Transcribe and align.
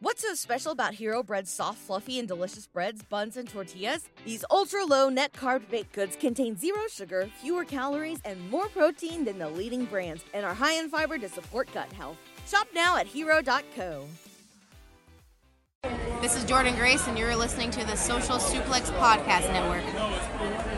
What's 0.00 0.22
so 0.22 0.32
special 0.34 0.70
about 0.70 0.94
Hero 0.94 1.24
Bread's 1.24 1.50
soft, 1.50 1.78
fluffy, 1.78 2.20
and 2.20 2.28
delicious 2.28 2.68
breads, 2.68 3.02
buns, 3.02 3.36
and 3.36 3.48
tortillas? 3.48 4.08
These 4.24 4.44
ultra 4.48 4.84
low 4.84 5.08
net 5.08 5.32
carb 5.32 5.68
baked 5.70 5.92
goods 5.92 6.14
contain 6.14 6.56
zero 6.56 6.82
sugar, 6.88 7.28
fewer 7.42 7.64
calories, 7.64 8.20
and 8.24 8.48
more 8.48 8.68
protein 8.68 9.24
than 9.24 9.40
the 9.40 9.48
leading 9.48 9.86
brands, 9.86 10.24
and 10.34 10.46
are 10.46 10.54
high 10.54 10.74
in 10.74 10.88
fiber 10.88 11.18
to 11.18 11.28
support 11.28 11.68
gut 11.74 11.92
health. 11.92 12.16
Shop 12.46 12.68
now 12.72 12.96
at 12.96 13.08
hero.co. 13.08 14.04
This 16.20 16.36
is 16.36 16.44
Jordan 16.44 16.76
Grace, 16.76 17.04
and 17.08 17.18
you're 17.18 17.34
listening 17.34 17.72
to 17.72 17.84
the 17.84 17.96
Social 17.96 18.36
Suplex 18.36 18.96
Podcast 19.00 19.52
Network. 19.52 20.77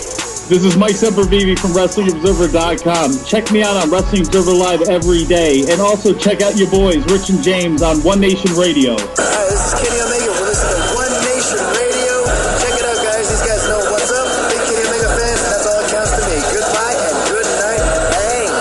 This 0.51 0.67
is 0.67 0.75
Mike 0.75 0.99
Sempervive 0.99 1.55
from 1.59 1.71
WrestlingObserver.com. 1.71 3.23
Check 3.23 3.55
me 3.55 3.63
out 3.63 3.77
on 3.79 3.89
Wrestling 3.89 4.27
Observer 4.27 4.51
Live 4.51 4.81
every 4.81 5.23
day. 5.23 5.63
And 5.71 5.79
also 5.79 6.13
check 6.13 6.41
out 6.41 6.57
your 6.57 6.69
boys, 6.69 6.99
Rich 7.07 7.29
and 7.29 7.41
James, 7.41 7.81
on 7.81 8.03
One 8.03 8.19
Nation 8.19 8.51
Radio. 8.59 8.99
Hi, 8.99 9.47
this 9.47 9.63
is 9.63 9.79
Kenny 9.79 10.03
Omega. 10.03 10.27
We're 10.27 10.51
listening 10.51 10.75
to 10.75 10.91
One 10.91 11.07
Nation 11.23 11.55
Radio. 11.55 12.27
Check 12.59 12.75
it 12.75 12.83
out, 12.83 12.99
guys. 12.99 13.31
These 13.31 13.47
guys 13.47 13.63
know 13.71 13.79
what's 13.95 14.11
up. 14.11 14.27
Big 14.51 14.59
Kenny 14.67 14.83
Omega 14.91 15.15
fans, 15.15 15.39
and 15.39 15.55
that's 15.55 15.71
all 15.71 15.79
that 15.79 15.87
counts 15.87 16.19
to 16.19 16.23
me. 16.27 16.35
Goodbye 16.51 16.99
and 16.99 17.15
good 17.31 17.47
night. 17.55 18.11
Bang. 18.11 18.51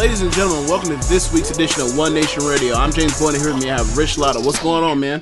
Ladies 0.00 0.24
and 0.24 0.32
gentlemen, 0.32 0.64
welcome 0.72 0.88
to 0.88 0.96
this 1.12 1.28
week's 1.36 1.52
edition 1.52 1.84
of 1.84 2.00
One 2.00 2.16
Nation 2.16 2.48
Radio. 2.48 2.80
I'm 2.80 2.88
James 2.96 3.12
Boyd, 3.20 3.36
and 3.36 3.44
here 3.44 3.52
with 3.52 3.60
me 3.62 3.68
I 3.68 3.76
have 3.76 3.92
Rich 3.92 4.16
Latta. 4.16 4.40
What's 4.40 4.64
going 4.64 4.88
on, 4.88 4.96
man? 4.96 5.20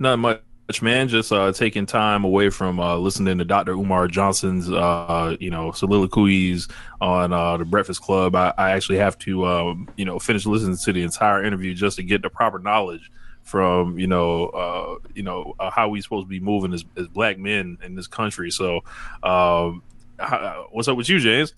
Not 0.00 0.16
much, 0.18 0.40
man. 0.80 1.08
Just 1.08 1.32
uh, 1.32 1.52
taking 1.52 1.86
time 1.86 2.22
away 2.24 2.50
from 2.50 2.78
uh, 2.78 2.96
listening 2.96 3.38
to 3.38 3.44
Dr. 3.44 3.72
Umar 3.72 4.06
Johnson's, 4.06 4.70
uh, 4.70 5.36
you 5.40 5.50
know, 5.50 5.72
soliloquies 5.72 6.68
on 7.00 7.32
uh, 7.32 7.56
the 7.56 7.64
Breakfast 7.64 8.00
Club. 8.02 8.36
I, 8.36 8.54
I 8.56 8.70
actually 8.70 8.98
have 8.98 9.18
to, 9.20 9.46
um, 9.46 9.88
you 9.96 10.04
know, 10.04 10.18
finish 10.18 10.46
listening 10.46 10.76
to 10.76 10.92
the 10.92 11.02
entire 11.02 11.44
interview 11.44 11.74
just 11.74 11.96
to 11.96 12.02
get 12.02 12.22
the 12.22 12.30
proper 12.30 12.58
knowledge 12.58 13.10
from, 13.42 13.98
you 13.98 14.06
know, 14.06 14.46
uh, 14.46 14.94
you 15.14 15.24
know, 15.24 15.54
uh, 15.58 15.70
how 15.70 15.88
we 15.88 16.00
supposed 16.00 16.26
to 16.26 16.30
be 16.30 16.40
moving 16.40 16.72
as, 16.72 16.84
as 16.96 17.08
black 17.08 17.38
men 17.38 17.76
in 17.82 17.96
this 17.96 18.06
country. 18.06 18.50
So, 18.50 18.82
um, 19.22 19.82
how, 20.18 20.68
what's 20.70 20.86
up 20.86 20.96
with 20.96 21.08
you, 21.08 21.18
James? 21.18 21.52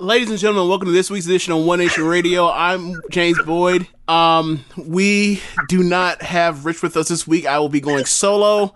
Ladies 0.00 0.30
and 0.30 0.38
gentlemen, 0.38 0.66
welcome 0.66 0.86
to 0.86 0.92
this 0.92 1.10
week's 1.10 1.26
edition 1.26 1.52
of 1.52 1.62
One 1.62 1.78
Nation 1.78 2.04
Radio. 2.04 2.50
I'm 2.50 3.02
James 3.10 3.38
Boyd. 3.42 3.86
Um, 4.08 4.64
we 4.74 5.42
do 5.68 5.82
not 5.82 6.22
have 6.22 6.64
Rich 6.64 6.82
with 6.82 6.96
us 6.96 7.08
this 7.08 7.26
week. 7.26 7.44
I 7.44 7.58
will 7.58 7.68
be 7.68 7.82
going 7.82 8.06
solo. 8.06 8.74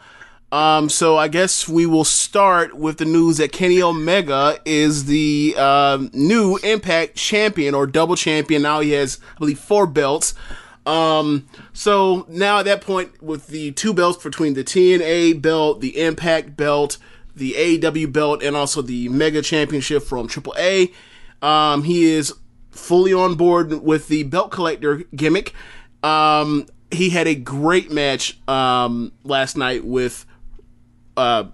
Um, 0.52 0.90
so 0.90 1.16
I 1.16 1.28
guess 1.28 1.66
we 1.66 1.86
will 1.86 2.04
start 2.04 2.76
with 2.76 2.98
the 2.98 3.06
news 3.06 3.38
that 3.38 3.52
Kenny 3.52 3.80
Omega 3.80 4.58
is 4.66 5.06
the 5.06 5.54
um, 5.56 6.10
new 6.12 6.58
Impact 6.58 7.16
champion 7.16 7.74
or 7.74 7.86
double 7.86 8.16
champion. 8.16 8.60
Now 8.60 8.80
he 8.80 8.90
has, 8.90 9.18
I 9.36 9.38
believe, 9.38 9.58
four 9.58 9.86
belts. 9.86 10.34
Um, 10.84 11.48
so 11.72 12.26
now 12.28 12.58
at 12.58 12.66
that 12.66 12.82
point, 12.82 13.22
with 13.22 13.46
the 13.46 13.72
two 13.72 13.94
belts 13.94 14.22
between 14.22 14.52
the 14.52 14.62
TNA 14.62 15.40
belt, 15.40 15.80
the 15.80 16.02
Impact 16.02 16.54
belt, 16.54 16.98
the 17.34 17.52
AEW 17.52 18.12
belt, 18.12 18.42
and 18.42 18.54
also 18.54 18.82
the 18.82 19.08
Mega 19.08 19.40
Championship 19.40 20.02
from 20.02 20.28
AAA, 20.28 20.92
um, 21.44 21.82
he 21.82 22.04
is 22.04 22.32
fully 22.70 23.12
on 23.12 23.34
board 23.34 23.70
with 23.82 24.08
the 24.08 24.22
belt 24.22 24.50
collector 24.50 25.04
gimmick. 25.14 25.52
Um, 26.02 26.66
he 26.90 27.10
had 27.10 27.26
a 27.26 27.34
great 27.34 27.90
match 27.90 28.38
um, 28.48 29.12
last 29.24 29.56
night 29.56 29.84
with 29.84 30.24
uh, 31.18 31.44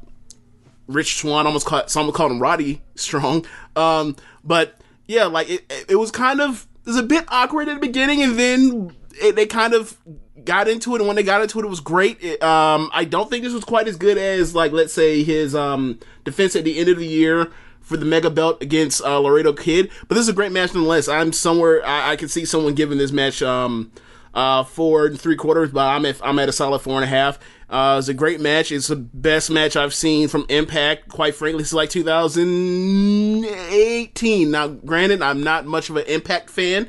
Rich 0.86 1.16
Swann. 1.16 1.46
Almost 1.46 1.66
called, 1.66 1.90
someone 1.90 2.14
called 2.14 2.30
him 2.30 2.40
Roddy 2.40 2.82
Strong. 2.94 3.46
Um, 3.74 4.14
but 4.44 4.76
yeah, 5.06 5.24
like 5.24 5.50
it, 5.50 5.86
it 5.88 5.96
was 5.96 6.12
kind 6.12 6.40
of 6.40 6.68
it 6.84 6.90
was 6.90 6.96
a 6.96 7.02
bit 7.02 7.24
awkward 7.28 7.68
at 7.68 7.74
the 7.74 7.80
beginning, 7.80 8.22
and 8.22 8.38
then 8.38 8.96
it, 9.20 9.34
they 9.34 9.46
kind 9.46 9.74
of 9.74 9.98
got 10.44 10.68
into 10.68 10.94
it. 10.94 11.00
And 11.00 11.08
when 11.08 11.16
they 11.16 11.24
got 11.24 11.42
into 11.42 11.58
it, 11.58 11.64
it 11.64 11.68
was 11.68 11.80
great. 11.80 12.22
It, 12.22 12.40
um, 12.44 12.90
I 12.92 13.04
don't 13.04 13.28
think 13.28 13.42
this 13.42 13.52
was 13.52 13.64
quite 13.64 13.88
as 13.88 13.96
good 13.96 14.18
as 14.18 14.54
like 14.54 14.70
let's 14.70 14.92
say 14.92 15.24
his 15.24 15.54
um, 15.56 15.98
defense 16.22 16.54
at 16.54 16.62
the 16.62 16.78
end 16.78 16.88
of 16.88 16.98
the 16.98 17.06
year 17.06 17.50
for 17.90 17.96
the 17.96 18.06
mega 18.06 18.30
belt 18.30 18.62
against 18.62 19.02
uh, 19.02 19.18
Laredo 19.18 19.52
Kid. 19.52 19.90
But 20.06 20.14
this 20.14 20.22
is 20.22 20.28
a 20.28 20.32
great 20.32 20.52
match 20.52 20.72
nonetheless. 20.72 21.08
I'm 21.08 21.32
somewhere 21.32 21.84
I, 21.84 22.12
I 22.12 22.16
can 22.16 22.28
see 22.28 22.44
someone 22.44 22.74
giving 22.74 22.98
this 22.98 23.10
match 23.10 23.42
um, 23.42 23.90
uh, 24.32 24.62
four 24.62 25.06
and 25.06 25.20
three 25.20 25.34
quarters, 25.34 25.72
but 25.72 25.88
I'm 25.88 26.06
at 26.06 26.20
I'm 26.22 26.38
at 26.38 26.48
a 26.48 26.52
solid 26.52 26.78
four 26.78 26.94
and 26.94 27.02
a 27.04 27.08
half. 27.08 27.40
Uh, 27.68 27.96
it's 27.98 28.06
a 28.06 28.14
great 28.14 28.40
match. 28.40 28.70
It's 28.70 28.86
the 28.86 28.94
best 28.96 29.50
match 29.50 29.74
I've 29.76 29.92
seen 29.92 30.28
from 30.28 30.46
Impact. 30.48 31.08
Quite 31.08 31.34
frankly, 31.34 31.62
it's 31.62 31.72
like 31.72 31.90
2018. 31.90 34.50
Now, 34.50 34.68
granted, 34.68 35.20
I'm 35.20 35.42
not 35.42 35.66
much 35.66 35.90
of 35.90 35.96
an 35.96 36.06
Impact 36.06 36.48
fan. 36.48 36.88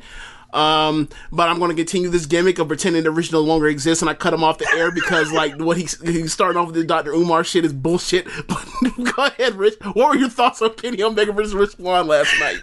Um, 0.52 1.08
but 1.30 1.48
I'm 1.48 1.58
going 1.58 1.70
to 1.70 1.76
continue 1.76 2.10
this 2.10 2.26
gimmick 2.26 2.58
of 2.58 2.68
pretending 2.68 3.04
the 3.04 3.10
Rich 3.10 3.32
no 3.32 3.40
longer 3.40 3.68
exists, 3.68 4.02
and 4.02 4.10
I 4.10 4.14
cut 4.14 4.34
him 4.34 4.44
off 4.44 4.58
the 4.58 4.68
air 4.74 4.90
because 4.90 5.32
like 5.40 5.58
what 5.58 5.76
he's 5.76 6.00
he's 6.00 6.32
starting 6.32 6.60
off 6.60 6.66
with 6.66 6.76
the 6.76 6.84
Dr. 6.84 7.12
Umar 7.12 7.44
shit 7.44 7.64
is 7.64 7.72
bullshit. 7.72 8.26
But 8.48 9.14
go 9.14 9.24
ahead, 9.24 9.54
Rich. 9.54 9.74
What 9.94 10.10
were 10.10 10.16
your 10.16 10.28
thoughts 10.28 10.60
on 10.60 10.74
Kenny 10.74 11.02
Omega 11.02 11.32
versus 11.32 11.54
Rich 11.54 11.76
Swann 11.76 12.06
last 12.06 12.34
night? 12.40 12.62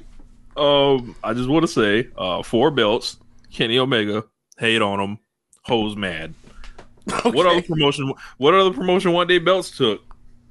Um, 0.57 1.15
I 1.23 1.33
just 1.33 1.49
want 1.49 1.63
to 1.63 1.67
say, 1.67 2.09
uh, 2.17 2.43
four 2.43 2.69
belts, 2.69 3.17
Kenny 3.51 3.79
Omega, 3.79 4.25
hate 4.57 4.81
on 4.81 4.99
him, 4.99 5.19
hoes 5.63 5.95
mad. 5.95 6.33
What 7.23 7.47
other 7.47 7.61
promotion? 7.61 8.13
What 8.37 8.53
other 8.53 8.71
promotion 8.71 9.13
one 9.13 9.27
day 9.27 9.39
belts 9.39 9.75
took? 9.75 10.01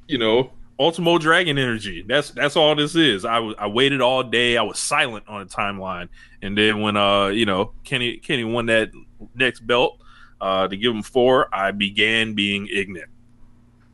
You 0.09 0.19
know, 0.19 0.51
Ultimo 0.81 1.19
Dragon 1.19 1.59
Energy. 1.59 2.05
That's 2.07 2.31
that's 2.31 2.57
all 2.57 2.75
this 2.77 2.95
is. 2.95 3.25
I 3.25 3.41
was 3.41 3.55
I 3.59 3.67
waited 3.67 4.01
all 4.01 4.23
day. 4.23 4.57
I 4.57 4.63
was 4.63 4.79
silent 4.79 5.27
on 5.29 5.47
the 5.47 5.53
timeline, 5.53 6.09
and 6.41 6.57
then 6.57 6.81
when 6.81 6.97
uh 6.97 7.27
you 7.29 7.47
know 7.47 7.73
Kenny 7.85 8.19
Kenny 8.19 8.45
won 8.45 8.67
that 8.67 8.91
next 9.35 9.67
belt 9.67 10.01
uh 10.41 10.69
to 10.69 10.77
give 10.77 10.95
him 10.95 11.03
four, 11.03 11.53
I 11.53 11.73
began 11.73 12.35
being 12.35 12.69
ignorant. 12.73 13.11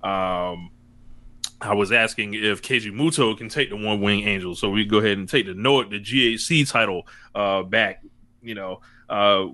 Um, 0.03 0.71
I 1.63 1.73
was 1.73 1.93
asking 1.93 2.35
if 2.35 2.61
Keiji 2.61 2.93
Muto 2.93 3.37
can 3.37 3.49
take 3.49 3.71
the 3.71 3.77
One 3.77 4.03
Wing 4.03 4.29
Angel, 4.29 4.55
so 4.55 4.69
we 4.69 4.85
go 4.85 4.99
ahead 4.99 5.17
and 5.17 5.27
take 5.27 5.47
the 5.47 5.55
Noah 5.55 5.89
the 5.89 6.01
GHC 6.01 6.71
title 6.71 7.07
uh 7.35 7.63
back. 7.63 8.03
You 8.43 8.55
know, 8.55 8.81
uh 9.09 9.47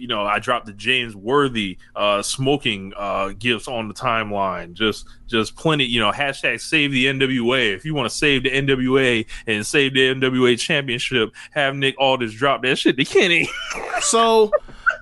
you 0.00 0.08
know, 0.08 0.22
I 0.22 0.38
dropped 0.38 0.66
the 0.66 0.72
James 0.72 1.14
Worthy 1.14 1.78
uh, 1.94 2.22
smoking 2.22 2.92
uh, 2.96 3.32
gifts 3.38 3.68
on 3.68 3.88
the 3.88 3.94
timeline. 3.94 4.72
Just, 4.72 5.06
just 5.26 5.56
plenty. 5.56 5.84
You 5.84 6.00
know, 6.00 6.12
hashtag 6.12 6.60
save 6.60 6.92
the 6.92 7.06
NWA. 7.06 7.74
If 7.74 7.84
you 7.84 7.94
want 7.94 8.10
to 8.10 8.16
save 8.16 8.44
the 8.44 8.50
NWA 8.50 9.26
and 9.46 9.66
save 9.66 9.94
the 9.94 10.14
NWA 10.14 10.58
championship, 10.58 11.32
have 11.52 11.74
Nick 11.76 11.94
Aldis 11.98 12.32
drop 12.32 12.62
that 12.62 12.78
shit 12.78 12.96
to 12.96 13.04
Kenny. 13.04 13.48
So 14.00 14.50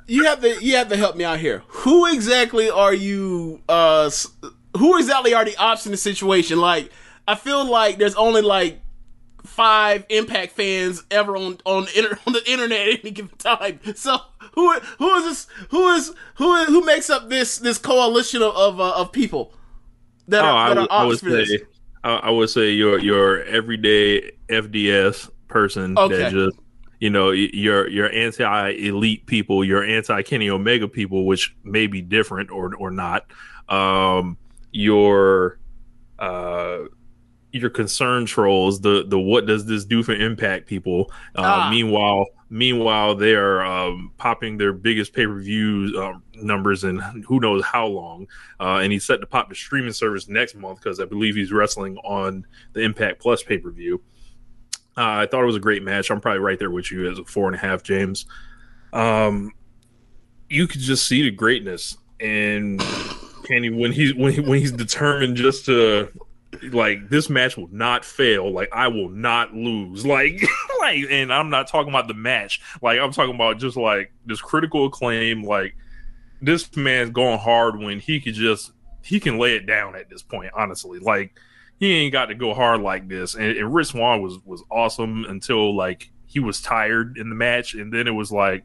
you 0.08 0.24
have 0.24 0.40
to 0.40 0.64
you 0.64 0.74
have 0.76 0.88
to 0.88 0.96
help 0.96 1.14
me 1.14 1.22
out 1.22 1.38
here. 1.38 1.62
Who 1.68 2.06
exactly 2.06 2.68
are 2.68 2.94
you? 2.94 3.60
Uh, 3.68 4.10
who 4.76 4.98
exactly 4.98 5.34
are 5.34 5.44
the 5.44 5.56
ops 5.56 5.86
in 5.86 5.92
the 5.92 5.98
situation? 5.98 6.58
Like, 6.58 6.90
I 7.28 7.34
feel 7.34 7.64
like 7.64 7.98
there's 7.98 8.14
only 8.16 8.42
like 8.42 8.80
five 9.44 10.04
Impact 10.08 10.52
fans 10.52 11.04
ever 11.10 11.36
on 11.36 11.58
on, 11.64 11.86
on 12.26 12.32
the 12.32 12.42
internet 12.46 12.88
at 12.88 13.00
any 13.00 13.10
given 13.10 13.36
time. 13.38 13.80
So 13.94 14.18
who 14.54 14.78
who 14.98 15.14
is 15.16 15.24
this? 15.24 15.46
Who 15.70 15.88
is 15.88 16.12
who 16.36 16.54
is, 16.56 16.68
who 16.68 16.84
makes 16.84 17.10
up 17.10 17.28
this 17.28 17.58
this 17.58 17.78
coalition 17.78 18.42
of 18.42 18.54
of, 18.56 18.80
uh, 18.80 18.92
of 18.96 19.12
people 19.12 19.52
that 20.28 20.44
oh, 20.44 20.48
are, 20.48 20.56
I 20.56 20.68
that 20.74 20.80
would, 20.80 20.90
are 20.90 21.00
I 21.00 21.04
would 21.04 21.14
ops 21.14 21.22
for 21.22 21.30
this? 21.30 21.48
say, 21.48 21.58
I, 22.04 22.14
I 22.16 22.30
would 22.30 22.50
say 22.50 22.70
your 22.72 22.98
your 23.00 23.42
everyday 23.44 24.32
FDS 24.48 25.30
person 25.48 25.96
Okay. 25.98 26.16
that 26.16 26.32
just 26.32 26.56
you 27.00 27.10
know 27.10 27.30
your 27.30 27.88
your 27.88 28.10
anti 28.12 28.70
elite 28.70 29.26
people, 29.26 29.64
your 29.64 29.84
anti 29.84 30.22
Kenny 30.22 30.50
Omega 30.50 30.88
people, 30.88 31.26
which 31.26 31.54
may 31.64 31.86
be 31.86 32.02
different 32.02 32.50
or 32.50 32.74
or 32.74 32.90
not. 32.90 33.26
Um, 33.68 34.36
your 34.72 35.58
uh 36.18 36.80
your 37.52 37.70
concern 37.70 38.26
trolls, 38.26 38.80
the 38.80 39.04
the 39.06 39.18
what 39.18 39.46
does 39.46 39.66
this 39.66 39.84
do 39.84 40.02
for 40.02 40.12
impact 40.12 40.66
people? 40.66 41.10
Uh, 41.34 41.42
Ah. 41.44 41.70
Meanwhile, 41.70 42.26
meanwhile 42.50 43.14
they 43.14 43.34
are 43.34 43.64
um, 43.64 44.12
popping 44.16 44.56
their 44.56 44.72
biggest 44.72 45.12
pay 45.12 45.26
per 45.26 45.38
view 45.38 45.92
um, 46.00 46.22
numbers 46.34 46.84
in 46.84 46.98
who 47.26 47.40
knows 47.40 47.64
how 47.64 47.86
long, 47.86 48.26
uh, 48.60 48.80
and 48.82 48.92
he's 48.92 49.04
set 49.04 49.20
to 49.20 49.26
pop 49.26 49.48
the 49.48 49.54
streaming 49.54 49.92
service 49.92 50.28
next 50.28 50.54
month 50.54 50.80
because 50.82 51.00
I 51.00 51.04
believe 51.04 51.34
he's 51.34 51.52
wrestling 51.52 51.96
on 51.98 52.46
the 52.72 52.80
Impact 52.80 53.20
Plus 53.20 53.42
pay 53.42 53.58
per 53.58 53.70
view. 53.70 54.00
Uh, 54.96 55.22
I 55.22 55.26
thought 55.26 55.42
it 55.42 55.46
was 55.46 55.56
a 55.56 55.60
great 55.60 55.82
match. 55.82 56.10
I'm 56.10 56.20
probably 56.20 56.40
right 56.40 56.58
there 56.58 56.70
with 56.70 56.90
you 56.90 57.10
as 57.10 57.18
a 57.18 57.24
four 57.24 57.46
and 57.46 57.54
a 57.54 57.58
half, 57.58 57.82
James. 57.82 58.26
Um, 58.92 59.52
you 60.48 60.66
could 60.66 60.80
just 60.80 61.06
see 61.06 61.22
the 61.22 61.30
greatness 61.30 61.96
and 62.20 62.82
Kenny 63.44 63.70
when 63.70 63.92
he's 63.92 64.14
when 64.14 64.32
he, 64.32 64.40
when 64.40 64.58
he's 64.58 64.72
determined 64.72 65.36
just 65.36 65.66
to 65.66 66.10
like 66.72 67.08
this 67.08 67.28
match 67.28 67.56
will 67.56 67.68
not 67.70 68.04
fail. 68.04 68.50
Like 68.50 68.70
I 68.72 68.88
will 68.88 69.08
not 69.10 69.54
lose. 69.54 70.04
Like 70.08 70.42
like, 70.80 71.04
and 71.10 71.32
I'm 71.32 71.50
not 71.50 71.68
talking 71.68 71.90
about 71.90 72.08
the 72.08 72.14
match. 72.14 72.60
Like 72.82 72.98
I'm 72.98 73.12
talking 73.12 73.34
about 73.34 73.58
just 73.58 73.76
like 73.76 74.12
this 74.26 74.40
critical 74.40 74.86
acclaim. 74.86 75.42
Like 75.42 75.76
this 76.40 76.74
man's 76.76 77.10
going 77.10 77.38
hard 77.38 77.78
when 77.78 78.00
he 78.00 78.20
could 78.20 78.34
just 78.34 78.72
he 79.02 79.20
can 79.20 79.38
lay 79.38 79.56
it 79.56 79.66
down 79.66 79.96
at 79.96 80.08
this 80.08 80.22
point. 80.22 80.52
Honestly, 80.54 80.98
like 80.98 81.38
he 81.78 81.92
ain't 81.92 82.12
got 82.12 82.26
to 82.26 82.34
go 82.34 82.54
hard 82.54 82.80
like 82.80 83.08
this. 83.08 83.34
And, 83.34 83.56
and 83.56 83.74
Rich 83.74 83.88
Swann 83.88 84.22
was 84.22 84.38
was 84.44 84.62
awesome 84.70 85.24
until 85.28 85.76
like 85.76 86.10
he 86.26 86.40
was 86.40 86.60
tired 86.60 87.16
in 87.16 87.28
the 87.28 87.36
match, 87.36 87.74
and 87.74 87.92
then 87.92 88.06
it 88.06 88.12
was 88.12 88.32
like 88.32 88.64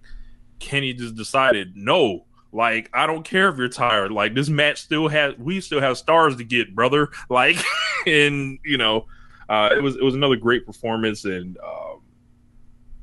Kenny 0.59 0.93
just 0.93 1.15
decided 1.15 1.75
no. 1.75 2.25
Like 2.53 2.89
I 2.93 3.07
don't 3.07 3.23
care 3.23 3.49
if 3.49 3.57
you're 3.57 3.67
tired. 3.67 4.11
Like 4.11 4.35
this 4.35 4.47
match 4.47 4.81
still 4.81 5.07
has 5.07 5.35
we 5.37 5.59
still 5.59 5.81
have 5.81 5.97
stars 5.97 6.35
to 6.37 6.43
get, 6.43 6.73
brother. 6.75 7.09
Like 7.29 7.57
and 8.05 8.59
you 8.63 8.77
know, 8.77 9.07
uh, 9.49 9.69
it 9.75 9.81
was 9.81 9.95
it 9.95 10.03
was 10.03 10.13
another 10.13 10.35
great 10.35 10.65
performance 10.65 11.25
and 11.25 11.57
um, 11.57 12.01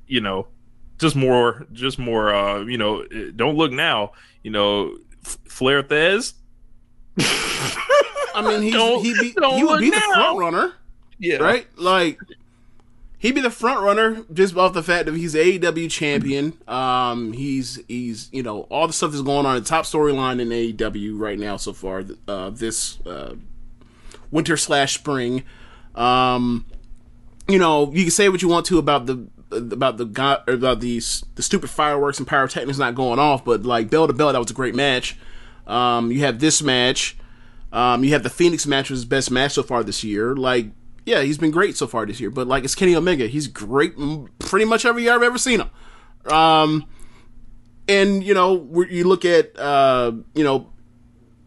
you 0.06 0.20
know, 0.20 0.46
just 0.98 1.16
more 1.16 1.66
just 1.72 1.98
more 1.98 2.32
uh, 2.34 2.60
you 2.60 2.78
know, 2.78 3.04
don't 3.36 3.56
look 3.56 3.72
now, 3.72 4.12
you 4.44 4.50
know, 4.52 4.96
F- 5.24 5.38
Flair 5.48 5.82
Thesz. 5.82 6.34
I 7.18 8.42
mean, 8.42 8.62
he's, 8.62 8.72
Don't- 8.80 9.02
he 9.02 9.12
be, 9.14 9.34
he 9.56 9.64
would 9.64 9.80
be 9.80 9.90
the 9.90 9.96
now. 9.98 10.12
front 10.14 10.38
runner, 10.38 10.72
Yeah. 11.18 11.36
right? 11.38 11.66
Like 11.76 12.18
he'd 13.20 13.36
be 13.36 13.40
the 13.40 13.50
front 13.50 13.80
runner 13.80 14.24
just 14.32 14.56
off 14.56 14.72
the 14.72 14.82
fact 14.82 15.06
that 15.06 15.14
he's 15.14 15.34
the 15.34 15.58
AEW 15.58 15.88
champion. 15.88 16.54
Um, 16.66 17.32
he's 17.32 17.78
he's 17.86 18.28
you 18.32 18.42
know 18.42 18.62
all 18.62 18.88
the 18.88 18.92
stuff 18.92 19.12
that's 19.12 19.22
going 19.22 19.46
on. 19.46 19.56
In 19.56 19.62
the 19.62 19.68
top 19.68 19.84
storyline 19.84 20.40
in 20.40 20.48
AEW 20.48 21.18
right 21.18 21.38
now 21.38 21.56
so 21.56 21.72
far 21.72 22.04
uh, 22.26 22.50
this 22.50 22.98
uh, 23.06 23.36
winter 24.32 24.56
slash 24.56 24.94
spring. 24.94 25.44
Um, 25.94 26.66
you 27.46 27.58
know, 27.58 27.92
you 27.92 28.02
can 28.02 28.10
say 28.10 28.28
what 28.28 28.42
you 28.42 28.48
want 28.48 28.66
to 28.66 28.78
about 28.78 29.06
the 29.06 29.26
about 29.52 29.96
the 29.96 30.04
god 30.04 30.48
about 30.48 30.80
these 30.80 31.24
the 31.34 31.42
stupid 31.42 31.70
fireworks 31.70 32.18
and 32.18 32.26
pyrotechnics 32.26 32.78
not 32.78 32.94
going 32.94 33.18
off, 33.18 33.44
but 33.44 33.62
like 33.62 33.90
bell 33.90 34.06
to 34.06 34.12
bell, 34.12 34.32
that 34.32 34.38
was 34.38 34.50
a 34.50 34.54
great 34.54 34.74
match. 34.74 35.16
Um, 35.66 36.10
you 36.10 36.20
have 36.20 36.40
this 36.40 36.62
match. 36.62 37.16
Um, 37.72 38.02
you 38.02 38.10
have 38.10 38.24
the 38.24 38.30
Fenix 38.30 38.66
match 38.66 38.90
was 38.90 39.00
his 39.00 39.04
best 39.04 39.30
match 39.30 39.52
so 39.52 39.62
far 39.62 39.84
this 39.84 40.02
year. 40.02 40.34
Like, 40.34 40.70
yeah, 41.04 41.22
he's 41.22 41.38
been 41.38 41.50
great 41.50 41.76
so 41.76 41.86
far 41.86 42.06
this 42.06 42.20
year. 42.20 42.30
But 42.30 42.46
like, 42.46 42.64
it's 42.64 42.74
Kenny 42.74 42.94
Omega. 42.94 43.26
He's 43.26 43.46
great 43.46 43.94
pretty 44.38 44.64
much 44.64 44.84
every 44.84 45.04
year 45.04 45.14
I've 45.14 45.22
ever 45.22 45.38
seen 45.38 45.60
him. 45.60 46.32
Um, 46.32 46.86
and 47.88 48.22
you 48.22 48.34
know, 48.34 48.84
you 48.88 49.04
look 49.04 49.24
at 49.24 49.58
uh, 49.58 50.12
you 50.34 50.44
know, 50.44 50.72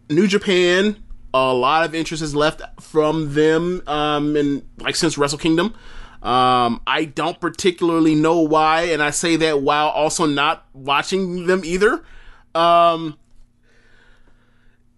New 0.09 0.27
Japan. 0.27 0.97
A 1.35 1.51
lot 1.51 1.83
of 1.83 1.95
interest 1.95 2.21
is 2.21 2.35
left 2.35 2.61
from 2.79 3.33
them, 3.33 3.81
um, 3.87 4.35
and 4.35 4.67
like 4.77 4.95
since 4.95 5.17
Wrestle 5.17 5.39
Kingdom. 5.39 5.73
Um, 6.21 6.79
I 6.87 7.05
don't 7.05 7.39
particularly 7.41 8.15
know 8.15 8.39
why, 8.39 8.83
and 8.83 9.01
I 9.01 9.09
say 9.09 9.35
that 9.37 9.61
while 9.61 9.89
also 9.89 10.25
not 10.25 10.65
watching 10.73 11.47
them 11.47 11.65
either. 11.65 12.03
Um, 12.55 13.17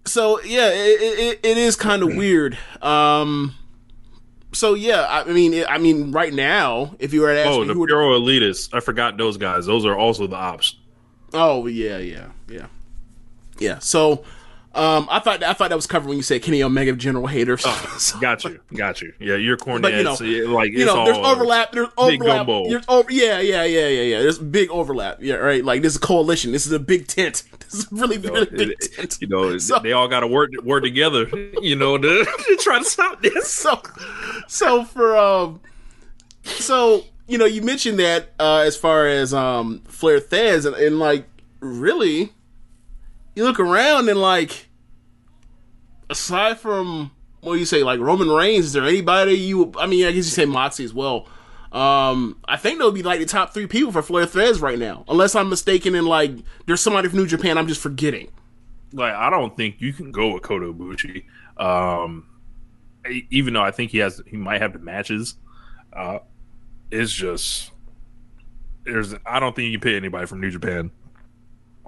so 0.05 0.41
yeah, 0.41 0.69
it, 0.69 1.01
it, 1.01 1.39
it 1.43 1.57
is 1.57 1.75
kind 1.75 2.03
of 2.03 2.09
weird. 2.15 2.57
Um, 2.81 3.55
so 4.55 4.73
yeah, 4.73 5.05
I 5.09 5.31
mean, 5.31 5.63
I 5.69 5.77
mean, 5.77 6.11
right 6.11 6.33
now, 6.33 6.95
if 6.99 7.13
you 7.13 7.21
were 7.21 7.33
to 7.33 7.39
ask 7.39 7.49
Oh, 7.49 7.61
me 7.61 7.67
the 7.67 7.73
who 7.73 7.79
would, 7.81 7.89
Puro 7.89 8.19
Elitists. 8.19 8.69
I 8.73 8.79
forgot 8.79 9.17
those 9.17 9.37
guys. 9.37 9.65
Those 9.65 9.85
are 9.85 9.95
also 9.97 10.25
the 10.27 10.35
ops. 10.35 10.75
oh 11.33 11.67
yeah, 11.67 11.97
yeah, 11.97 12.27
yeah, 12.49 12.67
yeah. 13.59 13.79
So, 13.79 14.23
um, 14.75 15.07
I 15.09 15.19
thought 15.19 15.41
I 15.43 15.53
thought 15.53 15.69
that 15.69 15.75
was 15.75 15.87
covered 15.87 16.07
when 16.09 16.17
you 16.17 16.23
said 16.23 16.41
Kenny 16.43 16.61
Omega 16.61 16.93
general 16.93 17.27
hater. 17.27 17.57
So- 17.57 18.19
Got 18.19 18.43
you. 18.43 18.59
Got 18.75 19.01
you. 19.01 19.13
Yeah, 19.19 19.35
you're 19.35 19.57
cornets. 19.57 19.81
But, 19.81 19.93
you 19.93 20.03
know, 20.03 20.17
yeah, 20.19 20.53
like 20.53 20.71
you 20.73 20.79
it's 20.83 20.93
know, 20.93 21.05
there's 21.05 21.17
overlap. 21.17 21.71
There's 21.71 21.87
overlap. 21.97 22.45
There's 22.47 22.85
over, 22.87 23.11
yeah, 23.11 23.39
yeah, 23.39 23.63
yeah, 23.63 23.87
yeah, 23.87 24.01
yeah. 24.01 24.19
There's 24.19 24.37
big 24.37 24.69
overlap. 24.69 25.17
Yeah, 25.21 25.35
right. 25.35 25.63
Like 25.63 25.81
this 25.81 25.93
is 25.93 25.97
a 25.97 26.01
coalition. 26.05 26.51
This 26.51 26.65
is 26.65 26.71
a 26.71 26.79
big 26.79 27.07
tent. 27.07 27.43
This 27.65 27.73
is 27.85 27.91
really, 27.91 28.17
You 28.17 28.21
know, 28.27 28.33
really 28.33 28.45
big 28.45 28.69
it- 28.79 28.91
tent. 28.93 29.17
you 29.21 29.27
know, 29.27 29.57
So- 29.59 29.79
they 29.79 29.91
all 29.93 30.07
got 30.07 30.19
to 30.19 30.27
work 30.27 30.51
work 30.63 30.83
together. 30.83 31.25
You 31.61 31.75
know, 31.75 31.97
to, 31.97 32.25
to 32.47 32.57
try 32.61 32.77
to 32.79 32.85
stop 32.85 33.21
this. 33.23 33.51
so 33.51 33.81
so 34.47 34.83
for 34.83 35.17
um 35.17 35.61
so 36.43 37.03
you 37.27 37.37
know 37.37 37.45
you 37.45 37.61
mentioned 37.61 37.97
that 37.99 38.29
uh 38.39 38.57
as 38.57 38.77
far 38.77 39.07
as 39.07 39.33
um 39.33 39.81
Flair 39.87 40.19
Thesz 40.19 40.65
and, 40.65 40.75
and 40.75 40.99
like 40.99 41.27
really 41.59 42.31
you 43.35 43.43
look 43.43 43.59
around 43.59 44.09
and 44.09 44.19
like 44.19 44.67
aside 46.09 46.59
from 46.59 47.11
what 47.41 47.53
you 47.53 47.65
say 47.65 47.83
like 47.83 47.99
Roman 47.99 48.29
Reigns 48.29 48.65
is 48.65 48.73
there 48.73 48.83
anybody 48.83 49.33
you 49.33 49.71
I 49.77 49.85
mean 49.87 50.05
I 50.05 50.09
guess 50.11 50.17
you 50.17 50.31
say 50.31 50.45
Moxie 50.45 50.83
as 50.83 50.93
well 50.93 51.27
um 51.71 52.39
I 52.45 52.57
think 52.57 52.79
they'll 52.79 52.91
be 52.91 53.03
like 53.03 53.19
the 53.19 53.25
top 53.25 53.53
three 53.53 53.67
people 53.67 53.91
for 53.91 54.01
Flair 54.01 54.25
Thesz 54.25 54.61
right 54.61 54.79
now 54.79 55.03
unless 55.07 55.35
I'm 55.35 55.49
mistaken 55.49 55.95
and 55.95 56.07
like 56.07 56.31
there's 56.65 56.81
somebody 56.81 57.09
from 57.09 57.19
New 57.19 57.27
Japan 57.27 57.57
I'm 57.57 57.67
just 57.67 57.81
forgetting 57.81 58.29
Like, 58.93 59.13
I 59.13 59.29
don't 59.29 59.55
think 59.57 59.75
you 59.79 59.91
can 59.93 60.11
go 60.11 60.33
with 60.33 60.43
Kota 60.43 60.71
Ibushi. 60.71 61.25
Um, 61.57 62.27
even 63.29 63.53
though 63.53 63.61
I 63.63 63.71
think 63.71 63.91
he 63.91 63.97
has, 63.99 64.21
he 64.27 64.37
might 64.37 64.61
have 64.61 64.73
the 64.73 64.79
matches. 64.79 65.35
Uh, 65.91 66.19
it's 66.91 67.11
just 67.11 67.71
there's. 68.85 69.13
I 69.25 69.39
don't 69.39 69.55
think 69.55 69.71
you 69.71 69.79
can 69.79 69.89
pay 69.91 69.97
anybody 69.97 70.27
from 70.27 70.39
New 70.39 70.51
Japan. 70.51 70.91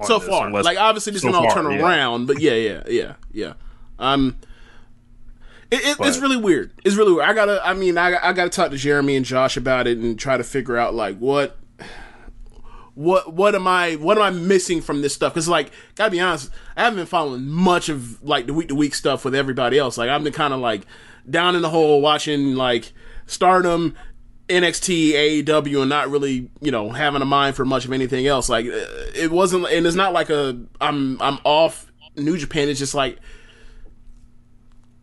So 0.03 0.19
this 0.19 0.27
far. 0.27 0.49
like 0.51 0.77
obviously 0.77 1.13
this 1.13 1.21
so 1.21 1.29
can 1.29 1.35
all 1.35 1.49
far, 1.49 1.63
turn 1.63 1.71
yeah. 1.71 1.81
around, 1.81 2.27
but 2.27 2.39
yeah, 2.39 2.53
yeah, 2.53 2.83
yeah, 2.87 3.13
yeah. 3.31 3.53
Um, 3.99 4.37
it, 5.69 5.81
it, 5.83 5.97
it's 5.99 6.19
really 6.19 6.37
weird. 6.37 6.71
It's 6.85 6.95
really 6.95 7.13
weird. 7.13 7.27
I 7.27 7.33
gotta. 7.33 7.65
I 7.65 7.73
mean, 7.73 7.97
I, 7.97 8.17
I 8.29 8.33
gotta 8.33 8.49
talk 8.49 8.71
to 8.71 8.77
Jeremy 8.77 9.15
and 9.15 9.25
Josh 9.25 9.57
about 9.57 9.87
it 9.87 9.97
and 9.97 10.17
try 10.17 10.37
to 10.37 10.43
figure 10.43 10.77
out 10.77 10.93
like 10.93 11.17
what. 11.17 11.57
What 12.93 13.31
what 13.31 13.53
am 13.53 13.67
I 13.67 13.93
what 13.93 14.17
am 14.17 14.23
I 14.23 14.31
missing 14.31 14.81
from 14.81 15.03
this 15.03 15.13
stuff? 15.13 15.31
Because 15.31 15.47
like, 15.47 15.69
gotta 15.93 16.09
be 16.09 16.19
honest, 16.19 16.49
I 16.75 16.81
haven't 16.81 16.97
been 16.97 17.05
following 17.05 17.47
much 17.47 17.89
of 17.89 18.23
like 18.23 18.47
the 18.47 18.55
week 18.55 18.69
to 18.69 18.75
week 18.75 18.95
stuff 18.95 19.23
with 19.23 19.35
everybody 19.35 19.77
else. 19.77 19.99
Like 19.99 20.09
I've 20.09 20.23
been 20.23 20.33
kind 20.33 20.51
of 20.51 20.61
like 20.61 20.81
down 21.29 21.55
in 21.55 21.61
the 21.61 21.69
hole 21.69 22.01
watching 22.01 22.55
like 22.55 22.93
Stardom, 23.27 23.95
NXT, 24.49 25.43
AEW, 25.43 25.81
and 25.81 25.89
not 25.89 26.09
really, 26.09 26.49
you 26.61 26.71
know, 26.71 26.89
having 26.89 27.21
a 27.21 27.25
mind 27.25 27.55
for 27.55 27.65
much 27.65 27.85
of 27.85 27.91
anything 27.91 28.27
else. 28.27 28.47
Like, 28.47 28.65
uh, 28.65 28.85
it 29.13 29.31
wasn't, 29.31 29.67
and 29.67 29.85
it's 29.85 29.95
not 29.95 30.13
like 30.13 30.29
a 30.29 30.57
I'm 30.79 31.21
I'm 31.21 31.39
off 31.43 31.91
New 32.15 32.37
Japan. 32.37 32.69
It's 32.69 32.79
just 32.79 32.95
like, 32.95 33.19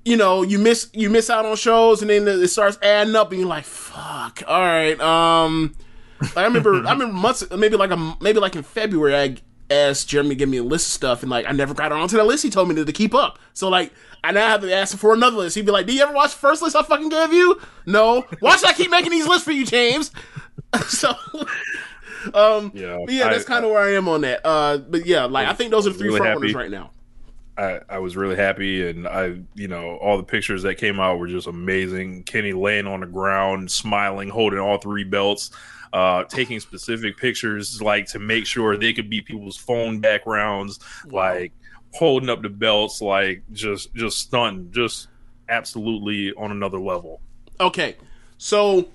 you 0.05 0.17
know, 0.17 0.43
you 0.43 0.59
miss 0.59 0.89
you 0.95 1.11
miss 1.11 1.29
out 1.29 1.45
on 1.45 1.57
shows, 1.57 2.01
and 2.01 2.11
then 2.11 2.27
it 2.27 2.49
starts 2.49 2.79
adding 2.83 3.15
up, 3.17 3.31
and 3.31 3.41
you're 3.41 3.49
like, 3.49 3.65
fuck. 3.65 4.43
All 4.47 4.61
right, 4.61 4.99
um, 5.01 5.75
like, 6.21 6.37
I 6.39 6.45
remember 6.45 6.75
I 6.87 6.93
remember 6.93 7.09
months, 7.09 7.45
maybe 7.51 7.77
like 7.77 7.91
a 7.91 8.17
maybe 8.21 8.41
like 8.41 8.57
in 8.57 8.63
February, 8.63 9.15
I 9.15 9.37
asked 9.75 10.09
Jeremy 10.09 10.31
to 10.31 10.35
give 10.37 10.49
me 10.49 10.59
a 10.59 10.63
list 10.63 10.87
of 10.87 10.93
stuff, 10.93 11.23
and 11.23 11.31
like 11.31 11.47
I 11.49 11.53
never 11.53 11.75
got 11.75 11.93
onto 11.93 12.17
that 12.17 12.25
list. 12.25 12.43
He 12.43 12.51
told 12.51 12.69
me 12.69 12.75
to, 12.77 12.85
to 12.85 12.93
keep 12.93 13.15
up. 13.15 13.39
So 13.53 13.69
like. 13.69 13.93
I 14.27 14.33
now 14.33 14.49
have 14.49 14.63
to 14.63 14.75
ask 14.75 14.95
him 14.95 14.99
for 14.99 15.13
another 15.13 15.37
list. 15.37 15.55
He'd 15.55 15.67
be 15.67 15.71
like, 15.71 15.85
"Do 15.85 15.93
you 15.93 16.03
ever 16.03 16.15
watch 16.15 16.33
the 16.33 16.39
first 16.39 16.63
list 16.63 16.75
I 16.75 16.83
fucking 16.83 17.11
gave 17.11 17.31
you? 17.35 17.61
No. 17.85 18.25
Why 18.41 18.57
should 18.57 18.71
I 18.71 18.73
keep 18.73 18.91
making 18.91 19.11
these 19.11 19.27
lists 19.27 19.45
for 19.45 19.53
you, 19.53 19.67
James?" 19.67 20.11
so, 20.89 21.15
um, 22.33 22.73
Yeah, 22.75 23.05
yeah, 23.09 23.29
that's 23.29 23.45
kind 23.45 23.65
of 23.65 23.71
where 23.71 23.83
I 23.83 23.95
am 23.95 24.09
on 24.09 24.23
that. 24.23 24.41
Uh, 24.45 24.79
but 24.79 25.05
yeah, 25.05 25.25
like 25.25 25.47
I 25.47 25.53
think 25.53 25.71
those 25.71 25.87
are 25.87 25.91
the 25.91 25.99
three 25.99 26.09
really 26.09 26.21
front 26.21 26.37
runners 26.37 26.55
right 26.55 26.71
now. 26.71 26.91
I, 27.57 27.81
I 27.89 27.99
was 27.99 28.17
really 28.17 28.37
happy, 28.37 28.89
and 28.89 29.07
I, 29.07 29.39
you 29.55 29.69
know, 29.69 29.97
all 29.99 30.17
the 30.17 30.25
pictures 30.25 30.63
that 30.63 30.77
came 30.77 30.99
out 30.99 31.19
were 31.19 31.29
just 31.29 31.47
amazing. 31.47 32.25
Kenny 32.25 32.53
laying 32.53 32.87
on 32.87 33.01
the 33.01 33.07
ground, 33.07 33.71
smiling, 33.71 34.29
holding 34.29 34.59
all 34.59 34.79
three 34.79 35.05
belts, 35.05 35.51
uh, 35.95 36.25
taking 36.25 36.59
specific 36.59 37.17
pictures, 37.17 37.81
like 37.81 38.07
to 38.07 38.19
make 38.19 38.47
sure 38.47 38.77
they 38.77 38.93
could 38.93 39.09
be 39.09 39.21
people's 39.21 39.57
phone 39.57 40.01
backgrounds, 40.01 40.81
like 41.07 41.53
holding 41.95 42.29
up 42.29 42.43
the 42.43 42.49
belts, 42.49 43.01
like 43.01 43.45
just, 43.53 43.95
just 43.95 44.19
stunned, 44.19 44.75
just 44.75 45.07
absolutely 45.49 46.33
on 46.33 46.51
another 46.51 46.81
level. 46.81 47.21
Okay, 47.61 47.97
so 48.39 48.89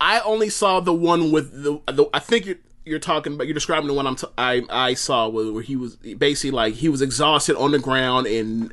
I 0.00 0.20
only 0.20 0.48
saw 0.48 0.80
the 0.80 0.94
one 0.94 1.30
with 1.30 1.62
the, 1.62 1.78
the 1.92 2.08
I 2.14 2.18
think 2.18 2.46
you're 2.46 2.56
you're 2.86 2.98
talking 2.98 3.34
about 3.34 3.46
you're 3.46 3.54
describing 3.54 3.86
the 3.86 3.92
one 3.92 4.06
I'm 4.06 4.16
t- 4.16 4.26
I 4.38 4.62
I 4.70 4.94
saw 4.94 5.28
where, 5.28 5.52
where 5.52 5.62
he 5.62 5.76
was 5.76 5.96
basically 5.96 6.50
like 6.50 6.74
he 6.74 6.88
was 6.88 7.02
exhausted 7.02 7.56
on 7.56 7.72
the 7.72 7.78
ground 7.78 8.26
and 8.26 8.72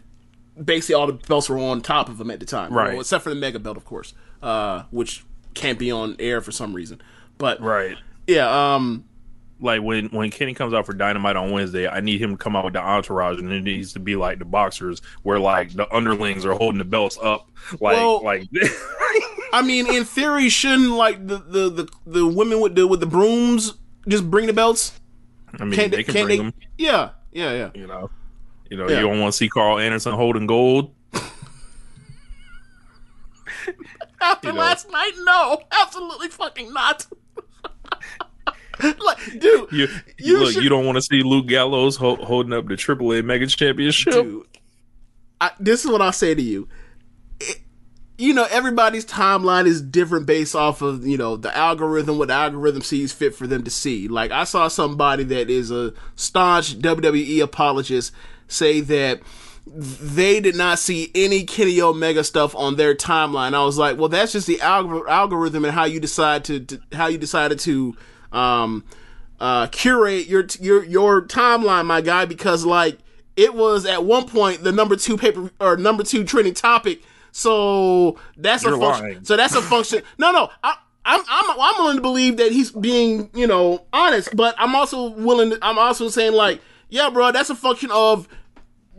basically 0.64 0.96
all 0.96 1.08
the 1.08 1.14
belts 1.14 1.50
were 1.50 1.58
on 1.58 1.82
top 1.82 2.08
of 2.08 2.22
him 2.22 2.32
at 2.32 2.40
the 2.40 2.46
time, 2.46 2.74
Right. 2.74 2.92
Well, 2.92 3.02
except 3.02 3.26
for 3.26 3.30
the 3.30 3.36
mega 3.36 3.60
belt, 3.60 3.76
of 3.76 3.84
course, 3.84 4.14
uh, 4.42 4.84
which 4.92 5.26
can't 5.54 5.78
be 5.78 5.92
on 5.92 6.16
air 6.20 6.40
for 6.40 6.54
some 6.54 6.74
reason. 6.74 7.02
But 7.38 7.62
Right. 7.62 7.98
yeah, 8.28 8.76
um, 8.76 9.04
Like 9.60 9.82
when 9.82 10.08
when 10.10 10.30
Kenny 10.32 10.54
comes 10.54 10.74
out 10.74 10.86
for 10.86 10.94
Dynamite 10.94 11.36
on 11.36 11.50
Wednesday, 11.52 11.88
I 11.88 12.00
need 12.00 12.22
him 12.22 12.32
to 12.32 12.38
come 12.38 12.56
out 12.56 12.64
with 12.66 12.74
the 12.74 12.82
entourage, 12.82 13.40
and 13.40 13.52
it 13.52 13.64
needs 13.64 13.94
to 13.94 14.00
be 14.00 14.16
like 14.16 14.38
the 14.40 14.46
boxers, 14.46 15.02
where 15.24 15.40
like 15.40 15.74
the 15.74 15.92
underlings 15.96 16.46
are 16.46 16.54
holding 16.54 16.78
the 16.80 16.86
belts 16.86 17.18
up, 17.22 17.50
like 17.80 17.98
Well- 17.98 18.24
like. 18.24 18.44
I 19.54 19.62
mean, 19.62 19.88
in 19.88 20.04
theory, 20.04 20.50
shouldn't 20.50 20.92
like 20.92 21.26
the 21.26 21.38
the 21.38 21.70
the, 21.70 21.88
the 22.06 22.28
women 22.28 22.60
with 22.60 22.76
the 22.76 22.86
with 22.86 23.00
the 23.00 23.06
brooms 23.08 23.74
just 24.08 24.30
bring 24.30 24.46
the 24.46 24.54
belts? 24.54 25.00
I 25.60 25.64
mean, 25.64 25.74
Can't 25.74 25.92
they 25.92 26.04
can 26.04 26.14
bring 26.14 26.28
they? 26.28 26.38
them. 26.38 26.54
Yeah, 26.78 27.10
yeah, 27.32 27.54
yeah. 27.54 27.70
You 27.74 27.88
know, 27.88 28.10
you 28.70 28.76
know, 28.78 28.90
Yeah. 28.90 28.98
you 29.00 29.08
don't 29.08 29.20
want 29.22 29.32
to 29.34 29.38
see 29.38 29.48
Karl 29.50 29.80
Anderson 29.80 30.14
holding 30.14 30.46
gold. 30.48 30.94
After 34.22 34.48
You 34.50 34.54
know. 34.54 34.60
last 34.62 34.92
night, 34.92 35.12
no, 35.24 35.60
absolutely 35.72 36.30
fucking 36.30 36.74
not. 36.74 37.06
like, 39.00 39.18
dude, 39.40 39.72
You, 39.72 39.88
You 40.18 40.40
look, 40.40 40.54
should- 40.54 40.64
you 40.64 40.70
don't 40.70 40.86
want 40.86 40.98
to 40.98 41.02
see 41.02 41.24
Luke 41.24 41.48
Gallows 41.48 41.96
ho- 41.98 42.16
holding 42.18 42.54
up 42.54 42.68
the 42.68 42.76
AAA 42.76 43.24
Mega 43.24 43.48
Championship. 43.48 44.14
dude, 44.14 44.46
I, 45.42 45.52
this 45.60 45.84
is 45.86 45.92
what 45.92 46.02
I'll 46.02 46.12
say 46.12 46.36
to 46.36 46.42
you. 46.42 46.68
It- 47.40 47.62
you 48.20 48.34
know, 48.34 48.48
everybody's 48.50 49.06
timeline 49.06 49.68
is 49.68 49.80
different 49.80 50.26
based 50.26 50.56
off 50.56 50.82
of 50.82 51.06
you 51.06 51.18
know 51.18 51.38
the 51.38 51.56
algorithm, 51.56 52.18
what 52.18 52.30
the 52.30 52.34
algorithm 52.34 52.82
sees 52.82 53.14
fit 53.14 53.36
for 53.36 53.46
them 53.46 53.64
to 53.64 53.70
see. 53.70 54.08
Like 54.08 54.32
I 54.32 54.44
saw 54.44 54.68
somebody 54.70 55.24
that 55.26 55.52
is 55.52 55.70
a 55.70 55.94
staunch 56.16 56.80
WWE 56.80 57.40
apologist 57.44 58.12
say 58.48 58.82
that 58.82 59.22
they 59.76 60.40
did 60.40 60.56
not 60.56 60.80
see 60.80 61.12
any 61.16 61.44
Kenny 61.44 61.82
Omega 61.82 62.24
stuff 62.24 62.56
on 62.56 62.76
their 62.76 62.96
timeline. 62.96 63.54
I 63.54 63.64
was 63.64 63.78
like, 63.78 63.98
well, 63.98 64.10
that's 64.10 64.32
just 64.32 64.48
the 64.48 64.58
algor- 64.58 65.08
algorithm 65.08 65.66
and 65.66 65.74
how 65.74 65.86
you 65.86 66.00
decide 66.00 66.44
to, 66.46 66.60
to 66.62 66.82
how 66.94 67.08
you 67.08 67.18
decided 67.18 67.60
to 67.60 67.96
um, 68.32 68.84
uh, 69.40 69.68
curate 69.68 70.28
your 70.28 70.46
your 70.60 70.84
your 70.84 71.22
timeline, 71.24 71.86
my 71.86 72.02
guy, 72.02 72.26
because 72.26 72.66
like 72.66 72.98
it 73.36 73.54
was 73.54 73.86
at 73.86 74.04
one 74.04 74.28
point 74.28 74.64
the 74.64 74.72
number 74.72 74.96
two 74.96 75.18
paper 75.18 75.52
or 75.60 75.78
number 75.78 76.04
two 76.04 76.24
trending 76.24 76.54
topic. 76.54 77.02
So 77.32 78.18
that's 78.36 78.64
You're 78.64 78.76
a 78.76 78.80
function. 78.80 79.06
lying. 79.06 79.24
So 79.26 79.38
that's 79.38 79.56
a 79.56 79.62
function. 79.62 80.02
No, 80.18 80.32
no. 80.32 80.50
I, 80.64 80.76
I'm 81.06 81.22
I'm 81.30 81.60
I'm 81.60 81.78
willing 81.78 81.96
to 81.98 82.02
believe 82.02 82.38
that 82.38 82.52
he's 82.52 82.72
being 82.72 83.30
you 83.34 83.48
know 83.48 83.86
honest, 83.94 84.36
but 84.36 84.56
I'm 84.58 84.76
also 84.76 85.12
willing. 85.12 85.52
To, 85.52 85.60
I'm 85.62 85.78
also 85.78 86.10
saying 86.10 86.34
like, 86.34 86.60
yeah, 86.90 87.10
bro, 87.10 87.32
that's 87.32 87.50
a 87.50 87.56
function 87.56 87.90
of 87.92 88.28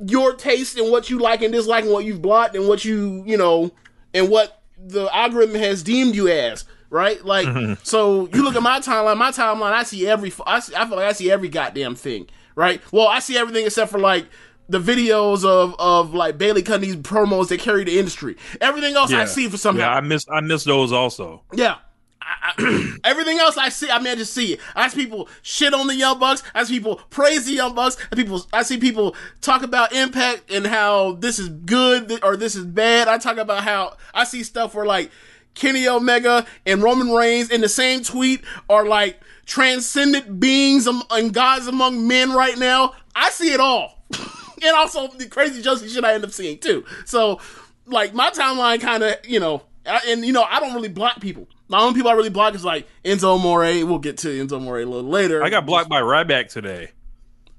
your 0.06 0.34
taste 0.34 0.78
and 0.78 0.90
what 0.90 1.10
you 1.10 1.18
like 1.18 1.42
and 1.42 1.52
dislike 1.52 1.84
and 1.84 1.92
what 1.92 2.04
you've 2.04 2.22
blocked 2.22 2.54
and 2.54 2.68
what 2.68 2.84
you 2.84 3.22
you 3.26 3.36
know 3.36 3.70
and 4.14 4.28
what 4.28 4.62
the 4.78 5.08
algorithm 5.14 5.56
has 5.56 5.82
deemed 5.82 6.14
you 6.14 6.28
as 6.28 6.64
right? 6.90 7.22
Like 7.24 7.46
mm-hmm. 7.46 7.74
so 7.82 8.28
you 8.32 8.42
look 8.42 8.56
at 8.56 8.62
my 8.62 8.80
timeline 8.80 9.16
my 9.16 9.30
timeline 9.30 9.72
i 9.72 9.82
see 9.82 10.06
every 10.06 10.32
I, 10.46 10.60
see, 10.60 10.74
I 10.74 10.86
feel 10.86 10.96
like 10.96 11.06
i 11.06 11.12
see 11.12 11.30
every 11.30 11.48
goddamn 11.48 11.94
thing 11.94 12.28
right? 12.54 12.80
Well 12.92 13.08
i 13.08 13.18
see 13.18 13.36
everything 13.36 13.66
except 13.66 13.90
for 13.90 13.98
like 13.98 14.26
the 14.68 14.78
videos 14.78 15.44
of 15.44 15.74
of 15.78 16.14
like 16.14 16.38
Bayley 16.38 16.62
cutting 16.62 16.82
these 16.82 16.96
promos 16.96 17.48
that 17.48 17.60
carry 17.60 17.84
the 17.84 17.98
industry. 17.98 18.36
Everything 18.60 18.94
else 18.94 19.12
i 19.12 19.24
see 19.24 19.48
for 19.48 19.56
somehow. 19.56 19.90
Yeah, 19.90 19.96
I 19.96 20.00
miss 20.00 20.26
I 20.30 20.40
miss 20.40 20.64
those 20.64 20.92
also. 20.92 21.42
yeah. 21.52 21.76
Everything 23.04 23.38
else 23.38 23.56
I 23.56 23.68
see, 23.68 23.90
I 23.90 23.98
mean, 23.98 24.08
I 24.08 24.14
just 24.16 24.34
see 24.34 24.54
it. 24.54 24.60
I 24.74 24.88
see 24.88 25.04
people 25.04 25.28
shit 25.42 25.74
on 25.74 25.86
the 25.86 25.94
Young 25.94 26.18
Bucks. 26.18 26.42
I 26.54 26.64
see 26.64 26.74
people 26.74 26.96
praise 27.10 27.46
the 27.46 27.52
Young 27.52 27.74
Bucks. 27.74 27.96
I 28.10 28.16
people, 28.16 28.44
I 28.52 28.62
see 28.62 28.78
people 28.78 29.14
talk 29.40 29.62
about 29.62 29.92
Impact 29.92 30.50
and 30.50 30.66
how 30.66 31.12
this 31.12 31.38
is 31.38 31.48
good 31.48 32.22
or 32.24 32.36
this 32.36 32.56
is 32.56 32.64
bad. 32.64 33.08
I 33.08 33.18
talk 33.18 33.36
about 33.36 33.64
how 33.64 33.96
I 34.12 34.24
see 34.24 34.42
stuff 34.42 34.74
where 34.74 34.86
like 34.86 35.10
Kenny 35.54 35.88
Omega 35.88 36.46
and 36.66 36.82
Roman 36.82 37.10
Reigns 37.10 37.50
in 37.50 37.60
the 37.60 37.68
same 37.68 38.02
tweet 38.02 38.42
are 38.68 38.86
like 38.86 39.20
transcendent 39.44 40.38
beings 40.38 40.86
and 40.86 41.34
gods 41.34 41.66
among 41.66 42.06
men 42.06 42.32
right 42.32 42.56
now. 42.56 42.94
I 43.14 43.30
see 43.30 43.52
it 43.52 43.60
all, 43.60 43.98
and 44.62 44.76
also 44.76 45.08
the 45.08 45.26
crazy 45.26 45.60
Josie 45.60 45.88
shit 45.88 46.04
I 46.04 46.14
end 46.14 46.24
up 46.24 46.30
seeing 46.30 46.58
too. 46.58 46.84
So, 47.04 47.40
like 47.86 48.14
my 48.14 48.30
timeline, 48.30 48.80
kind 48.80 49.02
of, 49.02 49.14
you 49.24 49.40
know, 49.40 49.62
and 49.84 50.24
you 50.24 50.32
know, 50.32 50.44
I 50.44 50.60
don't 50.60 50.74
really 50.74 50.88
block 50.88 51.20
people. 51.20 51.48
The 51.68 51.76
only 51.76 51.94
people 51.94 52.10
I 52.10 52.14
really 52.14 52.30
block 52.30 52.54
is 52.54 52.64
like 52.64 52.86
Enzo 53.04 53.34
Amore. 53.34 53.84
We'll 53.84 53.98
get 53.98 54.18
to 54.18 54.28
Enzo 54.28 54.56
Amore 54.56 54.80
a 54.80 54.86
little 54.86 55.08
later. 55.08 55.42
I 55.42 55.50
got 55.50 55.66
blocked 55.66 55.88
by 55.90 56.00
Ryback 56.00 56.48
today. 56.48 56.92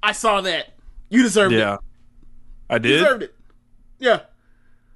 I 0.02 0.12
saw 0.12 0.40
that. 0.40 0.74
You 1.10 1.22
deserved 1.22 1.54
it. 1.54 1.58
Yeah, 1.58 1.74
it. 1.74 1.80
I 2.68 2.74
You 2.74 2.78
did. 2.80 2.98
deserved 2.98 3.22
it. 3.24 3.34
Yeah. 3.98 4.20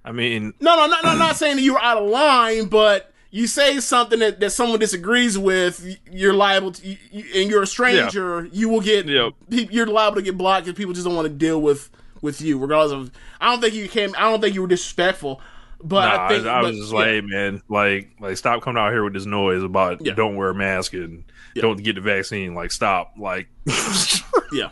I 0.04 0.12
mean, 0.12 0.52
No, 0.61 0.76
no, 0.76 0.87
not, 0.87 1.02
not, 1.04 1.18
not 1.18 1.37
saying 1.37 1.56
that 1.56 1.62
you 1.62 1.75
were 1.75 1.83
out 1.83 1.97
of 1.99 2.09
line, 2.09 2.66
but 2.66 3.12
you 3.30 3.47
say 3.47 3.80
something 3.80 4.18
that, 4.18 4.38
that 4.40 4.50
someone 4.50 4.78
disagrees 4.78 5.38
with, 5.38 5.85
you're 6.11 6.35
liable 6.35 6.73
to, 6.73 6.87
you, 6.87 6.97
you- 7.11 7.40
and 7.42 7.50
you're 7.50 7.62
a 7.62 7.66
stranger, 7.66 8.49
you 8.52 8.68
will 8.68 8.80
get, 8.80 9.06
Yeah. 9.06 9.30
you're 9.49 9.87
liable 9.87 10.16
to 10.16 10.23
get 10.23 10.37
blocked 10.37 10.66
because 10.66 10.76
people 10.76 10.92
just 10.92 11.06
don't 11.06 11.16
want 11.16 11.26
to 11.26 11.33
deal 11.35 11.61
with, 11.61 11.90
with 12.21 12.40
you, 12.40 12.59
regardless 12.59 12.92
of, 12.92 13.11
I 13.40 13.50
don't 13.50 13.61
think 13.61 13.75
you 13.75 13.88
came, 13.88 14.14
I 14.16 14.23
don't 14.30 14.40
think 14.40 14.54
you 14.54 14.62
were 14.62 14.68
disrespectful, 14.68 15.40
but 15.83 16.07
nah, 16.07 16.25
I 16.25 16.28
think, 16.28 16.47
I, 16.47 16.61
but, 16.61 16.71
was 16.71 16.78
just 16.78 16.93
yeah. 16.93 16.99
like, 16.99 17.07
hey, 17.09 17.21
man, 17.21 17.62
like, 17.69 18.11
like, 18.21 18.37
stop 18.37 18.62
coming 18.62 18.81
out 18.81 18.93
here 18.93 19.04
with 19.04 19.14
this 19.14 19.26
noise 19.26 19.62
about 19.62 20.04
Yeah. 20.04 20.14
don't 20.14 20.37
wear 20.37 20.50
a 20.50 20.54
mask 20.54 20.95
and 20.95 21.25
Yeah. 21.54 21.62
don't 21.62 21.83
get 21.83 21.95
the 21.97 22.00
vaccine. 22.00 22.54
Like, 22.54 22.73
stop. 22.73 23.14
Like, 23.19 23.49
yeah. 24.52 24.71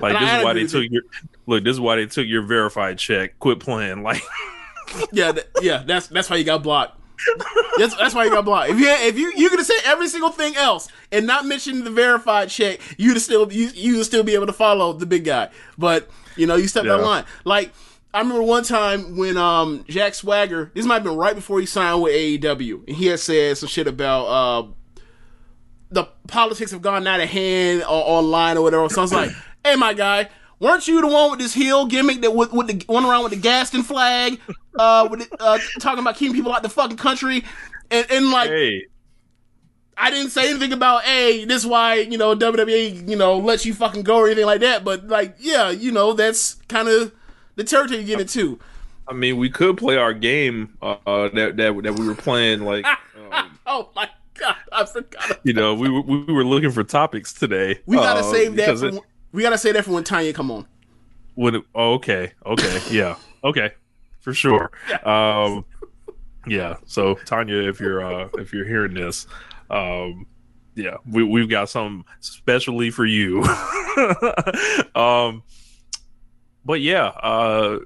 like 0.00 0.14
And 0.14 0.16
I 0.16 0.20
this 0.20 0.38
is 0.38 0.44
why 0.44 0.52
they 0.52 0.66
took 0.66 0.90
your 0.90 1.02
look. 1.46 1.64
This 1.64 1.74
is 1.74 1.80
why 1.80 1.96
they 1.96 2.06
took 2.06 2.26
your 2.26 2.42
verified 2.42 2.98
check. 2.98 3.38
Quit 3.38 3.60
playing. 3.60 4.02
Like, 4.02 4.22
Yeah, 5.12 5.32
th- 5.32 5.46
yeah, 5.62 5.84
that's 5.86 6.08
that's 6.08 6.28
why 6.28 6.36
you 6.36 6.44
got 6.44 6.62
blocked. 6.64 6.98
That's, 7.78 7.94
that's 7.94 8.14
why 8.14 8.24
you 8.24 8.30
got 8.30 8.44
blocked. 8.44 8.70
If 8.70 8.80
you 8.80 8.88
if 8.88 9.16
you 9.18 9.32
you 9.36 9.48
could 9.48 9.58
have 9.58 9.66
said 9.66 9.80
every 9.84 10.08
single 10.08 10.30
thing 10.30 10.56
else 10.56 10.88
and 11.12 11.26
not 11.26 11.46
mentioned 11.46 11.84
the 11.86 11.90
verified 11.90 12.48
check, 12.48 12.80
you'd 12.98 13.20
still 13.20 13.52
you 13.52 13.68
you'd 13.74 14.04
still 14.04 14.22
be 14.24 14.34
able 14.34 14.46
to 14.46 14.52
follow 14.52 14.92
the 14.92 15.06
big 15.06 15.24
guy. 15.24 15.50
But 15.78 16.10
you 16.36 16.46
know, 16.46 16.56
you 16.56 16.66
stepped 16.66 16.88
out 16.88 17.00
of 17.00 17.06
line. 17.06 17.24
Like 17.44 17.72
I 18.12 18.20
remember 18.20 18.42
one 18.42 18.64
time 18.64 19.16
when 19.16 19.36
um 19.36 19.84
Jack 19.88 20.14
Swagger, 20.14 20.70
this 20.74 20.84
might 20.84 20.94
have 20.94 21.04
been 21.04 21.16
right 21.16 21.34
before 21.34 21.60
he 21.60 21.66
signed 21.66 22.02
with 22.02 22.12
AEW, 22.12 22.88
and 22.88 22.96
he 22.96 23.06
had 23.06 23.20
said 23.20 23.56
some 23.58 23.68
shit 23.68 23.86
about 23.86 24.24
uh 24.24 24.68
the 25.90 26.04
politics 26.28 26.70
have 26.70 26.82
gone 26.82 27.06
out 27.06 27.20
of 27.20 27.28
hand 27.28 27.82
or 27.82 27.88
online 27.88 28.56
or 28.56 28.62
whatever. 28.62 28.88
So 28.88 29.00
I 29.00 29.02
was 29.02 29.12
like, 29.12 29.30
hey, 29.64 29.76
my 29.76 29.92
guy, 29.92 30.28
weren't 30.60 30.86
you 30.86 31.00
the 31.00 31.08
one 31.08 31.30
with 31.30 31.40
this 31.40 31.52
heel 31.54 31.86
gimmick 31.86 32.20
that 32.20 32.34
with, 32.34 32.52
with 32.52 32.68
the 32.68 32.84
one 32.86 33.04
around 33.04 33.24
with 33.24 33.32
the 33.32 33.38
Gadsden 33.38 33.82
flag, 33.82 34.40
uh, 34.78 35.08
with 35.10 35.22
it, 35.22 35.28
uh, 35.38 35.58
talking 35.80 36.00
about 36.00 36.16
keeping 36.16 36.34
people 36.34 36.52
out 36.52 36.62
the 36.62 36.68
fucking 36.68 36.96
country, 36.96 37.44
and, 37.90 38.06
and 38.10 38.30
like 38.30 38.50
hey, 38.50 38.86
I 39.96 40.10
didn't 40.10 40.30
say 40.30 40.48
anything 40.48 40.72
about, 40.72 41.02
hey, 41.02 41.44
this 41.44 41.62
is 41.62 41.66
why 41.66 41.96
you 41.96 42.18
know 42.18 42.34
WWE, 42.36 43.08
you 43.08 43.16
know, 43.16 43.38
lets 43.38 43.66
you 43.66 43.74
fucking 43.74 44.02
go 44.02 44.18
or 44.18 44.26
anything 44.26 44.46
like 44.46 44.60
that. 44.60 44.84
But 44.84 45.08
like, 45.08 45.36
yeah, 45.38 45.70
you 45.70 45.92
know, 45.92 46.12
that's 46.12 46.54
kind 46.68 46.88
of 46.88 47.12
the 47.60 47.64
territory 47.64 48.00
you 48.00 48.06
get 48.06 48.20
into. 48.20 48.58
I 49.06 49.12
mean, 49.12 49.36
we 49.36 49.50
could 49.50 49.76
play 49.76 49.96
our 49.98 50.14
game 50.14 50.76
uh, 50.80 50.96
uh, 51.06 51.28
that 51.34 51.56
that 51.58 51.82
that 51.82 51.94
we 51.94 52.06
were 52.08 52.14
playing. 52.14 52.60
Like, 52.62 52.86
um, 53.32 53.58
Oh 53.66 53.90
my 53.94 54.08
god, 54.38 54.56
I 54.72 54.86
forgot. 54.86 55.40
you 55.44 55.52
know, 55.52 55.74
we 55.74 55.90
were 55.90 56.00
we 56.00 56.32
were 56.32 56.44
looking 56.44 56.70
for 56.70 56.82
topics 56.84 57.32
today. 57.34 57.78
We 57.86 57.96
gotta 57.96 58.20
uh, 58.20 58.32
save 58.32 58.56
that. 58.56 58.78
For, 58.78 58.86
it- 58.88 59.02
we 59.32 59.42
gotta 59.42 59.58
save 59.58 59.74
that 59.74 59.84
for 59.84 59.92
when 59.92 60.04
Tanya 60.04 60.32
come 60.32 60.50
on. 60.50 60.66
When 61.34 61.56
it, 61.56 61.64
oh, 61.74 61.92
okay, 61.94 62.32
okay, 62.46 62.80
yeah, 62.90 63.16
okay, 63.44 63.72
for 64.20 64.32
sure. 64.32 64.70
Um, 65.04 65.64
yeah. 66.46 66.76
So 66.86 67.14
Tanya, 67.26 67.56
if 67.68 67.78
you're 67.78 68.02
uh, 68.02 68.28
if 68.38 68.52
you're 68.54 68.66
hearing 68.66 68.94
this, 68.94 69.26
um, 69.68 70.26
yeah, 70.74 70.96
we 71.06 71.22
we've 71.24 71.48
got 71.50 71.68
something 71.68 72.04
specially 72.20 72.90
for 72.90 73.04
you. 73.04 73.42
um, 74.94 75.42
but 76.64 76.80
yeah, 76.80 77.06
uh, 77.06 77.78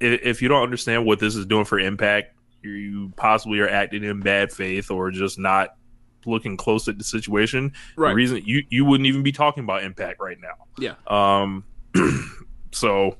if, 0.00 0.20
if 0.22 0.42
you 0.42 0.48
don't 0.48 0.62
understand 0.62 1.04
what 1.06 1.18
this 1.18 1.36
is 1.36 1.46
doing 1.46 1.64
for 1.64 1.78
Impact, 1.78 2.34
you 2.62 3.12
possibly 3.16 3.60
are 3.60 3.68
acting 3.68 4.04
in 4.04 4.20
bad 4.20 4.52
faith 4.52 4.90
or 4.90 5.10
just 5.10 5.38
not 5.38 5.76
looking 6.24 6.56
close 6.56 6.88
at 6.88 6.98
the 6.98 7.04
situation. 7.04 7.72
Right. 7.96 8.10
The 8.10 8.14
reason 8.14 8.42
you 8.44 8.64
you 8.68 8.84
wouldn't 8.84 9.06
even 9.06 9.22
be 9.22 9.32
talking 9.32 9.64
about 9.64 9.84
Impact 9.84 10.20
right 10.20 10.38
now. 10.40 10.66
Yeah. 10.78 10.94
Um. 11.06 11.64
so. 12.72 13.16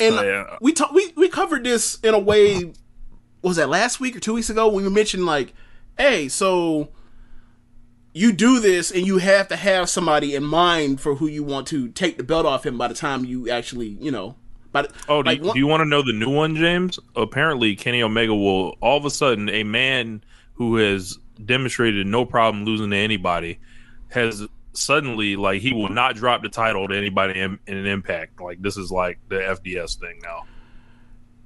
And 0.00 0.16
yeah. 0.16 0.56
we 0.60 0.72
ta- 0.72 0.90
we 0.92 1.12
we 1.16 1.28
covered 1.28 1.64
this 1.64 1.98
in 2.02 2.14
a 2.14 2.18
way. 2.18 2.72
Was 3.42 3.56
that 3.56 3.68
last 3.68 4.00
week 4.00 4.16
or 4.16 4.20
two 4.20 4.34
weeks 4.34 4.50
ago 4.50 4.68
when 4.68 4.84
we 4.84 4.90
mentioned 4.90 5.26
like, 5.26 5.52
hey, 5.98 6.28
so 6.28 6.88
you 8.14 8.32
do 8.32 8.60
this 8.60 8.92
and 8.92 9.04
you 9.04 9.18
have 9.18 9.48
to 9.48 9.56
have 9.56 9.90
somebody 9.90 10.34
in 10.34 10.44
mind 10.44 11.00
for 11.00 11.16
who 11.16 11.26
you 11.26 11.42
want 11.42 11.66
to 11.66 11.88
take 11.88 12.16
the 12.16 12.22
belt 12.22 12.46
off 12.46 12.64
him 12.64 12.78
by 12.78 12.88
the 12.88 12.94
time 12.94 13.24
you 13.24 13.50
actually, 13.50 13.88
you 14.00 14.10
know, 14.10 14.36
by 14.72 14.82
the, 14.82 14.90
Oh, 15.08 15.22
do, 15.22 15.32
you, 15.32 15.52
do 15.52 15.58
you 15.58 15.66
want 15.66 15.80
to 15.80 15.84
know 15.84 16.00
the 16.00 16.12
new 16.12 16.30
one, 16.30 16.54
James? 16.54 16.98
Apparently, 17.16 17.74
Kenny 17.74 18.02
Omega 18.02 18.34
will 18.34 18.76
all 18.80 18.96
of 18.96 19.04
a 19.04 19.10
sudden 19.10 19.48
a 19.48 19.64
man 19.64 20.22
who 20.54 20.76
has 20.76 21.18
demonstrated 21.44 22.06
no 22.06 22.24
problem 22.24 22.64
losing 22.64 22.90
to 22.90 22.96
anybody, 22.96 23.58
has 24.08 24.46
suddenly 24.72 25.34
like 25.34 25.60
he 25.60 25.72
will 25.72 25.88
not 25.88 26.14
drop 26.14 26.42
the 26.42 26.48
title 26.48 26.86
to 26.86 26.96
anybody 26.96 27.40
in, 27.40 27.58
in 27.66 27.76
an 27.76 27.86
impact. 27.86 28.40
Like 28.40 28.62
this 28.62 28.76
is 28.76 28.92
like 28.92 29.18
the 29.28 29.36
FDS 29.36 29.98
thing 29.98 30.20
now. 30.22 30.44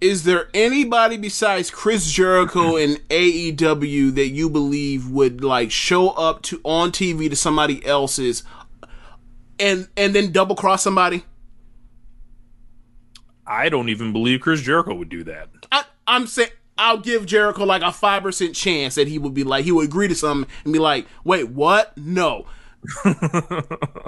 Is 0.00 0.22
there 0.22 0.48
anybody 0.54 1.16
besides 1.16 1.70
Chris 1.70 2.10
Jericho 2.10 2.76
in 2.76 2.96
AEW 3.10 4.14
that 4.14 4.28
you 4.28 4.48
believe 4.48 5.10
would 5.10 5.42
like 5.42 5.70
show 5.70 6.10
up 6.10 6.42
to 6.42 6.60
on 6.64 6.92
TV 6.92 7.28
to 7.28 7.36
somebody 7.36 7.84
else's 7.84 8.44
and 9.58 9.88
and 9.96 10.14
then 10.14 10.30
double 10.30 10.54
cross 10.54 10.82
somebody? 10.82 11.24
I 13.46 13.70
don't 13.70 13.88
even 13.88 14.12
believe 14.12 14.40
Chris 14.40 14.60
Jericho 14.60 14.94
would 14.94 15.08
do 15.08 15.24
that. 15.24 15.48
I, 15.72 15.84
I'm 16.06 16.26
saying 16.26 16.50
I'll 16.76 16.98
give 16.98 17.26
Jericho 17.26 17.64
like 17.64 17.82
a 17.82 17.90
five 17.90 18.22
percent 18.22 18.54
chance 18.54 18.94
that 18.94 19.08
he 19.08 19.18
would 19.18 19.34
be 19.34 19.42
like 19.42 19.64
he 19.64 19.72
would 19.72 19.86
agree 19.86 20.06
to 20.08 20.14
something 20.14 20.48
and 20.64 20.72
be 20.72 20.78
like, 20.78 21.06
wait, 21.24 21.48
what? 21.48 21.96
No. 21.96 22.46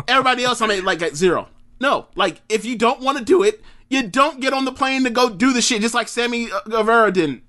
Everybody 0.07 0.45
else 0.45 0.61
I'm 0.61 0.71
at 0.71 0.85
like 0.85 1.03
at 1.03 1.17
zero. 1.17 1.49
No, 1.81 2.07
like 2.15 2.43
if 2.49 2.65
you 2.65 2.77
don't 2.77 3.01
want 3.01 3.19
to 3.19 3.25
do 3.25 3.43
it, 3.43 3.63
you 3.91 4.05
don't 4.09 4.41
get 4.41 4.53
on 4.55 4.65
the 4.65 4.73
plane 4.73 5.05
to 5.05 5.11
go 5.11 5.29
do 5.29 5.53
the 5.53 5.61
shit, 5.61 5.83
just 5.83 5.95
like 5.95 6.09
Sammy 6.09 6.49
Guevara 6.67 7.13
didn't. 7.13 7.43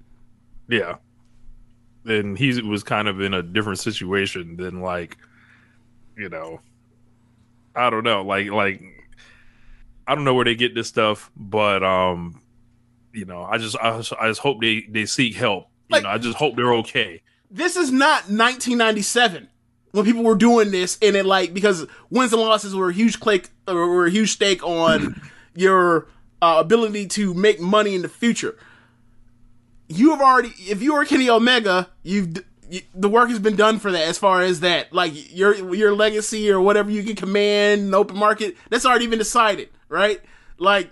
Yeah. 0.68 0.96
And 2.06 2.38
he 2.38 2.60
was 2.62 2.84
kind 2.84 3.08
of 3.08 3.22
in 3.22 3.34
a 3.34 3.44
different 3.44 3.80
situation 3.80 4.58
than 4.58 4.82
like, 4.82 5.18
you 6.18 6.28
know, 6.30 6.60
I 7.76 7.90
don't 7.90 8.04
know, 8.04 8.24
like 8.24 8.50
like 8.50 8.82
I 10.08 10.16
don't 10.16 10.24
know 10.24 10.34
where 10.34 10.46
they 10.46 10.56
get 10.56 10.74
this 10.76 10.88
stuff, 10.88 11.32
but 11.38 11.84
um, 11.84 12.42
you 13.14 13.26
know, 13.26 13.44
I 13.44 13.58
just 13.60 13.78
I 13.78 13.96
just, 13.98 14.14
I 14.20 14.28
just 14.28 14.42
hope 14.42 14.60
they 14.62 14.82
they 14.90 15.06
seek 15.06 15.36
help. 15.36 15.68
You 15.90 15.96
Like- 15.96 16.04
know, 16.04 16.10
I 16.10 16.18
just 16.18 16.38
hope 16.38 16.56
they're 16.56 16.74
okay. 16.76 17.22
This 17.52 17.76
is 17.76 17.92
not 17.92 18.30
1997 18.30 19.48
when 19.92 20.06
people 20.06 20.24
were 20.24 20.36
doing 20.36 20.72
this, 20.72 20.98
and 21.02 21.16
it 21.16 21.26
like 21.26 21.54
because 21.54 21.86
wins 22.10 22.34
and 22.34 22.42
losses 22.42 22.74
were 22.74 22.90
a 22.90 22.94
huge 22.94 23.20
click 23.20 23.50
or 23.68 23.88
were 23.88 24.06
a 24.08 24.12
huge 24.12 24.32
stake 24.32 24.66
on 24.66 25.22
your 25.56 26.08
uh, 26.42 26.58
ability 26.60 27.08
to 27.08 27.34
make 27.34 27.60
money 27.60 27.96
in 27.96 28.02
the 28.02 28.10
future. 28.10 28.58
You 29.88 30.12
have 30.12 30.22
already, 30.22 30.54
if 30.58 30.82
you 30.82 30.94
are 30.96 31.06
Kenny 31.06 31.30
Omega, 31.30 31.90
you've 32.04 32.38
you, 32.70 32.82
the 32.96 33.10
work 33.10 33.30
has 33.30 33.40
been 33.40 33.58
done 33.58 33.80
for 33.80 33.92
that. 33.92 34.08
As 34.08 34.18
far 34.18 34.42
as 34.42 34.62
that, 34.62 34.94
like 34.94 35.12
your 35.36 35.76
your 35.76 35.94
legacy 35.94 36.50
or 36.50 36.62
whatever 36.62 36.90
you 36.90 37.04
can 37.04 37.18
command 37.18 37.94
open 37.94 38.18
market, 38.18 38.56
that's 38.70 38.86
already 38.86 39.08
been 39.08 39.20
decided, 39.20 39.70
right? 39.90 40.22
Like, 40.58 40.92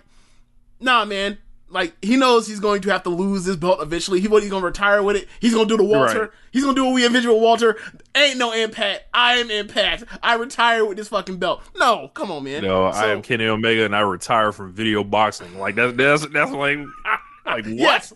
nah, 0.78 1.06
man. 1.06 1.38
Like 1.70 1.94
he 2.02 2.16
knows 2.16 2.46
he's 2.48 2.58
going 2.60 2.82
to 2.82 2.90
have 2.90 3.04
to 3.04 3.10
lose 3.10 3.44
this 3.44 3.56
belt 3.56 3.80
eventually. 3.80 4.20
He 4.20 4.26
what 4.28 4.42
he's 4.42 4.50
gonna 4.50 4.64
retire 4.64 5.02
with 5.02 5.16
it. 5.16 5.28
He's 5.40 5.54
gonna 5.54 5.68
do 5.68 5.76
the 5.76 5.84
Walter. 5.84 6.20
Right. 6.22 6.30
He's 6.50 6.64
gonna 6.64 6.74
do 6.74 6.84
what 6.84 6.94
we 6.94 7.06
envision 7.06 7.30
with 7.32 7.40
Walter. 7.40 7.76
Ain't 8.14 8.38
no 8.38 8.52
impact. 8.52 9.04
I 9.14 9.34
am 9.34 9.50
impact. 9.50 10.04
I 10.22 10.34
retire 10.34 10.84
with 10.84 10.96
this 10.96 11.08
fucking 11.08 11.38
belt. 11.38 11.62
No, 11.76 12.08
come 12.14 12.30
on, 12.32 12.42
man. 12.44 12.62
No, 12.62 12.68
know, 12.68 12.84
I 12.86 12.92
So- 13.02 13.12
am 13.12 13.22
Kenny 13.22 13.46
Omega 13.46 13.84
and 13.84 13.94
I 13.94 14.00
retire 14.00 14.50
from 14.52 14.72
video 14.72 15.04
boxing. 15.04 15.58
Like 15.58 15.76
that 15.76 15.96
that's 15.96 16.26
that's 16.26 16.50
like 16.50 16.78
like 17.46 17.64
what? 17.64 17.76
Yes, 17.76 18.12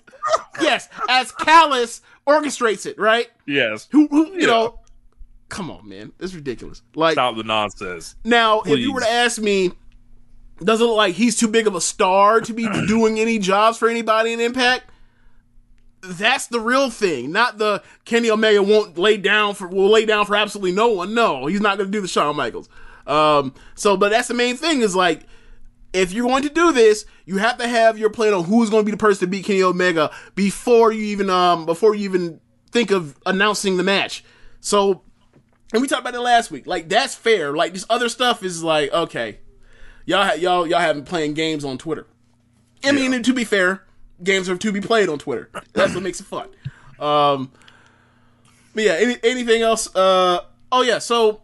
yes. 0.60 0.88
As 1.08 1.30
Callis 1.32 2.00
orchestrates 2.26 2.86
it, 2.86 2.98
right? 2.98 3.28
Yes. 3.46 3.86
Who, 3.92 4.08
who 4.08 4.26
you 4.32 4.40
Yeah. 4.40 4.46
know? 4.46 4.80
Come 5.48 5.70
on, 5.70 5.88
man. 5.88 6.10
It's 6.18 6.34
ridiculous. 6.34 6.82
Like 6.96 7.12
Stop 7.12 7.36
the 7.36 7.44
nonsense. 7.44 8.16
now, 8.24 8.62
if 8.62 8.78
you 8.78 8.92
were 8.92 9.00
to 9.00 9.08
ask 9.10 9.40
me, 9.40 9.70
does 10.62 10.80
it 10.80 10.84
look 10.84 10.96
like 10.96 11.14
he's 11.14 11.36
too 11.36 11.48
big 11.48 11.66
of 11.66 11.74
a 11.74 11.80
star 11.80 12.40
to 12.40 12.52
be 12.52 12.68
doing 12.86 13.18
any 13.18 13.38
jobs 13.38 13.78
for 13.78 13.88
anybody 13.88 14.32
in 14.32 14.40
Impact? 14.40 14.90
That's 16.02 16.48
the 16.48 16.60
real 16.60 16.90
thing, 16.90 17.32
not 17.32 17.56
the 17.56 17.82
Kenny 18.04 18.30
Omega 18.30 18.62
won't 18.62 18.98
lay 18.98 19.16
down 19.16 19.54
for 19.54 19.66
will 19.66 19.88
lay 19.88 20.04
down 20.04 20.26
for 20.26 20.36
absolutely 20.36 20.72
no 20.72 20.88
one. 20.88 21.14
No, 21.14 21.46
he's 21.46 21.62
not 21.62 21.78
going 21.78 21.90
to 21.90 21.92
do 21.92 22.02
the 22.02 22.08
Shawn 22.08 22.36
Michaels. 22.36 22.68
Um, 23.06 23.54
so, 23.74 23.96
but 23.96 24.10
that's 24.10 24.28
the 24.28 24.34
main 24.34 24.56
thing 24.56 24.82
is 24.82 24.94
like, 24.94 25.22
if 25.94 26.12
you're 26.12 26.26
going 26.26 26.42
to 26.42 26.50
do 26.50 26.72
this, 26.72 27.06
you 27.24 27.38
have 27.38 27.56
to 27.58 27.66
have 27.66 27.96
your 27.98 28.10
plan 28.10 28.34
on 28.34 28.44
who's 28.44 28.68
going 28.68 28.82
to 28.82 28.84
be 28.84 28.90
the 28.90 28.98
person 28.98 29.20
to 29.20 29.30
beat 29.30 29.46
Kenny 29.46 29.62
Omega 29.62 30.10
before 30.34 30.92
you 30.92 31.04
even 31.04 31.30
um 31.30 31.64
before 31.64 31.94
you 31.94 32.04
even 32.04 32.40
think 32.70 32.90
of 32.90 33.16
announcing 33.24 33.76
the 33.76 33.82
match. 33.82 34.24
So, 34.60 35.02
and 35.72 35.80
we 35.80 35.88
talked 35.88 36.02
about 36.02 36.14
it 36.14 36.20
last 36.20 36.50
week. 36.50 36.66
Like 36.66 36.88
that's 36.88 37.14
fair. 37.14 37.56
Like 37.56 37.72
this 37.72 37.86
other 37.88 38.08
stuff 38.08 38.42
is 38.42 38.62
like 38.62 38.92
okay, 38.92 39.38
y'all 40.06 40.36
y'all 40.36 40.66
y'all 40.66 40.80
haven't 40.80 41.04
playing 41.04 41.34
games 41.34 41.64
on 41.64 41.78
Twitter. 41.78 42.06
I 42.84 42.92
mean, 42.92 43.22
to 43.22 43.32
be 43.32 43.44
fair, 43.44 43.84
games 44.22 44.48
are 44.48 44.56
to 44.56 44.72
be 44.72 44.80
played 44.80 45.08
on 45.08 45.18
Twitter. 45.18 45.50
That's 45.72 45.94
what 45.94 46.02
makes 46.02 46.20
it 46.20 46.24
fun. 46.24 46.48
Um, 46.98 47.50
but 48.74 48.84
yeah, 48.84 48.92
any, 48.92 49.16
anything 49.22 49.62
else? 49.62 49.94
Uh, 49.94 50.40
oh 50.70 50.82
yeah, 50.82 50.98
so 50.98 51.42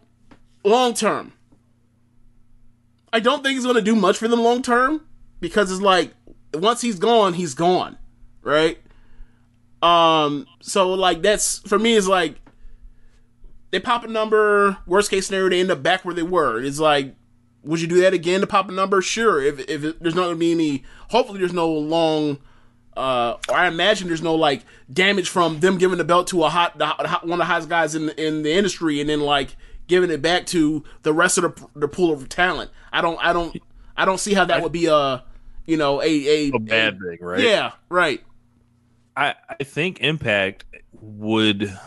long 0.63 0.93
term, 0.93 1.33
I 3.11 3.19
don't 3.19 3.43
think 3.43 3.55
he's 3.55 3.63
going 3.63 3.75
to 3.75 3.81
do 3.81 3.95
much 3.95 4.17
for 4.17 4.27
them 4.27 4.41
long 4.41 4.61
term 4.61 5.05
because 5.39 5.71
it's 5.71 5.81
like 5.81 6.13
once 6.53 6.81
he's 6.81 6.99
gone, 6.99 7.33
he's 7.33 7.53
gone, 7.53 7.97
right? 8.43 8.77
Um, 9.81 10.45
so 10.61 10.93
like 10.93 11.21
that's 11.21 11.59
for 11.59 11.79
me 11.79 11.93
is 11.93 12.07
like 12.07 12.35
they 13.71 13.79
pop 13.79 14.03
a 14.03 14.07
number. 14.07 14.77
Worst 14.85 15.09
case 15.09 15.27
scenario, 15.27 15.49
they 15.49 15.59
end 15.59 15.71
up 15.71 15.81
back 15.81 16.05
where 16.05 16.13
they 16.13 16.23
were. 16.23 16.61
It's 16.61 16.79
like, 16.79 17.15
would 17.63 17.81
you 17.81 17.87
do 17.87 18.01
that 18.01 18.13
again 18.13 18.41
to 18.41 18.47
pop 18.47 18.69
a 18.69 18.71
number? 18.71 19.01
Sure. 19.01 19.41
If 19.41 19.59
if 19.69 19.83
it, 19.83 20.01
there's 20.01 20.15
not 20.15 20.25
gonna 20.25 20.35
be 20.35 20.51
any, 20.51 20.83
hopefully 21.09 21.39
there's 21.39 21.53
no 21.53 21.71
long. 21.71 22.39
Uh, 22.95 23.37
or 23.47 23.55
I 23.55 23.67
imagine 23.67 24.09
there's 24.09 24.21
no 24.21 24.35
like 24.35 24.63
damage 24.91 25.29
from 25.29 25.61
them 25.61 25.77
giving 25.77 25.97
the 25.97 26.03
belt 26.03 26.27
to 26.27 26.43
a 26.43 26.49
hot, 26.49 26.77
the 26.77 26.87
one 27.23 27.33
of 27.33 27.37
the 27.37 27.45
hottest 27.45 27.69
guys 27.69 27.95
in 27.95 28.07
the, 28.07 28.21
in 28.21 28.43
the 28.43 28.51
industry, 28.51 28.99
and 28.99 29.09
then 29.09 29.21
like 29.21 29.55
giving 29.87 30.09
it 30.09 30.21
back 30.21 30.45
to 30.47 30.83
the 31.03 31.13
rest 31.13 31.37
of 31.37 31.43
the, 31.43 31.67
the 31.79 31.87
pool 31.87 32.11
of 32.11 32.27
talent. 32.27 32.69
I 32.91 33.01
don't, 33.01 33.17
I 33.23 33.31
don't, 33.31 33.55
I 33.95 34.03
don't 34.03 34.19
see 34.19 34.33
how 34.33 34.43
that 34.45 34.61
would 34.61 34.73
be 34.73 34.87
a, 34.87 35.23
you 35.65 35.77
know, 35.77 36.01
a 36.01 36.05
a, 36.05 36.51
A 36.53 36.59
bad 36.59 36.99
thing, 36.99 37.17
right? 37.21 37.39
Yeah, 37.39 37.71
right. 37.87 38.21
I, 39.15 39.35
I 39.49 39.63
think 39.63 40.01
Impact 40.01 40.65
would 40.93 41.77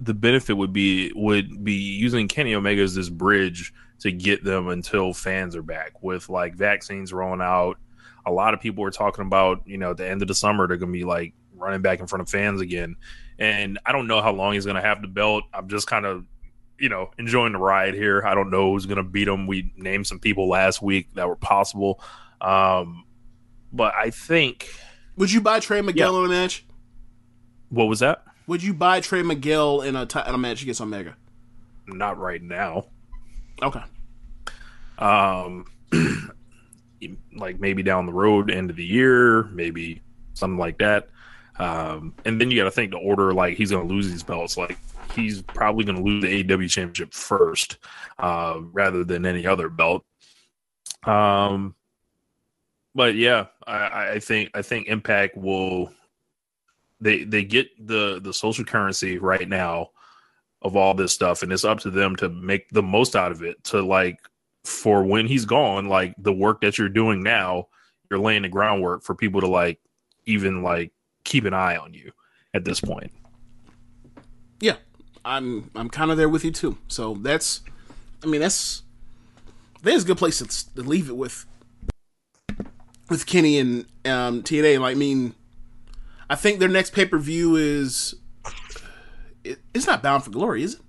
the 0.00 0.14
benefit 0.14 0.54
would 0.54 0.72
be 0.72 1.12
would 1.14 1.64
be 1.64 1.74
using 1.74 2.28
Kenny 2.28 2.54
Omega 2.54 2.82
as 2.82 2.94
this 2.94 3.08
bridge 3.08 3.72
to 4.02 4.12
get 4.12 4.44
them 4.44 4.68
until 4.68 5.12
fans 5.12 5.56
are 5.56 5.62
back 5.62 6.02
with 6.02 6.28
like 6.28 6.54
vaccines 6.54 7.12
rolling 7.12 7.40
out. 7.40 7.78
A 8.26 8.30
lot 8.30 8.54
of 8.54 8.60
people 8.60 8.84
are 8.84 8.90
talking 8.90 9.24
about, 9.26 9.62
you 9.66 9.78
know, 9.78 9.90
at 9.92 9.96
the 9.96 10.08
end 10.08 10.22
of 10.22 10.28
the 10.28 10.34
summer 10.34 10.66
they're 10.68 10.76
gonna 10.76 10.92
be 10.92 11.04
like 11.04 11.34
running 11.56 11.82
back 11.82 12.00
in 12.00 12.06
front 12.06 12.20
of 12.22 12.28
fans 12.28 12.60
again. 12.60 12.96
And 13.38 13.78
I 13.86 13.92
don't 13.92 14.06
know 14.06 14.20
how 14.20 14.32
long 14.32 14.54
he's 14.54 14.66
gonna 14.66 14.80
have 14.82 15.02
the 15.02 15.08
belt. 15.08 15.44
I'm 15.54 15.68
just 15.68 15.86
kind 15.86 16.04
of 16.06 16.26
you 16.78 16.88
know, 16.88 17.12
enjoying 17.16 17.52
the 17.52 17.58
ride 17.58 17.94
here. 17.94 18.24
I 18.26 18.34
don't 18.34 18.50
know 18.50 18.72
who's 18.72 18.86
gonna 18.86 19.04
beat 19.04 19.28
him. 19.28 19.46
We 19.46 19.72
named 19.76 20.06
some 20.08 20.18
people 20.18 20.48
last 20.48 20.82
week 20.82 21.14
that 21.14 21.28
were 21.28 21.36
possible. 21.36 22.00
Um 22.40 23.04
but 23.72 23.94
I 23.94 24.10
think 24.10 24.68
Would 25.16 25.32
you 25.32 25.40
buy 25.40 25.60
Trey 25.60 25.80
Miguel 25.80 26.18
in 26.18 26.26
a 26.26 26.28
match? 26.28 26.64
what 27.68 27.84
was 27.84 28.00
that? 28.00 28.24
Would 28.48 28.62
you 28.64 28.74
buy 28.74 29.00
Trey 29.00 29.22
Miguel 29.22 29.80
in 29.82 29.94
a, 29.94 30.04
t- 30.04 30.18
in 30.26 30.34
a 30.34 30.38
match 30.38 30.62
against 30.62 30.80
Omega? 30.80 31.16
Not 31.86 32.18
right 32.18 32.42
now. 32.42 32.86
Okay. 33.62 33.80
Um 35.02 35.64
like 37.36 37.58
maybe 37.60 37.82
down 37.82 38.06
the 38.06 38.12
road 38.12 38.50
end 38.50 38.70
of 38.70 38.76
the 38.76 38.84
year 38.84 39.44
maybe 39.44 40.00
something 40.34 40.58
like 40.58 40.78
that. 40.78 41.08
Um 41.58 42.14
and 42.24 42.40
then 42.40 42.50
you 42.50 42.58
got 42.58 42.64
to 42.64 42.70
think 42.70 42.90
the 42.90 42.98
order 42.98 43.32
like 43.32 43.56
he's 43.56 43.70
gonna 43.70 43.88
lose 43.88 44.10
these 44.10 44.22
belts. 44.22 44.56
Like 44.56 44.78
he's 45.14 45.42
probably 45.42 45.84
gonna 45.84 46.02
lose 46.02 46.22
the 46.22 46.44
AEW 46.44 46.70
championship 46.70 47.12
first 47.12 47.78
uh, 48.18 48.60
rather 48.72 49.04
than 49.04 49.26
any 49.26 49.46
other 49.46 49.68
belt. 49.68 50.04
Um 51.04 51.74
but 52.94 53.14
yeah 53.14 53.46
I, 53.66 54.12
I 54.12 54.18
think 54.18 54.50
i 54.54 54.62
think 54.62 54.88
impact 54.88 55.36
will 55.36 55.92
they 57.00 57.24
they 57.24 57.44
get 57.44 57.68
the 57.86 58.20
the 58.22 58.32
social 58.32 58.64
currency 58.64 59.18
right 59.18 59.48
now 59.48 59.90
of 60.62 60.76
all 60.76 60.94
this 60.94 61.12
stuff 61.12 61.42
and 61.42 61.52
it's 61.52 61.64
up 61.64 61.80
to 61.80 61.90
them 61.90 62.14
to 62.16 62.28
make 62.28 62.68
the 62.70 62.82
most 62.82 63.16
out 63.16 63.32
of 63.32 63.42
it 63.42 63.62
to 63.64 63.82
like 63.82 64.18
for 64.64 65.02
when 65.04 65.26
he's 65.26 65.44
gone 65.44 65.88
like 65.88 66.14
the 66.18 66.32
work 66.32 66.60
that 66.60 66.78
you're 66.78 66.88
doing 66.88 67.22
now 67.22 67.66
you're 68.10 68.20
laying 68.20 68.42
the 68.42 68.48
groundwork 68.48 69.02
for 69.02 69.14
people 69.14 69.40
to 69.40 69.48
like 69.48 69.80
even 70.26 70.62
like 70.62 70.92
keep 71.24 71.44
an 71.44 71.54
eye 71.54 71.76
on 71.76 71.92
you 71.94 72.12
at 72.54 72.64
this 72.64 72.80
point 72.80 73.10
Yeah, 74.62 74.76
I'm 75.24 75.70
I'm 75.74 75.90
kind 75.90 76.12
of 76.12 76.16
there 76.16 76.28
with 76.28 76.44
you 76.44 76.52
too. 76.52 76.78
So 76.86 77.14
that's, 77.14 77.62
I 78.22 78.28
mean, 78.28 78.40
that's 78.40 78.84
there's 79.82 80.04
a 80.04 80.06
good 80.06 80.16
place 80.16 80.38
to, 80.38 80.82
leave 80.82 81.08
it 81.08 81.16
with 81.16 81.46
with 83.10 83.26
Kenny 83.26 83.58
and 83.58 83.86
um, 84.04 84.44
TNA. 84.44 84.78
Like, 84.78 84.94
I 84.94 84.98
mean, 84.98 85.34
I 86.30 86.36
think 86.36 86.60
their 86.60 86.68
next 86.68 86.92
pay 86.92 87.06
per 87.06 87.18
view 87.18 87.56
is 87.56 88.14
it, 89.42 89.58
it's 89.74 89.88
not 89.88 90.00
Bound 90.00 90.22
for 90.22 90.30
Glory, 90.30 90.62
is 90.62 90.74
it? 90.74 90.80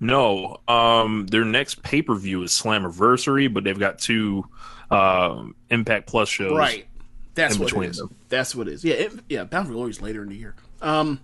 No 0.00 0.56
um 0.66 1.26
their 1.26 1.44
next 1.44 1.82
pay-per-view 1.82 2.42
is 2.42 2.50
slammiversary 2.50 3.52
but 3.52 3.62
they've 3.64 3.78
got 3.78 3.98
two 3.98 4.44
um 4.90 5.54
impact 5.68 6.06
plus 6.08 6.28
shows 6.28 6.56
Right. 6.56 6.86
That's 7.34 7.54
in 7.56 7.62
what 7.62 7.72
it 7.72 7.90
is. 7.90 7.96
them. 7.98 8.14
That's 8.28 8.54
what 8.56 8.66
it 8.66 8.72
is. 8.74 8.84
Yeah, 8.84 8.94
it, 8.94 9.12
yeah. 9.28 9.44
Bound 9.44 9.68
for 9.68 9.72
Glory 9.72 9.90
is 9.90 10.02
later 10.02 10.22
in 10.24 10.30
the 10.30 10.34
year. 10.36 10.54
Um, 10.82 11.20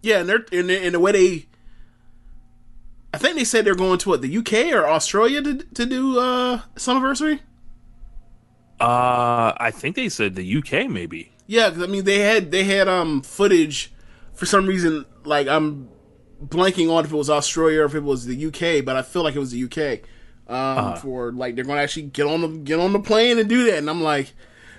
Yeah, 0.00 0.20
and 0.20 0.28
they're 0.28 0.46
in 0.50 0.68
the, 0.68 0.86
in 0.86 0.92
the 0.94 1.00
way 1.00 1.12
they. 1.12 1.46
I 3.12 3.18
think 3.18 3.36
they 3.36 3.44
said 3.44 3.66
they're 3.66 3.74
going 3.74 3.98
to 3.98 4.08
what 4.08 4.22
the 4.22 4.36
UK 4.38 4.72
or 4.72 4.88
Australia 4.88 5.42
to 5.42 5.54
to 5.58 5.86
do 5.86 6.18
uh 6.18 6.62
Summerversary. 6.76 7.40
Uh, 8.80 9.52
I 9.58 9.70
think 9.70 9.94
they 9.96 10.08
said 10.08 10.34
the 10.34 10.56
UK 10.58 10.88
maybe. 10.90 11.30
Yeah, 11.46 11.70
'cause, 11.70 11.82
I 11.82 11.86
mean 11.86 12.04
they 12.04 12.20
had 12.20 12.50
they 12.50 12.64
had 12.64 12.88
um 12.88 13.20
footage 13.22 13.92
for 14.32 14.46
some 14.46 14.66
reason 14.66 15.04
like 15.24 15.46
I'm 15.46 15.88
blanking 16.44 16.90
on 16.90 17.04
if 17.04 17.12
it 17.12 17.16
was 17.16 17.30
Australia 17.30 17.82
or 17.82 17.84
if 17.84 17.94
it 17.94 18.02
was 18.02 18.26
the 18.26 18.46
UK, 18.46 18.84
but 18.84 18.96
I 18.96 19.02
feel 19.02 19.22
like 19.22 19.34
it 19.34 19.38
was 19.38 19.52
the 19.52 19.64
UK. 19.64 20.00
Um, 20.48 20.96
for 20.96 21.32
like 21.32 21.54
they're 21.54 21.64
gonna 21.64 21.80
actually 21.80 22.02
get 22.04 22.26
on 22.26 22.40
the 22.42 22.48
get 22.48 22.78
on 22.78 22.92
the 22.92 22.98
plane 22.98 23.38
and 23.38 23.48
do 23.48 23.64
that, 23.64 23.78
and 23.78 23.88
I'm 23.88 24.02
like, 24.02 24.34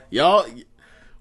y'all, 0.10 0.46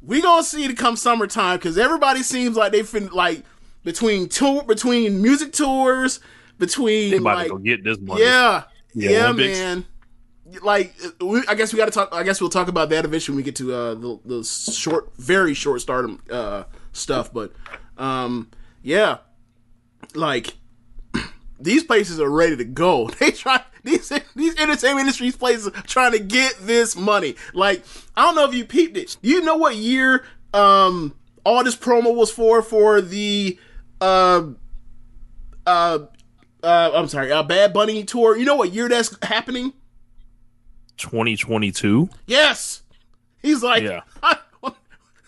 we 0.02 0.20
gonna 0.20 0.42
see 0.42 0.64
it 0.64 0.76
come 0.76 0.96
summertime 0.96 1.56
because 1.58 1.78
everybody 1.78 2.22
seems 2.22 2.56
like 2.56 2.72
they 2.72 2.82
fin 2.82 3.08
like 3.12 3.44
between 3.84 4.28
tour 4.28 4.62
between 4.64 5.22
music 5.22 5.52
tours 5.52 6.20
between 6.58 7.12
They 7.12 7.16
about 7.16 7.36
like 7.36 7.46
to 7.46 7.52
go 7.54 7.58
get 7.58 7.84
this 7.84 7.98
money. 7.98 8.22
yeah 8.22 8.64
Yeah, 8.94 9.10
yeah 9.10 9.32
man 9.32 9.86
like 10.60 10.94
we, 11.20 11.42
I 11.48 11.54
guess 11.54 11.72
we 11.72 11.78
got 11.78 11.86
to 11.86 11.90
talk. 11.90 12.10
I 12.12 12.22
guess 12.22 12.40
we'll 12.40 12.50
talk 12.50 12.68
about 12.68 12.90
that 12.90 13.04
eventually 13.04 13.34
when 13.34 13.38
we 13.38 13.42
get 13.44 13.56
to 13.56 13.72
uh, 13.74 13.94
the 13.94 14.18
the 14.24 14.44
short, 14.44 15.16
very 15.16 15.54
short 15.54 15.80
stardom 15.80 16.22
uh, 16.30 16.64
stuff. 16.92 17.32
But 17.32 17.52
um, 17.96 18.50
yeah, 18.82 19.18
like 20.16 20.54
these 21.60 21.84
places 21.84 22.20
are 22.20 22.30
ready 22.30 22.56
to 22.56 22.64
go. 22.64 23.08
They 23.18 23.30
try 23.30 23.62
these 23.84 24.12
these 24.36 24.56
entertainment 24.58 25.00
industries 25.00 25.36
places 25.36 25.70
trying 25.86 26.12
to 26.12 26.18
get 26.18 26.54
this 26.60 26.94
money. 26.96 27.36
Like 27.52 27.84
I 28.16 28.22
don't 28.22 28.34
know 28.34 28.48
if 28.48 28.54
you 28.54 28.64
peeped 28.64 28.96
it. 28.96 29.16
You 29.22 29.42
know 29.42 29.56
what 29.56 29.76
year 29.76 30.24
um 30.54 31.14
all 31.44 31.64
this 31.64 31.76
promo 31.76 32.14
was 32.14 32.30
for 32.30 32.62
for 32.62 33.00
the 33.00 33.58
uh 34.00 34.42
uh 35.66 35.98
uh 36.62 36.90
I'm 36.94 37.08
sorry, 37.08 37.32
uh, 37.32 37.42
Bad 37.42 37.72
Bunny 37.72 38.04
tour. 38.04 38.36
You 38.36 38.44
know 38.44 38.56
what 38.56 38.72
year 38.72 38.88
that's 38.88 39.16
happening? 39.24 39.72
2022. 40.98 42.08
Yes. 42.26 42.82
He's 43.40 43.62
like, 43.62 43.82
Yeah. 43.82 44.02
I, 44.22 44.38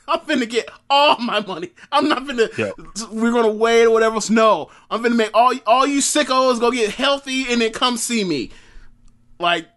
I'm 0.06 0.20
finna 0.20 0.48
get 0.48 0.68
all 0.90 1.18
my 1.18 1.40
money. 1.40 1.70
I'm 1.90 2.08
not 2.08 2.24
finna. 2.24 2.56
Yeah. 2.58 2.72
We're 3.10 3.32
gonna 3.32 3.52
wait 3.52 3.84
or 3.84 3.90
whatever. 3.90 4.20
No, 4.30 4.70
I'm 4.90 5.02
finna 5.02 5.16
make 5.16 5.30
all 5.34 5.52
all 5.66 5.86
you 5.86 6.00
sickos 6.00 6.60
go 6.60 6.70
get 6.70 6.90
healthy 6.90 7.50
and 7.52 7.60
then 7.60 7.72
come 7.72 7.96
see 7.96 8.24
me. 8.24 8.50
Like 9.38 9.68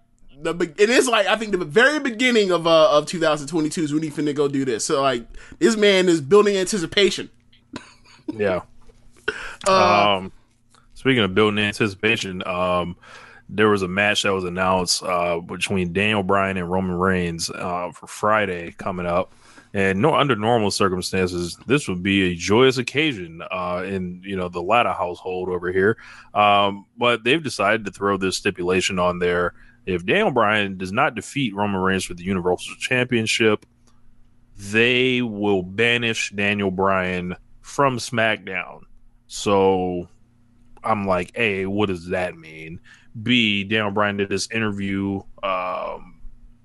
the 0.41 0.53
it 0.77 0.89
is 0.89 1.07
like 1.07 1.27
I 1.27 1.35
think 1.35 1.51
the 1.51 1.63
very 1.65 1.99
beginning 1.99 2.51
of 2.51 2.67
uh 2.67 2.97
of 2.97 3.05
2022 3.05 3.83
is 3.83 3.93
when 3.93 4.03
he 4.03 4.09
finna 4.09 4.35
go 4.35 4.47
do 4.47 4.65
this. 4.65 4.85
So 4.85 5.01
like 5.01 5.25
this 5.59 5.77
man 5.77 6.09
is 6.09 6.21
building 6.21 6.57
anticipation. 6.57 7.29
Yeah. 8.33 8.63
Uh, 9.65 10.17
um, 10.17 10.33
speaking 10.95 11.23
of 11.23 11.33
building 11.33 11.63
anticipation, 11.63 12.45
um, 12.45 12.97
there 13.47 13.69
was 13.69 13.81
a 13.83 13.87
match 13.87 14.23
that 14.23 14.33
was 14.33 14.43
announced 14.43 15.01
uh, 15.01 15.39
between 15.39 15.93
Daniel 15.93 16.23
Bryan 16.23 16.57
and 16.57 16.69
Roman 16.69 16.97
Reigns 16.97 17.49
uh, 17.49 17.91
for 17.93 18.07
Friday 18.07 18.73
coming 18.77 19.05
up. 19.05 19.31
And 19.77 20.01
no, 20.01 20.15
under 20.15 20.35
normal 20.35 20.71
circumstances, 20.71 21.55
this 21.67 21.87
would 21.87 22.01
be 22.01 22.31
a 22.31 22.35
joyous 22.35 22.79
occasion 22.79 23.43
uh, 23.51 23.83
in 23.85 24.23
you 24.25 24.35
know 24.35 24.49
the 24.49 24.59
Latta 24.59 24.91
household 24.91 25.49
over 25.49 25.71
here. 25.71 25.97
Um, 26.33 26.87
but 26.97 27.23
they've 27.23 27.43
decided 27.43 27.85
to 27.85 27.91
throw 27.91 28.17
this 28.17 28.35
stipulation 28.35 28.97
on 28.97 29.19
there: 29.19 29.53
if 29.85 30.03
Daniel 30.03 30.31
Bryan 30.31 30.79
does 30.79 30.91
not 30.91 31.13
defeat 31.13 31.53
Roman 31.53 31.79
Reigns 31.79 32.05
for 32.05 32.15
the 32.15 32.23
Universal 32.23 32.73
Championship, 32.79 33.67
they 34.57 35.21
will 35.21 35.61
banish 35.61 36.31
Daniel 36.31 36.71
Bryan 36.71 37.35
from 37.61 37.99
SmackDown. 37.99 38.81
So 39.27 40.09
I'm 40.83 41.05
like, 41.05 41.33
A, 41.35 41.67
what 41.67 41.89
does 41.89 42.07
that 42.07 42.35
mean? 42.35 42.79
B, 43.21 43.63
Daniel 43.63 43.91
Bryan 43.91 44.17
did 44.17 44.29
this 44.29 44.49
interview, 44.49 45.21
um, 45.43 46.19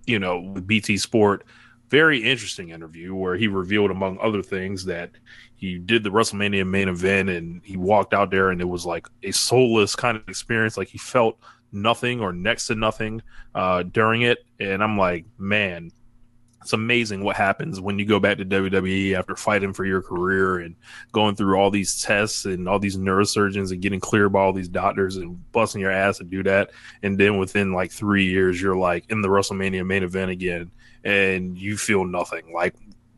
you 0.07 0.18
know, 0.18 0.40
with 0.40 0.66
BT 0.66 0.96
Sport. 0.96 1.44
Very 1.92 2.22
interesting 2.22 2.70
interview 2.70 3.14
where 3.14 3.37
he 3.37 3.48
revealed, 3.48 3.90
among 3.90 4.18
other 4.18 4.42
things, 4.42 4.87
that 4.87 5.11
he 5.57 5.76
did 5.76 6.02
the 6.02 6.09
WrestleMania 6.09 6.66
main 6.66 6.88
event 6.88 7.28
and 7.28 7.61
he 7.62 7.76
walked 7.76 8.14
out 8.14 8.31
there 8.31 8.48
and 8.48 8.62
it 8.62 8.68
was 8.68 8.87
like 8.87 9.07
a 9.22 9.31
soulless 9.31 9.94
kind 9.94 10.16
of 10.16 10.26
experience. 10.26 10.78
Like 10.78 10.88
he 10.88 10.96
felt 10.96 11.38
nothing 11.70 12.22
or 12.22 12.33
next 12.33 12.68
to 12.68 12.76
nothing 12.76 13.20
uh, 13.55 13.83
during 13.83 14.22
it. 14.22 14.38
And 14.59 14.83
I'm 14.83 14.96
like, 14.96 15.26
man, 15.37 15.90
it's 16.62 16.72
amazing 16.72 17.24
what 17.24 17.37
happens 17.37 17.78
when 17.78 17.98
you 17.98 18.07
go 18.07 18.18
back 18.18 18.38
to 18.38 18.44
WWE 18.46 19.12
after 19.12 19.37
fighting 19.37 19.74
for 19.74 19.85
your 19.85 20.00
career 20.00 20.61
and 20.61 20.74
going 21.12 21.37
through 21.37 21.57
all 21.57 21.70
these 21.70 22.00
tests 22.00 22.46
and 22.46 22.66
all 22.66 22.78
these 22.78 22.96
neurosurgeons 22.96 23.70
and 23.70 23.83
getting 23.83 24.00
cleared 24.00 24.33
by 24.33 24.40
all 24.40 24.55
these 24.55 24.68
doctors 24.68 25.18
and 25.18 25.52
busting 25.52 25.83
your 25.83 25.90
ass 25.90 26.16
to 26.18 26.24
do 26.24 26.42
that. 26.44 26.70
And 27.02 27.18
then 27.18 27.37
within 27.37 27.74
like 27.74 27.92
three 27.92 28.24
years, 28.24 28.62
you're 28.62 28.76
like 28.76 29.05
in 29.11 29.20
the 29.20 29.28
WrestleMania 29.28 29.87
main 29.87 30.05
event 30.05 30.31
again 30.31 30.70
and 31.05 31.57
you 31.59 31.77
feel 31.77 32.05
nothing. 32.05 32.53
Like, 32.53 32.75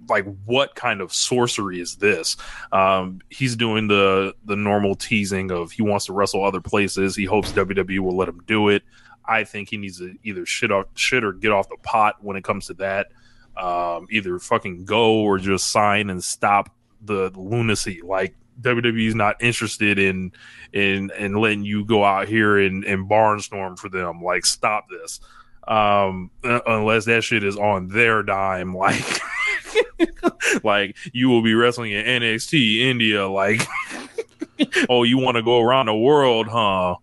like 0.08 0.26
what 0.44 0.74
kind 0.74 1.00
of 1.00 1.12
sorcery 1.12 1.80
is 1.80 1.96
this? 1.96 2.36
Um, 2.72 3.20
he's 3.30 3.56
doing 3.56 3.88
the 3.88 4.34
the 4.44 4.56
normal 4.56 4.94
teasing 4.94 5.50
of 5.50 5.72
he 5.72 5.82
wants 5.82 6.06
to 6.06 6.12
wrestle 6.12 6.44
other 6.44 6.60
places. 6.60 7.16
He 7.16 7.24
hopes 7.24 7.52
WWE 7.52 8.00
will 8.00 8.16
let 8.16 8.28
him 8.28 8.42
do 8.46 8.68
it. 8.68 8.82
I 9.26 9.44
think 9.44 9.70
he 9.70 9.78
needs 9.78 9.98
to 9.98 10.14
either 10.22 10.44
shit 10.44 10.70
off 10.70 10.86
shit 10.94 11.24
or 11.24 11.32
get 11.32 11.52
off 11.52 11.68
the 11.68 11.78
pot 11.82 12.16
when 12.20 12.36
it 12.36 12.44
comes 12.44 12.66
to 12.66 12.74
that 12.74 13.08
um, 13.56 14.06
either 14.10 14.38
fucking 14.38 14.84
go 14.84 15.20
or 15.20 15.38
just 15.38 15.70
sign 15.70 16.10
and 16.10 16.22
stop 16.22 16.74
the 17.02 17.30
lunacy. 17.34 18.00
Like 18.02 18.34
WWE's 18.60 19.14
not 19.14 19.42
interested 19.42 19.98
in 19.98 20.32
in 20.72 21.10
in 21.18 21.34
letting 21.34 21.64
you 21.64 21.84
go 21.84 22.04
out 22.04 22.28
here 22.28 22.58
and, 22.58 22.84
and 22.84 23.08
barnstorm 23.08 23.78
for 23.78 23.88
them. 23.88 24.22
Like 24.22 24.46
stop 24.46 24.88
this. 24.88 25.20
Um, 25.66 26.30
uh, 26.42 26.60
unless 26.66 27.06
that 27.06 27.24
shit 27.24 27.42
is 27.42 27.56
on 27.56 27.88
their 27.88 28.22
dime, 28.22 28.74
like 28.76 29.20
like 30.62 30.96
you 31.12 31.28
will 31.28 31.42
be 31.42 31.54
wrestling 31.54 31.92
in 31.92 32.04
NXT 32.04 32.80
India, 32.80 33.26
like 33.26 33.66
oh, 34.88 35.02
you 35.02 35.18
want 35.18 35.36
to 35.36 35.42
go 35.42 35.60
around 35.60 35.86
the 35.86 35.94
world, 35.94 36.48
huh? 36.48 36.96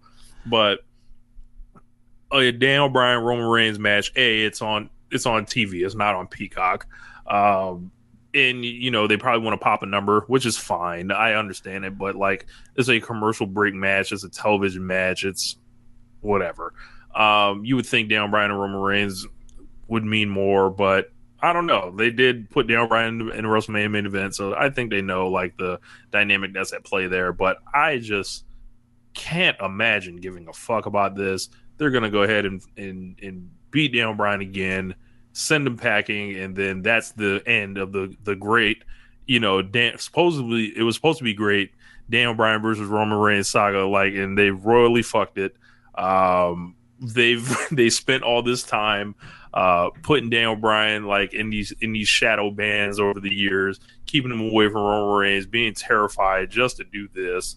But 0.45 0.79
a 2.31 2.51
Daniel 2.51 2.89
Bryan 2.89 3.23
Roman 3.23 3.45
Reigns 3.45 3.79
match, 3.79 4.11
a 4.15 4.43
it's 4.43 4.61
on 4.61 4.89
it's 5.11 5.25
on 5.25 5.45
TV. 5.45 5.85
It's 5.85 5.95
not 5.95 6.15
on 6.15 6.27
Peacock. 6.27 6.87
Um, 7.27 7.91
and 8.33 8.63
you 8.63 8.91
know 8.91 9.07
they 9.07 9.17
probably 9.17 9.43
want 9.43 9.59
to 9.59 9.63
pop 9.63 9.83
a 9.83 9.85
number, 9.85 10.21
which 10.27 10.45
is 10.45 10.57
fine. 10.57 11.11
I 11.11 11.33
understand 11.33 11.85
it, 11.85 11.97
but 11.97 12.15
like 12.15 12.45
it's 12.75 12.89
a 12.89 12.99
commercial 12.99 13.45
break 13.45 13.73
match. 13.73 14.11
It's 14.11 14.23
a 14.23 14.29
television 14.29 14.85
match. 14.85 15.25
It's 15.25 15.57
whatever. 16.21 16.73
Um, 17.15 17.65
you 17.65 17.75
would 17.75 17.85
think 17.85 18.09
Daniel 18.09 18.27
Bryan 18.27 18.51
and 18.51 18.59
Roman 18.59 18.81
Reigns 18.81 19.25
would 19.87 20.03
mean 20.03 20.29
more, 20.29 20.69
but 20.69 21.11
I 21.41 21.53
don't 21.53 21.65
know. 21.65 21.91
They 21.95 22.11
did 22.11 22.49
put 22.49 22.67
Daniel 22.67 22.87
Bryan 22.87 23.31
in 23.31 23.45
WrestleMania 23.45 23.91
main 23.91 24.05
event, 24.05 24.35
so 24.35 24.55
I 24.55 24.69
think 24.69 24.91
they 24.91 25.01
know 25.01 25.27
like 25.27 25.57
the 25.57 25.79
dynamic 26.11 26.53
that's 26.53 26.71
at 26.71 26.83
play 26.83 27.07
there. 27.07 27.33
But 27.33 27.57
I 27.73 27.97
just 27.97 28.45
can't 29.13 29.59
imagine 29.59 30.17
giving 30.17 30.47
a 30.47 30.53
fuck 30.53 30.85
about 30.85 31.15
this. 31.15 31.49
They're 31.77 31.89
gonna 31.89 32.11
go 32.11 32.23
ahead 32.23 32.45
and 32.45 32.61
and, 32.77 33.19
and 33.21 33.49
beat 33.71 33.93
Daniel 33.93 34.13
Bryan 34.13 34.41
again, 34.41 34.95
send 35.33 35.65
him 35.65 35.77
packing, 35.77 36.35
and 36.37 36.55
then 36.55 36.83
that's 36.83 37.11
the 37.11 37.41
end 37.47 37.77
of 37.77 37.91
the 37.91 38.15
the 38.23 38.35
great. 38.35 38.83
You 39.25 39.39
know, 39.39 39.61
Dan, 39.61 39.97
supposedly 39.97 40.77
it 40.77 40.83
was 40.83 40.95
supposed 40.95 41.17
to 41.17 41.23
be 41.23 41.33
great. 41.33 41.71
Daniel 42.09 42.33
Bryan 42.33 42.61
versus 42.61 42.87
Roman 42.87 43.17
Reigns 43.17 43.47
saga, 43.47 43.85
like, 43.85 44.13
and 44.13 44.37
they 44.37 44.51
royally 44.51 45.01
fucked 45.01 45.37
it. 45.37 45.55
Um, 45.95 46.75
they've 47.01 47.57
they 47.71 47.89
spent 47.89 48.23
all 48.23 48.41
this 48.41 48.63
time 48.63 49.15
uh, 49.53 49.89
putting 50.03 50.29
Daniel 50.29 50.55
Bryan 50.55 51.05
like 51.05 51.33
in 51.33 51.49
these 51.49 51.73
in 51.81 51.91
these 51.91 52.07
shadow 52.07 52.51
bands 52.51 52.99
over 52.99 53.19
the 53.19 53.33
years, 53.33 53.79
keeping 54.05 54.31
him 54.31 54.41
away 54.41 54.67
from 54.67 54.81
Roman 54.81 55.17
Reigns, 55.17 55.45
being 55.45 55.73
terrified 55.73 56.49
just 56.49 56.77
to 56.77 56.83
do 56.83 57.09
this. 57.13 57.55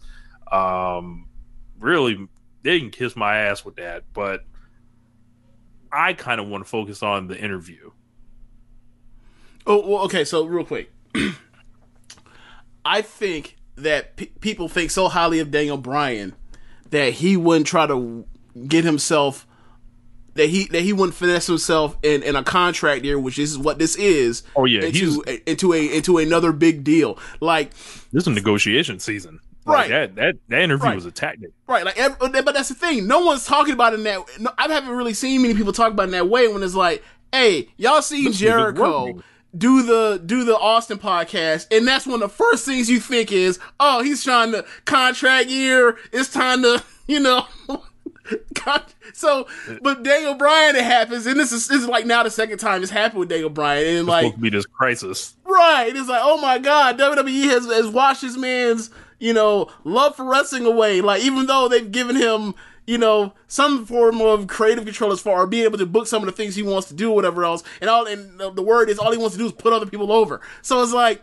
Um, 0.50 1.28
really, 1.78 2.28
they 2.62 2.80
can 2.80 2.90
kiss 2.90 3.14
my 3.14 3.36
ass 3.38 3.64
with 3.64 3.76
that, 3.76 4.04
but 4.12 4.44
I 5.92 6.14
kind 6.14 6.40
of 6.40 6.48
want 6.48 6.64
to 6.64 6.68
focus 6.68 7.02
on 7.02 7.28
the 7.28 7.38
interview. 7.38 7.92
Oh, 9.66 9.86
well, 9.86 10.02
okay. 10.04 10.24
So 10.24 10.44
real 10.44 10.64
quick, 10.64 10.92
I 12.84 13.02
think 13.02 13.56
that 13.76 14.16
pe 14.16 14.26
people 14.26 14.68
think 14.68 14.90
so 14.90 15.08
highly 15.08 15.38
of 15.38 15.50
Daniel 15.50 15.78
Bryan 15.78 16.34
that 16.90 17.14
he 17.14 17.36
wouldn't 17.36 17.66
try 17.66 17.86
to 17.86 18.26
get 18.68 18.84
himself 18.84 19.46
that 20.34 20.48
he 20.48 20.64
that 20.68 20.82
he 20.82 20.92
wouldn't 20.92 21.14
finesse 21.14 21.46
himself 21.46 21.96
in, 22.02 22.22
in 22.24 22.34
a 22.36 22.42
contract 22.42 23.04
year, 23.04 23.18
which 23.18 23.38
is 23.38 23.56
what 23.58 23.78
this 23.78 23.94
is. 23.96 24.42
Oh, 24.56 24.64
yeah, 24.64 24.82
into 24.82 25.22
into 25.46 25.72
a 25.72 25.96
into 25.96 26.18
another 26.18 26.52
big 26.52 26.82
deal. 26.84 27.18
Like 27.40 27.70
This 28.12 28.22
is 28.24 28.26
a 28.26 28.30
negotiation 28.30 28.98
season, 28.98 29.38
Like, 29.64 29.76
Right. 29.76 29.90
that 29.90 30.14
that 30.16 30.36
that 30.48 30.60
interview 30.62 30.86
Right. 30.86 30.94
was 30.96 31.06
a 31.06 31.12
tactic. 31.12 31.50
Right, 31.68 31.84
like, 31.84 31.96
but 32.44 32.52
that's 32.54 32.68
the 32.68 32.74
thing. 32.74 33.06
No 33.06 33.20
one's 33.24 33.46
talking 33.46 33.74
about 33.74 33.92
it 33.92 33.96
in 34.00 34.04
that. 34.04 34.20
No, 34.40 34.50
I 34.58 34.66
haven't 34.72 34.90
really 34.96 35.14
seen 35.14 35.40
many 35.42 35.54
people 35.54 35.72
talk 35.72 35.92
about 35.92 36.04
it 36.04 36.06
in 36.06 36.10
that 36.12 36.28
way. 36.28 36.48
When 36.48 36.62
it's 36.64 36.74
like, 36.74 37.04
hey, 37.32 37.68
y'all 37.76 38.02
see 38.02 38.24
This 38.24 38.38
Jericho? 38.38 39.22
do 39.56 39.82
the 39.84 40.20
do 40.26 40.42
the 40.42 40.56
Austin 40.58 40.98
podcast, 40.98 41.68
and 41.70 41.86
that's 41.86 42.06
one 42.06 42.14
of 42.14 42.28
the 42.28 42.28
first 42.36 42.64
things 42.64 42.90
you 42.90 42.98
think 42.98 43.30
is, 43.30 43.60
oh, 43.78 44.02
he's 44.02 44.24
trying 44.24 44.50
to 44.50 44.64
contract 44.84 45.48
year. 45.48 45.96
It's 46.12 46.28
time 46.32 46.62
to, 46.62 46.82
you 47.06 47.20
know. 47.20 47.46
so, 49.12 49.46
but 49.82 50.02
Daniel 50.02 50.34
Bryan, 50.34 50.76
it 50.76 50.84
happens, 50.84 51.26
and 51.26 51.38
this 51.38 51.52
is 51.52 51.68
this 51.68 51.82
is 51.82 51.88
like 51.88 52.06
now 52.06 52.22
the 52.22 52.30
second 52.30 52.58
time 52.58 52.82
it's 52.82 52.90
happened 52.90 53.20
with 53.20 53.28
Daniel 53.28 53.50
Bryan, 53.50 53.86
and 53.86 53.98
It's 54.00 54.08
like 54.08 54.40
be 54.40 54.50
this 54.50 54.66
crisis. 54.66 55.34
Right. 55.44 55.94
It's 55.94 56.08
like, 56.08 56.22
oh 56.22 56.38
my 56.40 56.58
God, 56.58 56.98
WWE 56.98 57.44
has, 57.44 57.66
has 57.66 57.88
washed 57.88 58.22
this 58.22 58.36
man's, 58.36 58.90
you 59.18 59.32
know, 59.32 59.70
love 59.84 60.16
for 60.16 60.24
wrestling 60.24 60.66
away. 60.66 61.00
Like, 61.00 61.22
even 61.22 61.46
though 61.46 61.68
they've 61.68 61.90
given 61.90 62.16
him, 62.16 62.54
you 62.86 62.98
know, 62.98 63.34
some 63.46 63.86
form 63.86 64.20
of 64.20 64.46
creative 64.46 64.84
control 64.84 65.12
as 65.12 65.20
far 65.20 65.44
as 65.44 65.48
being 65.48 65.64
able 65.64 65.78
to 65.78 65.86
book 65.86 66.06
some 66.06 66.22
of 66.22 66.26
the 66.26 66.32
things 66.32 66.54
he 66.54 66.62
wants 66.62 66.88
to 66.88 66.94
do 66.94 67.10
or 67.10 67.14
whatever 67.14 67.44
else. 67.44 67.62
And 67.80 67.88
all 67.88 68.06
and 68.06 68.38
the, 68.38 68.50
the 68.50 68.62
word 68.62 68.88
is 68.90 68.98
all 68.98 69.12
he 69.12 69.18
wants 69.18 69.36
to 69.36 69.38
do 69.38 69.46
is 69.46 69.52
put 69.52 69.72
other 69.72 69.86
people 69.86 70.10
over. 70.10 70.40
So 70.62 70.82
it's 70.82 70.92
like, 70.92 71.22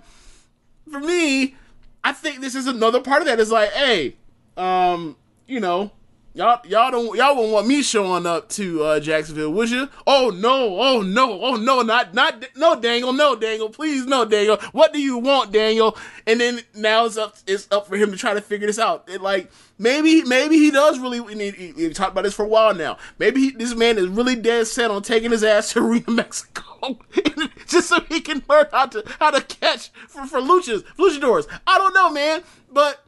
for 0.89 0.99
me, 0.99 1.55
I 2.03 2.13
think 2.13 2.41
this 2.41 2.55
is 2.55 2.67
another 2.67 3.01
part 3.01 3.21
of 3.21 3.27
that. 3.27 3.39
Is 3.39 3.51
like, 3.51 3.71
hey, 3.71 4.15
um, 4.55 5.15
you 5.47 5.59
know, 5.59 5.91
y'all 6.33 6.59
y'all 6.65 6.91
don't 6.91 7.17
y'all 7.17 7.35
won't 7.35 7.51
want 7.51 7.67
me 7.67 7.81
showing 7.81 8.25
up 8.25 8.49
to 8.49 8.83
uh, 8.83 8.99
Jacksonville, 8.99 9.51
would 9.51 9.69
you? 9.69 9.89
Oh 10.07 10.29
no, 10.29 10.79
oh 10.79 11.01
no, 11.01 11.41
oh 11.41 11.55
no, 11.55 11.81
not 11.81 12.13
not 12.13 12.45
no 12.55 12.79
Daniel, 12.79 13.13
no 13.13 13.35
Daniel, 13.35 13.69
please 13.69 14.05
no 14.05 14.25
Daniel. 14.25 14.57
What 14.71 14.93
do 14.93 15.01
you 15.01 15.17
want, 15.17 15.51
Daniel? 15.51 15.97
And 16.25 16.39
then 16.39 16.61
now 16.75 17.05
it's 17.05 17.17
up 17.17 17.37
it's 17.47 17.67
up 17.71 17.87
for 17.87 17.97
him 17.97 18.11
to 18.11 18.17
try 18.17 18.33
to 18.33 18.41
figure 18.41 18.67
this 18.67 18.79
out. 18.79 19.09
It 19.09 19.21
like 19.21 19.51
maybe 19.77 20.23
maybe 20.23 20.57
he 20.57 20.71
does 20.71 20.99
really. 20.99 21.19
We 21.19 21.35
need 21.35 21.55
he, 21.55 21.73
we 21.73 21.93
talked 21.93 22.11
about 22.11 22.23
this 22.23 22.33
for 22.33 22.45
a 22.45 22.49
while 22.49 22.73
now. 22.73 22.97
Maybe 23.19 23.41
he, 23.41 23.51
this 23.51 23.75
man 23.75 23.97
is 23.97 24.07
really 24.07 24.35
dead 24.35 24.67
set 24.67 24.91
on 24.91 25.01
taking 25.01 25.31
his 25.31 25.43
ass 25.43 25.73
to 25.73 25.81
Rio, 25.91 26.03
Mexico, 26.07 26.99
just 27.67 27.89
so 27.89 27.99
he 28.01 28.21
can 28.21 28.43
learn 28.49 28.65
how 28.71 28.85
to 28.87 29.03
how 29.19 29.31
to 29.31 29.41
catch 29.41 29.91
for 30.07 30.25
for 30.25 30.39
luchas, 30.39 30.83
luchadors. 30.97 31.47
I 31.67 31.77
don't 31.77 31.93
know, 31.93 32.09
man, 32.09 32.43
but. 32.71 33.03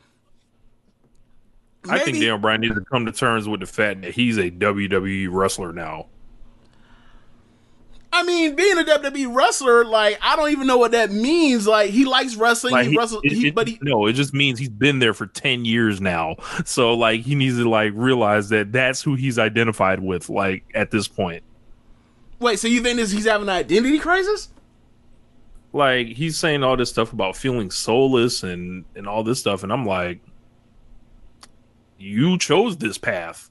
I 1.90 1.98
think 2.00 2.08
maybe- 2.08 2.20
Daniel 2.20 2.38
Bryan 2.38 2.62
needs 2.62 2.76
to 2.76 2.82
come 2.82 3.06
to 3.06 3.12
terms 3.12 3.48
with 3.48 3.60
the 3.60 3.66
fact 3.66 4.02
that 4.02 4.14
he's 4.14 4.38
a 4.38 4.50
WWE 4.52 5.28
wrestler 5.32 5.74
now. 5.74 6.08
I 8.16 8.22
mean, 8.24 8.56
being 8.56 8.78
a 8.78 8.84
WWE 8.84 9.36
wrestler, 9.36 9.84
like 9.84 10.20
I 10.22 10.36
don't 10.36 10.52
even 10.52 10.68
know 10.68 10.78
what 10.78 10.92
that 10.92 11.12
means. 11.12 11.66
Like 11.66 11.90
he 11.90 12.06
likes 12.06 12.36
wrestling, 12.36 12.74
Like 12.74 12.86
he, 12.86 12.92
he- 12.92 12.98
wrestles, 12.98 13.22
it- 13.24 13.32
he, 13.32 13.48
it- 13.48 13.56
but 13.56 13.68
he 13.68 13.80
no, 13.82 14.06
it 14.06 14.14
just 14.14 14.34
means 14.36 14.60
he's 14.60 14.70
been 14.70 15.00
there 15.00 15.16
for 15.16 15.26
ten 15.26 15.66
years 15.66 16.00
now. 16.00 16.36
So 16.64 16.94
like 16.94 17.22
he 17.22 17.34
needs 17.34 17.58
to 17.58 17.68
like 17.68 17.92
realize 17.96 18.50
that 18.50 18.72
that's 18.72 19.02
who 19.02 19.16
he's 19.16 19.40
identified 19.40 20.00
with. 20.00 20.30
Like 20.30 20.64
at 20.76 20.92
this 20.92 21.08
point, 21.08 21.42
wait. 22.40 22.60
So 22.60 22.68
you 22.68 22.82
think 22.82 22.98
this 22.98 23.10
he's 23.12 23.26
having 23.26 23.50
an 23.50 23.56
identity 23.56 23.98
crisis? 24.00 24.50
like 25.76 26.06
he's 26.06 26.38
saying 26.38 26.64
all 26.64 26.78
this 26.78 26.92
stuff 26.92 27.14
about 27.14 27.36
feeling 27.36 27.72
soulless 27.72 28.44
and 28.44 28.86
and 28.96 29.08
all 29.08 29.24
this 29.24 29.40
stuff, 29.40 29.64
and 29.64 29.74
I'm 29.74 29.88
like, 29.88 30.22
you 32.04 32.38
chose 32.38 32.78
this 32.78 32.98
path. 32.98 33.50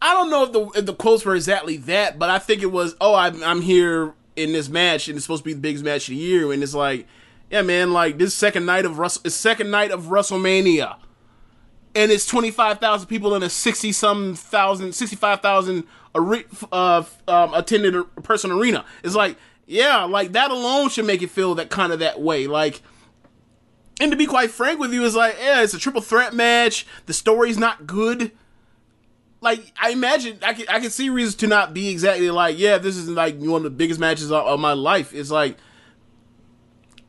I 0.00 0.14
don't 0.14 0.30
know 0.30 0.44
if 0.44 0.52
the 0.52 0.80
if 0.80 0.86
the 0.86 0.94
quotes 0.94 1.24
were 1.24 1.34
exactly 1.34 1.76
that, 1.78 2.18
but 2.18 2.30
I 2.30 2.38
think 2.38 2.62
it 2.62 2.72
was. 2.72 2.96
Oh, 3.00 3.14
I'm 3.14 3.42
I'm 3.42 3.60
here 3.60 4.14
in 4.36 4.52
this 4.52 4.68
match, 4.68 5.08
and 5.08 5.16
it's 5.16 5.24
supposed 5.26 5.42
to 5.42 5.50
be 5.50 5.54
the 5.54 5.60
biggest 5.60 5.84
match 5.84 6.08
of 6.08 6.14
the 6.14 6.16
year, 6.16 6.52
and 6.52 6.62
it's 6.62 6.74
like, 6.74 7.06
yeah, 7.50 7.62
man, 7.62 7.92
like 7.92 8.18
this 8.18 8.34
second 8.34 8.64
night 8.64 8.84
of 8.84 8.98
it's 9.24 9.34
second 9.34 9.70
night 9.70 9.90
of 9.90 10.04
WrestleMania, 10.04 10.96
and 11.94 12.10
it's 12.10 12.26
twenty 12.26 12.50
five 12.50 12.78
thousand 12.78 13.08
people 13.08 13.34
in 13.34 13.42
a 13.42 13.50
sixty 13.50 13.92
some 13.92 14.34
thousand, 14.34 14.92
sixty 14.94 15.16
five 15.16 15.40
thousand 15.40 15.84
uh, 16.14 17.04
um, 17.28 17.54
attended 17.54 18.04
person 18.22 18.50
arena. 18.50 18.84
It's 19.04 19.14
like, 19.14 19.36
yeah, 19.66 20.04
like 20.04 20.32
that 20.32 20.50
alone 20.50 20.88
should 20.88 21.06
make 21.06 21.22
it 21.22 21.30
feel 21.30 21.54
that 21.56 21.70
kind 21.70 21.92
of 21.92 21.98
that 21.98 22.20
way, 22.20 22.46
like. 22.46 22.82
And 24.02 24.10
to 24.10 24.16
be 24.16 24.26
quite 24.26 24.50
frank 24.50 24.80
with 24.80 24.92
you, 24.92 25.04
it's 25.04 25.14
like, 25.14 25.36
yeah, 25.40 25.62
it's 25.62 25.74
a 25.74 25.78
triple 25.78 26.00
threat 26.00 26.34
match. 26.34 26.86
The 27.06 27.12
story's 27.12 27.56
not 27.56 27.86
good 27.86 28.32
like 29.42 29.72
I 29.78 29.90
imagine 29.90 30.38
I 30.42 30.54
can 30.54 30.66
I 30.68 30.80
can 30.80 30.90
see 30.90 31.10
reasons 31.10 31.34
to 31.36 31.48
not 31.48 31.74
be 31.74 31.88
exactly 31.90 32.30
like 32.30 32.58
yeah 32.58 32.78
this 32.78 32.96
is 32.96 33.08
like 33.08 33.36
one 33.38 33.58
of 33.58 33.64
the 33.64 33.70
biggest 33.70 33.98
matches 33.98 34.30
of, 34.30 34.46
of 34.46 34.60
my 34.60 34.72
life. 34.72 35.12
It's 35.12 35.32
like 35.32 35.56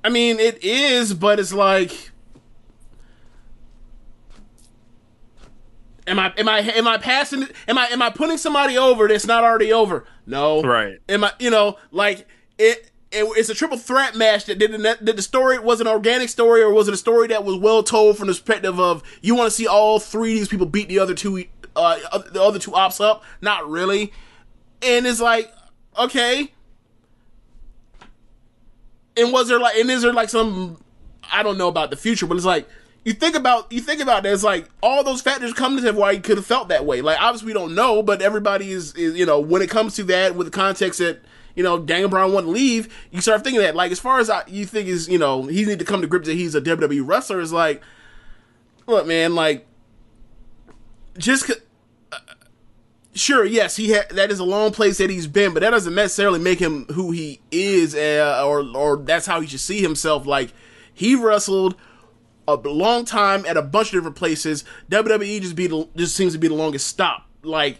I 0.03 0.09
mean 0.09 0.39
it 0.39 0.63
is, 0.63 1.13
but 1.13 1.39
it's 1.39 1.53
like 1.53 2.09
am 6.07 6.17
I 6.17 6.33
am 6.35 6.49
I 6.49 6.59
am 6.59 6.87
I 6.87 6.97
passing 6.97 7.47
am 7.67 7.77
I 7.77 7.85
am 7.85 8.01
I 8.01 8.09
putting 8.09 8.37
somebody 8.37 8.79
over 8.79 9.07
that's 9.07 9.27
not 9.27 9.43
already 9.43 9.71
over? 9.71 10.05
No, 10.25 10.63
Right. 10.63 10.97
Am 11.07 11.23
I 11.23 11.33
you 11.37 11.51
know 11.51 11.77
like 11.91 12.27
it. 12.57 12.89
It, 13.13 13.25
it's 13.37 13.49
a 13.49 13.53
triple 13.53 13.77
threat 13.77 14.15
match 14.15 14.45
that 14.45 14.57
did 14.57 14.71
the, 14.71 14.97
did 15.03 15.15
the 15.15 15.21
story 15.21 15.59
was 15.59 15.79
an 15.79 15.87
organic 15.87 16.29
story 16.29 16.61
or 16.61 16.73
was 16.73 16.87
it 16.87 16.93
a 16.93 16.97
story 16.97 17.27
that 17.27 17.45
was 17.45 17.57
well 17.57 17.83
told 17.83 18.17
from 18.17 18.27
the 18.27 18.33
perspective 18.33 18.79
of 18.79 19.03
you 19.21 19.35
want 19.35 19.47
to 19.47 19.55
see 19.55 19.67
all 19.67 19.99
three 19.99 20.33
of 20.33 20.39
these 20.39 20.47
people 20.47 20.65
beat 20.65 20.87
the 20.87 20.97
other 20.97 21.13
two 21.13 21.45
uh 21.75 21.99
the 22.31 22.41
other 22.41 22.57
two 22.57 22.73
ops 22.73 22.99
up? 22.99 23.23
Not 23.39 23.69
really. 23.69 24.11
And 24.81 25.05
it's 25.05 25.21
like 25.21 25.53
okay. 25.97 26.51
And 29.15 29.31
was 29.31 29.47
there 29.47 29.59
like 29.59 29.75
and 29.75 29.91
is 29.91 30.01
there 30.01 30.13
like 30.13 30.29
some 30.29 30.83
I 31.31 31.43
don't 31.43 31.57
know 31.57 31.67
about 31.67 31.91
the 31.91 31.97
future 31.97 32.25
but 32.25 32.35
it's 32.35 32.45
like 32.45 32.67
you 33.05 33.13
think 33.13 33.35
about 33.35 33.71
you 33.71 33.79
think 33.79 34.01
about 34.01 34.25
it 34.25 34.33
it's 34.33 34.43
like 34.43 34.67
all 34.81 35.03
those 35.03 35.21
factors 35.21 35.53
come 35.53 35.79
to 35.79 35.91
why 35.91 36.11
you 36.11 36.21
could 36.21 36.37
have 36.37 36.45
felt 36.47 36.69
that 36.69 36.85
way. 36.85 37.01
Like 37.01 37.21
obviously 37.21 37.47
we 37.47 37.53
don't 37.53 37.75
know 37.75 38.01
but 38.01 38.23
everybody 38.23 38.71
is, 38.71 38.95
is 38.95 39.15
you 39.15 39.27
know 39.27 39.39
when 39.39 39.61
it 39.61 39.69
comes 39.69 39.95
to 39.97 40.03
that 40.05 40.35
with 40.35 40.47
the 40.47 40.51
context 40.51 40.97
that 40.97 41.21
you 41.55 41.63
know 41.63 41.79
Daniel 41.79 42.09
Bryan 42.09 42.33
wouldn't 42.33 42.53
leave 42.53 42.93
you 43.11 43.21
start 43.21 43.43
thinking 43.43 43.61
that 43.61 43.75
like 43.75 43.91
as 43.91 43.99
far 43.99 44.19
as 44.19 44.29
I, 44.29 44.43
you 44.47 44.65
think 44.65 44.87
is 44.87 45.07
you 45.07 45.17
know 45.17 45.43
he 45.43 45.65
need 45.65 45.79
to 45.79 45.85
come 45.85 46.01
to 46.01 46.07
grips 46.07 46.27
that 46.27 46.35
he's 46.35 46.55
a 46.55 46.61
WWE 46.61 47.01
wrestler 47.05 47.39
is 47.39 47.53
like 47.53 47.81
look 48.87 49.05
man 49.07 49.35
like 49.35 49.65
just 51.17 51.49
uh, 52.11 52.17
sure 53.13 53.45
yes 53.45 53.75
he 53.75 53.93
ha- 53.93 54.07
that 54.11 54.31
is 54.31 54.39
a 54.39 54.43
long 54.43 54.71
place 54.71 54.97
that 54.97 55.09
he's 55.09 55.27
been 55.27 55.53
but 55.53 55.61
that 55.61 55.69
doesn't 55.69 55.95
necessarily 55.95 56.39
make 56.39 56.59
him 56.59 56.85
who 56.85 57.11
he 57.11 57.39
is 57.51 57.93
uh, 57.95 58.41
or 58.45 58.65
or 58.75 58.97
that's 58.97 59.25
how 59.25 59.39
he 59.39 59.47
should 59.47 59.59
see 59.59 59.81
himself. 59.81 60.25
Like 60.25 60.53
he 60.93 61.15
wrestled 61.15 61.75
a 62.47 62.55
long 62.55 63.05
time 63.05 63.45
at 63.45 63.55
a 63.57 63.61
bunch 63.61 63.87
of 63.87 63.93
different 63.93 64.15
places. 64.17 64.63
WWE 64.89 65.41
just 65.41 65.55
be 65.55 65.67
the, 65.67 65.87
just 65.95 66.15
seems 66.15 66.33
to 66.33 66.39
be 66.39 66.47
the 66.47 66.53
longest 66.55 66.87
stop. 66.87 67.27
Like 67.43 67.79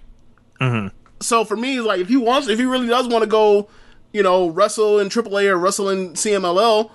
so 1.23 1.43
for 1.45 1.55
me 1.55 1.79
like 1.79 1.99
if 1.99 2.07
he 2.07 2.17
wants 2.17 2.47
if 2.47 2.59
he 2.59 2.65
really 2.65 2.88
does 2.88 3.07
want 3.07 3.23
to 3.23 3.29
go 3.29 3.67
you 4.12 4.21
know 4.23 4.47
wrestle 4.47 4.99
in 4.99 5.09
AAA 5.09 5.47
or 5.47 5.57
wrestle 5.57 5.89
in 5.89 6.09
CMLL 6.13 6.91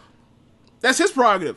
that's 0.81 0.99
his 0.99 1.11
prerogative. 1.11 1.57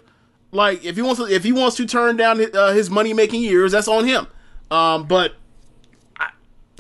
Like 0.52 0.84
if 0.84 0.96
he 0.96 1.02
wants 1.02 1.20
to 1.22 1.28
if 1.28 1.44
he 1.44 1.52
wants 1.52 1.78
to 1.78 1.86
turn 1.86 2.18
down 2.18 2.42
uh, 2.56 2.74
his 2.74 2.90
money 2.90 3.14
making 3.14 3.42
years 3.42 3.72
that's 3.72 3.88
on 3.88 4.06
him. 4.06 4.28
Um 4.70 5.06
but 5.06 5.36
I, 6.18 6.30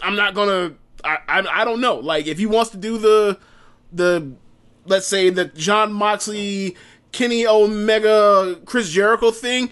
i'm 0.01 0.15
not 0.15 0.33
gonna 0.33 0.73
I, 1.03 1.17
I 1.27 1.61
i 1.61 1.65
don't 1.65 1.81
know. 1.81 1.95
Like 1.95 2.27
if 2.27 2.37
he 2.37 2.45
wants 2.45 2.71
to 2.71 2.77
do 2.77 2.97
the 2.97 3.39
the 3.91 4.33
let's 4.85 5.07
say 5.07 5.29
the 5.29 5.45
Jon 5.45 5.93
Moxley 5.93 6.75
kenny 7.11 7.45
omega 7.45 8.57
chris 8.65 8.89
jericho 8.89 9.31
thing 9.31 9.69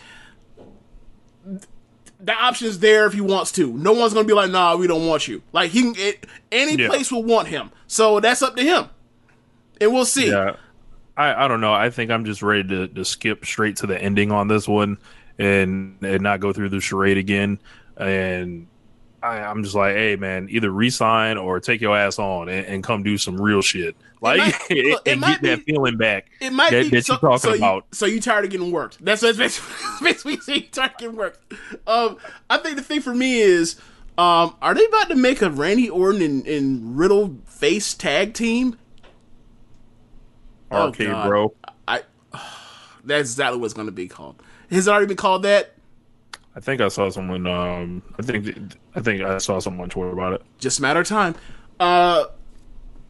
the 2.19 2.34
option's 2.34 2.79
there 2.79 3.05
if 3.05 3.13
he 3.13 3.21
wants 3.21 3.51
to 3.53 3.71
no 3.73 3.93
one's 3.93 4.13
gonna 4.13 4.27
be 4.27 4.34
like 4.34 4.51
nah 4.51 4.75
we 4.75 4.88
don't 4.88 5.08
want 5.08 5.27
you 5.27 5.41
like 5.53 5.71
he 5.71 5.82
can 5.84 5.93
it, 5.97 6.25
any 6.51 6.75
Yeah. 6.75 6.88
place 6.88 7.12
will 7.12 7.23
want 7.23 7.47
him 7.47 7.71
so 7.88 8.19
that's 8.19 8.41
up 8.41 8.55
to 8.58 8.63
him 8.63 8.86
and 9.79 9.93
we'll 9.93 10.05
see 10.05 10.29
Yeah. 10.29 10.55
I, 11.17 11.45
I 11.45 11.47
don't 11.49 11.60
know. 11.60 11.73
I 11.73 11.89
think 11.89 12.12
I'm 12.12 12.23
just 12.23 12.41
ready 12.41 12.63
to, 12.69 12.88
to 12.88 13.03
skip 13.03 13.43
straight 13.45 13.75
to 13.77 13.88
the 13.88 14.01
ending 14.01 14.32
on 14.32 14.47
this 14.47 14.69
one 14.69 14.97
and 15.38 15.97
and 16.01 16.21
not 16.23 16.39
go 16.39 16.53
through 16.53 16.69
the 16.69 16.79
charade 16.79 17.17
again. 17.17 17.60
And 17.97 18.67
I, 19.21 19.39
I'm 19.39 19.63
just 19.63 19.75
like, 19.75 19.95
hey 19.95 20.15
man, 20.15 20.47
either 20.49 20.71
resign 20.71 21.38
or 21.38 21.60
take 21.60 21.82
your 21.82 21.97
ass 21.97 22.19
on 22.19 22.49
and, 22.49 22.65
and 22.65 22.84
come 22.84 23.03
do 23.03 23.17
some 23.17 23.39
real 23.39 23.62
shit. 23.62 23.95
Like 24.21 24.38
might- 24.38 24.69
look, 24.86 25.08
and 25.08 25.21
get 25.21 25.41
that 25.41 25.62
feeling 25.63 25.97
back. 25.97 26.29
It 26.39 26.51
might 26.51 26.71
that, 26.71 26.84
be 26.86 26.89
that 26.91 27.05
so, 27.05 27.13
you're 27.13 27.19
talking 27.19 27.51
so 27.51 27.55
about. 27.55 27.75
You, 27.75 27.84
so 27.91 28.05
you 28.05 28.21
tired 28.21 28.45
of 28.45 28.51
getting 28.51 28.71
worked? 28.71 29.03
That's 29.03 29.21
that's 29.21 29.38
basically, 30.01 30.38
so 30.41 30.53
you 30.53 30.62
tired 30.62 30.91
of 30.91 30.97
getting 30.97 31.15
worked. 31.15 31.53
Um, 31.88 32.17
I 32.49 32.58
think 32.58 32.77
the 32.77 32.84
thing 32.84 33.01
for 33.01 33.13
me 33.13 33.39
is, 33.39 33.75
um, 34.17 34.55
are 34.62 34.73
they 34.73 34.86
about 34.86 35.10
to 35.10 35.15
make 35.15 35.41
a 35.41 35.49
Randy 35.49 35.89
Orton 35.89 36.21
and, 36.21 36.47
and 36.47 36.97
Riddle 36.97 37.38
face 37.45 37.93
tag 37.93 38.34
team? 38.34 38.77
Oh, 40.71 40.88
Arcade, 40.88 41.08
God. 41.08 41.27
bro. 41.27 41.53
I. 41.88 42.03
That's 43.03 43.32
exactly 43.32 43.58
what 43.60 43.65
it's 43.65 43.73
going 43.73 43.88
to 43.88 43.93
be 43.93 44.08
called. 44.08 44.41
Has 44.69 44.88
it 44.88 44.91
already 44.91 45.08
been 45.08 45.17
called 45.17 45.43
that? 45.43 45.73
I 46.60 46.62
think 46.62 46.82
I 46.82 46.89
saw 46.89 47.10
someone. 47.10 47.48
Um, 47.48 48.04
I 48.19 48.22
think 48.22 48.54
I 48.93 49.00
think 49.00 49.22
I 49.22 49.38
saw 49.38 49.60
someone 49.60 49.86
on 49.86 49.89
Twitter 49.89 50.12
about 50.12 50.34
it. 50.34 50.41
Just 50.58 50.80
a 50.80 50.82
matter 50.82 51.00
of 51.00 51.08
time. 51.08 51.34
Uh, 51.80 52.26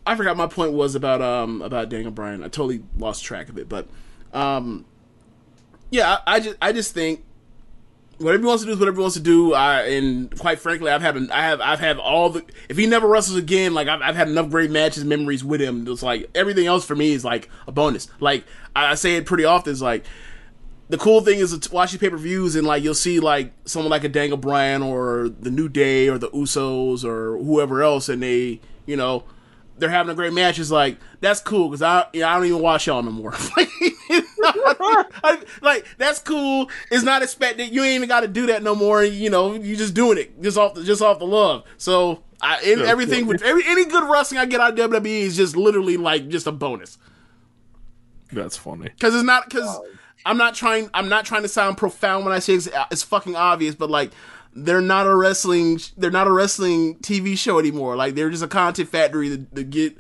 I 0.06 0.16
forgot 0.16 0.38
my 0.38 0.46
point 0.46 0.74
was 0.74 0.94
about 0.94 1.24
um 1.24 1.64
about 1.64 1.90
Daniel 1.90 2.12
Bryan. 2.12 2.44
I 2.44 2.48
totally 2.48 2.84
lost 2.96 3.24
track 3.24 3.50
of 3.50 3.58
it, 3.58 3.68
but 3.68 3.88
um, 4.34 4.86
yeah, 5.90 6.20
I, 6.28 6.36
I 6.36 6.40
just 6.40 6.58
I 6.62 6.72
just 6.72 6.94
think 6.94 7.24
whatever 8.20 8.44
he 8.44 8.48
wants 8.48 8.62
to 8.62 8.68
do 8.68 8.74
is 8.74 8.80
whatever 8.80 8.98
he 8.98 9.02
wants 9.02 9.16
to 9.16 9.24
do. 9.24 9.56
I 9.56 9.82
and 9.82 10.38
quite 10.38 10.60
frankly, 10.60 10.92
I've 10.92 11.02
had 11.02 11.18
an, 11.18 11.32
I 11.32 11.42
have 11.42 11.60
I've 11.60 11.80
had 11.80 11.98
all 11.98 12.30
the. 12.30 12.46
If 12.70 12.78
he 12.78 12.86
never 12.86 13.08
wrestles 13.08 13.40
again, 13.40 13.74
like 13.74 13.88
I've, 13.88 14.04
I've 14.04 14.16
had 14.16 14.28
enough 14.28 14.52
great 14.52 14.70
matches, 14.70 15.06
memories 15.06 15.44
with 15.44 15.60
him. 15.60 15.88
It's 15.88 16.04
like 16.04 16.30
everything 16.36 16.68
else 16.68 16.86
for 16.86 16.96
me 16.96 17.14
is 17.14 17.26
like 17.26 17.50
a 17.68 17.72
bonus. 17.72 18.10
Like 18.20 18.46
I, 18.76 18.92
I 18.92 18.94
say 18.94 19.16
it 19.16 19.26
pretty 19.26 19.46
often. 19.46 19.74
Is 19.74 19.82
like 19.82 20.06
the 20.90 20.98
cool 20.98 21.22
thing 21.22 21.40
is 21.40 21.58
to 21.58 21.72
watch 21.74 21.92
these 21.92 22.00
pay 22.00 22.10
per 22.10 22.18
views 22.18 22.56
and 22.56 22.66
like 22.68 22.84
you'll 22.84 22.94
see 22.96 23.20
like 23.20 23.54
someone 23.66 23.90
like 23.92 24.04
a 24.04 24.10
Daniel 24.10 24.38
Bryan 24.38 24.82
or 24.82 25.30
the 25.40 25.52
New 25.52 25.70
Day 25.70 26.10
or 26.10 26.18
the 26.18 26.30
Usos 26.30 27.04
or 27.06 27.38
whoever 27.38 27.82
else, 27.84 28.10
and 28.10 28.22
they 28.24 28.60
you 28.86 28.96
know 28.98 29.24
they're 29.78 29.90
having 29.90 30.12
a 30.12 30.16
great 30.16 30.34
match. 30.34 30.60
It's 30.60 30.72
like 30.72 30.98
that's 31.22 31.40
cool 31.42 31.70
because 31.70 31.82
I 31.82 32.06
you 32.14 32.22
know, 32.22 32.28
I 32.28 32.36
don't 32.36 32.46
even 32.48 32.60
watch 32.62 32.88
y'all 32.88 33.04
no 33.04 33.12
more. 33.12 33.32
like, 33.58 33.70
I- 34.42 35.44
like, 35.62 35.86
that's 35.98 36.20
cool. 36.20 36.70
It's 36.92 37.04
not 37.04 37.22
expected. 37.22 37.74
You 37.74 37.84
ain't 37.84 37.96
even 37.96 38.10
got 38.10 38.22
to 38.22 38.28
do 38.28 38.48
that 38.48 38.64
no 38.64 38.76
more. 38.76 39.04
You 39.04 39.30
know, 39.30 39.54
you 39.54 39.76
just 39.76 39.94
doing 39.94 40.18
it 40.18 40.42
just 40.42 40.58
off 40.58 40.74
the, 40.74 40.84
just 40.84 41.02
off 41.02 41.20
the 41.20 41.26
love. 41.26 41.64
So 41.78 42.24
I 42.42 42.60
and 42.66 42.82
everything 42.82 43.28
with 43.28 43.42
every 43.44 43.64
any 43.68 43.86
good 43.86 44.10
wrestling 44.10 44.40
I 44.40 44.46
get 44.46 44.60
out 44.60 44.78
of 44.80 44.90
WWE 44.92 45.06
is 45.06 45.36
just 45.38 45.56
literally 45.56 45.98
like 45.98 46.30
just 46.30 46.48
a 46.48 46.52
bonus 46.52 46.98
That's 48.32 48.56
funny. 48.58 48.90
because 48.90 49.14
it's 49.14 49.24
not 49.24 49.50
because 49.50 49.80
I'm 50.26 50.38
not 50.38 50.56
trying 50.56 50.90
I'm 50.94 51.10
not 51.10 51.26
trying 51.26 51.44
to 51.44 51.48
sound 51.48 51.78
profound 51.78 52.26
when 52.26 52.34
I 52.34 52.40
say 52.40 52.54
it's, 52.54 52.70
it's 52.92 53.04
fucking 53.04 53.36
obvious, 53.36 53.76
but 53.76 53.90
like 53.90 54.12
they're 54.54 54.82
not 54.82 55.08
a 55.08 55.16
wrestling 55.16 55.80
they're 55.98 56.12
not 56.12 56.28
a 56.28 56.32
wrestling 56.32 56.96
TV 56.98 57.38
show 57.38 57.60
anymore. 57.60 57.96
Like 57.96 58.16
they're 58.16 58.30
just 58.30 58.44
a 58.44 58.48
content 58.48 58.90
factory 58.90 59.30
to, 59.30 59.38
to 59.56 59.64
get 59.64 59.98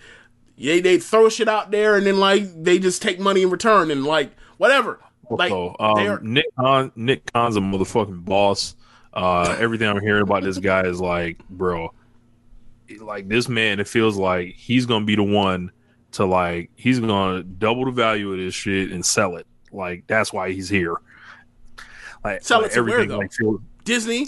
yeah 0.55 0.79
they 0.81 0.99
throw 0.99 1.29
shit 1.29 1.47
out 1.47 1.71
there 1.71 1.95
and 1.95 2.05
then 2.05 2.19
like 2.19 2.43
they 2.63 2.79
just 2.79 3.01
take 3.01 3.19
money 3.19 3.43
in 3.43 3.49
return 3.49 3.91
and 3.91 4.03
like 4.03 4.31
whatever. 4.57 4.99
Like 5.29 5.49
So, 5.49 5.75
they 5.95 6.07
um, 6.07 6.33
Nick 6.33 6.45
Khan, 6.55 6.91
Nick 6.95 7.31
Khan's 7.31 7.55
a 7.55 7.59
motherfucking 7.59 8.25
boss. 8.25 8.75
Uh, 9.13 9.55
everything 9.59 9.87
I'm 9.87 10.01
hearing 10.01 10.23
about 10.23 10.43
this 10.43 10.57
guy 10.57 10.83
is 10.85 10.99
like, 10.99 11.39
bro, 11.49 11.93
like 12.99 13.27
this 13.27 13.47
man. 13.47 13.79
It 13.79 13.87
feels 13.87 14.17
like 14.17 14.55
he's 14.55 14.85
gonna 14.85 15.05
be 15.05 15.15
the 15.15 15.23
one 15.23 15.71
to 16.13 16.25
like 16.25 16.71
he's 16.75 16.99
gonna 16.99 17.43
double 17.43 17.85
the 17.85 17.91
value 17.91 18.31
of 18.31 18.39
this 18.39 18.53
shit 18.53 18.91
and 18.91 19.05
sell 19.05 19.35
it. 19.37 19.45
Like 19.71 20.05
that's 20.07 20.31
why 20.33 20.51
he's 20.51 20.69
here. 20.69 20.95
Like, 22.23 22.43
Sell 22.43 22.61
like 22.61 22.71
it 22.71 22.75
to 22.75 22.81
where, 22.83 23.05
though? 23.05 23.17
like 23.19 23.31
feels- 23.33 23.61
Disney. 23.85 24.27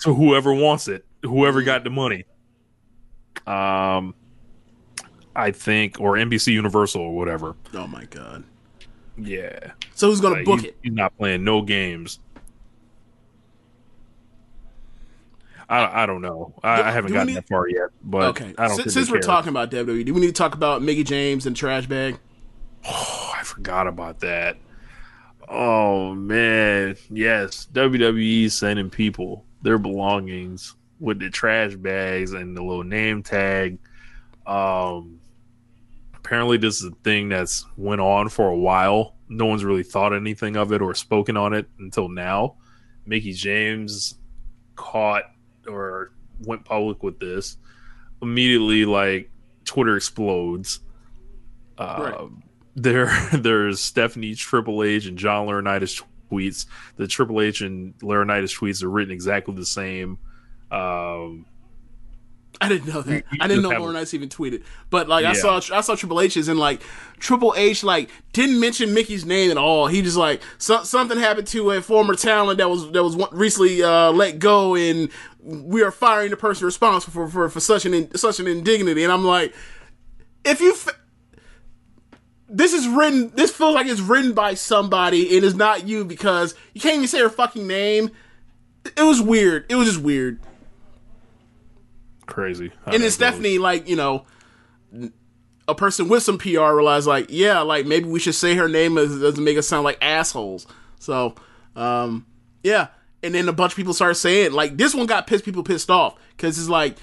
to 0.00 0.14
whoever 0.14 0.52
wants 0.52 0.88
it, 0.88 1.04
whoever 1.22 1.62
got 1.62 1.84
the 1.84 1.90
money. 1.90 2.24
Um, 3.46 4.14
I 5.34 5.50
think, 5.52 5.98
or 6.00 6.14
NBC 6.16 6.52
Universal 6.52 7.00
or 7.02 7.14
whatever. 7.16 7.56
Oh 7.74 7.86
my 7.86 8.04
god. 8.06 8.44
Yeah, 9.16 9.72
So 9.94 10.08
who's 10.08 10.20
gonna 10.20 10.36
Like, 10.36 10.44
book 10.46 10.60
he's, 10.60 10.68
it? 10.70 10.76
He's 10.82 10.92
not 10.94 11.16
playing 11.18 11.44
no 11.44 11.60
games. 11.62 12.20
I, 15.68 16.02
I 16.02 16.06
don't 16.06 16.20
know. 16.20 16.52
I, 16.62 16.76
Do- 16.76 16.82
I 16.82 16.90
haven't 16.90 17.08
do 17.12 17.14
gotten 17.14 17.26
need- 17.28 17.36
that 17.36 17.48
far 17.48 17.68
yet, 17.68 17.90
but 18.02 18.22
Okay. 18.30 18.54
I 18.58 18.66
don't 18.68 18.76
Since, 18.76 18.78
think 18.78 18.90
since 18.90 19.10
we're 19.10 19.14
care. 19.20 19.22
talking 19.22 19.50
about 19.50 19.70
WWE, 19.70 20.04
do 20.04 20.14
we 20.14 20.20
need 20.20 20.26
to 20.28 20.32
talk 20.32 20.54
about 20.54 20.82
Mickie 20.82 21.04
James 21.04 21.46
and 21.46 21.56
Trash 21.56 21.86
Bag? 21.86 22.18
Oh, 22.88 23.32
I 23.38 23.42
forgot 23.44 23.86
about 23.86 24.20
that. 24.20 24.56
Oh 25.52 26.14
man, 26.14 26.96
yes, 27.10 27.66
WWE 27.72 28.50
sending 28.52 28.88
people 28.88 29.44
their 29.62 29.78
belongings 29.78 30.76
with 31.00 31.18
the 31.18 31.28
trash 31.28 31.74
bags 31.74 32.32
and 32.32 32.56
the 32.56 32.62
little 32.62 32.84
name 32.84 33.22
tag. 33.24 33.78
Um, 34.46 35.18
apparently, 36.14 36.56
this 36.56 36.80
is 36.80 36.84
a 36.92 36.94
thing 37.02 37.28
that's 37.30 37.66
went 37.76 38.00
on 38.00 38.28
for 38.28 38.46
a 38.48 38.56
while. 38.56 39.16
No 39.28 39.46
one's 39.46 39.64
really 39.64 39.82
thought 39.82 40.12
anything 40.14 40.56
of 40.56 40.72
it 40.72 40.82
or 40.82 40.94
spoken 40.94 41.36
on 41.36 41.52
it 41.52 41.68
until 41.80 42.08
now. 42.08 42.54
Mickie 43.04 43.32
James 43.32 44.14
caught 44.76 45.24
or 45.66 46.12
went 46.46 46.64
public 46.64 47.02
with 47.02 47.18
this 47.18 47.56
immediately. 48.22 48.84
Like 48.84 49.30
Twitter 49.64 49.96
explodes. 49.96 50.78
Uh, 51.76 52.12
Right. 52.16 52.30
There 52.74 53.10
there's 53.32 53.80
Stephanie 53.80 54.34
Triple 54.34 54.82
H 54.82 55.06
and 55.06 55.18
John 55.18 55.46
Laurinaitis 55.46 56.02
tweets. 56.30 56.66
The 56.96 57.06
Triple 57.06 57.40
H 57.40 57.60
and 57.60 57.98
Laurinaitis 57.98 58.58
tweets 58.58 58.82
are 58.82 58.90
written 58.90 59.12
exactly 59.12 59.54
the 59.54 59.66
same. 59.66 60.18
Um, 60.70 61.46
I 62.60 62.68
didn't 62.68 62.92
know 62.92 63.00
that. 63.00 63.24
I 63.40 63.48
didn't 63.48 63.62
know 63.62 63.96
Ace 63.96 64.12
even 64.12 64.28
tweeted. 64.28 64.62
But 64.90 65.08
like 65.08 65.24
I 65.24 65.32
saw 65.32 65.60
I 65.72 65.80
saw 65.80 65.94
Triple 65.94 66.20
H's 66.20 66.46
and 66.46 66.58
like 66.58 66.82
Triple 67.18 67.54
H 67.56 67.82
like 67.82 68.10
didn't 68.32 68.60
mention 68.60 68.92
Mickie's 68.92 69.24
name 69.24 69.50
at 69.50 69.56
all. 69.56 69.86
He 69.86 70.02
just 70.02 70.16
like 70.18 70.42
so, 70.58 70.82
something 70.82 71.18
happened 71.18 71.46
to 71.48 71.70
a 71.70 71.80
former 71.80 72.14
talent 72.14 72.58
that 72.58 72.68
was 72.68 72.90
that 72.92 73.02
was 73.02 73.16
one- 73.16 73.30
recently 73.34 73.82
uh, 73.82 74.12
let 74.12 74.38
go 74.38 74.74
and 74.74 75.08
we 75.42 75.82
are 75.82 75.90
firing 75.90 76.30
the 76.30 76.36
person 76.36 76.66
responsible 76.66 77.12
for 77.12 77.28
for, 77.28 77.48
for 77.48 77.60
such 77.60 77.86
an 77.86 77.94
in, 77.94 78.14
such 78.16 78.40
an 78.40 78.46
indignity. 78.46 79.04
And 79.04 79.12
I'm 79.12 79.24
like, 79.24 79.54
if 80.44 80.60
you. 80.60 80.76
This 82.50 82.72
is 82.72 82.88
written. 82.88 83.30
This 83.34 83.50
feels 83.50 83.74
like 83.74 83.86
it's 83.86 84.00
written 84.00 84.32
by 84.32 84.54
somebody, 84.54 85.36
and 85.36 85.44
it's 85.44 85.54
not 85.54 85.86
you 85.86 86.04
because 86.04 86.54
you 86.74 86.80
can't 86.80 86.96
even 86.96 87.08
say 87.08 87.20
her 87.20 87.28
fucking 87.28 87.66
name. 87.66 88.10
It 88.84 89.02
was 89.02 89.22
weird. 89.22 89.66
It 89.68 89.76
was 89.76 89.86
just 89.88 90.00
weird. 90.00 90.40
crazy. 92.26 92.72
how 92.84 92.92
and 92.92 93.02
goes. 93.02 93.14
Stephanie, 93.14 93.58
like 93.58 93.88
you 93.88 93.96
know, 93.96 94.26
a 95.68 95.74
person 95.74 96.08
with 96.08 96.22
some 96.22 96.38
PR 96.38 96.72
realized, 96.72 97.06
like, 97.06 97.26
yeah, 97.28 97.60
like 97.60 97.86
maybe 97.86 98.08
we 98.08 98.18
should 98.18 98.34
say 98.34 98.54
her 98.56 98.68
name 98.68 98.98
as 98.98 99.18
doesn't 99.20 99.42
make 99.42 99.56
us 99.56 99.66
sound 99.66 99.84
like 99.84 99.98
assholes. 100.02 100.66
So, 100.98 101.34
um, 101.76 102.26
yeah. 102.62 102.88
And 103.22 103.34
then 103.34 103.48
a 103.48 103.52
bunch 103.52 103.72
of 103.72 103.76
people 103.76 103.94
started 103.94 104.16
saying, 104.16 104.52
like, 104.52 104.76
this 104.76 104.94
one 104.94 105.06
got 105.06 105.26
pissed 105.26 105.44
people 105.44 105.62
pissed 105.62 105.90
off 105.90 106.16
because 106.36 106.58
it's 106.58 106.68
like, 106.68 106.96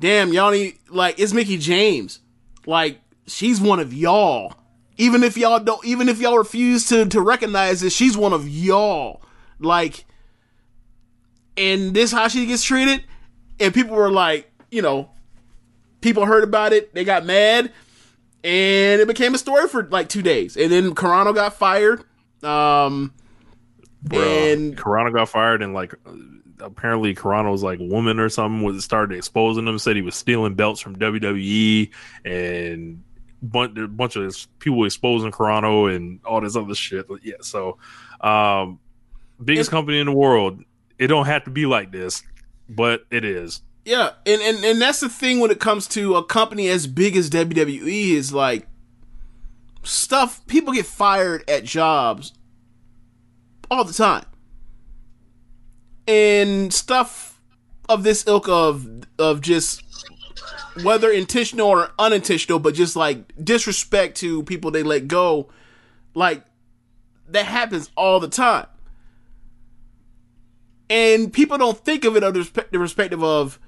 damn, 0.00 0.32
y'all 0.32 0.50
need 0.50 0.78
like 0.88 1.18
it's 1.18 1.32
Mickie 1.32 1.58
James, 1.58 2.20
like 2.66 3.00
she's 3.26 3.60
one 3.60 3.80
of 3.80 3.92
y'all. 3.92 4.54
Even 4.98 5.22
if 5.22 5.36
y'all 5.36 5.60
don't, 5.60 5.84
even 5.84 6.08
if 6.08 6.20
y'all 6.20 6.38
refuse 6.38 6.88
to 6.88 7.06
to 7.06 7.20
recognize 7.20 7.82
it, 7.82 7.92
she's 7.92 8.16
one 8.16 8.32
of 8.32 8.48
y'all. 8.48 9.22
Like, 9.58 10.06
and 11.56 11.94
this 11.94 12.12
how 12.12 12.28
she 12.28 12.46
gets 12.46 12.62
treated 12.64 13.04
and 13.60 13.74
people 13.74 13.96
were 13.96 14.10
like, 14.10 14.50
you 14.70 14.82
know, 14.82 15.10
people 16.00 16.26
heard 16.26 16.44
about 16.44 16.72
it, 16.72 16.94
they 16.94 17.04
got 17.04 17.24
mad, 17.24 17.72
and 18.44 19.00
it 19.00 19.08
became 19.08 19.34
a 19.34 19.38
story 19.38 19.68
for 19.68 19.84
like 19.84 20.08
two 20.08 20.22
days. 20.22 20.56
And 20.56 20.70
then 20.70 20.94
Carrano 20.94 21.34
got 21.34 21.54
fired. 21.54 22.04
Um, 22.42 23.12
Bruh, 24.04 24.52
and 24.52 24.76
Carrano 24.76 25.12
got 25.12 25.28
fired, 25.28 25.62
and 25.62 25.74
like 25.74 25.94
apparently 26.60 27.14
Carrano's 27.14 27.62
like 27.62 27.78
woman 27.80 28.18
or 28.18 28.28
something 28.28 28.62
was 28.62 28.84
started 28.84 29.16
exposing 29.16 29.66
him. 29.66 29.78
Said 29.78 29.96
he 29.96 30.02
was 30.02 30.14
stealing 30.14 30.54
belts 30.54 30.80
from 30.80 30.96
WWE, 30.96 31.90
and 32.24 33.02
bunch 33.42 33.78
a 33.78 33.86
bunch 33.88 34.16
of 34.16 34.34
people 34.58 34.84
exposing 34.84 35.30
Carrano 35.30 35.94
and 35.94 36.20
all 36.24 36.40
this 36.40 36.56
other 36.56 36.74
shit. 36.74 37.08
But 37.08 37.24
yeah, 37.24 37.34
so 37.40 37.78
um, 38.20 38.78
biggest 39.44 39.68
And- 39.70 39.76
company 39.76 39.98
in 40.00 40.06
the 40.06 40.12
world. 40.12 40.62
It 40.98 41.08
don't 41.08 41.26
have 41.26 41.44
to 41.44 41.50
be 41.50 41.66
like 41.66 41.92
this, 41.92 42.22
but 42.70 43.04
it 43.10 43.22
is. 43.24 43.60
yeah, 43.84 44.10
and, 44.24 44.40
and 44.40 44.64
and 44.64 44.80
that's 44.80 45.00
the 45.00 45.10
thing 45.10 45.40
when 45.40 45.50
it 45.50 45.60
comes 45.60 45.86
to 45.88 46.14
a 46.16 46.24
company 46.24 46.68
as 46.68 46.86
big 46.86 47.16
as 47.16 47.28
WWE 47.28 48.12
is 48.14 48.32
like 48.32 48.66
stuff. 49.82 50.46
People 50.46 50.72
get 50.72 50.86
fired 50.86 51.44
at 51.50 51.64
jobs 51.64 52.32
all 53.70 53.84
the 53.84 53.92
time, 53.92 54.24
and 56.08 56.72
stuff 56.72 57.40
of 57.88 58.02
this 58.02 58.26
ilk 58.26 58.48
of 58.48 58.86
of 59.18 59.40
just 59.40 59.85
whether 60.82 61.10
intentional 61.10 61.68
or 61.68 61.92
unintentional, 61.98 62.58
but 62.58 62.74
just 62.74 62.96
like 62.96 63.32
disrespect 63.42 64.16
to 64.18 64.42
people 64.44 64.70
they 64.70 64.82
let 64.82 65.08
go, 65.08 65.48
like 66.14 66.44
that 67.28 67.46
happens 67.46 67.90
all 67.96 68.20
the 68.20 68.28
time. 68.28 68.66
And 70.88 71.32
people 71.32 71.58
don't 71.58 71.78
think 71.78 72.04
of 72.04 72.16
it 72.16 72.20
the 72.20 72.66
the 72.70 72.78
perspective 72.78 73.22
of, 73.22 73.58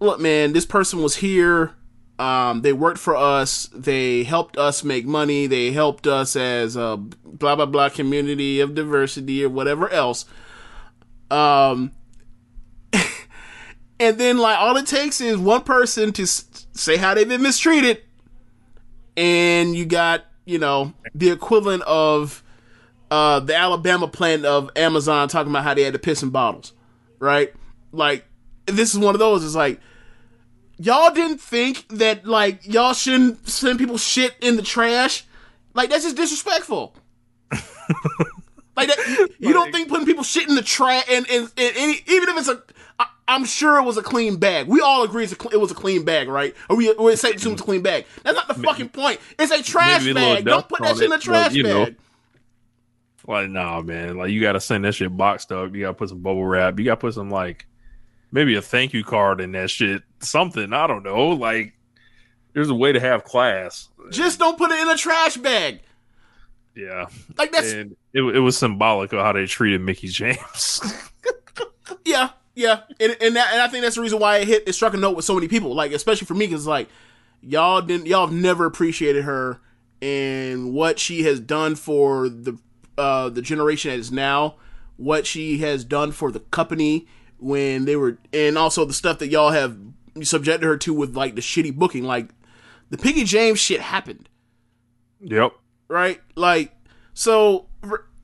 look, 0.00 0.20
man, 0.20 0.52
this 0.52 0.66
person 0.66 1.02
was 1.02 1.16
here. 1.16 1.74
Um, 2.18 2.62
they 2.62 2.72
worked 2.72 2.98
for 2.98 3.16
us. 3.16 3.68
They 3.74 4.24
helped 4.24 4.56
us 4.56 4.84
make 4.84 5.04
money. 5.04 5.46
They 5.46 5.72
helped 5.72 6.06
us 6.06 6.36
as 6.36 6.76
a 6.76 6.96
blah 6.96 7.56
blah 7.56 7.66
blah 7.66 7.88
community 7.88 8.60
of 8.60 8.74
diversity 8.74 9.44
or 9.44 9.48
whatever 9.48 9.88
else. 9.88 10.24
Um, 11.30 11.92
and 14.00 14.18
then 14.18 14.38
like 14.38 14.58
all 14.58 14.76
it 14.76 14.86
takes 14.86 15.20
is 15.20 15.36
one 15.36 15.62
person 15.62 16.12
to 16.12 16.26
say 16.26 16.96
how 16.96 17.14
they've 17.14 17.28
been 17.28 17.42
mistreated, 17.42 18.02
and 19.16 19.74
you 19.74 19.86
got 19.86 20.24
you 20.44 20.58
know 20.58 20.92
the 21.14 21.30
equivalent 21.30 21.82
of 21.82 22.42
uh, 23.10 23.40
the 23.40 23.54
Alabama 23.54 24.08
plant 24.08 24.44
of 24.44 24.70
Amazon 24.76 25.28
talking 25.28 25.50
about 25.50 25.64
how 25.64 25.74
they 25.74 25.82
had 25.82 25.92
to 25.92 25.98
piss 25.98 26.22
in 26.22 26.30
bottles, 26.30 26.72
right? 27.18 27.52
Like 27.92 28.24
this 28.66 28.92
is 28.92 28.98
one 28.98 29.14
of 29.14 29.18
those. 29.18 29.44
It's 29.44 29.54
like 29.54 29.80
y'all 30.78 31.12
didn't 31.12 31.40
think 31.40 31.86
that 31.88 32.26
like 32.26 32.66
y'all 32.66 32.94
shouldn't 32.94 33.48
send 33.48 33.78
people 33.78 33.98
shit 33.98 34.34
in 34.40 34.56
the 34.56 34.62
trash. 34.62 35.24
Like 35.74 35.90
that's 35.90 36.04
just 36.04 36.16
disrespectful. 36.16 36.94
Like 38.76 38.88
that, 38.88 39.06
you, 39.06 39.48
you 39.48 39.52
don't 39.52 39.70
think 39.72 39.88
putting 39.88 40.06
people 40.06 40.24
shit 40.24 40.48
in 40.48 40.54
the 40.54 40.62
trash 40.62 41.04
and, 41.08 41.26
and, 41.30 41.50
and 41.56 41.76
any, 41.76 41.92
even 42.06 42.28
if 42.28 42.38
it's 42.38 42.48
a, 42.48 42.62
I, 42.98 43.06
I'm 43.26 43.44
sure 43.44 43.78
it 43.78 43.84
was 43.84 43.96
a 43.96 44.02
clean 44.02 44.36
bag. 44.36 44.68
We 44.68 44.80
all 44.80 45.02
agree 45.02 45.24
it's 45.24 45.32
a, 45.32 45.36
cl- 45.36 45.52
it 45.52 45.56
was 45.56 45.70
a 45.70 45.74
clean 45.74 46.04
bag, 46.04 46.28
right? 46.28 46.54
Or 46.68 46.76
we 46.76 46.92
we 46.94 47.16
say 47.16 47.30
it's 47.30 47.46
a 47.46 47.54
clean 47.56 47.82
bag. 47.82 48.06
That's 48.22 48.36
not 48.36 48.48
the 48.48 48.54
fucking 48.54 48.90
point. 48.90 49.20
It's 49.38 49.50
a 49.50 49.62
trash 49.62 50.02
Maybe 50.02 50.14
bag. 50.14 50.44
Don't 50.44 50.68
put 50.68 50.82
that 50.82 50.96
shit 50.96 51.06
in 51.06 51.12
a 51.12 51.18
trash 51.18 51.54
you 51.54 51.62
know. 51.62 51.84
bag. 51.86 51.96
Like, 53.26 53.48
nah, 53.48 53.80
man. 53.80 54.18
Like, 54.18 54.30
you 54.30 54.40
gotta 54.42 54.60
send 54.60 54.84
that 54.84 54.92
shit 54.92 55.16
boxed 55.16 55.50
up. 55.52 55.74
You 55.74 55.82
gotta 55.82 55.94
put 55.94 56.10
some 56.10 56.20
bubble 56.20 56.44
wrap. 56.44 56.78
You 56.78 56.84
gotta 56.84 57.00
put 57.00 57.14
some 57.14 57.30
like 57.30 57.66
maybe 58.30 58.54
a 58.56 58.62
thank 58.62 58.92
you 58.92 59.02
card 59.02 59.40
in 59.40 59.52
that 59.52 59.70
shit. 59.70 60.02
Something. 60.20 60.72
I 60.72 60.86
don't 60.86 61.02
know. 61.02 61.28
Like, 61.28 61.72
there's 62.52 62.68
a 62.68 62.74
way 62.74 62.92
to 62.92 63.00
have 63.00 63.24
class. 63.24 63.88
Just 64.10 64.38
don't 64.38 64.58
put 64.58 64.70
it 64.70 64.80
in 64.80 64.88
a 64.90 64.96
trash 64.96 65.38
bag. 65.38 65.80
Yeah. 66.76 67.06
Like 67.38 67.52
that's 67.52 67.72
and 67.72 67.96
it, 68.12 68.22
it 68.22 68.40
was 68.40 68.58
symbolic 68.58 69.12
of 69.12 69.20
how 69.20 69.32
they 69.32 69.46
treated 69.46 69.80
Mickie 69.80 70.08
James. 70.08 70.82
Yeah, 72.06 72.30
yeah, 72.54 72.80
and 73.00 73.16
and, 73.20 73.36
that, 73.36 73.52
and 73.52 73.62
I 73.62 73.68
think 73.68 73.82
that's 73.82 73.96
the 73.96 74.02
reason 74.02 74.18
why 74.18 74.38
it 74.38 74.48
hit 74.48 74.64
it 74.66 74.72
struck 74.74 74.94
a 74.94 74.96
note 74.96 75.16
with 75.16 75.24
so 75.24 75.34
many 75.34 75.48
people, 75.48 75.74
like 75.74 75.92
especially 75.92 76.26
for 76.26 76.34
me, 76.34 76.46
because 76.46 76.66
like 76.66 76.88
y'all 77.40 77.80
didn't 77.80 78.06
y'all 78.06 78.26
have 78.26 78.34
never 78.34 78.66
appreciated 78.66 79.24
her 79.24 79.60
and 80.00 80.72
what 80.72 80.98
she 80.98 81.22
has 81.22 81.40
done 81.40 81.74
for 81.74 82.28
the 82.28 82.58
uh 82.98 83.28
the 83.28 83.42
generation 83.42 83.90
that 83.90 83.98
is 83.98 84.12
now, 84.12 84.56
what 84.96 85.26
she 85.26 85.58
has 85.58 85.84
done 85.84 86.12
for 86.12 86.30
the 86.30 86.40
company 86.40 87.06
when 87.38 87.84
they 87.84 87.96
were, 87.96 88.18
and 88.32 88.56
also 88.56 88.84
the 88.84 88.92
stuff 88.92 89.18
that 89.18 89.28
y'all 89.28 89.50
have 89.50 89.76
subjected 90.22 90.66
her 90.66 90.76
to 90.76 90.94
with 90.94 91.16
like 91.16 91.34
the 91.34 91.40
shitty 91.40 91.74
booking, 91.74 92.04
like 92.04 92.30
the 92.90 92.98
Piggy 92.98 93.24
James 93.24 93.58
shit 93.58 93.80
happened 93.80 94.28
yep. 95.24 95.52
right? 95.88 96.20
Like, 96.34 96.72
so 97.12 97.66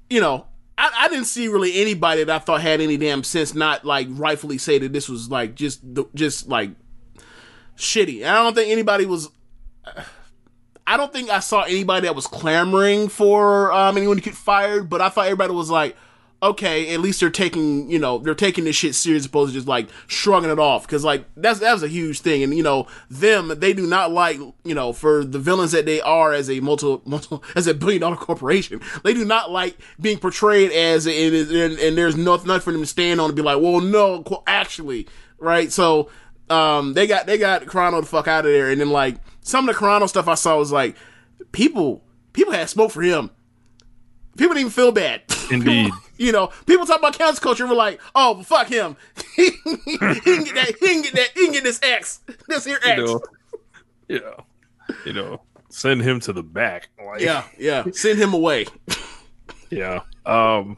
you 0.08 0.20
know, 0.20 0.46
I, 0.80 1.04
I 1.04 1.08
didn't 1.08 1.26
see 1.26 1.46
really 1.48 1.78
anybody 1.80 2.24
that 2.24 2.34
I 2.34 2.38
thought 2.38 2.62
had 2.62 2.80
any 2.80 2.96
damn 2.96 3.22
sense 3.22 3.54
not 3.54 3.84
like 3.84 4.08
rightfully 4.10 4.56
say 4.56 4.78
that 4.78 4.94
this 4.94 5.10
was 5.10 5.30
like 5.30 5.54
just 5.54 5.82
just 6.14 6.48
like 6.48 6.70
shitty. 7.76 8.24
I 8.24 8.42
don't 8.42 8.54
think 8.54 8.70
anybody 8.70 9.04
was. 9.04 9.28
I 10.86 10.96
don't 10.96 11.12
think 11.12 11.28
I 11.28 11.40
saw 11.40 11.62
anybody 11.62 12.06
that 12.06 12.16
was 12.16 12.26
clamoring 12.26 13.10
for 13.10 13.70
um, 13.72 13.98
anyone 13.98 14.16
to 14.16 14.22
get 14.22 14.34
fired, 14.34 14.88
but 14.88 15.02
I 15.02 15.10
thought 15.10 15.26
everybody 15.26 15.52
was 15.52 15.70
like, 15.70 15.96
okay, 16.42 16.94
at 16.94 17.00
least 17.00 17.20
they're 17.20 17.30
taking, 17.30 17.90
you 17.90 17.98
know, 17.98 18.18
they're 18.18 18.34
taking 18.34 18.64
this 18.64 18.76
shit 18.76 18.94
serious, 18.94 19.26
opposed 19.26 19.52
to 19.52 19.58
just 19.58 19.68
like 19.68 19.88
shrugging 20.06 20.50
it 20.50 20.58
off. 20.58 20.86
Because 20.86 21.04
like 21.04 21.24
that's 21.36 21.60
that 21.60 21.72
was 21.72 21.82
a 21.82 21.88
huge 21.88 22.20
thing, 22.20 22.42
and 22.42 22.56
you 22.56 22.62
know, 22.62 22.86
them 23.10 23.52
they 23.58 23.72
do 23.72 23.86
not 23.86 24.10
like, 24.10 24.38
you 24.64 24.74
know, 24.74 24.92
for 24.92 25.24
the 25.24 25.38
villains 25.38 25.72
that 25.72 25.86
they 25.86 26.00
are 26.00 26.32
as 26.32 26.50
a 26.50 26.60
multi, 26.60 27.00
multi 27.04 27.38
as 27.54 27.66
a 27.66 27.74
billion 27.74 28.00
dollar 28.00 28.16
corporation, 28.16 28.80
they 29.04 29.14
do 29.14 29.24
not 29.24 29.50
like 29.50 29.76
being 30.00 30.18
portrayed 30.18 30.72
as, 30.72 31.06
and, 31.06 31.34
and, 31.34 31.78
and 31.78 31.98
there's 31.98 32.16
nothing, 32.16 32.48
nothing 32.48 32.62
for 32.62 32.72
them 32.72 32.80
to 32.80 32.86
stand 32.86 33.20
on 33.20 33.30
and 33.30 33.36
be 33.36 33.42
like, 33.42 33.60
well, 33.60 33.80
no, 33.80 34.24
actually, 34.46 35.06
right? 35.38 35.70
So 35.70 36.08
um, 36.50 36.94
they 36.94 37.06
got 37.06 37.26
they 37.26 37.38
got 37.38 37.62
Carrano 37.62 38.00
the 38.00 38.06
fuck 38.06 38.28
out 38.28 38.44
of 38.44 38.52
there, 38.52 38.70
and 38.70 38.80
then 38.80 38.90
like 38.90 39.16
some 39.40 39.68
of 39.68 39.74
the 39.74 39.80
Carrano 39.80 40.08
stuff 40.08 40.28
I 40.28 40.34
saw 40.34 40.58
was 40.58 40.72
like 40.72 40.96
people 41.52 42.02
people 42.32 42.52
had 42.52 42.68
smoke 42.68 42.90
for 42.90 43.02
him. 43.02 43.30
People 44.36 44.54
didn't 44.54 44.60
even 44.60 44.72
feel 44.72 44.92
bad. 44.92 45.22
Indeed. 45.50 45.92
You 46.20 46.32
know, 46.32 46.48
people 46.66 46.84
talk 46.84 46.98
about 46.98 47.16
cancel 47.16 47.42
culture. 47.42 47.66
We're 47.66 47.74
like, 47.74 47.98
oh, 48.14 48.42
fuck 48.42 48.68
him. 48.68 48.94
he, 49.36 49.52
can 49.52 50.44
get 50.44 50.54
that. 50.54 50.76
He 50.78 50.86
can 50.86 51.00
get 51.00 51.14
that. 51.14 51.28
He 51.34 51.44
can 51.44 51.52
get 51.52 51.64
this 51.64 51.80
X. 51.82 52.20
This 52.46 52.66
here 52.66 52.78
X. 52.84 52.98
You 52.98 53.06
know, 53.06 53.20
yeah. 54.06 54.44
You 55.06 55.12
know, 55.14 55.40
send 55.70 56.02
him 56.02 56.20
to 56.20 56.34
the 56.34 56.42
back. 56.42 56.90
Like, 57.02 57.22
Yeah, 57.22 57.44
yeah. 57.58 57.84
Send 57.92 58.18
him 58.18 58.34
away. 58.34 58.66
Yeah. 59.70 60.02
Um 60.26 60.76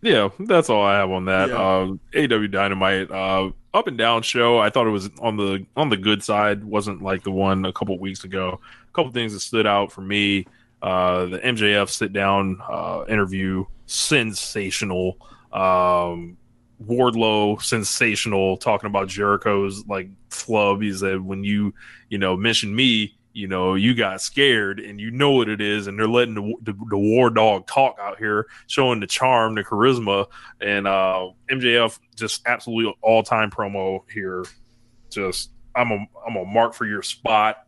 yeah, 0.00 0.28
that's 0.38 0.70
all 0.70 0.82
I 0.82 0.94
have 0.94 1.10
on 1.10 1.26
that. 1.26 1.50
Yeah. 1.50 1.80
Um 1.80 2.00
AEW 2.14 2.50
Dynamite 2.50 3.10
uh 3.10 3.50
up 3.74 3.88
and 3.88 3.98
down 3.98 4.22
show. 4.22 4.58
I 4.58 4.70
thought 4.70 4.86
it 4.86 4.90
was 4.90 5.10
on 5.20 5.36
the 5.36 5.66
on 5.76 5.90
the 5.90 5.96
good 5.98 6.22
side, 6.22 6.64
wasn't 6.64 7.02
like 7.02 7.24
the 7.24 7.30
one 7.30 7.66
a 7.66 7.72
couple 7.72 7.98
weeks 7.98 8.24
ago. 8.24 8.60
A 8.88 8.92
couple 8.92 9.12
things 9.12 9.34
that 9.34 9.40
stood 9.40 9.66
out 9.66 9.92
for 9.92 10.00
me. 10.00 10.46
Uh 10.80 11.26
the 11.26 11.38
MJF 11.40 11.90
sit 11.90 12.14
down 12.14 12.58
uh 12.70 13.04
interview 13.08 13.66
sensational. 13.88 15.18
Um 15.52 16.36
Wardlow 16.84 17.60
sensational 17.60 18.56
talking 18.56 18.86
about 18.86 19.08
Jericho's 19.08 19.84
like 19.86 20.08
flub. 20.30 20.80
He 20.80 20.92
said 20.92 21.20
when 21.20 21.42
you 21.42 21.74
you 22.08 22.18
know 22.18 22.36
mention 22.36 22.74
me, 22.74 23.18
you 23.32 23.48
know 23.48 23.74
you 23.74 23.94
got 23.94 24.20
scared 24.20 24.78
and 24.78 25.00
you 25.00 25.10
know 25.10 25.32
what 25.32 25.48
it 25.48 25.60
is, 25.60 25.86
and 25.86 25.98
they're 25.98 26.06
letting 26.06 26.34
the, 26.34 26.54
the, 26.62 26.78
the 26.90 26.98
war 26.98 27.30
dog 27.30 27.66
talk 27.66 27.96
out 28.00 28.18
here, 28.18 28.46
showing 28.68 29.00
the 29.00 29.06
charm, 29.06 29.54
the 29.54 29.64
charisma, 29.64 30.26
and 30.60 30.86
uh, 30.86 31.28
MJF 31.50 31.98
just 32.14 32.42
absolutely 32.46 32.94
all 33.02 33.22
time 33.22 33.50
promo 33.50 34.00
here. 34.12 34.44
Just 35.10 35.50
I'm 35.74 35.90
a 35.90 36.06
I'm 36.26 36.36
a 36.36 36.44
mark 36.44 36.74
for 36.74 36.86
your 36.86 37.02
spot. 37.02 37.66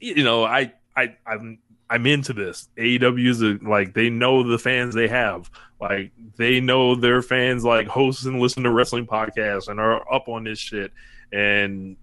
You 0.00 0.24
know 0.24 0.44
I 0.44 0.72
I 0.96 1.16
I'm 1.24 1.58
I'm 1.90 2.06
into 2.06 2.32
this. 2.32 2.68
AEW 2.78 3.28
is 3.28 3.42
a, 3.42 3.58
like 3.62 3.94
they 3.94 4.10
know 4.10 4.42
the 4.42 4.58
fans 4.58 4.94
they 4.94 5.08
have. 5.08 5.50
Like 5.80 6.12
they 6.36 6.60
know 6.60 6.94
their 6.94 7.20
fans 7.22 7.64
like 7.64 7.86
host 7.86 8.24
and 8.26 8.40
listen 8.40 8.62
to 8.62 8.70
wrestling 8.70 9.06
podcasts 9.06 9.68
and 9.68 9.78
are 9.78 10.12
up 10.12 10.28
on 10.28 10.44
this 10.44 10.58
shit. 10.58 10.92
And 11.32 11.96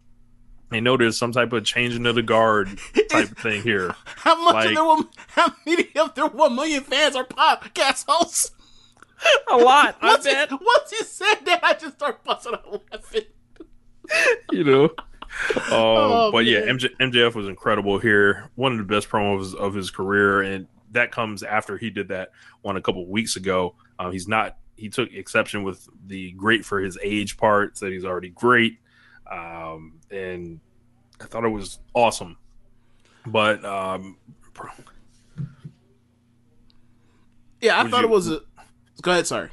they 0.70 0.80
know 0.82 0.98
there's 0.98 1.18
some 1.18 1.32
type 1.32 1.52
of 1.52 1.66
changing 1.66 2.06
of 2.06 2.16
the 2.16 2.22
guard 2.22 2.70
type 3.10 3.30
thing 3.38 3.62
here. 3.64 3.96
How 4.06 4.42
much 4.44 4.54
Like- 4.54 4.68
of 4.70 4.76
their 4.76 4.86
one, 4.86 5.10
how 5.28 5.54
many 5.66 5.88
of 5.98 6.16
their 6.16 6.28
one 6.28 6.56
million 6.56 6.84
fans 6.84 7.16
are 7.16 7.26
podcast 7.26 8.06
hosts? 8.08 8.52
A 9.52 9.58
lot, 9.58 9.98
I 10.02 10.12
Once 10.14 10.26
you, 10.26 10.34
once 10.62 10.92
you 10.92 11.04
said 11.04 11.36
that, 11.46 11.64
I 11.64 11.74
just 11.74 11.96
started 11.96 12.24
busting 12.24 12.54
out 12.54 12.84
laughing. 12.92 13.22
you 14.52 14.64
know. 14.64 14.90
Um, 15.56 15.64
Oh, 15.74 16.30
but 16.32 16.46
yeah. 16.46 16.62
MJ, 16.62 16.90
MJF 17.00 17.36
was 17.36 17.48
incredible 17.48 17.98
here. 18.00 18.50
One 18.56 18.72
of 18.74 18.78
the 18.78 18.84
best 18.84 19.10
promos 19.10 19.56
of 19.56 19.74
his 19.74 19.90
career, 19.90 20.42
and 20.42 20.68
that 20.92 21.12
comes 21.12 21.42
after 21.44 21.78
he 21.78 21.90
did 21.90 22.10
that 22.10 22.32
one 22.62 22.76
a 22.78 22.82
couple 22.82 23.06
weeks 23.08 23.36
ago. 23.38 23.76
Um, 24.00 24.12
he's 24.12 24.28
not. 24.28 24.58
He 24.76 24.90
took 24.90 25.12
exception 25.14 25.64
with 25.64 25.88
the 26.08 26.32
great 26.34 26.66
for 26.66 26.80
his 26.80 26.98
age 27.02 27.38
part. 27.38 27.78
Said 27.78 27.92
he's 27.92 28.04
already 28.06 28.30
great, 28.30 28.80
um, 29.32 30.00
and 30.10 30.60
I 31.22 31.26
thought 31.26 31.46
it 31.46 31.50
was 31.50 31.80
awesome. 31.94 32.38
But 33.26 33.64
um, 33.64 34.18
Yeah, 37.62 37.80
I 37.80 37.88
thought 37.88 38.00
you- 38.02 38.08
it 38.08 38.10
was 38.12 38.30
a. 38.30 38.42
Go 39.02 39.12
ahead, 39.12 39.28
sorry. 39.28 39.50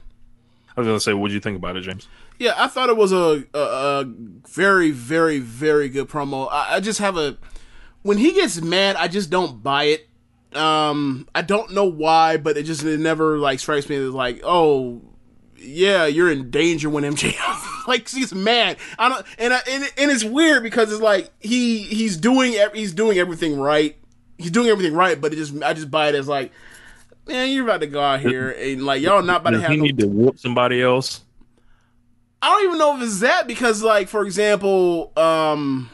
I 0.77 0.81
was 0.81 0.87
gonna 0.87 1.01
say, 1.01 1.13
what 1.15 1.29
do 1.29 1.35
you 1.35 1.41
think 1.41 1.57
about 1.57 1.77
it, 1.77 1.83
James? 1.83 2.07
Yeah, 2.39 2.55
I 2.57 2.69
thought 2.69 2.89
it 2.89 2.97
was 2.97 3.13
a 3.13 3.45
a, 3.53 3.59
a 3.59 4.05
very, 4.49 4.91
very, 4.91 5.39
very 5.41 5.89
good 5.89 6.09
promo. 6.09 6.49
I, 6.51 6.77
I 6.77 6.81
just 6.81 7.01
have 7.01 7.17
a 7.17 7.37
when 8.03 8.19
he 8.19 8.33
gets 8.33 8.61
mad, 8.61 8.97
I 8.97 9.09
just 9.09 9.31
don't 9.31 9.63
buy 9.63 9.85
it. 9.85 10.09
Um, 10.55 11.29
I 11.35 11.43
don't 11.43 11.73
know 11.73 11.85
why, 11.85 12.37
but 12.37 12.57
it 12.57 12.63
just 12.63 12.83
it 12.85 13.01
never 13.01 13.39
like 13.39 13.61
strikes 13.61 13.89
me 13.89 13.97
as 13.97 14.15
like, 14.15 14.41
oh, 14.45 15.03
yeah, 15.57 16.07
you're 16.07 16.31
in 16.31 16.51
danger 16.51 16.89
when 16.89 17.05
MJF 17.05 17.87
like 17.89 18.09
he's 18.09 18.35
mad. 18.35 18.79
I 18.99 19.09
don't, 19.09 19.27
and 19.39 19.53
I, 19.53 19.61
and, 19.69 19.85
and 19.99 20.11
it's 20.11 20.25
weird 20.25 20.63
because 20.63 20.93
it's 20.93 21.03
like 21.03 21.31
he 21.41 21.83
he's 21.83 22.17
doing 22.17 22.55
he's 22.73 22.93
doing 22.93 23.19
everything 23.19 23.59
right. 23.59 23.97
He's 24.39 24.53
doing 24.53 24.69
everything 24.69 24.95
right, 24.95 25.21
but 25.21 25.33
it 25.33 25.37
just 25.37 25.61
I 25.63 25.75
just 25.75 25.91
buy 25.91 26.09
it 26.09 26.15
as 26.15 26.29
like, 26.29 26.53
man, 27.27 27.51
you're 27.51 27.65
about 27.65 27.81
to 27.81 27.87
go 27.87 28.01
out 28.01 28.21
here 28.21 28.51
and 28.51 28.87
like 28.87 29.03
y'all 29.03 29.23
not 29.23 29.41
about 29.41 29.51
to 29.51 29.61
have 29.61 29.71
he 29.71 29.77
no 29.77 29.83
need 29.83 29.99
to 29.99 30.07
whoop 30.07 30.39
somebody 30.39 30.81
else? 30.81 31.23
I 32.41 32.51
don't 32.51 32.65
even 32.67 32.79
know 32.79 32.97
if 32.97 33.03
it's 33.03 33.21
that 33.21 33.47
because, 33.47 33.83
like, 33.83 34.09
for 34.09 34.25
example, 34.25 35.13
um, 35.17 35.91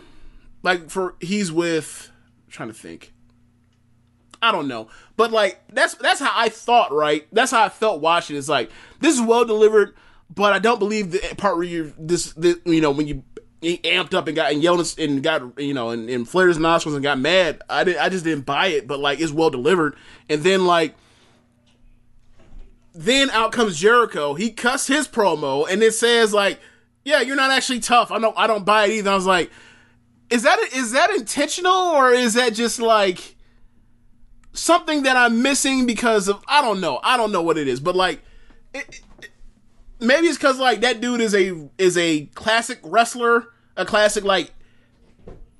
like 0.63 0.91
for 0.91 1.15
he's 1.21 1.53
with 1.53 2.11
I'm 2.47 2.53
trying 2.53 2.69
to 2.69 2.75
think. 2.75 3.13
I 4.43 4.53
don't 4.53 4.69
know, 4.69 4.89
but 5.17 5.31
like 5.31 5.61
that's 5.73 5.95
that's 5.95 6.21
how 6.21 6.33
I 6.35 6.49
thought. 6.49 6.93
Right, 6.93 7.27
that's 7.33 7.51
how 7.51 7.63
I 7.65 7.69
felt 7.69 8.01
watching. 8.01 8.37
It's 8.37 8.49
like 8.49 8.71
this 9.01 9.15
is 9.15 9.23
well 9.23 9.45
delivered, 9.45 9.95
but 10.29 10.53
I 10.53 10.59
don't 10.59 10.79
believe 10.79 11.13
the 11.13 11.35
part 11.37 11.57
where 11.57 11.65
you 11.65 11.95
this, 11.99 12.33
this 12.33 12.57
you 12.67 12.81
know 12.81 12.91
when 12.91 13.07
you 13.07 13.23
amped 13.63 14.13
up 14.13 14.27
and 14.27 14.37
got 14.37 14.53
and 14.53 14.63
yelled 14.63 14.95
and 14.99 15.23
got 15.23 15.59
you 15.59 15.73
know 15.73 15.91
and, 15.91 16.11
and 16.11 16.29
flared 16.29 16.49
his 16.49 16.59
nostrils 16.59 16.95
and 16.95 17.03
got 17.03 17.19
mad. 17.19 17.63
I 17.71 17.85
didn't. 17.85 18.03
I 18.03 18.09
just 18.11 18.25
didn't 18.25 18.45
buy 18.45 18.69
it. 18.69 18.87
But 18.87 19.01
like 19.01 19.21
it's 19.21 19.33
well 19.33 19.51
delivered, 19.51 19.97
and 20.29 20.43
then 20.43 20.67
like 20.67 20.95
then 22.95 23.31
out 23.31 23.53
comes 23.53 23.79
Jericho. 23.79 24.35
He 24.35 24.51
cussed 24.51 24.89
his 24.89 25.09
promo 25.09 25.67
and 25.69 25.83
it 25.83 25.93
says 25.95 26.33
like, 26.33 26.61
"Yeah, 27.05 27.21
you're 27.21 27.37
not 27.37 27.51
actually 27.51 27.81
tough." 27.81 28.11
I 28.11 28.19
don't 28.19 28.37
I 28.39 28.47
don't 28.47 28.65
buy 28.65 28.85
it 28.87 28.91
either. 28.93 29.11
I 29.11 29.15
was 29.15 29.27
like, 29.27 29.51
"Is 30.31 30.43
that 30.43 30.59
is 30.73 30.93
that 30.93 31.11
intentional 31.11 31.73
or 31.73 32.11
is 32.13 32.35
that 32.35 32.55
just 32.55 32.79
like 32.81 33.35
something 34.53 35.03
that 35.03 35.17
I'm 35.17 35.43
missing 35.43 35.87
because 35.87 36.29
of 36.29 36.43
I 36.47 36.63
don't 36.63 36.81
know. 36.81 37.01
I 37.03 37.17
don't 37.17 37.33
know 37.33 37.43
what 37.43 37.59
it 37.59 37.67
is, 37.69 37.81
but 37.81 37.97
like 37.97 38.23
it, 38.73 39.01
it- 39.21 39.31
maybe 40.01 40.27
it's 40.27 40.39
cuz 40.39 40.59
like 40.59 40.81
that 40.83 41.01
dude 41.01 41.21
is 41.21 41.35
a 41.35 41.69
is 41.79 41.99
a 41.99 42.27
classic 42.35 42.79
wrestler, 42.85 43.49
a 43.77 43.85
classic 43.85 44.23
like 44.25 44.53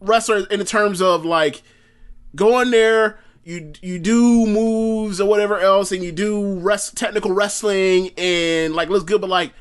wrestler 0.01 0.47
in 0.51 0.59
the 0.61 0.65
terms 0.65 1.03
of 1.03 1.25
like 1.25 1.63
going 2.37 2.71
there, 2.71 3.19
you 3.45 3.73
you 3.83 3.99
do 3.99 4.47
moves 4.47 5.21
or 5.21 5.29
whatever 5.29 5.59
else, 5.59 5.93
and 5.93 6.03
you 6.03 6.13
do 6.13 6.59
rest 6.59 6.97
technical 6.97 7.33
wrestling 7.33 8.11
and 8.17 8.75
like 8.75 8.89
looks 8.89 9.05
good, 9.05 9.21
but 9.21 9.31
like 9.31 9.53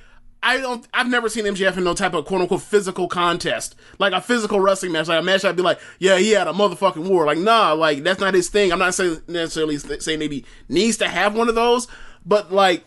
I 0.43 0.57
don't. 0.57 0.85
I've 0.93 1.09
never 1.09 1.29
seen 1.29 1.45
MJF 1.45 1.77
in 1.77 1.85
no 1.85 1.93
type 1.93 2.13
of 2.13 2.25
quote 2.25 2.41
unquote 2.41 2.61
physical 2.61 3.07
contest, 3.07 3.75
like 3.97 4.11
a 4.11 4.19
physical 4.19 4.59
wrestling 4.59 4.91
match, 4.91 5.07
like 5.07 5.21
a 5.21 5.23
match. 5.23 5.45
I'd 5.45 5.55
be 5.55 5.61
like, 5.61 5.79
yeah, 5.99 6.17
he 6.17 6.31
had 6.31 6.49
a 6.49 6.53
motherfucking 6.53 7.07
war. 7.07 7.25
Like, 7.25 7.37
nah, 7.37 7.71
like 7.71 8.03
that's 8.03 8.19
not 8.19 8.33
his 8.33 8.49
thing. 8.49 8.73
I'm 8.73 8.79
not 8.79 8.93
saying 8.93 9.21
necessarily 9.29 9.77
saying 9.77 10.19
he 10.19 10.43
needs 10.67 10.97
to 10.97 11.07
have 11.07 11.33
one 11.33 11.47
of 11.47 11.55
those, 11.55 11.87
but 12.25 12.51
like, 12.51 12.83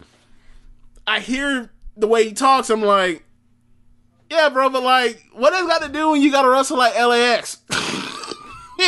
I 1.06 1.20
hear 1.20 1.70
the 1.96 2.06
way 2.06 2.24
he 2.24 2.34
talks. 2.34 2.68
I'm 2.68 2.82
like, 2.82 3.24
yeah, 4.30 4.50
bro, 4.50 4.68
but 4.68 4.82
like, 4.82 5.24
what 5.32 5.54
has 5.54 5.66
got 5.66 5.80
to 5.80 5.88
do 5.88 6.10
when 6.10 6.20
you 6.20 6.30
got 6.30 6.42
to 6.42 6.50
wrestle 6.50 6.76
like 6.76 6.94
LAX? 6.94 7.58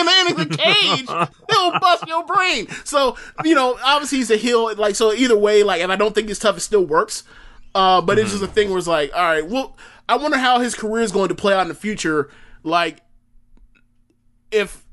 man, 0.04 0.28
in 0.28 0.48
the 0.48 0.56
cage, 0.56 1.06
he'll 1.50 1.78
bust 1.80 2.06
your 2.06 2.24
brain. 2.24 2.68
So, 2.84 3.16
you 3.44 3.54
know, 3.54 3.78
obviously 3.84 4.18
he's 4.18 4.30
a 4.30 4.36
heel. 4.36 4.74
Like, 4.76 4.94
so 4.94 5.12
either 5.12 5.36
way, 5.36 5.62
like, 5.62 5.80
if 5.80 5.90
I 5.90 5.96
don't 5.96 6.14
think 6.14 6.30
it's 6.30 6.40
tough, 6.40 6.56
it 6.56 6.60
still 6.60 6.84
works. 6.84 7.24
Uh, 7.74 8.00
but 8.00 8.18
it's 8.18 8.30
just 8.30 8.42
a 8.42 8.48
thing 8.48 8.70
where 8.70 8.78
it's 8.78 8.86
like, 8.86 9.14
all 9.14 9.22
right, 9.22 9.46
well, 9.46 9.76
I 10.08 10.16
wonder 10.16 10.38
how 10.38 10.60
his 10.60 10.74
career 10.74 11.02
is 11.02 11.12
going 11.12 11.28
to 11.28 11.34
play 11.34 11.54
out 11.54 11.62
in 11.62 11.68
the 11.68 11.74
future. 11.74 12.30
Like, 12.62 13.00
if 14.50 14.84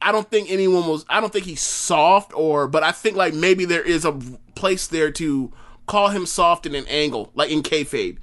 I 0.00 0.12
don't 0.12 0.28
think 0.30 0.50
anyone 0.50 0.86
was, 0.86 1.04
I 1.08 1.20
don't 1.20 1.32
think 1.32 1.44
he's 1.44 1.60
soft, 1.60 2.32
or, 2.34 2.68
but 2.68 2.82
I 2.82 2.92
think 2.92 3.16
like 3.16 3.34
maybe 3.34 3.64
there 3.64 3.82
is 3.82 4.04
a 4.04 4.12
place 4.54 4.86
there 4.86 5.10
to 5.12 5.52
call 5.86 6.08
him 6.08 6.26
soft 6.26 6.66
in 6.66 6.74
an 6.74 6.86
angle, 6.86 7.30
like 7.34 7.50
in 7.50 7.62
kayfabe. 7.62 8.18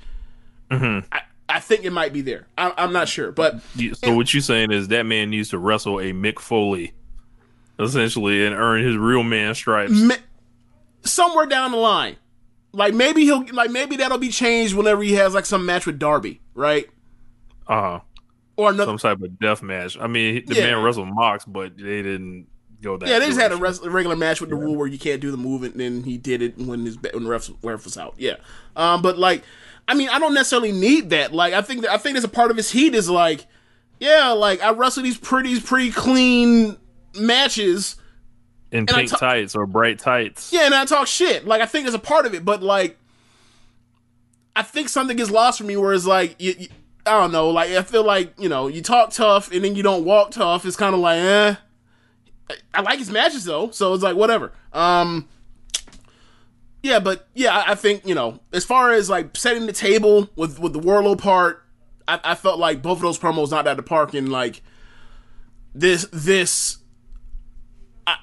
Mhm. 0.72 1.06
I, 1.12 1.22
I 1.50 1.60
think 1.60 1.84
it 1.84 1.92
might 1.92 2.14
be 2.14 2.22
there. 2.22 2.48
I, 2.58 2.72
I'm 2.78 2.94
not 2.94 3.10
sure, 3.10 3.32
but 3.32 3.60
So 3.96 4.16
what 4.16 4.34
you're 4.34 4.42
saying 4.42 4.72
is 4.72 4.88
that 4.90 5.06
man 5.08 5.30
needs 5.32 5.50
to 5.50 5.58
wrestle 5.58 6.00
a 6.00 6.12
Mick 6.14 6.40
Foley, 6.40 6.94
essentially, 7.80 8.46
and 8.46 8.56
earn 8.56 8.84
his 8.84 8.96
real 8.96 9.24
man 9.24 9.56
stripes. 9.56 9.92
ma- 9.94 10.16
somewhere 11.04 11.46
down 11.48 11.72
the 11.72 11.78
line, 11.78 12.18
like 12.72 12.94
maybe 12.94 13.24
he'll, 13.26 13.46
like 13.54 13.72
maybe 13.72 13.96
that'll 13.98 14.18
be 14.18 14.30
changed 14.30 14.76
whenever 14.76 15.02
he 15.02 15.14
has 15.14 15.34
like 15.34 15.46
some 15.46 15.66
match 15.66 15.86
with 15.86 15.98
Darby, 16.00 16.42
right? 16.54 16.88
Uh 17.68 17.82
huh. 17.82 18.00
Or 18.58 18.70
another. 18.70 18.90
Some 18.92 18.98
type 18.98 19.22
of 19.22 19.40
death 19.40 19.64
match. 19.64 19.98
I 20.00 20.08
mean, 20.08 20.44
the 20.46 20.56
Yeah. 20.56 20.72
man 20.76 20.84
wrestled 20.84 21.08
Mox, 21.08 21.46
but 21.46 21.78
they 21.78 22.02
didn't 22.04 22.48
go 22.82 22.98
that. 22.98 23.08
Yeah, 23.08 23.20
they 23.20 23.28
just 23.28 23.40
had 23.40 23.52
a, 23.54 23.58
direction. 23.58 23.84
res- 23.84 23.88
a 23.88 23.90
regular 23.92 24.16
match 24.18 24.42
with 24.42 24.50
the 24.50 24.56
rule 24.56 24.76
where 24.76 24.88
you 24.88 25.00
can't 25.00 25.22
do 25.22 25.32
the 25.32 25.38
move, 25.38 25.64
and 25.64 25.74
then 25.80 26.04
he 26.04 26.18
did 26.18 26.42
it 26.42 26.58
when 26.58 26.86
his 26.86 26.98
when 27.14 27.24
the 27.24 27.30
ref, 27.30 27.50
ref 27.64 27.86
was 27.86 27.98
out. 27.98 28.16
Yeah, 28.18 28.36
um, 28.76 29.02
but 29.02 29.18
like, 29.18 29.44
I 29.90 29.96
mean, 29.96 30.08
I 30.10 30.20
don't 30.20 30.34
necessarily 30.36 30.72
need 30.72 31.10
that. 31.10 31.34
Like, 31.34 31.54
I 31.54 31.62
think 31.64 31.82
that 31.82 31.92
I 31.92 31.98
think 31.98 32.14
there's 32.14 32.24
a 32.24 32.28
part 32.30 32.52
of 32.52 32.58
his 32.58 32.70
heat 32.72 32.94
is 32.96 33.10
like, 33.10 33.46
yeah, 34.00 34.30
like 34.30 34.62
I 34.62 34.72
wrestle 34.72 35.04
these 35.04 35.18
pretty 35.18 35.60
pretty 35.60 35.92
clean 35.92 36.78
matches. 37.16 37.96
in 38.72 38.86
pink 38.86 39.10
ta- 39.10 39.18
tights 39.18 39.56
or 39.56 39.66
bright 39.66 39.98
tights. 40.00 40.54
Yeah, 40.54 40.66
and 40.68 40.76
I 40.76 40.86
talk 40.86 41.08
shit. 41.08 41.46
Like, 41.48 41.62
I 41.62 41.66
think 41.66 41.86
there's 41.86 41.96
a 41.96 42.00
part 42.00 42.26
of 42.28 42.36
it, 42.36 42.46
but 42.46 42.62
like, 42.62 42.98
I 44.56 44.62
think 44.62 44.90
something 44.90 45.18
gets 45.18 45.32
lost 45.32 45.58
from 45.58 45.68
me 45.68 45.78
where 45.78 45.94
it's 45.94 46.06
like, 46.06 46.36
you, 46.40 46.54
you- 46.58 46.68
I 47.06 47.20
don't 47.20 47.32
know. 47.32 47.50
Like, 47.50 47.72
I 47.72 47.82
feel 47.82 48.04
like 48.04 48.34
you 48.38 48.50
know, 48.50 48.68
you 48.68 48.82
talk 48.84 49.10
tough 49.12 49.52
and 49.52 49.64
then 49.64 49.76
you 49.76 49.82
don't 49.82 50.06
walk 50.06 50.32
tough. 50.32 50.66
It's 50.66 50.76
kind 50.76 50.94
of 50.94 51.02
like, 51.02 51.18
eh. 51.20 51.56
I- 52.52 52.56
I 52.76 52.82
like 52.82 53.00
his 53.00 53.10
matches 53.10 53.46
though, 53.46 53.72
so 53.72 53.94
it's 53.94 54.04
like 54.04 54.16
whatever. 54.16 54.52
Um, 54.72 55.28
yeah, 56.82 57.00
but 57.00 57.28
yeah, 57.34 57.64
I, 57.68 57.76
think 57.76 58.06
you 58.06 58.16
know, 58.16 58.40
as 58.54 58.64
far 58.64 58.92
as 58.92 59.10
like 59.10 59.36
setting 59.36 59.66
the 59.66 59.74
table 59.74 60.30
with 60.36 60.60
with 60.60 60.74
the 60.74 60.80
Wardlow 60.80 61.18
part, 61.18 61.64
I, 62.08 62.20
I 62.24 62.36
felt 62.36 62.60
like 62.60 62.82
both 62.82 63.00
of 63.00 63.02
those 63.02 63.20
promos 63.20 63.52
not 63.52 63.68
at 63.68 63.78
the 63.78 63.84
park, 63.84 64.14
and 64.14 64.30
like 64.30 64.62
this 65.76 66.08
this 66.12 66.78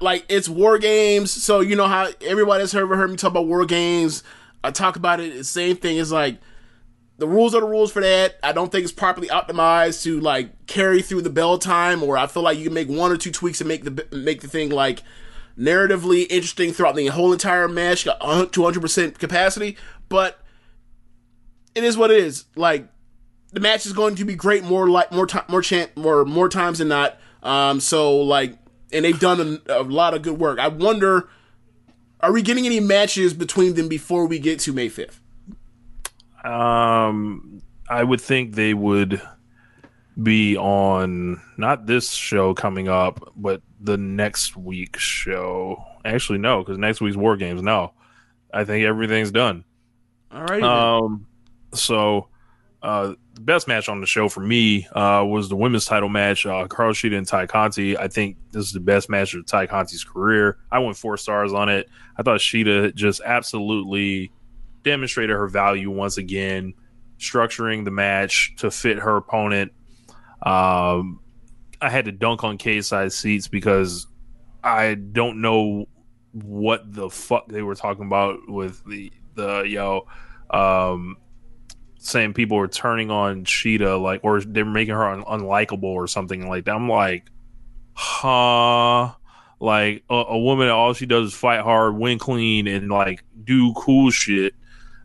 like 0.01 0.25
it's 0.29 0.49
war 0.49 0.79
games, 0.79 1.31
so 1.31 1.61
you 1.61 1.77
know 1.77 1.87
how 1.87 2.09
everybody's 2.23 2.75
ever 2.75 2.97
heard 2.97 3.11
me 3.11 3.17
talk 3.17 3.31
about 3.31 3.47
war 3.47 3.67
games. 3.67 4.23
I 4.65 4.71
talk 4.71 4.97
about 4.97 5.21
it. 5.21 5.35
The 5.37 5.45
same 5.45 5.77
thing 5.77 5.99
is 5.99 6.11
like 6.11 6.39
the 7.19 7.29
rules 7.29 7.55
are 7.55 7.61
the 7.61 7.67
rules 7.67 7.93
for 7.93 8.01
that. 8.01 8.37
I 8.43 8.53
don't 8.53 8.71
think 8.73 8.85
it's 8.85 8.93
properly 8.93 9.29
optimized 9.29 10.03
to 10.05 10.21
like 10.21 10.67
carry 10.67 11.03
through 11.03 11.23
the 11.23 11.31
bell 11.31 11.59
time, 11.59 12.03
or 12.03 12.17
I 12.17 12.27
feel 12.27 12.43
like 12.43 12.59
you 12.59 12.65
can 12.65 12.75
make 12.75 12.89
one 12.89 13.13
or 13.13 13.17
two 13.17 13.31
tweaks 13.31 13.61
and 13.61 13.69
make 13.69 13.85
the 13.85 14.07
make 14.13 14.41
the 14.41 14.49
thing 14.49 14.71
like 14.71 15.03
narratively 15.59 16.27
interesting 16.29 16.73
throughout 16.73 16.97
the 16.97 17.07
whole 17.07 17.33
entire 17.33 17.69
match, 17.69 18.05
got 18.05 18.53
two 18.53 18.65
hundred 18.65 18.81
percent 18.81 19.19
capacity. 19.19 19.77
But 20.09 20.39
it 21.75 21.85
is 21.85 21.97
what 21.97 22.11
it 22.11 22.19
is. 22.19 22.45
Like 22.55 22.89
the 23.53 23.61
match 23.61 23.87
is 23.87 23.93
going 23.93 24.17
to 24.17 24.25
be 24.25 24.35
great 24.35 24.65
more 24.65 24.89
like 24.89 25.13
more 25.13 25.27
time 25.27 25.45
more 25.49 25.63
chan 25.63 25.89
more 25.97 26.25
more 26.25 26.49
times 26.49 26.79
than 26.79 26.89
not. 26.89 27.19
Um, 27.43 27.81
so 27.81 28.19
like, 28.19 28.59
and 28.93 29.05
they've 29.05 29.19
done 29.19 29.61
a, 29.69 29.81
a 29.81 29.83
lot 29.83 30.15
of 30.15 30.23
good 30.23 30.39
work. 30.39 30.59
I 30.59 30.69
wonder, 30.69 31.29
are 32.21 32.33
we 32.33 32.43
getting 32.43 32.67
any 32.67 32.81
matches 32.81 33.35
between 33.35 33.75
them 33.75 33.89
before 33.89 34.27
we 34.27 34.39
get 34.39 34.59
to 34.61 34.73
May 34.73 34.89
fifth? 34.89 35.21
Um, 36.45 37.63
I 37.89 38.03
would 38.03 38.21
think 38.21 38.55
they 38.55 38.75
would 38.75 39.21
be 40.21 40.57
on 40.57 41.41
not 41.57 41.87
this 41.87 42.11
show 42.11 42.55
coming 42.55 42.89
up, 42.89 43.33
but 43.37 43.63
the 43.81 43.97
next 43.97 44.57
week's 44.57 45.03
show. 45.03 45.85
Actually, 46.05 46.39
no, 46.39 46.63
because 46.63 46.79
next 46.79 47.01
week's 47.01 47.17
War 47.17 47.37
Games. 47.37 47.63
No, 47.63 47.93
I 48.53 48.65
think 48.65 48.85
everything's 48.85 49.31
done. 49.31 49.65
All 50.33 50.43
right. 50.43 50.63
Um, 50.63 51.27
so 51.75 52.29
uh, 52.83 53.15
the 53.35 53.41
best 53.41 53.69
match 53.69 53.89
on 53.89 54.01
the 54.01 54.07
show 54.07 54.29
for 54.29 54.41
me 54.41 54.87
uh, 54.93 55.25
was 55.27 55.49
the 55.49 55.57
women's 55.57 55.85
title 55.85 56.09
match, 56.09 56.47
uh, 56.47 56.67
Hikaru 56.67 56.93
Shida 56.93 57.17
and 57.17 57.27
Tay 57.27 57.47
Conti. 57.47 57.99
I 57.99 58.09
think 58.09 58.37
this 58.53 58.67
is 58.67 58.73
the 58.73 58.81
best 58.81 59.09
match 59.09 59.35
of 59.35 59.47
Tay 59.47 59.67
Conti's 59.67 60.05
career. 60.05 60.59
I 60.71 60.79
went 60.79 60.97
four 60.97 61.17
stars 61.17 61.53
on 61.53 61.69
it. 61.69 61.89
I 62.17 62.23
thought 62.23 62.41
Shida 62.41 62.95
just 62.95 63.21
absolutely 63.25 64.31
demonstrated 64.83 65.35
her 65.35 65.49
value 65.49 65.91
once 65.91 66.17
again, 66.17 66.75
structuring 67.19 67.85
the 67.85 67.91
match 67.91 68.55
to 68.59 68.71
fit 68.71 68.99
her 68.99 69.17
opponent. 69.17 69.73
Um, 70.43 71.21
I 71.81 71.91
had 71.91 72.05
to 72.07 72.13
dunk 72.13 72.45
on 72.45 72.59
Cageside 72.59 73.13
Seats 73.13 73.49
because 73.49 74.07
I 74.63 74.95
don't 74.95 75.41
know 75.41 75.87
what 76.33 76.93
the 76.93 77.09
fuck 77.09 77.49
they 77.49 77.63
were 77.63 77.75
talking 77.75 78.07
about 78.07 78.39
with 78.49 78.85
the 78.85 79.13
the 79.35 79.63
yo 79.63 80.07
um 80.51 81.17
saying 81.99 82.35
people 82.35 82.57
were 82.57 82.69
turning 82.69 83.11
on 83.11 83.45
Shida 83.45 84.01
like 84.01 84.21
or 84.23 84.41
they're 84.41 84.65
making 84.65 84.95
her 84.95 85.09
un- 85.09 85.25
unlikable 85.25 85.85
or 85.85 86.07
something 86.07 86.49
like 86.49 86.65
that. 86.67 86.75
I'm 86.75 86.89
like, 86.89 87.31
huh 87.95 89.15
like 89.61 90.05
a, 90.11 90.15
a 90.15 90.39
woman 90.39 90.69
all 90.69 90.93
she 90.93 91.07
does 91.07 91.29
is 91.29 91.35
fight 91.35 91.61
hard, 91.61 91.97
win 91.97 92.19
clean, 92.19 92.67
and 92.67 92.91
like 92.91 93.25
do 93.45 93.73
cool 93.75 94.11
shit 94.11 94.55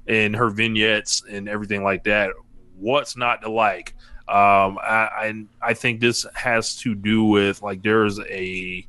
in 0.08 0.34
her 0.34 0.50
vignettes 0.50 1.24
and 1.30 1.48
everything 1.48 1.84
like 1.84 2.04
that. 2.04 2.32
What's 2.78 3.16
not 3.16 3.42
to 3.44 3.50
like? 3.50 3.96
Um, 4.32 4.80
I, 4.82 5.10
I 5.14 5.46
I 5.62 5.74
think 5.74 6.00
this 6.00 6.26
has 6.36 6.78
to 6.78 6.96
do 6.96 7.26
with 7.26 7.62
like 7.62 7.84
there's 7.84 8.18
a 8.22 8.88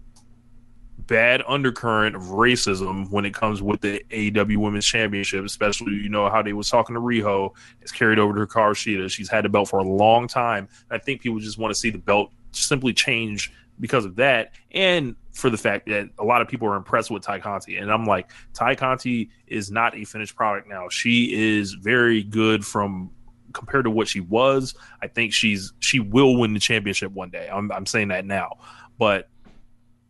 bad 1.08 1.42
undercurrent 1.48 2.14
of 2.14 2.22
racism 2.22 3.10
when 3.10 3.24
it 3.24 3.34
comes 3.34 3.60
with 3.60 3.80
the 3.80 4.04
AEW 4.10 4.58
Women's 4.58 4.86
Championship, 4.86 5.44
especially 5.44 5.94
you 5.94 6.08
know 6.08 6.30
how 6.30 6.42
they 6.42 6.52
was 6.52 6.70
talking 6.70 6.94
to 6.94 7.00
Riho. 7.00 7.50
It's 7.80 7.90
carried 7.90 8.20
over 8.20 8.34
to 8.34 8.46
Hikaru 8.46 8.70
Shida. 8.74 9.10
She's 9.10 9.28
had 9.28 9.44
the 9.44 9.48
belt 9.48 9.68
for 9.68 9.80
a 9.80 9.84
long 9.84 10.28
time. 10.28 10.68
I 10.92 10.98
think 10.98 11.22
people 11.22 11.40
just 11.40 11.58
want 11.58 11.74
to 11.74 11.78
see 11.78 11.90
the 11.90 11.98
belt 11.98 12.30
simply 12.52 12.92
change 12.92 13.52
because 13.80 14.04
of 14.04 14.14
that, 14.16 14.52
and 14.70 15.16
for 15.32 15.50
the 15.50 15.56
fact 15.56 15.88
that 15.88 16.08
a 16.20 16.24
lot 16.24 16.40
of 16.40 16.46
people 16.46 16.68
are 16.68 16.76
impressed 16.76 17.10
with 17.10 17.24
Tay 17.24 17.40
Conti. 17.40 17.78
And 17.78 17.90
I'm 17.90 18.04
like, 18.04 18.30
Tay 18.54 18.76
Conti 18.76 19.28
is 19.48 19.72
not 19.72 19.96
a 19.96 20.04
finished 20.04 20.36
product 20.36 20.68
now. 20.68 20.88
She 20.88 21.32
is 21.58 21.72
very 21.72 22.22
good 22.22 22.64
from 22.64 23.10
compared 23.52 23.84
to 23.84 23.90
what 23.90 24.08
she 24.08 24.20
was. 24.20 24.74
I 25.00 25.08
think 25.08 25.32
she's 25.32 25.72
she 25.80 26.00
will 26.00 26.38
win 26.38 26.54
the 26.54 26.60
championship 26.60 27.12
one 27.12 27.30
day. 27.30 27.48
I'm 27.52 27.70
I'm 27.72 27.86
saying 27.86 28.08
that 28.08 28.24
now, 28.24 28.58
but 28.98 29.28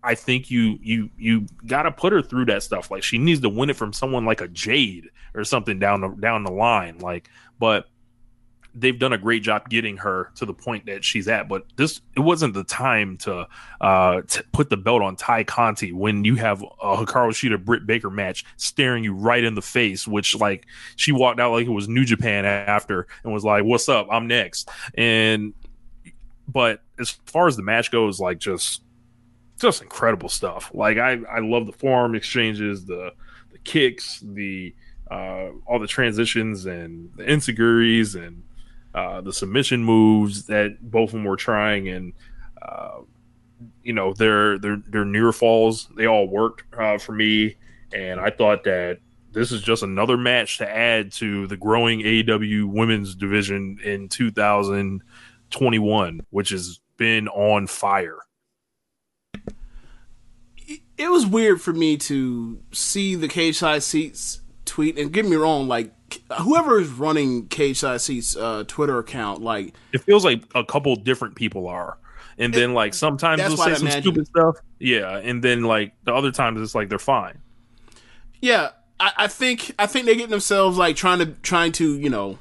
I 0.02 0.14
think 0.14 0.50
you 0.50 0.78
you 0.82 1.10
you 1.16 1.46
got 1.66 1.84
to 1.84 1.92
put 1.92 2.12
her 2.12 2.22
through 2.22 2.46
that 2.46 2.62
stuff. 2.62 2.90
Like 2.90 3.02
she 3.02 3.18
needs 3.18 3.40
to 3.40 3.48
win 3.48 3.70
it 3.70 3.76
from 3.76 3.92
someone 3.92 4.24
like 4.24 4.40
a 4.40 4.48
Jade 4.48 5.10
or 5.34 5.44
something 5.44 5.78
down 5.78 6.00
the 6.00 6.08
down 6.08 6.44
the 6.44 6.52
line. 6.52 6.98
Like, 6.98 7.28
but 7.58 7.86
they've 8.74 8.98
done 8.98 9.12
a 9.12 9.18
great 9.18 9.42
job 9.42 9.68
getting 9.68 9.96
her 9.98 10.30
to 10.36 10.46
the 10.46 10.54
point 10.54 10.86
that 10.86 11.04
she's 11.04 11.28
at. 11.28 11.48
But 11.48 11.64
this 11.76 12.00
it 12.16 12.20
wasn't 12.20 12.54
the 12.54 12.64
time 12.64 13.16
to 13.18 13.46
uh 13.80 14.22
t- 14.26 14.42
put 14.52 14.70
the 14.70 14.76
belt 14.76 15.02
on 15.02 15.16
Tay 15.16 15.44
Conti 15.44 15.92
when 15.92 16.24
you 16.24 16.36
have 16.36 16.62
a 16.62 16.96
Hikaru 16.96 17.30
Shida 17.30 17.62
Britt 17.62 17.86
Baker 17.86 18.10
match 18.10 18.44
staring 18.56 19.04
you 19.04 19.14
right 19.14 19.44
in 19.44 19.54
the 19.54 19.62
face. 19.62 20.06
Which 20.06 20.34
like 20.34 20.66
she 20.96 21.12
walked 21.12 21.40
out 21.40 21.52
like 21.52 21.66
it 21.66 21.70
was 21.70 21.88
New 21.88 22.04
Japan 22.04 22.44
after 22.44 23.06
and 23.24 23.32
was 23.32 23.44
like, 23.44 23.64
"What's 23.64 23.88
up? 23.88 24.08
I'm 24.10 24.26
next." 24.26 24.68
And 24.94 25.54
but 26.48 26.82
as 26.98 27.10
far 27.10 27.46
as 27.46 27.56
the 27.56 27.62
match 27.62 27.90
goes, 27.90 28.20
like 28.20 28.38
just 28.38 28.82
just 29.58 29.82
incredible 29.82 30.28
stuff. 30.28 30.70
Like 30.74 30.98
I, 30.98 31.18
I 31.30 31.38
love 31.38 31.66
the 31.66 31.72
forearm 31.72 32.14
exchanges, 32.14 32.84
the 32.84 33.12
the 33.52 33.58
kicks, 33.58 34.20
the 34.20 34.74
uh, 35.10 35.50
all 35.66 35.78
the 35.78 35.86
transitions 35.86 36.66
and 36.66 37.10
the 37.16 37.24
insecurities 37.24 38.14
and 38.14 38.42
uh, 38.94 39.20
the 39.20 39.32
submission 39.32 39.84
moves 39.84 40.46
that 40.46 40.78
both 40.80 41.10
of 41.10 41.12
them 41.12 41.24
were 41.24 41.36
trying, 41.36 41.88
and 41.88 42.12
uh, 42.60 42.98
you 43.82 43.92
know 43.92 44.12
their 44.12 44.58
their 44.58 44.82
their 44.86 45.04
near 45.04 45.32
falls 45.32 45.88
they 45.96 46.06
all 46.06 46.28
worked 46.28 46.64
uh, 46.78 46.98
for 46.98 47.12
me, 47.12 47.56
and 47.92 48.20
I 48.20 48.30
thought 48.30 48.64
that 48.64 48.98
this 49.32 49.50
is 49.50 49.62
just 49.62 49.82
another 49.82 50.18
match 50.18 50.58
to 50.58 50.68
add 50.68 51.10
to 51.12 51.46
the 51.46 51.56
growing 51.56 52.00
AEW 52.00 52.66
women's 52.66 53.14
division 53.14 53.78
in 53.82 54.10
2021, 54.10 56.20
which 56.30 56.50
has 56.50 56.80
been 56.98 57.28
on 57.28 57.66
fire. 57.66 58.18
It 60.98 61.10
was 61.10 61.24
weird 61.26 61.62
for 61.62 61.72
me 61.72 61.96
to 61.96 62.60
see 62.72 63.14
the 63.14 63.26
cageside 63.26 63.82
seats 63.82 64.42
tweet, 64.64 64.98
and 64.98 65.12
get 65.12 65.26
me 65.26 65.36
wrong, 65.36 65.68
like 65.68 65.92
whoever 66.40 66.80
is 66.80 66.88
running 66.88 67.48
seats 67.48 68.36
uh, 68.36 68.64
Twitter 68.66 68.98
account, 68.98 69.42
like 69.42 69.74
It 69.92 70.02
feels 70.02 70.24
like 70.24 70.42
a 70.54 70.64
couple 70.64 70.94
different 70.96 71.34
people 71.34 71.68
are. 71.68 71.98
And 72.38 72.52
then 72.52 72.74
like 72.74 72.94
sometimes 72.94 73.42
they'll 73.42 73.56
say 73.56 73.74
some 73.74 73.90
stupid 73.90 74.26
stuff. 74.26 74.56
Yeah. 74.78 75.18
And 75.18 75.42
then 75.42 75.62
like 75.62 75.92
the 76.04 76.14
other 76.14 76.32
times 76.32 76.60
it's 76.60 76.74
like 76.74 76.88
they're 76.88 76.98
fine. 76.98 77.38
Yeah, 78.40 78.70
I, 78.98 79.12
I 79.16 79.26
think 79.28 79.74
I 79.78 79.86
think 79.86 80.06
they're 80.06 80.14
getting 80.14 80.30
themselves 80.30 80.78
like 80.78 80.96
trying 80.96 81.18
to 81.18 81.26
trying 81.26 81.72
to 81.72 81.98
you 81.98 82.10
know. 82.10 82.38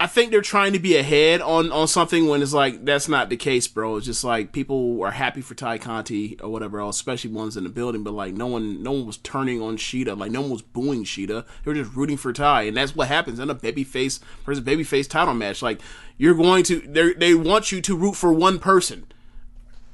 I 0.00 0.06
think 0.06 0.30
they're 0.30 0.40
trying 0.40 0.72
to 0.72 0.78
be 0.78 0.96
ahead 0.96 1.42
on 1.42 1.70
on 1.70 1.86
something 1.86 2.26
when 2.26 2.40
it's 2.40 2.54
like 2.54 2.86
that's 2.86 3.06
not 3.06 3.28
the 3.28 3.36
case, 3.36 3.68
bro. 3.68 3.96
It's 3.96 4.06
just 4.06 4.24
like 4.24 4.50
people 4.50 5.02
are 5.04 5.10
happy 5.10 5.42
for 5.42 5.54
Tay 5.54 5.78
Conti 5.78 6.38
or 6.42 6.48
whatever 6.48 6.80
else, 6.80 6.96
especially 6.96 7.32
ones 7.32 7.54
in 7.54 7.64
the 7.64 7.68
building. 7.68 8.02
But 8.02 8.14
like 8.14 8.32
no 8.32 8.46
one, 8.46 8.82
no 8.82 8.92
one 8.92 9.04
was 9.04 9.18
turning 9.18 9.60
on 9.60 9.76
Shida. 9.76 10.18
Like 10.18 10.32
no 10.32 10.40
one 10.40 10.48
was 10.48 10.62
booing 10.62 11.04
Shida. 11.04 11.44
They 11.44 11.70
were 11.70 11.74
just 11.74 11.94
rooting 11.94 12.16
for 12.16 12.32
Tay, 12.32 12.66
and 12.66 12.74
that's 12.78 12.96
what 12.96 13.08
happens 13.08 13.38
in 13.38 13.50
a 13.50 13.54
babyface 13.54 14.20
versus 14.46 14.64
babyface 14.64 15.06
title 15.06 15.34
match. 15.34 15.60
Like 15.60 15.82
you're 16.16 16.34
going 16.34 16.64
to, 16.64 16.80
they 16.80 17.12
they 17.12 17.34
want 17.34 17.70
you 17.70 17.82
to 17.82 17.94
root 17.94 18.16
for 18.16 18.32
one 18.32 18.58
person 18.58 19.06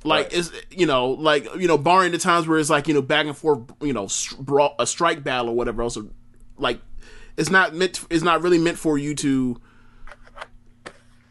like 0.05 0.33
is 0.33 0.53
you 0.71 0.87
know 0.87 1.09
like 1.09 1.53
you 1.57 1.67
know 1.67 1.77
barring 1.77 2.13
the 2.13 2.19
times 2.19 2.47
where 2.47 2.61
it's 2.61 2.71
like 2.71 2.87
you 2.87 2.95
know 2.95 3.03
back 3.03 3.27
and 3.27 3.37
forth 3.37 3.61
you 3.81 3.93
know 3.93 4.07
a 4.79 4.87
strike 4.87 5.25
battle 5.25 5.49
or 5.49 5.57
whatever 5.57 5.83
else 5.83 5.99
like 6.59 6.79
it's 7.37 7.51
not 7.51 7.75
meant 7.75 8.05
it's 8.09 8.23
not 8.23 8.41
really 8.41 8.59
meant 8.59 8.79
for 8.79 8.97
you 8.97 9.13
to 9.17 9.61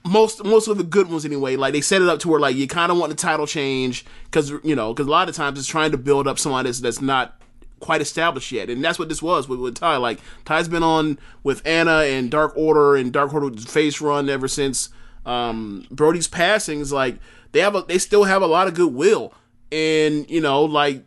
most 0.06 0.44
most 0.46 0.68
of 0.68 0.78
the 0.78 0.84
good 0.84 1.10
ones 1.10 1.26
anyway. 1.26 1.56
Like 1.56 1.74
they 1.74 1.82
set 1.82 2.02
it 2.02 2.08
up 2.08 2.20
to 2.20 2.30
where 2.30 2.40
like 2.40 2.56
you 2.56 2.68
kind 2.68 2.92
of 2.92 2.98
want 2.98 3.10
the 3.10 3.16
title 3.16 3.48
change 3.48 4.06
because 4.26 4.52
you 4.64 4.76
know 4.76 4.94
because 4.94 5.08
a 5.08 5.12
lot 5.12 5.28
of 5.28 5.36
times 5.36 5.58
it's 5.58 5.68
trying 5.68 5.92
to 5.92 5.98
build 5.98 6.28
up 6.28 6.38
someone 6.38 6.66
that's 6.66 6.80
that's 6.80 7.02
not 7.02 7.42
quite 7.80 8.02
established 8.02 8.52
yet. 8.52 8.70
And 8.70 8.84
that's 8.84 9.00
what 9.00 9.10
this 9.10 9.22
was 9.22 9.50
with, 9.50 9.60
with 9.60 9.76
tay. 9.76 9.98
Like 9.98 10.20
tay's 10.46 10.68
been 10.68 10.84
on 10.84 11.18
with 11.44 11.66
anna 11.66 12.04
and 12.04 12.30
dark 12.30 12.56
order 12.56 12.96
and 12.96 13.12
dark 13.12 13.34
order 13.34 13.60
face 13.60 14.00
run 14.00 14.30
ever 14.30 14.48
since 14.48 14.90
um 15.26 15.88
brody's 15.90 16.28
passing 16.28 16.82
is 16.82 16.94
like 16.94 17.18
they 17.52 17.60
have 17.60 17.74
a 17.74 17.82
they 17.82 17.98
still 17.98 18.26
have 18.26 18.44
a 18.44 18.48
lot 18.48 18.68
of 18.68 18.76
goodwill. 18.76 19.34
And 19.72 20.30
you 20.30 20.40
know 20.40 20.66
like 20.66 21.04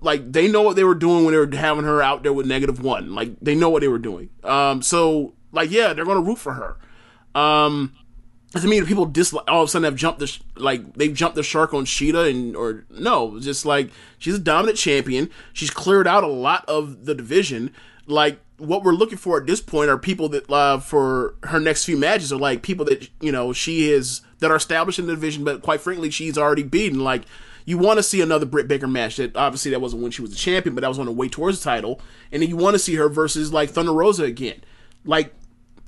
like 0.00 0.30
they 0.30 0.46
know 0.46 0.62
what 0.62 0.76
they 0.76 0.84
were 0.84 0.94
doing 0.94 1.24
when 1.24 1.32
they 1.34 1.38
were 1.38 1.56
having 1.56 1.84
her 1.84 2.00
out 2.00 2.22
there 2.22 2.32
with 2.32 2.46
negative 2.46 2.80
one. 2.82 3.16
Like 3.16 3.32
they 3.40 3.56
know 3.56 3.68
what 3.68 3.80
they 3.80 3.88
were 3.88 3.98
doing. 3.98 4.30
Um 4.44 4.80
so 4.80 5.34
like 5.50 5.72
yeah 5.72 5.92
they're 5.92 6.04
gonna 6.04 6.20
root 6.20 6.38
for 6.38 6.52
her. 6.52 6.76
Um 7.34 7.94
doesn't 8.52 8.70
mean 8.70 8.86
people 8.86 9.04
dislike 9.04 9.44
all 9.48 9.62
of 9.62 9.68
a 9.68 9.70
sudden 9.70 9.84
have 9.84 9.96
jumped 9.96 10.20
the 10.20 10.26
sh- 10.26 10.40
like 10.56 10.94
they've 10.94 11.14
jumped 11.14 11.36
the 11.36 11.42
shark 11.42 11.74
on 11.74 11.84
Shida 11.84 12.30
and 12.30 12.56
or 12.56 12.84
no, 12.90 13.38
just 13.40 13.66
like 13.66 13.90
she's 14.18 14.34
a 14.34 14.38
dominant 14.38 14.78
champion. 14.78 15.30
She's 15.52 15.70
cleared 15.70 16.06
out 16.06 16.24
a 16.24 16.28
lot 16.28 16.64
of 16.66 17.04
the 17.04 17.14
division. 17.14 17.74
Like 18.06 18.40
what 18.56 18.82
we're 18.82 18.92
looking 18.92 19.18
for 19.18 19.38
at 19.38 19.46
this 19.46 19.60
point 19.60 19.90
are 19.90 19.98
people 19.98 20.30
that 20.30 20.50
uh, 20.50 20.78
for 20.78 21.34
her 21.44 21.60
next 21.60 21.84
few 21.84 21.96
matches 21.96 22.32
are 22.32 22.38
like 22.38 22.62
people 22.62 22.86
that 22.86 23.08
you 23.20 23.30
know 23.30 23.52
she 23.52 23.90
is 23.90 24.22
that 24.38 24.50
are 24.50 24.56
established 24.56 24.98
in 24.98 25.06
the 25.06 25.14
division, 25.14 25.44
but 25.44 25.60
quite 25.62 25.82
frankly 25.82 26.10
she's 26.10 26.38
already 26.38 26.62
beaten. 26.62 27.00
Like 27.00 27.24
you 27.66 27.76
want 27.76 27.98
to 27.98 28.02
see 28.02 28.22
another 28.22 28.46
Britt 28.46 28.66
Baker 28.66 28.88
match. 28.88 29.16
That 29.16 29.36
obviously 29.36 29.72
that 29.72 29.80
wasn't 29.82 30.02
when 30.02 30.10
she 30.10 30.22
was 30.22 30.32
a 30.32 30.36
champion, 30.36 30.74
but 30.74 30.80
that 30.80 30.88
was 30.88 30.98
on 30.98 31.04
the 31.04 31.12
way 31.12 31.28
towards 31.28 31.58
the 31.58 31.64
title. 31.64 32.00
And 32.32 32.42
then 32.42 32.48
you 32.48 32.56
want 32.56 32.74
to 32.74 32.78
see 32.78 32.94
her 32.94 33.10
versus 33.10 33.52
like 33.52 33.68
Thunder 33.68 33.92
Rosa 33.92 34.24
again. 34.24 34.62
Like 35.04 35.34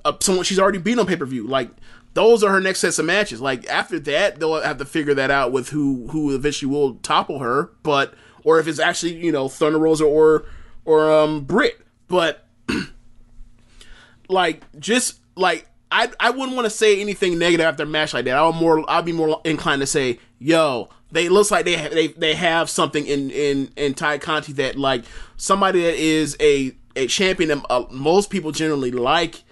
uh, 0.04 0.12
someone 0.20 0.44
she's 0.44 0.58
already 0.58 0.78
beat 0.78 0.98
on 0.98 1.06
pay 1.06 1.16
per 1.16 1.24
view. 1.24 1.46
Like 1.46 1.70
those 2.14 2.42
are 2.42 2.50
her 2.52 2.60
next 2.60 2.80
sets 2.80 2.98
of 2.98 3.06
matches. 3.06 3.40
Like 3.40 3.66
after 3.68 3.98
that, 4.00 4.40
they'll 4.40 4.60
have 4.60 4.78
to 4.78 4.84
figure 4.84 5.14
that 5.14 5.30
out 5.30 5.52
with 5.52 5.70
who 5.70 6.08
who 6.08 6.34
eventually 6.34 6.70
will 6.70 6.94
topple 6.96 7.38
her, 7.38 7.70
but 7.82 8.14
or 8.44 8.58
if 8.58 8.66
it's 8.66 8.78
actually 8.78 9.14
you 9.14 9.32
know 9.32 9.48
Thunder 9.48 9.78
Rosa 9.78 10.04
or 10.04 10.44
or 10.84 11.10
um 11.10 11.42
Britt. 11.42 11.80
But 12.08 12.46
like 14.28 14.62
just 14.80 15.20
like 15.36 15.68
I 15.90 16.10
I 16.18 16.30
wouldn't 16.30 16.54
want 16.56 16.66
to 16.66 16.70
say 16.70 17.00
anything 17.00 17.38
negative 17.38 17.64
after 17.64 17.84
a 17.84 17.86
match 17.86 18.14
like 18.14 18.24
that. 18.24 18.36
I 18.36 18.44
would 18.44 18.56
more 18.56 18.88
I'd 18.90 19.04
be 19.04 19.12
more 19.12 19.40
inclined 19.44 19.80
to 19.80 19.86
say, 19.86 20.18
yo, 20.38 20.88
they 21.12 21.28
looks 21.28 21.50
like 21.50 21.64
they 21.64 21.76
they 21.88 22.08
they 22.08 22.34
have 22.34 22.68
something 22.68 23.06
in 23.06 23.30
in 23.30 23.70
in 23.76 23.94
Tay 23.94 24.18
Conti 24.18 24.52
that 24.54 24.76
like 24.76 25.04
somebody 25.36 25.82
that 25.82 25.94
is 25.94 26.36
a 26.40 26.74
a 26.96 27.06
champion 27.06 27.48
that 27.50 27.64
uh, 27.70 27.84
most 27.90 28.30
people 28.30 28.50
generally 28.50 28.90
like 28.90 29.42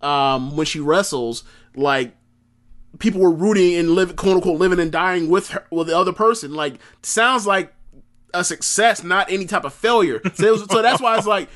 um 0.00 0.56
when 0.56 0.66
she 0.66 0.80
wrestles 0.80 1.44
like 1.74 2.14
people 2.98 3.20
were 3.20 3.30
rooting 3.32 3.74
and 3.74 3.90
living 3.90 4.16
quote 4.16 4.36
unquote 4.36 4.58
living 4.58 4.78
and 4.78 4.92
dying 4.92 5.28
with 5.28 5.48
her 5.50 5.66
with 5.70 5.88
the 5.88 5.96
other 5.96 6.12
person 6.12 6.54
like 6.54 6.78
sounds 7.02 7.46
like 7.46 7.74
a 8.32 8.44
success 8.44 9.02
not 9.02 9.30
any 9.30 9.46
type 9.46 9.64
of 9.64 9.72
failure 9.72 10.20
so, 10.34 10.52
was, 10.52 10.64
so 10.70 10.82
that's 10.82 11.00
why 11.00 11.16
it's 11.16 11.26
like 11.26 11.48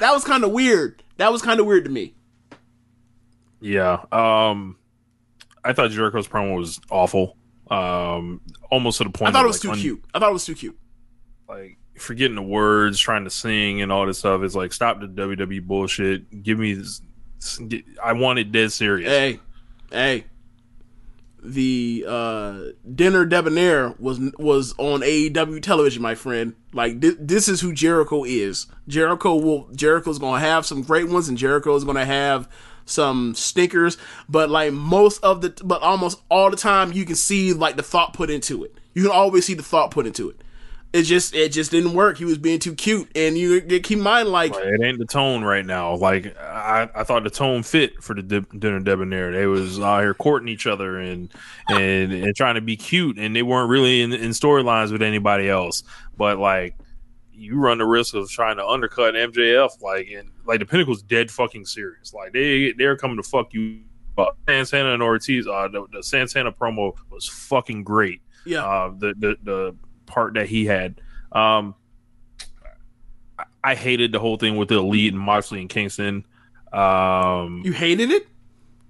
that 0.00 0.12
was 0.12 0.24
kind 0.24 0.44
of 0.44 0.50
weird 0.52 1.02
that 1.16 1.30
was 1.32 1.42
kind 1.42 1.60
of 1.60 1.66
weird 1.66 1.84
to 1.84 1.90
me 1.90 2.14
Yeah. 3.60 4.04
Um 4.12 4.76
I 5.64 5.72
thought 5.72 5.90
Jericho's 5.90 6.28
promo 6.28 6.56
was 6.56 6.80
awful. 6.90 7.36
Um 7.70 8.40
almost 8.70 8.98
to 8.98 9.04
the 9.04 9.10
point 9.10 9.30
i 9.30 9.32
thought 9.32 9.44
it 9.44 9.48
was 9.48 9.60
too 9.60 9.70
un- 9.70 9.78
cute 9.78 10.04
i 10.12 10.18
thought 10.18 10.30
it 10.30 10.32
was 10.32 10.44
too 10.44 10.54
cute 10.54 10.76
like 11.48 11.78
forgetting 11.96 12.34
the 12.34 12.42
words, 12.42 12.98
trying 12.98 13.24
to 13.24 13.30
sing 13.30 13.80
and 13.82 13.92
all 13.92 14.06
this 14.06 14.18
stuff. 14.18 14.42
It's 14.42 14.54
like 14.54 14.72
stop 14.72 15.00
the 15.00 15.06
WWE 15.06 15.62
bullshit. 15.62 16.42
Give 16.42 16.58
me 16.58 16.74
this. 16.74 17.00
I 18.02 18.12
want 18.14 18.38
it 18.38 18.50
dead 18.52 18.72
serious. 18.72 19.08
hey 19.08 19.38
hey 19.94 20.24
the 21.42 22.04
uh 22.08 22.60
dinner 22.94 23.26
debonair 23.26 23.94
was 23.98 24.18
was 24.38 24.74
on 24.78 25.00
AEW 25.00 25.62
television 25.62 26.02
my 26.02 26.14
friend. 26.14 26.54
Like 26.72 27.00
thi- 27.00 27.16
this 27.18 27.48
is 27.48 27.60
who 27.60 27.72
Jericho 27.72 28.24
is. 28.24 28.66
Jericho 28.88 29.34
will 29.36 29.68
Jericho's 29.74 30.18
going 30.18 30.40
to 30.40 30.46
have 30.46 30.64
some 30.64 30.82
great 30.82 31.08
ones 31.08 31.28
and 31.28 31.36
Jericho's 31.36 31.84
going 31.84 31.96
to 31.96 32.04
have 32.04 32.48
some 32.86 33.34
stinkers 33.34 33.96
but 34.28 34.50
like 34.50 34.72
most 34.72 35.22
of 35.24 35.40
the 35.40 35.54
but 35.64 35.80
almost 35.82 36.20
all 36.30 36.50
the 36.50 36.56
time 36.56 36.92
you 36.92 37.06
can 37.06 37.16
see 37.16 37.52
like 37.52 37.76
the 37.76 37.82
thought 37.82 38.14
put 38.14 38.30
into 38.30 38.64
it. 38.64 38.74
You 38.94 39.02
can 39.02 39.12
always 39.12 39.44
see 39.44 39.54
the 39.54 39.62
thought 39.62 39.90
put 39.90 40.06
into 40.06 40.30
it 40.30 40.40
it 40.94 41.02
just 41.02 41.34
it 41.34 41.48
just 41.48 41.72
didn't 41.72 41.92
work 41.92 42.18
he 42.18 42.24
was 42.24 42.38
being 42.38 42.60
too 42.60 42.72
cute 42.72 43.10
and 43.16 43.36
you 43.36 43.60
you 43.68 43.80
keep 43.80 43.98
in 43.98 44.04
mind 44.04 44.28
like 44.28 44.54
it 44.54 44.80
ain't 44.80 45.00
the 45.00 45.04
tone 45.04 45.42
right 45.42 45.66
now. 45.66 45.96
Like 45.96 46.38
I, 46.38 46.88
I 46.94 47.02
thought 47.02 47.24
the 47.24 47.30
tone 47.30 47.64
fit 47.64 48.00
for 48.00 48.14
the 48.14 48.22
dinner 48.22 48.78
debonair. 48.78 49.32
They 49.32 49.46
was 49.46 49.80
out 49.80 50.02
here 50.02 50.14
courting 50.14 50.48
each 50.48 50.68
other 50.68 51.00
and 51.00 51.32
and 51.68 52.12
and 52.12 52.36
trying 52.36 52.54
to 52.54 52.60
be 52.60 52.76
cute, 52.76 53.18
and 53.18 53.34
they 53.34 53.42
weren't 53.42 53.70
really 53.70 54.02
in, 54.02 54.12
in 54.12 54.30
storylines 54.30 54.92
with 54.92 55.02
anybody 55.02 55.48
else. 55.48 55.82
But 56.16 56.38
like, 56.38 56.76
you 57.32 57.58
run 57.58 57.78
the 57.78 57.86
risk 57.86 58.14
of 58.14 58.30
trying 58.30 58.58
to 58.58 58.66
undercut 58.66 59.14
MJF. 59.14 59.82
Like 59.82 60.08
and 60.16 60.30
like 60.44 60.60
the 60.60 60.66
Pinnacle's 60.66 61.02
dead 61.02 61.28
fucking 61.28 61.66
serious. 61.66 62.14
Like 62.14 62.32
they 62.32 62.70
they're 62.70 62.96
coming 62.96 63.16
to 63.16 63.24
fuck 63.24 63.52
you. 63.52 63.80
Up. 64.16 64.38
Santana 64.46 64.94
and 64.94 65.02
Ortiz, 65.02 65.48
uh, 65.48 65.66
the, 65.66 65.86
the 65.90 66.00
Santana 66.00 66.52
promo 66.52 66.92
was 67.10 67.26
fucking 67.26 67.82
great. 67.82 68.20
yeah 68.46 68.64
uh, 68.64 68.92
the 68.96 69.12
the 69.18 69.36
the 69.42 69.76
part 70.06 70.34
that 70.34 70.48
he 70.48 70.66
had. 70.66 71.00
Um, 71.32 71.74
I- 73.62 73.74
hated 73.74 74.12
the 74.12 74.18
whole 74.18 74.36
thing 74.36 74.56
with 74.56 74.68
the 74.68 74.76
elite 74.78 75.12
and 75.12 75.20
Moxley 75.20 75.60
and 75.60 75.68
Kingston. 75.68 76.26
Um, 76.72 77.62
you 77.64 77.72
hated 77.72 78.10
it 78.10 78.26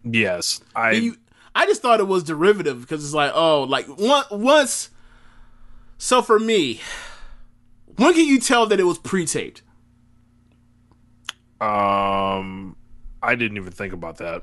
yes, 0.04 0.60
I 0.74 0.92
you, 0.92 1.16
I 1.54 1.66
just 1.66 1.82
thought 1.82 2.00
it 2.00 2.08
was 2.08 2.22
derivative 2.24 2.80
because 2.80 3.04
it's 3.04 3.14
like, 3.14 3.32
oh, 3.34 3.62
like 3.62 3.86
one, 3.86 4.24
once. 4.30 4.90
So 5.98 6.22
for 6.22 6.38
me, 6.38 6.80
when 7.96 8.12
can 8.14 8.26
you 8.26 8.38
tell 8.40 8.66
that 8.66 8.80
it 8.80 8.84
was 8.84 8.98
pre-taped? 8.98 9.62
um 11.60 12.76
I 13.22 13.36
didn't 13.36 13.56
even 13.56 13.72
think 13.72 13.92
about 13.92 14.18
that. 14.18 14.42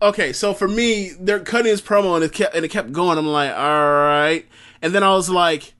Okay, 0.00 0.32
so 0.32 0.54
for 0.54 0.66
me, 0.66 1.12
they're 1.20 1.40
cutting 1.40 1.70
his 1.70 1.82
promo 1.82 2.14
and 2.16 2.24
it 2.24 2.32
kept 2.32 2.54
and 2.54 2.64
it 2.64 2.68
kept 2.68 2.92
going. 2.92 3.18
I'm 3.18 3.26
like, 3.26 3.52
all 3.52 3.84
right, 3.90 4.46
and 4.82 4.94
then 4.94 5.02
I 5.02 5.10
was 5.10 5.28
like, 5.30 5.74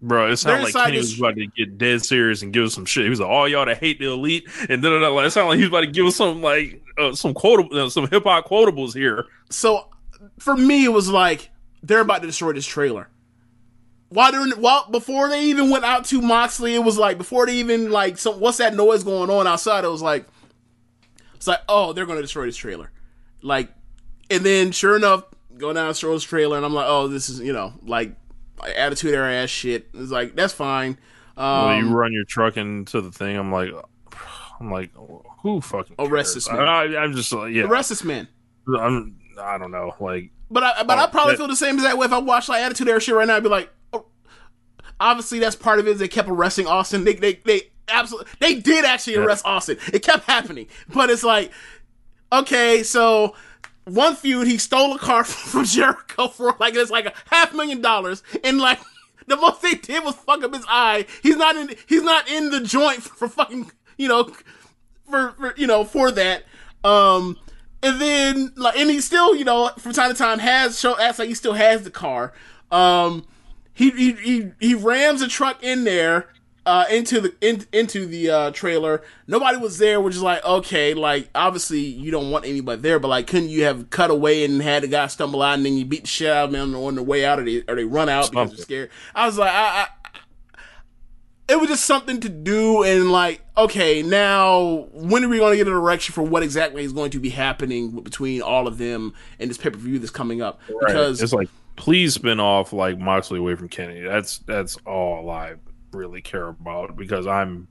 Bro, 0.00 0.30
it 0.30 0.36
sounded 0.36 0.64
like 0.64 0.74
Kenny 0.74 0.98
this- 0.98 1.10
was 1.10 1.18
about 1.18 1.34
to 1.36 1.46
get 1.46 1.76
dead 1.76 2.04
serious 2.04 2.42
and 2.42 2.52
give 2.52 2.64
us 2.64 2.74
some 2.74 2.84
shit. 2.84 3.04
He 3.04 3.10
was 3.10 3.18
like, 3.20 3.28
"All 3.28 3.48
y'all 3.48 3.66
that 3.66 3.78
hate 3.78 3.98
the 3.98 4.06
elite," 4.06 4.48
and 4.68 4.82
then 4.82 5.00
like, 5.02 5.26
it 5.26 5.30
sounded 5.30 5.48
like 5.48 5.56
he 5.56 5.64
was 5.64 5.70
about 5.70 5.80
to 5.80 5.86
give 5.88 6.06
us 6.06 6.16
some 6.16 6.40
like 6.40 6.82
uh, 6.98 7.14
some 7.14 7.34
quotable, 7.34 7.76
uh, 7.76 7.90
some 7.90 8.06
hip 8.08 8.22
hop 8.24 8.46
quotables 8.48 8.94
here. 8.94 9.26
so 9.50 9.88
for 10.38 10.56
me, 10.56 10.84
it 10.84 10.92
was 10.92 11.08
like 11.08 11.50
they're 11.82 12.00
about 12.00 12.20
to 12.22 12.26
destroy 12.28 12.52
this 12.52 12.66
trailer. 12.66 13.08
While 14.10 14.32
they're 14.32 14.56
while 14.56 14.88
before 14.90 15.28
they 15.28 15.44
even 15.46 15.68
went 15.68 15.84
out 15.84 16.04
to 16.06 16.22
Moxley, 16.22 16.74
it 16.74 16.82
was 16.82 16.96
like 16.96 17.18
before 17.18 17.46
they 17.46 17.56
even 17.56 17.90
like 17.90 18.18
some 18.18 18.40
what's 18.40 18.58
that 18.58 18.74
noise 18.74 19.02
going 19.04 19.30
on 19.30 19.46
outside? 19.46 19.84
It 19.84 19.88
was 19.88 20.02
like 20.02 20.26
it's 21.34 21.46
like 21.46 21.60
oh 21.68 21.92
they're 21.92 22.06
gonna 22.06 22.22
destroy 22.22 22.46
this 22.46 22.56
trailer, 22.56 22.90
like 23.42 23.68
and 24.30 24.44
then 24.44 24.72
sure 24.72 24.96
enough, 24.96 25.24
go 25.56 25.72
down 25.72 25.92
Stroll's 25.94 26.24
trailer, 26.24 26.56
and 26.56 26.64
I'm 26.64 26.72
like, 26.74 26.86
oh, 26.88 27.08
this 27.08 27.28
is 27.28 27.40
you 27.40 27.52
know 27.52 27.74
like, 27.84 28.14
like 28.60 28.74
attitude 28.76 29.14
era 29.14 29.32
ass 29.32 29.50
shit. 29.50 29.88
It's 29.94 30.10
like 30.10 30.34
that's 30.34 30.52
fine. 30.52 30.98
Um, 31.36 31.44
Well, 31.66 31.76
you 31.78 31.88
run 31.96 32.12
your 32.12 32.24
truck 32.24 32.56
into 32.56 33.00
the 33.00 33.12
thing. 33.12 33.36
I'm 33.36 33.52
like, 33.52 33.70
I'm 34.60 34.70
like, 34.72 34.90
who 35.42 35.60
fucking 35.60 35.96
Arrest 35.98 36.34
cares? 36.34 36.46
this 36.46 36.50
man. 36.50 36.60
I, 36.68 36.96
I'm 36.96 37.12
just 37.14 37.32
like, 37.32 37.52
yeah. 37.54 37.64
arrest 37.64 37.90
this 37.90 38.02
man. 38.02 38.26
I'm, 38.78 39.16
I 39.40 39.56
don't 39.56 39.70
know. 39.70 39.94
Like, 40.00 40.30
But 40.50 40.62
I, 40.64 40.82
but 40.82 40.98
Oh, 40.98 41.02
I 41.02 41.06
probably 41.06 41.32
that- 41.34 41.38
feel 41.38 41.48
the 41.48 41.56
same 41.56 41.76
as 41.76 41.84
that 41.84 41.96
way 41.96 42.06
if 42.06 42.12
I 42.12 42.18
watch 42.18 42.48
like 42.48 42.62
Attitude 42.62 42.88
Era 42.88 43.00
shit 43.00 43.14
right 43.14 43.26
now. 43.26 43.36
I'd 43.36 43.42
be 43.44 43.48
like, 43.48 43.70
oh, 43.92 44.06
obviously 45.00 45.38
that's 45.38 45.56
part 45.56 45.78
of 45.78 45.86
it. 45.86 45.98
they 45.98 46.08
kept 46.08 46.28
arresting 46.28 46.66
Austin. 46.66 47.04
They 47.04 47.14
they 47.14 47.34
they 47.44 47.62
absolutely 47.88 48.30
they 48.40 48.54
did 48.56 48.84
actually 48.84 49.14
Yeah. 49.14 49.20
arrest 49.20 49.46
Austin. 49.46 49.78
It 49.92 50.02
kept 50.02 50.24
happening. 50.24 50.66
But 50.92 51.08
it's 51.10 51.22
like, 51.24 51.52
okay, 52.32 52.82
so 52.82 53.34
one 53.88 54.16
feud 54.16 54.46
he 54.46 54.58
stole 54.58 54.94
a 54.94 54.98
car 54.98 55.24
from 55.24 55.64
Jericho 55.64 56.28
for 56.28 56.54
like 56.58 56.74
it's 56.74 56.90
like 56.90 57.06
a 57.06 57.14
half 57.30 57.54
million 57.54 57.80
dollars, 57.80 58.22
and 58.44 58.58
like 58.58 58.78
the 59.26 59.36
most 59.36 59.62
they 59.62 59.74
did 59.74 60.04
was 60.04 60.14
fuck 60.14 60.42
up 60.42 60.54
his 60.54 60.64
eye. 60.68 61.06
He's 61.22 61.36
not 61.36 61.56
in 61.56 61.74
he's 61.86 62.02
not 62.02 62.28
in 62.30 62.50
the 62.50 62.60
joint 62.60 63.02
for, 63.02 63.14
for 63.14 63.28
fucking 63.28 63.70
you 63.96 64.08
know 64.08 64.30
for, 65.08 65.32
for 65.32 65.54
you 65.56 65.66
know 65.66 65.84
for 65.84 66.10
that. 66.12 66.44
Um, 66.84 67.36
and 67.82 68.00
then 68.00 68.52
like, 68.56 68.76
and 68.76 68.90
he 68.90 69.00
still 69.00 69.34
you 69.34 69.44
know 69.44 69.70
from 69.78 69.92
time 69.92 70.10
to 70.10 70.16
time 70.16 70.38
has 70.38 70.78
show 70.78 70.98
acts 70.98 71.18
like 71.18 71.28
he 71.28 71.34
still 71.34 71.54
has 71.54 71.82
the 71.82 71.90
car. 71.90 72.32
Um, 72.70 73.24
he 73.72 73.90
he 73.90 74.12
he, 74.12 74.50
he 74.60 74.74
rams 74.74 75.22
a 75.22 75.28
truck 75.28 75.62
in 75.62 75.84
there. 75.84 76.28
Uh, 76.68 76.84
into 76.90 77.20
the 77.22 77.34
in, 77.40 77.64
into 77.72 78.04
the 78.04 78.28
uh, 78.28 78.50
trailer, 78.50 79.02
nobody 79.26 79.56
was 79.56 79.78
there. 79.78 80.02
Which 80.02 80.14
is 80.14 80.22
like 80.22 80.44
okay, 80.44 80.92
like 80.92 81.30
obviously 81.34 81.80
you 81.80 82.10
don't 82.10 82.30
want 82.30 82.44
anybody 82.44 82.82
there, 82.82 82.98
but 82.98 83.08
like 83.08 83.26
couldn't 83.26 83.48
you 83.48 83.64
have 83.64 83.88
cut 83.88 84.10
away 84.10 84.44
and 84.44 84.60
had 84.60 84.82
the 84.82 84.88
guy 84.88 85.06
stumble 85.06 85.40
out 85.40 85.54
and 85.54 85.64
then 85.64 85.78
you 85.78 85.86
beat 85.86 86.02
the 86.02 86.08
shit 86.08 86.30
out 86.30 86.50
of 86.50 86.54
him 86.54 86.74
on 86.74 86.96
the 86.96 87.02
way 87.02 87.24
out, 87.24 87.40
or 87.40 87.44
they 87.44 87.64
or 87.66 87.74
they 87.74 87.84
run 87.84 88.10
out 88.10 88.30
because 88.30 88.50
they're 88.50 88.58
scared? 88.58 88.90
I 89.14 89.24
was 89.24 89.38
like, 89.38 89.50
I, 89.50 89.86
I 89.86 89.86
it 91.48 91.58
was 91.58 91.70
just 91.70 91.86
something 91.86 92.20
to 92.20 92.28
do 92.28 92.82
and 92.82 93.10
like 93.10 93.40
okay 93.56 94.02
now 94.02 94.86
when 94.92 95.24
are 95.24 95.28
we 95.28 95.38
going 95.38 95.52
to 95.52 95.56
get 95.56 95.66
a 95.66 95.70
direction 95.70 96.12
for 96.12 96.22
what 96.22 96.42
exactly 96.42 96.84
is 96.84 96.92
going 96.92 97.10
to 97.10 97.18
be 97.18 97.30
happening 97.30 97.90
between 98.02 98.42
all 98.42 98.66
of 98.66 98.76
them 98.76 99.14
and 99.38 99.48
this 99.48 99.56
pay-per-view 99.56 99.98
that's 99.98 100.10
coming 100.10 100.42
up 100.42 100.60
because 100.86 101.22
it's 101.22 101.32
like, 101.32 101.48
please 101.76 102.12
spin 102.12 102.38
off 102.38 102.74
like 102.74 102.98
Moxley 102.98 103.38
away 103.38 103.54
from 103.54 103.70
Kenny. 103.70 104.02
That's 104.02 104.38
that's 104.40 104.76
all 104.84 105.30
I 105.30 105.54
really 105.92 106.22
care 106.22 106.48
about 106.48 106.96
because 106.96 107.26
I'm 107.26 107.68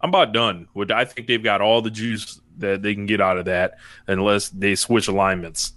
I'm 0.00 0.10
about 0.10 0.32
done 0.32 0.68
with. 0.74 0.90
I 0.90 1.04
think 1.04 1.26
they've 1.26 1.42
got 1.42 1.60
all 1.60 1.82
the 1.82 1.90
juice 1.90 2.40
that 2.58 2.82
they 2.82 2.94
can 2.94 3.06
get 3.06 3.20
out 3.20 3.38
of 3.38 3.44
that 3.46 3.78
unless 4.06 4.48
they 4.48 4.74
switch 4.74 5.08
alignments. 5.08 5.72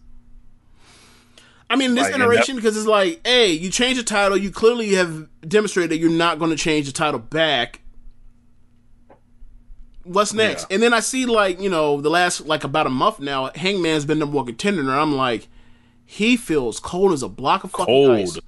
i 1.70 1.76
mean 1.76 1.94
this 1.94 2.06
Like, 2.06 2.16
iteration 2.16 2.56
because 2.56 2.78
it's 2.78 2.88
like 2.88 3.20
hey 3.28 3.52
you 3.52 3.70
change 3.70 3.98
the 3.98 4.04
title 4.04 4.38
you 4.38 4.50
clearly 4.50 4.94
have 4.94 5.28
demonstrated 5.48 5.92
that 5.92 5.98
you're 5.98 6.10
not 6.10 6.40
going 6.40 6.52
to 6.52 6.58
change 6.58 6.86
the 6.88 6.94
title 6.94 7.20
back 7.20 7.82
what's 10.04 10.34
next 10.34 10.66
Yeah. 10.70 10.76
and 10.76 10.84
then 10.84 10.94
i 10.94 11.00
see 11.00 11.26
like 11.26 11.60
you 11.62 11.70
know 11.70 12.02
the 12.02 12.10
last 12.10 12.46
like 12.46 12.64
about 12.64 12.88
a 12.88 12.90
month 12.90 13.20
now 13.20 13.52
hangman's 13.56 14.06
been 14.06 14.20
number 14.20 14.36
one 14.38 14.46
contender 14.46 14.82
and 14.82 14.90
i'm 14.92 15.16
like 15.16 15.48
he 16.06 16.38
feels 16.38 16.80
cold 16.80 17.12
as 17.12 17.22
a 17.22 17.30
block 17.30 17.64
of 17.64 17.72
fucking 17.72 17.86
Cold. 17.86 18.12
ice 18.18 18.40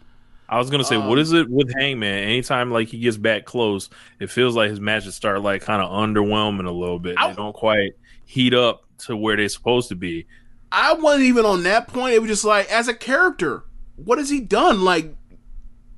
I 0.52 0.58
was 0.58 0.70
gonna 0.70 0.84
say, 0.84 0.98
what 0.98 1.18
is 1.18 1.32
it 1.32 1.50
with 1.50 1.74
Hangman? 1.80 2.26
Anytime 2.26 2.72
like 2.72 2.90
he 2.90 3.00
gets 3.00 3.16
back 3.18 3.46
close, 3.46 3.90
it 4.20 4.30
feels 4.30 4.56
like 4.56 4.70
his 4.70 4.82
matches 4.82 5.16
start 5.16 5.42
like 5.42 5.62
kind 5.62 5.82
of 5.82 5.90
underwhelming 5.90 6.68
a 6.68 6.72
little 6.72 7.00
bit. 7.00 7.16
I- 7.18 7.30
They 7.30 7.36
don't 7.36 7.54
quite 7.54 7.94
heat 8.26 8.54
up 8.54 8.84
to 9.00 9.16
where 9.16 9.38
they're 9.38 9.48
supposed 9.50 9.90
to 9.90 9.96
be. 9.96 10.28
I 10.74 10.94
wasn't 10.94 11.24
even 11.24 11.46
on 11.46 11.64
that 11.64 11.88
point. 11.88 12.14
It 12.14 12.20
was 12.22 12.30
just 12.30 12.46
like, 12.46 12.70
as 12.72 12.88
a 12.88 12.94
character, 12.94 13.64
what 13.96 14.18
has 14.20 14.30
he 14.30 14.40
done? 14.42 14.84
Like, 14.84 15.16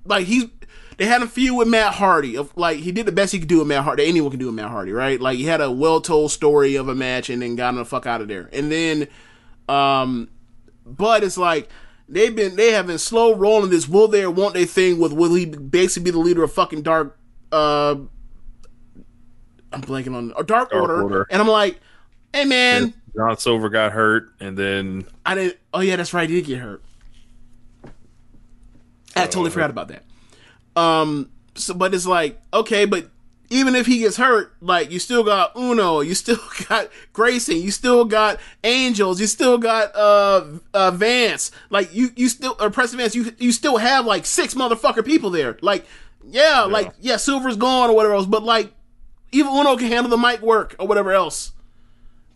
like 0.06 0.26
he's 0.28 0.46
they 0.98 1.06
had 1.06 1.22
a 1.24 1.28
feud 1.28 1.58
with 1.58 1.68
Matt 1.68 1.96
Hardy. 1.96 2.36
Of 2.38 2.56
like 2.56 2.78
he 2.78 2.92
did 2.92 3.06
the 3.08 3.12
best 3.12 3.32
he 3.34 3.40
could 3.40 3.48
do 3.48 3.60
with 3.60 3.68
Matt 3.68 3.84
Hardy. 3.84 4.06
Anyone 4.08 4.30
can 4.32 4.40
do 4.40 4.46
with 4.48 4.56
Matt 4.56 4.70
Hardy, 4.70 4.92
right? 4.92 5.20
Like 5.20 5.38
he 5.38 5.46
had 5.46 5.62
a 5.62 5.72
well 5.72 6.00
told 6.02 6.32
story 6.32 6.76
of 6.76 6.88
a 6.90 6.96
match 6.96 7.30
and 7.32 7.42
then 7.42 7.56
got 7.56 7.70
him 7.70 7.76
the 7.78 7.86
fuck 7.86 8.06
out 8.06 8.22
of 8.22 8.28
there. 8.28 8.50
And 8.54 8.72
then, 8.72 9.08
um, 9.68 10.30
but 10.86 11.24
it's 11.24 11.38
like 11.38 11.70
they've 12.14 12.36
been 12.36 12.56
they 12.56 12.72
have 12.72 12.88
been 12.88 12.98
slow 12.98 13.34
rolling 13.36 13.70
this 13.70 13.88
will 13.88 14.08
they 14.08 14.24
or 14.24 14.32
won't 14.32 14.54
they 14.54 14.66
thing 14.66 15.00
with 15.00 15.14
will 15.14 15.34
he 15.34 15.46
basically 15.46 16.06
be 16.06 16.12
the 16.12 16.20
leader 16.20 16.44
of 16.44 16.52
fucking 16.54 16.82
dark 16.82 17.18
uh 17.52 17.96
I'm 19.72 19.82
blanking 19.82 20.16
on 20.16 20.34
a 20.38 20.44
dark, 20.44 20.70
Dark 20.70 20.74
order. 20.74 21.02
Order. 21.04 21.28
and 21.30 21.42
I'm 21.42 21.48
like 21.48 21.80
hey 22.34 22.46
man 22.46 22.94
John 23.16 23.38
Silver 23.38 23.70
got 23.70 23.92
hurt, 23.92 24.34
and 24.40 24.58
then 24.58 25.06
I 25.26 25.36
didn't. 25.36 25.58
Oh 25.74 25.82
yeah, 25.82 25.96
that's 25.96 26.14
right. 26.14 26.30
He 26.30 26.38
did 26.38 26.46
get 26.46 26.60
hurt. 26.60 26.82
I 29.16 29.26
totally 29.26 29.52
forgot 29.52 29.70
about 29.70 29.90
that. 29.90 30.04
Um. 30.76 31.30
So, 31.56 31.76
but 31.76 31.94
it's 31.94 32.08
like 32.08 32.42
okay, 32.52 32.86
but 32.86 33.12
even 33.54 33.76
if 33.76 33.86
he 33.86 34.00
gets 34.00 34.18
hurt, 34.18 34.52
like 34.62 34.90
you 34.92 34.98
still 34.98 35.24
got 35.24 35.56
Uno, 35.56 36.02
you 36.02 36.16
still 36.16 36.40
got 36.70 36.90
Grayson, 37.14 37.58
you 37.58 37.70
still 37.72 38.04
got 38.04 38.40
Angels, 38.64 39.22
you 39.22 39.28
still 39.28 39.58
got 39.60 39.96
uh, 39.96 40.46
uh 40.74 40.92
Vance. 40.92 41.52
Like 41.70 41.94
you, 41.94 42.10
you 42.16 42.30
still 42.30 42.56
or 42.60 42.70
Preston 42.72 42.98
Vance. 42.98 43.14
You 43.16 43.32
you 43.38 43.52
still 43.52 43.78
have 43.78 44.06
like 44.06 44.26
six 44.26 44.56
motherfucker 44.56 45.06
people 45.06 45.30
there. 45.30 45.58
Like 45.62 45.86
yeah, 46.26 46.62
like 46.62 46.94
yeah, 47.00 47.18
Silver's 47.18 47.56
gone 47.58 47.90
or 47.92 47.96
whatever 47.96 48.16
else, 48.16 48.26
but 48.26 48.42
like 48.44 48.74
even 49.32 49.52
Uno 49.54 49.78
can 49.78 49.88
handle 49.88 50.10
the 50.10 50.18
mic 50.18 50.42
work 50.42 50.76
or 50.80 50.88
whatever 50.88 51.12
else. 51.12 51.52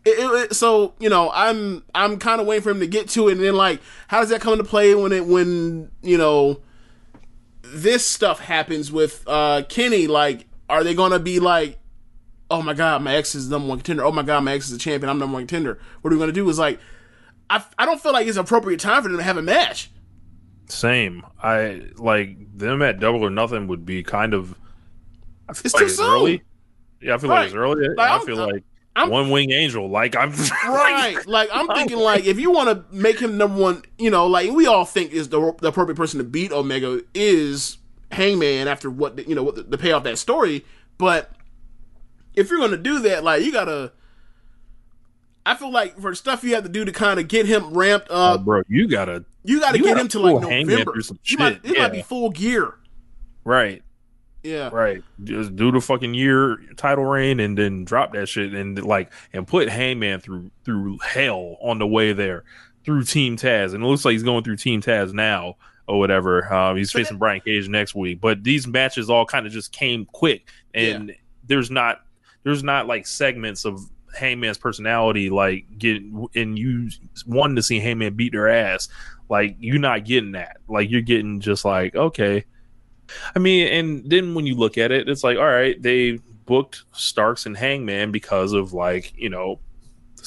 It, 0.05 0.19
it, 0.19 0.43
it- 0.51 0.53
so 0.55 0.93
you 0.99 1.09
know, 1.09 1.31
I'm 1.33 1.83
I'm 1.95 2.19
kind 2.19 2.39
of 2.39 2.45
waiting 2.47 2.63
for 2.63 2.69
him 2.69 2.79
to 2.81 2.87
get 2.87 3.09
to 3.09 3.29
it, 3.29 3.33
and 3.33 3.41
then 3.41 3.55
like, 3.55 3.81
how 4.07 4.19
does 4.19 4.29
that 4.29 4.39
come 4.41 4.53
into 4.53 4.65
play 4.65 4.93
when 4.93 5.11
it 5.11 5.25
when 5.25 5.89
you 6.03 6.17
know 6.17 6.61
this 7.61 8.05
stuff 8.05 8.39
happens 8.39 8.91
with 8.91 9.23
uh 9.27 9.63
Kenny? 9.67 10.07
Like, 10.07 10.46
are 10.69 10.83
they 10.83 10.93
gonna 10.93 11.19
be 11.19 11.39
like, 11.39 11.79
oh 12.51 12.61
my 12.61 12.73
god, 12.73 13.01
my 13.01 13.15
ex 13.15 13.35
is 13.35 13.49
number 13.49 13.67
one 13.67 13.77
contender. 13.79 14.03
Oh 14.05 14.11
my 14.11 14.23
god, 14.23 14.43
my 14.43 14.53
ex 14.53 14.67
is 14.69 14.73
a 14.75 14.79
champion. 14.79 15.09
I'm 15.09 15.19
number 15.19 15.33
one 15.33 15.43
contender. 15.43 15.79
What 16.01 16.11
are 16.11 16.15
we 16.15 16.19
gonna 16.19 16.31
do? 16.31 16.47
Is 16.49 16.59
like, 16.59 16.79
I 17.49 17.63
I 17.77 17.85
don't 17.85 18.01
feel 18.01 18.13
like 18.13 18.27
it's 18.27 18.37
appropriate 18.37 18.79
time 18.79 19.03
for 19.03 19.09
them 19.09 19.17
to 19.17 19.23
have 19.23 19.37
a 19.37 19.41
match. 19.41 19.89
same. 20.69 21.23
I 21.41 21.83
like 21.97 22.57
them 22.57 22.81
at 22.81 22.99
double 22.99 23.23
or 23.23 23.29
nothing 23.29 23.67
would 23.67 23.85
be 23.85 24.03
kind 24.03 24.33
of. 24.33 24.55
I 25.49 25.53
feel 25.53 25.61
It's 25.65 25.73
like 25.73 25.81
too 25.81 25.85
it's 25.87 25.95
soon. 25.97 26.05
early. 26.11 26.41
Yeah, 27.01 27.15
I 27.15 27.17
feel 27.19 27.29
Right. 27.29 27.37
like 27.39 27.45
it's 27.47 27.55
early. 27.55 27.87
Like, 27.95 28.11
I 28.11 28.19
feel 28.25 28.39
I'm- 28.41 28.49
like 28.49 28.63
I'm- 28.95 29.09
one 29.09 29.29
wing 29.29 29.51
angel. 29.51 29.87
Like 29.89 30.15
I'm 30.15 30.31
Right. 30.65 31.17
Like 31.25 31.49
I'm 31.53 31.67
thinking 31.67 31.97
like 31.99 32.25
if 32.25 32.39
you 32.39 32.51
want 32.51 32.69
to 32.69 32.83
make 32.95 33.19
him 33.19 33.37
number 33.37 33.61
one, 33.61 33.83
you 33.97 34.09
know, 34.09 34.27
like 34.27 34.51
we 34.51 34.65
all 34.67 34.83
think 34.83 35.11
is 35.13 35.29
the, 35.29 35.53
the 35.61 35.67
appropriate 35.69 35.95
person 35.95 36.17
to 36.17 36.23
beat 36.25 36.51
Omega 36.51 37.01
is 37.13 37.77
Hangman 38.11 38.67
after 38.67 38.89
what 38.89 39.17
the, 39.17 39.27
you 39.27 39.35
know 39.35 39.43
what 39.43 39.55
the, 39.55 39.63
the 39.63 39.77
payoff 39.77 40.03
that 40.03 40.17
story, 40.17 40.65
but 40.97 41.31
if 42.35 42.49
you're 42.49 42.67
to 42.69 42.77
do 42.77 42.99
that 42.99 43.23
like 43.23 43.43
you 43.43 43.51
got 43.51 43.65
to 43.65 43.91
I 45.45 45.55
feel 45.55 45.71
like 45.71 45.99
for 45.99 46.13
stuff 46.13 46.43
you 46.43 46.55
have 46.55 46.63
to 46.63 46.69
do 46.69 46.83
to 46.85 46.91
kind 46.91 47.19
of 47.19 47.27
get 47.27 47.45
him 47.45 47.73
ramped 47.73 48.07
Oh, 48.09 48.33
up, 48.35 48.45
bro, 48.45 48.63
you 48.67 48.87
gotta 48.87 49.23
you 49.43 49.59
got 49.59 49.71
to 49.71 49.77
you 49.77 49.83
get 49.85 49.91
gotta 49.91 50.01
him 50.01 50.07
to 50.09 50.19
like 50.19 50.43
Hangman 50.43 50.79
November. 50.79 50.99
You 51.23 51.37
might, 51.37 51.59
it 51.63 51.77
might 51.77 51.91
be 51.91 52.01
full 52.01 52.29
gear. 52.29 52.73
right. 53.43 53.81
Yeah. 54.43 54.69
Right. 54.71 55.03
Just 55.23 55.55
do 55.57 55.71
the 55.71 55.81
fucking 55.81 56.13
year 56.13 56.57
title 56.77 57.03
reign 57.03 57.39
and 57.41 57.57
then 57.57 57.83
drop 57.83 58.13
that 58.13 58.27
shit 58.27 58.53
and 58.53 58.81
like 58.81 59.11
and 59.33 59.45
put 59.47 59.67
Hangman 59.67 60.21
through 60.21 60.51
through 60.63 60.99
hell 60.99 61.57
on 61.61 61.79
the 61.79 61.87
way 61.87 62.13
there 62.13 62.43
through 62.85 63.03
Team 63.03 63.35
Taz. 63.35 63.73
And 63.73 63.83
it 63.83 63.87
looks 63.87 64.05
like 64.05 64.13
he's 64.13 64.23
going 64.23 64.43
through 64.43 64.55
Team 64.57 64.81
Taz 64.81 65.11
now 65.11 65.55
or 65.87 65.99
whatever. 65.99 66.51
Um, 66.53 66.77
he's 66.77 66.91
So 66.91 66.99
facing 66.99 67.17
Brian 67.17 67.41
Cage 67.41 67.67
next 67.69 67.95
week. 67.95 68.21
But 68.21 68.43
these 68.43 68.67
matches 68.67 69.09
all 69.09 69.25
kind 69.25 69.45
of 69.45 69.51
just 69.51 69.71
came 69.71 70.05
quick 70.05 70.47
and 70.73 71.15
there's 71.45 71.71
not 71.71 72.01
there's 72.43 72.63
not 72.63 72.87
like 72.87 73.07
segments 73.07 73.65
of 73.65 73.81
Hangman's 74.15 74.57
personality 74.57 75.29
like 75.29 75.65
get 75.77 76.01
and 76.35 76.57
you 76.57 76.89
wanting 77.25 77.55
to 77.55 77.63
see 77.63 77.79
Hangman 77.79 78.15
beat 78.15 78.33
their 78.33 78.49
ass. 78.49 78.89
Like 79.29 79.55
you're 79.59 79.79
not 79.79 80.05
getting 80.05 80.33
that. 80.33 80.57
Like 80.67 80.89
you're 80.89 81.01
getting 81.01 81.39
just 81.39 81.65
like, 81.65 81.95
okay. 81.95 82.45
I 83.35 83.39
mean, 83.39 83.67
and 83.67 84.09
then 84.09 84.35
when 84.35 84.45
you 84.45 84.55
look 84.55 84.77
at 84.77 84.91
it, 84.91 85.07
it's 85.07 85.23
like, 85.23 85.37
all 85.37 85.47
right, 85.47 85.81
they 85.81 86.19
booked 86.45 86.83
Starks 86.91 87.45
and 87.45 87.55
Hangman 87.55 88.11
because 88.11 88.53
of 88.53 88.73
like, 88.73 89.13
you 89.15 89.29
know, 89.29 89.59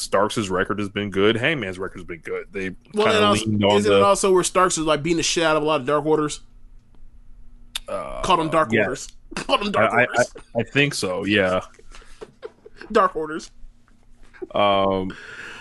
Starks' 0.01 0.49
record 0.49 0.79
has 0.79 0.89
been 0.89 1.11
good, 1.11 1.37
Hangman's 1.37 1.79
record 1.79 1.99
has 1.99 2.07
been 2.07 2.21
good. 2.21 2.47
They 2.53 2.75
Well, 2.95 3.07
kind 3.07 3.19
of 3.25 3.33
leaned 3.47 3.65
on 3.65 3.77
isn't 3.79 3.91
the 3.91 3.99
it 3.99 4.03
also 4.03 4.33
where 4.33 4.43
Starks 4.45 4.79
is 4.79 4.85
like 4.85 5.03
beating 5.03 5.19
the 5.19 5.23
shit 5.23 5.45
out 5.45 5.57
of 5.57 5.63
a 5.63 5.67
lot 5.67 5.81
of 5.81 5.87
Dark 5.87 6.05
Orders? 6.07 6.41
uh, 7.89 8.23
Call 8.23 8.37
them 8.37 8.51
Dark 8.51 8.73
yeah. 8.73 8.83
Orders. 8.83 9.09
Call 9.35 9.59
them 9.59 9.69
I, 9.69 9.71
Dark 9.71 9.93
I, 9.93 9.97
I, 9.97 10.07
Orders. 10.07 10.35
I 10.59 10.63
think 10.65 10.95
so, 10.95 11.25
yeah. 11.25 11.61
Dark 12.93 13.15
Orders. 13.17 13.51
Um, 14.55 15.15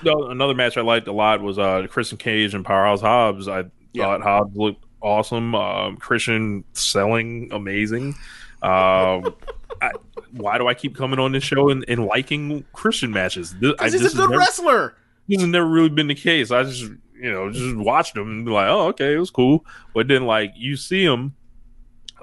no, 0.04 0.30
another 0.30 0.54
match 0.56 0.78
I 0.78 0.82
liked 0.82 1.08
a 1.08 1.12
lot 1.12 1.42
was 1.42 1.60
uh 1.60 1.86
Christian 1.90 2.18
Cage 2.18 2.54
and 2.54 2.64
Powerhouse 2.66 3.02
Hobbs. 3.02 3.48
I 3.48 3.66
Yeah. 3.94 4.06
thought 4.06 4.22
Hobbs 4.22 4.56
looked 4.56 4.84
awesome. 5.02 5.54
Um, 5.56 5.98
Christian 5.98 6.64
selling 6.74 7.50
amazing. 7.52 8.16
Um, 8.62 9.36
I, 9.82 9.92
why 10.32 10.58
do 10.58 10.68
I 10.68 10.74
keep 10.74 10.96
coming 10.96 11.20
on 11.20 11.32
this 11.32 11.44
show 11.44 11.70
and, 11.70 11.84
and 11.88 12.06
liking 12.06 12.66
Christian 12.74 13.12
matches? 13.12 13.56
This, 13.60 13.74
I, 13.80 13.86
he's 13.90 14.02
this 14.02 14.14
a 14.14 14.18
good 14.18 14.30
never- 14.30 14.40
wrestler. 14.40 14.96
this 15.28 15.40
has 15.42 15.48
never 15.50 15.68
really 15.68 15.90
been 15.90 16.08
the 16.08 16.16
case. 16.16 16.52
I 16.52 16.64
just 16.64 16.82
you 16.82 17.32
know, 17.32 17.52
just 17.52 17.76
watched 17.76 18.16
him 18.16 18.28
and 18.30 18.46
be 18.46 18.52
like, 18.52 18.70
oh, 18.70 18.88
okay, 18.88 19.14
it 19.14 19.20
was 19.20 19.30
cool. 19.32 19.66
But 19.94 20.08
then 20.08 20.26
like 20.26 20.54
you 20.56 20.76
see 20.78 21.04
him 21.04 21.36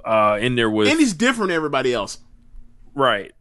uh 0.05 0.39
in 0.41 0.55
there 0.55 0.71
with 0.71 0.89
and 0.89 0.99
he's 1.01 1.13
different 1.13 1.49
than 1.49 1.57
everybody 1.57 1.93
else. 1.93 2.19
right 2.95 3.33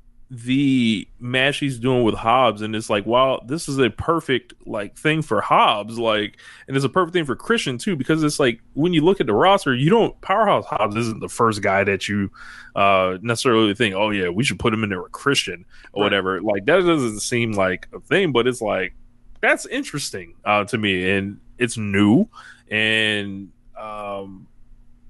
the 0.43 1.07
match 1.19 1.59
he's 1.59 1.79
doing 1.79 2.03
with 2.03 2.15
Hobbs, 2.15 2.61
and 2.61 2.75
it's 2.75 2.89
like, 2.89 3.05
wow, 3.05 3.41
this 3.45 3.69
is 3.69 3.77
a 3.77 3.89
perfect 3.89 4.53
like 4.65 4.97
thing 4.97 5.21
for 5.21 5.39
Hobbs, 5.39 5.97
like, 5.99 6.37
and 6.67 6.75
it's 6.75 6.85
a 6.85 6.89
perfect 6.89 7.13
thing 7.13 7.25
for 7.25 7.35
Christian 7.35 7.77
too, 7.77 7.95
because 7.95 8.23
it's 8.23 8.39
like 8.39 8.59
when 8.73 8.93
you 8.93 9.01
look 9.01 9.21
at 9.21 9.27
the 9.27 9.33
roster, 9.33 9.73
you 9.73 9.89
don't 9.89 10.19
Powerhouse 10.21 10.65
Hobbs 10.65 10.95
isn't 10.95 11.19
the 11.21 11.29
first 11.29 11.61
guy 11.61 11.83
that 11.83 12.07
you 12.07 12.31
uh 12.75 13.17
necessarily 13.21 13.73
think, 13.75 13.95
oh 13.95 14.09
yeah, 14.09 14.29
we 14.29 14.43
should 14.43 14.59
put 14.59 14.73
him 14.73 14.83
in 14.83 14.89
there 14.89 15.01
with 15.01 15.11
Christian 15.11 15.65
or 15.93 16.01
Right. 16.01 16.05
whatever. 16.07 16.41
Like 16.41 16.65
that 16.65 16.81
doesn't 16.81 17.19
seem 17.19 17.53
like 17.53 17.87
a 17.93 17.99
thing, 17.99 18.31
but 18.31 18.47
it's 18.47 18.61
like 18.61 18.93
that's 19.41 19.65
interesting 19.67 20.33
uh 20.43 20.63
to 20.65 20.77
me, 20.77 21.09
and 21.11 21.39
it's 21.57 21.77
new, 21.77 22.27
and 22.69 23.51
um 23.79 24.47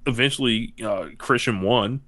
eventually 0.06 0.74
uh 0.84 1.08
Christian 1.18 1.62
won 1.62 2.02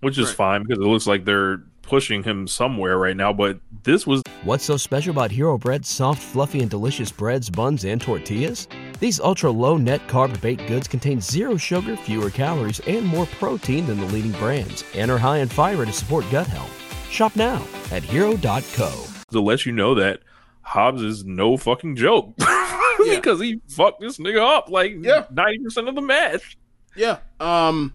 which 0.00 0.16
is 0.16 0.28
Right. 0.28 0.36
fine 0.36 0.62
because 0.62 0.78
it 0.78 0.86
looks 0.88 1.06
like 1.06 1.24
they're 1.26 1.62
pushing 1.90 2.22
him 2.22 2.46
somewhere 2.46 2.96
right 2.96 3.16
now. 3.16 3.32
But 3.32 3.58
this 3.82 4.06
was 4.06 4.22
What's 4.44 4.64
so 4.64 4.78
special 4.78 5.10
about 5.10 5.30
Hero 5.30 5.58
Bread's 5.58 5.88
soft, 5.88 6.22
fluffy, 6.22 6.60
and 6.60 6.70
delicious 6.70 7.12
breads, 7.12 7.50
buns, 7.50 7.84
and 7.84 8.00
tortillas? 8.00 8.68
These 9.00 9.20
ultra 9.20 9.50
low 9.50 9.76
net 9.76 10.00
carb 10.08 10.40
baked 10.40 10.66
goods 10.66 10.88
contain 10.88 11.20
zero 11.20 11.56
sugar, 11.58 11.96
fewer 11.96 12.30
calories, 12.30 12.80
and 12.86 13.04
more 13.04 13.26
protein 13.26 13.86
than 13.86 13.98
the 14.00 14.06
leading 14.06 14.32
brands, 14.32 14.84
and 14.94 15.10
are 15.10 15.18
high 15.18 15.38
in 15.38 15.48
fiber 15.48 15.84
to 15.84 15.92
support 15.92 16.24
gut 16.30 16.46
health. 16.46 16.72
Shop 17.10 17.34
now 17.36 17.62
at 17.90 18.02
hero.co. 18.02 19.04
to 19.32 19.40
let 19.40 19.66
you 19.66 19.72
know 19.72 19.94
that 19.96 20.20
Hobbs 20.62 21.02
is 21.02 21.24
no 21.24 21.56
fucking 21.56 21.96
joke 21.96 22.34
because 23.04 23.40
he 23.40 23.60
fucked 23.68 24.00
this 24.00 24.18
nigga 24.18 24.40
up 24.40 24.70
like 24.70 24.92
Yeah. 25.00 25.24
ninety 25.30 25.58
percent 25.58 25.88
of 25.88 25.94
the 25.96 26.00
match. 26.02 26.56
Yeah. 26.96 27.18
Um, 27.40 27.92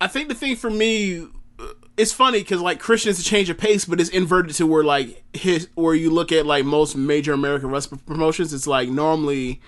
I 0.00 0.08
think 0.08 0.28
the 0.28 0.34
thing 0.34 0.56
for 0.56 0.70
me, 0.70 1.26
it's 2.00 2.12
funny 2.12 2.38
because 2.40 2.60
like 2.60 2.78
Christian's 2.78 3.20
a 3.20 3.22
change 3.22 3.50
of 3.50 3.58
pace, 3.58 3.84
but 3.84 4.00
it's 4.00 4.10
inverted 4.10 4.54
to 4.56 4.66
where 4.66 4.84
like 4.84 5.22
his 5.32 5.68
where 5.74 5.94
you 5.94 6.10
look 6.10 6.32
at 6.32 6.46
like 6.46 6.64
most 6.64 6.96
major 6.96 7.32
American 7.32 7.70
wrestling 7.70 8.00
promotions, 8.06 8.52
it's 8.52 8.66
like 8.66 8.88
normally 8.88 9.60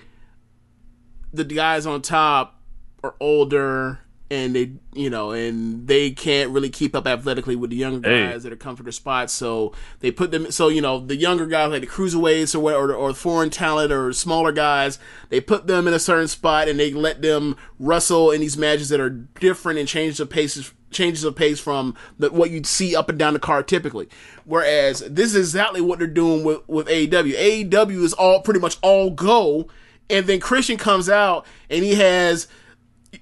the 1.32 1.44
guys 1.44 1.86
on 1.86 2.02
top 2.02 2.60
are 3.04 3.14
older 3.20 3.98
and 4.30 4.56
they 4.56 4.72
you 4.94 5.10
know 5.10 5.32
and 5.32 5.86
they 5.86 6.10
can't 6.10 6.50
really 6.50 6.70
keep 6.70 6.94
up 6.96 7.06
athletically 7.06 7.54
with 7.54 7.68
the 7.68 7.76
younger 7.76 8.08
Hey. 8.08 8.30
guys 8.30 8.42
that 8.44 8.52
are 8.52 8.56
coming 8.56 8.76
for 8.76 8.82
their 8.82 8.92
spots 8.92 9.32
so 9.32 9.72
they 10.00 10.10
put 10.10 10.30
them 10.30 10.50
so 10.50 10.68
you 10.68 10.80
know 10.80 11.00
the 11.00 11.16
younger 11.16 11.44
guys 11.46 11.70
like 11.70 11.82
the 11.82 11.86
cruiserweights 11.86 12.54
or 12.54 12.60
what 12.60 12.74
or, 12.74 12.94
or 12.94 13.12
foreign 13.12 13.50
talent 13.50 13.92
or 13.92 14.10
smaller 14.14 14.52
guys 14.52 14.98
they 15.28 15.40
put 15.40 15.66
them 15.66 15.86
in 15.86 15.92
a 15.92 15.98
certain 15.98 16.28
spot 16.28 16.66
and 16.66 16.80
they 16.80 16.92
let 16.94 17.20
them 17.20 17.56
wrestle 17.78 18.30
in 18.30 18.40
these 18.40 18.56
matches 18.56 18.88
that 18.88 19.00
are 19.00 19.10
different 19.10 19.78
and 19.78 19.86
change 19.86 20.16
the 20.16 20.24
paces 20.24 20.72
changes 20.92 21.24
of 21.24 21.34
pace 21.34 21.60
from 21.60 21.96
the, 22.18 22.30
what 22.30 22.50
you'd 22.50 22.66
see 22.66 22.94
up 22.94 23.08
and 23.08 23.18
down 23.18 23.32
the 23.32 23.38
card 23.38 23.66
typically 23.66 24.08
whereas 24.44 25.00
this 25.00 25.34
is 25.34 25.36
exactly 25.36 25.80
what 25.80 25.98
they're 25.98 26.08
doing 26.08 26.44
with 26.44 26.66
with 26.68 26.86
AEW 26.86 27.70
AEW 27.70 28.02
is 28.02 28.12
all 28.12 28.40
pretty 28.40 28.60
much 28.60 28.78
all 28.82 29.10
go 29.10 29.68
and 30.10 30.26
then 30.26 30.40
Christian 30.40 30.76
comes 30.76 31.08
out 31.08 31.46
and 31.70 31.84
he 31.84 31.94
has 31.94 32.48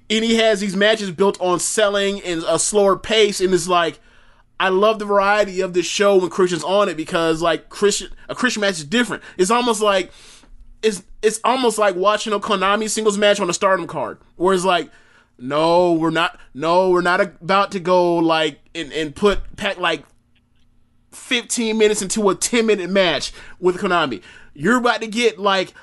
and 0.09 0.23
he 0.23 0.35
has 0.35 0.59
these 0.59 0.75
matches 0.75 1.11
built 1.11 1.39
on 1.41 1.59
selling 1.59 2.21
and 2.21 2.43
a 2.47 2.59
slower 2.59 2.97
pace 2.97 3.41
and 3.41 3.53
it's 3.53 3.67
like 3.67 3.99
I 4.59 4.69
love 4.69 4.99
the 4.99 5.05
variety 5.05 5.61
of 5.61 5.73
this 5.73 5.87
show 5.87 6.17
when 6.17 6.29
Christian's 6.29 6.63
on 6.63 6.87
it 6.87 6.95
because 6.95 7.41
like 7.41 7.69
Christian 7.69 8.09
a 8.29 8.35
Christian 8.35 8.61
match 8.61 8.75
is 8.75 8.85
different. 8.85 9.23
It's 9.37 9.49
almost 9.49 9.81
like 9.81 10.11
it's 10.83 11.03
it's 11.21 11.39
almost 11.43 11.77
like 11.77 11.95
watching 11.95 12.33
a 12.33 12.39
Konami 12.39 12.89
singles 12.89 13.17
match 13.17 13.39
on 13.39 13.49
a 13.49 13.53
Stardom 13.53 13.87
card, 13.87 14.19
where 14.35 14.53
it's 14.53 14.65
like, 14.65 14.89
no, 15.41 15.93
we're 15.93 16.11
not, 16.11 16.39
no, 16.53 16.89
we're 16.89 17.01
not 17.01 17.19
about 17.19 17.71
to 17.71 17.79
go 17.79 18.17
like 18.17 18.59
and 18.75 18.91
and 18.93 19.15
put 19.15 19.55
pack 19.57 19.77
like 19.77 20.05
15 21.11 21.77
minutes 21.77 22.01
into 22.01 22.29
a 22.29 22.35
10 22.35 22.65
minute 22.65 22.89
match 22.89 23.33
with 23.59 23.77
Konami. 23.77 24.21
You're 24.53 24.77
about 24.77 25.01
to 25.01 25.07
get 25.07 25.39
like 25.39 25.73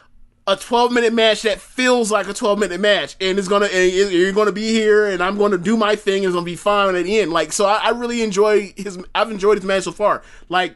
a 0.46 0.56
12 0.56 0.92
minute 0.92 1.12
match 1.12 1.42
that 1.42 1.60
feels 1.60 2.10
like 2.10 2.26
a 2.26 2.32
12 2.32 2.58
minute 2.58 2.80
match 2.80 3.16
and 3.20 3.38
it's 3.38 3.48
gonna 3.48 3.66
and 3.66 3.92
you're 3.92 4.32
gonna 4.32 4.50
be 4.50 4.72
here 4.72 5.06
and 5.06 5.22
i'm 5.22 5.36
gonna 5.36 5.58
do 5.58 5.76
my 5.76 5.94
thing 5.94 6.24
and 6.24 6.24
it's 6.24 6.32
gonna 6.32 6.42
be 6.42 6.56
fine 6.56 6.94
at 6.94 7.04
the 7.04 7.20
end 7.20 7.30
like 7.30 7.52
so 7.52 7.66
I, 7.66 7.80
I 7.84 7.90
really 7.90 8.22
enjoy 8.22 8.72
his 8.74 8.98
i've 9.14 9.30
enjoyed 9.30 9.58
his 9.58 9.66
match 9.66 9.82
so 9.82 9.92
far 9.92 10.22
like 10.48 10.74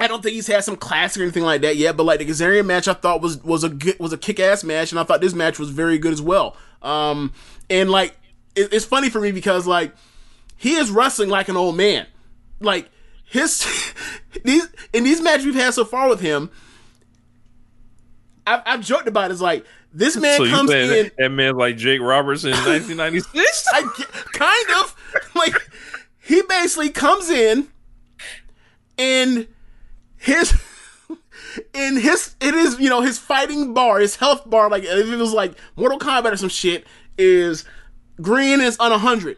I 0.00 0.06
don't 0.06 0.22
think 0.22 0.34
he's 0.34 0.46
had 0.46 0.62
some 0.62 0.76
classic 0.76 1.20
or 1.20 1.24
anything 1.24 1.42
like 1.42 1.62
that 1.62 1.76
yet, 1.76 1.96
but 1.96 2.04
like 2.04 2.20
the 2.20 2.26
Kazarian 2.26 2.66
match, 2.66 2.86
I 2.86 2.92
thought 2.92 3.20
was 3.20 3.42
was 3.42 3.64
a 3.64 3.68
good, 3.68 3.98
was 3.98 4.12
a 4.12 4.16
kick 4.16 4.38
ass 4.38 4.62
match, 4.62 4.92
and 4.92 5.00
I 5.00 5.02
thought 5.02 5.20
this 5.20 5.34
match 5.34 5.58
was 5.58 5.70
very 5.70 5.98
good 5.98 6.12
as 6.12 6.22
well. 6.22 6.56
Um, 6.82 7.32
and 7.70 7.90
like 7.90 8.16
it, 8.54 8.72
it's 8.72 8.84
funny 8.84 9.10
for 9.10 9.20
me 9.20 9.32
because 9.32 9.66
like 9.66 9.94
he 10.56 10.74
is 10.74 10.90
wrestling 10.90 11.28
like 11.28 11.48
an 11.48 11.56
old 11.56 11.76
man, 11.76 12.06
like 12.60 12.90
his 13.24 13.66
these 14.44 14.68
in 14.92 15.04
these 15.04 15.20
matches 15.20 15.46
we've 15.46 15.54
had 15.54 15.74
so 15.74 15.84
far 15.84 16.08
with 16.08 16.20
him. 16.20 16.50
I've, 18.46 18.62
I've 18.64 18.80
joked 18.80 19.08
about 19.08 19.30
it, 19.30 19.34
it's 19.34 19.42
like 19.42 19.64
this 19.92 20.16
man 20.16 20.38
so 20.38 20.48
comes 20.48 20.70
in. 20.70 20.88
that, 20.88 21.16
that 21.18 21.28
man 21.30 21.56
like 21.56 21.76
Jake 21.76 22.00
Roberts 22.00 22.44
in 22.44 22.50
1996? 22.52 23.66
I 23.72 23.82
kind 24.32 24.82
of 24.82 24.94
like 25.34 25.54
he 26.20 26.42
basically 26.48 26.90
comes 26.90 27.30
in 27.30 27.68
and 28.98 29.46
his 30.16 30.54
in 31.72 31.96
his 31.96 32.34
it 32.40 32.54
is 32.54 32.78
you 32.78 32.88
know 32.88 33.00
his 33.00 33.18
fighting 33.18 33.72
bar 33.72 34.00
his 34.00 34.16
health 34.16 34.48
bar 34.48 34.68
like 34.68 34.84
if 34.84 35.08
it 35.08 35.16
was 35.16 35.32
like 35.32 35.52
Mortal 35.76 35.98
Kombat 35.98 36.32
or 36.32 36.36
some 36.36 36.48
shit 36.48 36.86
is 37.18 37.64
green 38.22 38.60
is 38.60 38.76
on 38.78 38.92
a 38.92 38.98
hundred. 38.98 39.36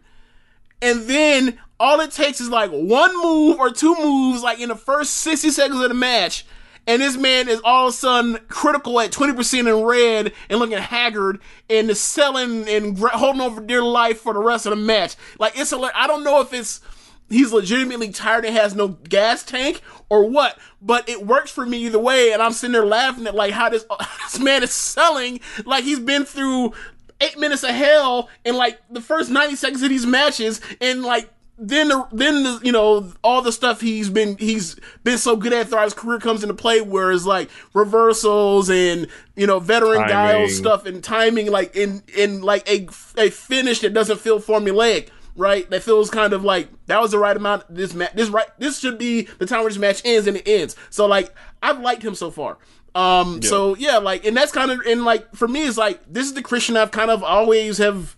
And 0.83 1.09
then 1.09 1.59
all 1.79 2.01
it 2.01 2.13
takes 2.13 2.41
is 2.41 2.51
like 2.51 2.71
one 2.71 3.13
move 3.23 3.59
or 3.59 3.71
two 3.71 3.95
moves 3.97 4.43
like 4.43 4.61
in 4.61 4.69
the 4.69 4.77
first 4.77 5.15
60 5.15 5.51
seconds 5.51 5.81
of 5.81 5.89
the 5.89 5.95
match 5.95 6.45
and 6.87 7.03
this 7.03 7.17
man 7.17 7.49
is 7.49 7.61
all 7.65 7.89
of 7.89 7.95
a 7.95 7.97
sudden 7.97 8.39
critical 8.49 9.01
at 9.01 9.11
20% 9.13 9.59
in 9.61 9.85
red 9.85 10.33
and 10.49 10.59
looking 10.59 10.79
haggard 10.79 11.41
and 11.69 11.91
is 11.91 12.01
selling 12.01 12.69
and 12.69 12.99
holding 12.99 13.41
on 13.41 13.55
for 13.55 13.61
dear 13.61 13.83
life 13.83 14.21
for 14.21 14.33
the 14.33 14.41
rest 14.41 14.67
of 14.67 14.71
the 14.71 14.77
match. 14.77 15.17
Like 15.39 15.59
it's 15.59 15.73
a 15.73 15.79
i 15.95 16.07
don't 16.07 16.25
know 16.25 16.41
if 16.41 16.53
it's 16.53 16.81
he's 17.29 17.53
legitimately 17.53 18.11
tired 18.11 18.45
and 18.45 18.57
has 18.57 18.75
no 18.75 18.89
gas 18.89 19.45
tank 19.45 19.83
or 20.09 20.29
what 20.29 20.59
but 20.83 21.09
it 21.09 21.25
works 21.27 21.51
for 21.51 21.65
me 21.65 21.79
either 21.87 21.99
way 21.99 22.33
and 22.33 22.43
i'm 22.43 22.53
sitting 22.53 22.73
there 22.73 22.85
laughing 22.85 23.25
at 23.29 23.37
like 23.37 23.53
how 23.53 23.69
this 23.69 23.85
this 24.25 24.41
man 24.41 24.65
is 24.65 24.73
selling 24.73 25.39
like 25.65 25.85
he's 25.85 26.01
been 26.01 26.25
through 26.25 26.73
eight 27.21 27.39
minutes 27.39 27.63
of 27.63 27.71
hell 27.71 28.29
in 28.45 28.57
like 28.57 28.79
the 28.91 29.01
first 29.01 29.31
90 29.31 29.57
seconds 29.57 29.83
of 29.83 29.89
these 29.89 30.07
matches 30.07 30.61
and 30.81 31.03
like 31.03 31.31
then 31.63 31.89
the 31.89 32.09
then 32.11 32.43
the 32.43 32.61
you 32.63 32.73
know 32.73 33.13
all 33.23 33.43
the 33.43 33.53
stuff 33.53 33.83
he's 33.83 34.09
been 34.09 34.37
he's 34.39 34.77
been 35.05 35.19
so 35.19 35.37
good 35.37 35.53
at 35.53 35.69
throughout 35.69 35.85
his 35.85 35.95
career 35.95 36.19
comes 36.19 36.43
into 36.43 36.55
play 36.55 36.81
where 36.81 37.13
it's 37.13 37.27
like 37.27 37.51
reversals 37.75 38.71
and 38.71 39.07
you 39.37 39.47
know 39.47 39.59
veteran 39.59 40.01
guile 40.09 40.49
stuff 40.49 40.87
and 40.87 41.05
timing 41.05 41.51
like 41.51 41.77
in 41.77 42.03
in 42.17 42.41
like 42.41 42.67
a 42.69 42.89
a 43.19 43.29
finish 43.29 43.81
that 43.81 43.93
doesn't 43.93 44.19
feel 44.19 44.41
formulaic 44.41 45.11
right? 45.37 45.71
That 45.71 45.83
feels 45.83 46.11
kind 46.11 46.33
of 46.33 46.45
like 46.45 46.69
that 46.87 47.01
was 47.01 47.13
the 47.13 47.19
right 47.19 47.37
amount 47.37 47.65
this 47.75 47.95
match 47.95 48.13
this 48.15 48.29
right 48.29 48.47
this 48.59 48.79
should 48.79 48.99
be 48.99 49.23
the 49.39 49.47
time 49.47 49.61
where 49.61 49.71
this 49.71 49.79
match 49.79 50.03
ends 50.05 50.27
and 50.27 50.37
it 50.37 50.47
ends. 50.47 50.77
So 50.91 51.07
like 51.07 51.35
I've 51.63 51.81
liked 51.81 52.03
him 52.03 52.15
so 52.15 52.31
far 52.31 52.59
um 52.95 53.41
so 53.43 53.77
yeah 53.77 53.99
like 53.99 54.25
and 54.25 54.37
that's 54.37 54.51
kind 54.51 54.71
of 54.71 54.81
and 54.87 55.05
like 55.05 55.35
for 55.35 55.47
me 55.47 55.67
it's 55.67 55.79
like 55.79 56.01
this 56.13 56.27
is 56.27 56.35
the 56.35 56.43
Christian 56.43 56.77
I've 56.77 56.91
kind 56.91 57.11
of 57.11 57.23
always 57.23 57.79
have 57.79 58.17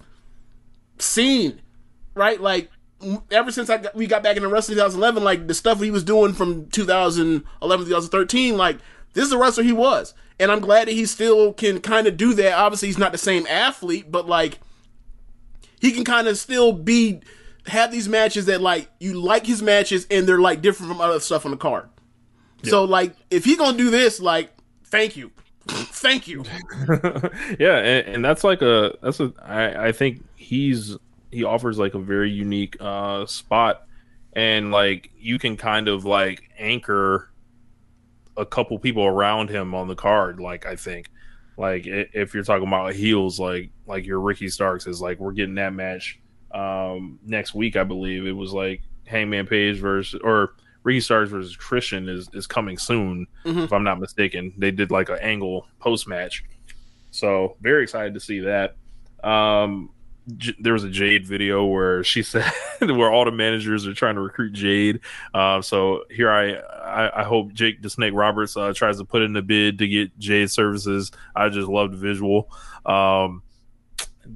seen 0.98 1.60
right? 2.14 2.40
Like 2.40 2.70
ever 3.30 3.50
since 3.50 3.68
I 3.70 3.78
got, 3.78 3.94
we 3.94 4.06
got 4.06 4.22
back 4.22 4.36
in 4.36 4.42
the 4.42 4.48
wrestling 4.48 4.76
2011, 4.76 5.22
like 5.24 5.46
the 5.46 5.54
stuff 5.54 5.80
he 5.80 5.90
was 5.90 6.04
doing 6.04 6.32
from 6.32 6.68
2011 6.70 7.84
to 7.84 7.90
2013, 7.90 8.56
like 8.56 8.78
this 9.14 9.24
is 9.24 9.30
the 9.30 9.38
wrestler 9.38 9.64
he 9.64 9.72
was, 9.72 10.14
and 10.38 10.50
I'm 10.50 10.60
glad 10.60 10.88
that 10.88 10.92
he 10.92 11.06
still 11.06 11.52
can 11.52 11.80
kind 11.80 12.06
of 12.06 12.16
do 12.16 12.34
that. 12.34 12.54
Obviously, 12.54 12.88
he's 12.88 12.98
not 12.98 13.12
the 13.12 13.18
same 13.18 13.46
athlete, 13.46 14.10
but 14.10 14.28
like 14.28 14.58
he 15.80 15.92
can 15.92 16.04
kind 16.04 16.28
of 16.28 16.38
still 16.38 16.72
be 16.72 17.20
have 17.66 17.92
these 17.92 18.08
matches 18.08 18.46
that 18.46 18.60
like 18.60 18.88
you 18.98 19.20
like 19.20 19.46
his 19.46 19.62
matches 19.62 20.06
and 20.10 20.26
they're 20.26 20.40
like 20.40 20.62
different 20.62 20.90
from 20.90 21.00
other 21.00 21.20
stuff 21.20 21.44
on 21.44 21.50
the 21.50 21.56
card. 21.56 21.88
So 22.64 22.84
like 22.84 23.16
if 23.30 23.44
he 23.44 23.56
gonna 23.56 23.76
do 23.76 23.90
this, 23.90 24.20
like 24.20 24.52
thank 24.92 25.16
you, 25.16 25.32
thank 25.66 26.28
you. 26.28 26.44
yeah, 27.58 27.78
and, 27.78 28.14
and 28.14 28.24
that's 28.24 28.44
like 28.44 28.62
a 28.62 28.96
that's 29.02 29.18
a 29.18 29.32
I, 29.42 29.88
I 29.88 29.92
think 29.92 30.22
he's 30.36 30.96
he 31.32 31.42
offers 31.42 31.78
like 31.78 31.94
a 31.94 31.98
very 31.98 32.30
unique 32.30 32.76
uh 32.78 33.24
spot 33.24 33.86
and 34.34 34.70
like 34.70 35.10
you 35.18 35.38
can 35.38 35.56
kind 35.56 35.88
of 35.88 36.04
like 36.04 36.50
anchor 36.58 37.30
a 38.36 38.46
couple 38.46 38.78
people 38.78 39.04
around 39.04 39.50
him 39.50 39.74
on 39.74 39.88
the 39.88 39.96
card 39.96 40.38
like 40.38 40.66
I 40.66 40.76
think. 40.76 41.08
Like 41.58 41.84
if 41.86 42.32
you're 42.32 42.44
talking 42.44 42.66
about 42.66 42.94
heels 42.94 43.38
like 43.38 43.70
like 43.86 44.06
your 44.06 44.20
Ricky 44.20 44.48
Starks 44.48 44.86
is 44.86 45.00
like 45.00 45.18
we're 45.18 45.32
getting 45.32 45.56
that 45.56 45.72
match 45.72 46.18
um 46.52 47.18
next 47.24 47.54
week 47.54 47.76
I 47.76 47.84
believe. 47.84 48.26
It 48.26 48.32
was 48.32 48.52
like 48.52 48.82
Hangman 49.06 49.46
Page 49.46 49.78
versus 49.78 50.20
or 50.22 50.54
Ricky 50.84 51.00
Starks 51.00 51.30
versus 51.30 51.56
Christian 51.56 52.08
is 52.08 52.28
is 52.32 52.46
coming 52.46 52.78
soon, 52.78 53.26
Mhm. 53.44 53.64
if 53.64 53.72
I'm 53.72 53.84
not 53.84 54.00
mistaken. 54.00 54.52
They 54.58 54.70
did 54.70 54.90
like 54.90 55.08
an 55.08 55.18
angle 55.20 55.66
post 55.80 56.08
match, 56.08 56.44
so 57.10 57.56
very 57.60 57.82
excited 57.82 58.14
to 58.14 58.20
see 58.20 58.40
that. 58.40 58.76
Um, 59.22 59.90
J- 60.36 60.54
there 60.60 60.72
was 60.72 60.84
a 60.84 60.88
Jade 60.90 61.26
video 61.26 61.64
where 61.64 62.04
she 62.04 62.22
said 62.22 62.44
where 62.80 63.10
all 63.10 63.24
the 63.24 63.32
managers 63.32 63.86
are 63.88 63.94
trying 63.94 64.14
to 64.14 64.20
recruit 64.20 64.52
Jade. 64.52 65.00
Uh, 65.34 65.60
so 65.62 66.04
here 66.10 66.30
I, 66.30 66.52
I 66.54 67.20
I 67.22 67.24
hope 67.24 67.52
Jake 67.52 67.82
the 67.82 67.90
Snake 67.90 68.12
Roberts 68.14 68.56
uh, 68.56 68.72
tries 68.72 68.98
to 68.98 69.04
put 69.04 69.22
in 69.22 69.34
a 69.36 69.42
bid 69.42 69.78
to 69.78 69.88
get 69.88 70.16
Jade 70.18 70.50
services. 70.50 71.10
I 71.34 71.48
just 71.48 71.66
love 71.68 71.90
the 71.90 71.96
visual. 71.96 72.48
Um, 72.86 73.42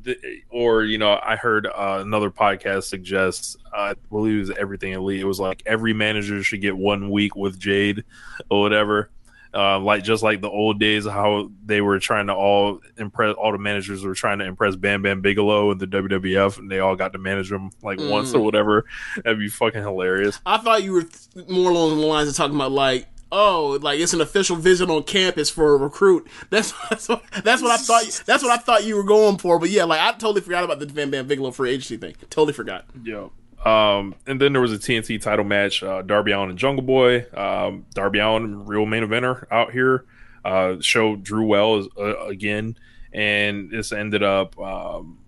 th- 0.04 0.18
or 0.50 0.84
you 0.84 0.98
know, 0.98 1.18
I 1.22 1.36
heard 1.36 1.66
uh, 1.66 1.98
another 2.00 2.30
podcast 2.30 2.84
suggests 2.84 3.56
uh, 3.76 3.80
I 3.80 3.94
believe 4.10 4.36
it 4.36 4.40
was 4.40 4.50
everything 4.58 4.92
elite. 4.92 5.20
It 5.20 5.24
was 5.24 5.40
like 5.40 5.62
every 5.66 5.92
manager 5.92 6.42
should 6.42 6.60
get 6.60 6.76
one 6.76 7.10
week 7.10 7.36
with 7.36 7.58
Jade 7.58 8.04
or 8.50 8.60
whatever. 8.60 9.10
Uh, 9.54 9.78
like 9.78 10.04
just 10.04 10.22
like 10.22 10.42
the 10.42 10.50
old 10.50 10.78
days, 10.78 11.06
how 11.06 11.50
they 11.64 11.80
were 11.80 11.98
trying 11.98 12.26
to 12.26 12.34
all 12.34 12.78
impress, 12.98 13.34
all 13.36 13.52
the 13.52 13.58
managers 13.58 14.04
were 14.04 14.12
trying 14.14 14.38
to 14.38 14.44
impress 14.44 14.76
Bam 14.76 15.00
Bam 15.00 15.22
Bigelow 15.22 15.70
in 15.70 15.78
the 15.78 15.86
WWF, 15.86 16.58
and 16.58 16.70
they 16.70 16.78
all 16.80 16.94
got 16.94 17.14
to 17.14 17.18
manage 17.18 17.50
him 17.50 17.70
like 17.82 17.98
once 17.98 18.34
or 18.34 18.40
Mhm. 18.40 18.44
whatever. 18.44 18.84
That'd 19.24 19.38
be 19.38 19.48
fucking 19.48 19.80
hilarious. 19.80 20.40
I 20.44 20.58
thought 20.58 20.82
you 20.82 20.92
were 20.92 21.04
th- 21.04 21.48
more 21.48 21.70
along 21.70 21.98
the 21.98 22.06
lines 22.06 22.28
of 22.28 22.34
talking 22.36 22.54
about 22.54 22.72
like, 22.72 23.06
oh, 23.36 23.78
like 23.82 24.00
it's 24.00 24.14
an 24.14 24.20
official 24.20 24.56
visit 24.56 24.88
on 24.88 25.02
campus 25.02 25.50
for 25.50 25.74
a 25.74 25.76
recruit. 25.76 26.26
That's 26.50 26.72
that's 26.88 27.08
what, 27.08 27.22
that's 27.44 27.62
what 27.62 27.70
I 27.70 27.76
thought. 27.76 28.22
That's 28.26 28.42
what 28.42 28.52
I 28.52 28.56
thought 28.56 28.84
you 28.84 28.96
were 28.96 29.04
going 29.04 29.38
for. 29.38 29.58
But 29.58 29.70
yeah, 29.70 29.84
like 29.84 30.00
I 30.00 30.12
totally 30.12 30.40
forgot 30.40 30.64
about 30.64 30.80
the 30.80 30.86
Van 30.86 31.10
Bam 31.10 31.26
Bigelow 31.26 31.50
free 31.50 31.70
agency 31.70 31.96
thing. 31.96 32.14
Totally 32.30 32.52
forgot. 32.52 32.86
Yeah. 33.02 33.28
Um, 33.64 34.14
and 34.26 34.40
then 34.40 34.52
there 34.52 34.62
was 34.62 34.72
a 34.72 34.78
TNT 34.78 35.20
title 35.20 35.44
match, 35.44 35.82
uh, 35.82 36.02
Darby 36.02 36.30
Allin 36.30 36.50
and 36.50 36.58
Jungle 36.58 36.84
Boy. 36.84 37.26
Um, 37.34 37.84
Darby 37.94 38.20
Allin, 38.20 38.64
real 38.64 38.86
main 38.86 39.02
eventer 39.02 39.44
out 39.50 39.72
here. 39.72 40.04
Uh, 40.44 40.76
show 40.80 41.16
drew 41.16 41.44
well 41.44 41.86
uh, 41.98 42.26
again, 42.26 42.76
and 43.12 43.70
this 43.70 43.90
ended 43.90 44.22
up 44.22 44.56
um, 44.60 45.18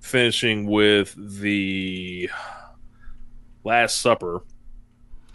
finishing 0.00 0.66
with 0.66 1.14
the 1.16 2.28
Last 3.64 4.00
Supper. 4.00 4.42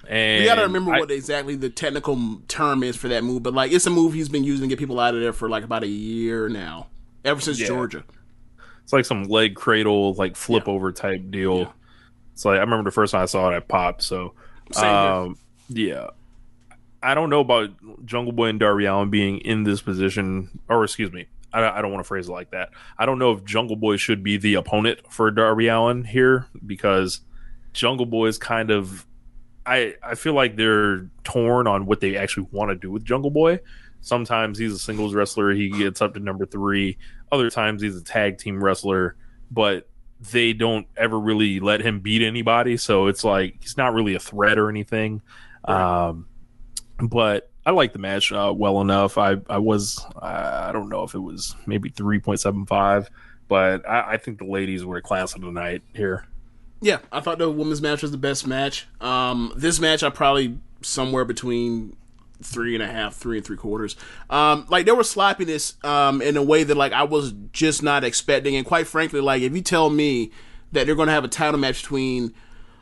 And 0.07 0.41
We 0.41 0.45
gotta 0.45 0.63
remember 0.63 0.93
I- 0.93 0.99
what 0.99 1.11
exactly 1.11 1.55
the 1.55 1.69
technical 1.69 2.41
term 2.47 2.83
is 2.83 2.95
for 2.95 3.07
that 3.07 3.23
move. 3.23 3.43
But 3.43 3.53
like, 3.53 3.71
it's 3.71 3.85
a 3.85 3.89
move 3.89 4.13
he's 4.13 4.29
been 4.29 4.43
using 4.43 4.67
to 4.69 4.75
get 4.75 4.79
people 4.79 4.99
out 4.99 5.15
of 5.15 5.21
there 5.21 5.33
for 5.33 5.49
like 5.49 5.63
about 5.63 5.83
a 5.83 5.87
year 5.87 6.49
now, 6.49 6.87
ever 7.23 7.39
since 7.39 7.59
Yeah. 7.59 7.67
Georgia. 7.67 8.03
It's 8.83 8.91
like 8.91 9.05
some 9.05 9.23
leg 9.23 9.55
cradle, 9.55 10.13
like 10.15 10.35
flip 10.35 10.67
over 10.67 10.91
type 10.91 11.31
deal. 11.31 11.73
It's 12.33 12.43
like 12.43 12.57
I 12.57 12.61
remember 12.61 12.89
the 12.89 12.93
first 12.93 13.11
time 13.13 13.21
I 13.21 13.25
saw 13.25 13.49
it, 13.49 13.55
I 13.55 13.59
popped. 13.61 14.03
So, 14.03 14.33
um, 14.75 15.37
yeah, 15.69 16.07
I 17.01 17.13
don't 17.13 17.29
know 17.29 17.39
about 17.39 17.69
Jungle 18.05 18.33
Boy 18.33 18.47
and 18.47 18.59
Darby 18.59 18.85
Allin 18.85 19.09
being 19.09 19.37
in 19.39 19.63
this 19.63 19.81
position, 19.81 20.59
or 20.67 20.83
excuse 20.83 21.13
me, 21.13 21.27
I, 21.53 21.77
I 21.79 21.81
don't 21.81 21.91
want 21.93 22.03
to 22.03 22.07
phrase 22.07 22.27
it 22.27 22.31
like 22.33 22.51
that. 22.51 22.71
I 22.97 23.05
don't 23.05 23.19
know 23.19 23.31
if 23.31 23.45
Jungle 23.45 23.75
Boy 23.77 23.95
should 23.95 24.21
be 24.23 24.35
the 24.35 24.55
opponent 24.55 24.99
for 25.09 25.31
Darby 25.31 25.67
Allin 25.67 26.03
here 26.03 26.47
because 26.65 27.21
Jungle 27.71 28.05
Boy 28.05 28.25
is 28.27 28.37
kind 28.37 28.69
of. 28.69 29.05
I, 29.66 29.95
I 30.03 30.16
feel 30.16 30.34
like 30.34 30.55
they're 30.55 31.07
torn 31.24 31.68
on 31.68 31.86
what 31.86 31.99
they 31.99 32.18
actually 32.18 32.47
want 32.51 32.70
to 32.70 32.76
do 32.76 32.91
with 32.91 33.05
Jungle 33.05 33.32
Boy. 33.32 33.59
Sometimes 34.01 34.57
he's 34.57 34.74
a 34.74 34.80
singles 34.80 35.14
wrestler, 35.14 35.51
he 35.51 35.70
gets 35.70 36.01
up 36.01 36.14
to 36.16 36.20
number 36.20 36.45
three. 36.45 36.97
Other 37.32 37.49
times 37.49 37.82
he's 37.82 37.95
a 37.95 38.03
tag 38.03 38.38
team 38.38 38.61
wrestler, 38.61 39.16
but 39.49 39.88
they 40.32 40.53
don't 40.53 40.88
ever 40.97 41.20
really 41.20 41.59
let 41.59 41.82
him 41.82 41.99
beat 41.99 42.22
anybody. 42.22 42.78
So 42.78 43.07
it's 43.07 43.24
like 43.24 43.55
he's 43.61 43.78
not 43.78 43.93
really 43.93 44.16
a 44.16 44.20
threat 44.20 44.57
or 44.57 44.70
anything. 44.70 45.22
Um, 45.66 46.28
but 46.99 47.49
I 47.66 47.72
like 47.72 47.93
the 47.93 47.99
match 47.99 48.32
uh, 48.32 48.53
well 48.55 48.82
enough. 48.82 49.18
I 49.18 49.38
I 49.49 49.57
was 49.57 50.05
I 50.22 50.72
don't 50.72 50.89
know 50.89 51.03
if 51.03 51.14
it 51.14 51.20
was 51.20 51.55
maybe 51.66 51.89
three 51.89 52.20
point 52.20 52.39
seven 52.39 52.66
five, 52.66 53.09
but 53.47 53.88
I, 53.88 54.14
I 54.14 54.18
think 54.18 54.39
the 54.39 54.45
ladies 54.45 54.84
were 54.86 54.97
a 54.97 55.01
class 55.01 55.36
of 55.36 55.41
the 55.41 55.51
night 55.51 55.82
here. 55.93 56.28
Yeah, 56.84 56.99
I 57.13 57.21
thought 57.21 57.38
the 57.38 57.49
women's 57.49 57.81
match 57.81 58.01
was 58.01 58.11
the 58.11 58.17
best 58.17 58.45
match. 58.45 58.88
Um, 58.99 59.53
this 59.55 59.79
match, 59.79 60.03
I 60.03 60.09
probably 60.09 60.57
somewhere 60.81 61.23
between 61.23 61.95
three 62.41 62.75
and 62.75 62.84
a 62.84 62.88
half, 62.88 63.15
three 63.15 63.38
and 63.38 63.45
three 63.45 63.55
quarters. 63.55 63.95
Um, 64.29 64.65
like 64.69 64.86
there 64.86 64.93
was 64.93 65.09
sloppiness 65.09 65.75
um, 65.86 66.21
in 66.21 66.36
a 66.36 66.43
way 66.43 66.65
that 66.65 66.75
like 66.75 66.91
I 66.91 67.03
was 67.03 67.34
just 67.53 67.84
not 67.84 68.03
expecting, 68.03 68.57
and 68.57 68.65
quite 68.65 68.86
frankly, 68.86 69.21
like 69.21 69.41
if 69.41 69.55
you 69.55 69.61
tell 69.61 69.89
me 69.89 70.31
that 70.73 70.86
they're 70.86 70.95
going 70.95 71.07
to 71.07 71.13
have 71.13 71.23
a 71.23 71.29
title 71.29 71.57
match 71.57 71.84
between 71.84 72.34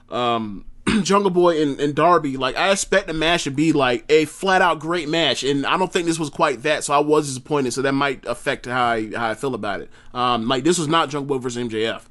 um, 0.10 0.66
Jungle 1.04 1.30
Boy 1.30 1.62
and, 1.62 1.80
and 1.80 1.93
Darby, 1.93 2.38
like 2.38 2.56
I 2.58 2.72
expect 2.72 3.06
the 3.06 3.14
match 3.14 3.43
to 3.43 3.52
be 3.52 3.72
like 3.72 4.04
a 4.10 4.26
flat 4.26 4.64
out 4.64 4.80
great 4.80 5.10
match, 5.10 5.43
and 5.43 5.64
I 5.64 5.78
don't 5.78 5.93
think 5.93 6.08
this 6.08 6.18
was 6.18 6.32
quite 6.32 6.64
that. 6.64 6.84
So 6.84 6.95
I 6.95 6.99
was 6.99 7.28
disappointed. 7.28 7.74
So 7.74 7.84
that 7.84 7.93
might 7.93 8.26
affect 8.26 8.66
how 8.66 8.84
I 8.84 9.12
how 9.16 9.30
I 9.30 9.36
feel 9.36 9.54
about 9.54 9.82
it. 9.82 9.91
Um, 10.12 10.47
like 10.47 10.64
this 10.64 10.80
was 10.80 10.88
not 10.88 11.10
Jungle 11.10 11.38
Boy 11.38 11.39
versus 11.39 11.64
MJF. 11.64 12.02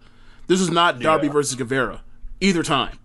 This 0.50 0.60
is 0.60 0.68
not 0.68 0.98
Darby 0.98 1.28
versus 1.28 1.54
Guevara 1.54 2.02
either 2.40 2.64
time. 2.64 2.98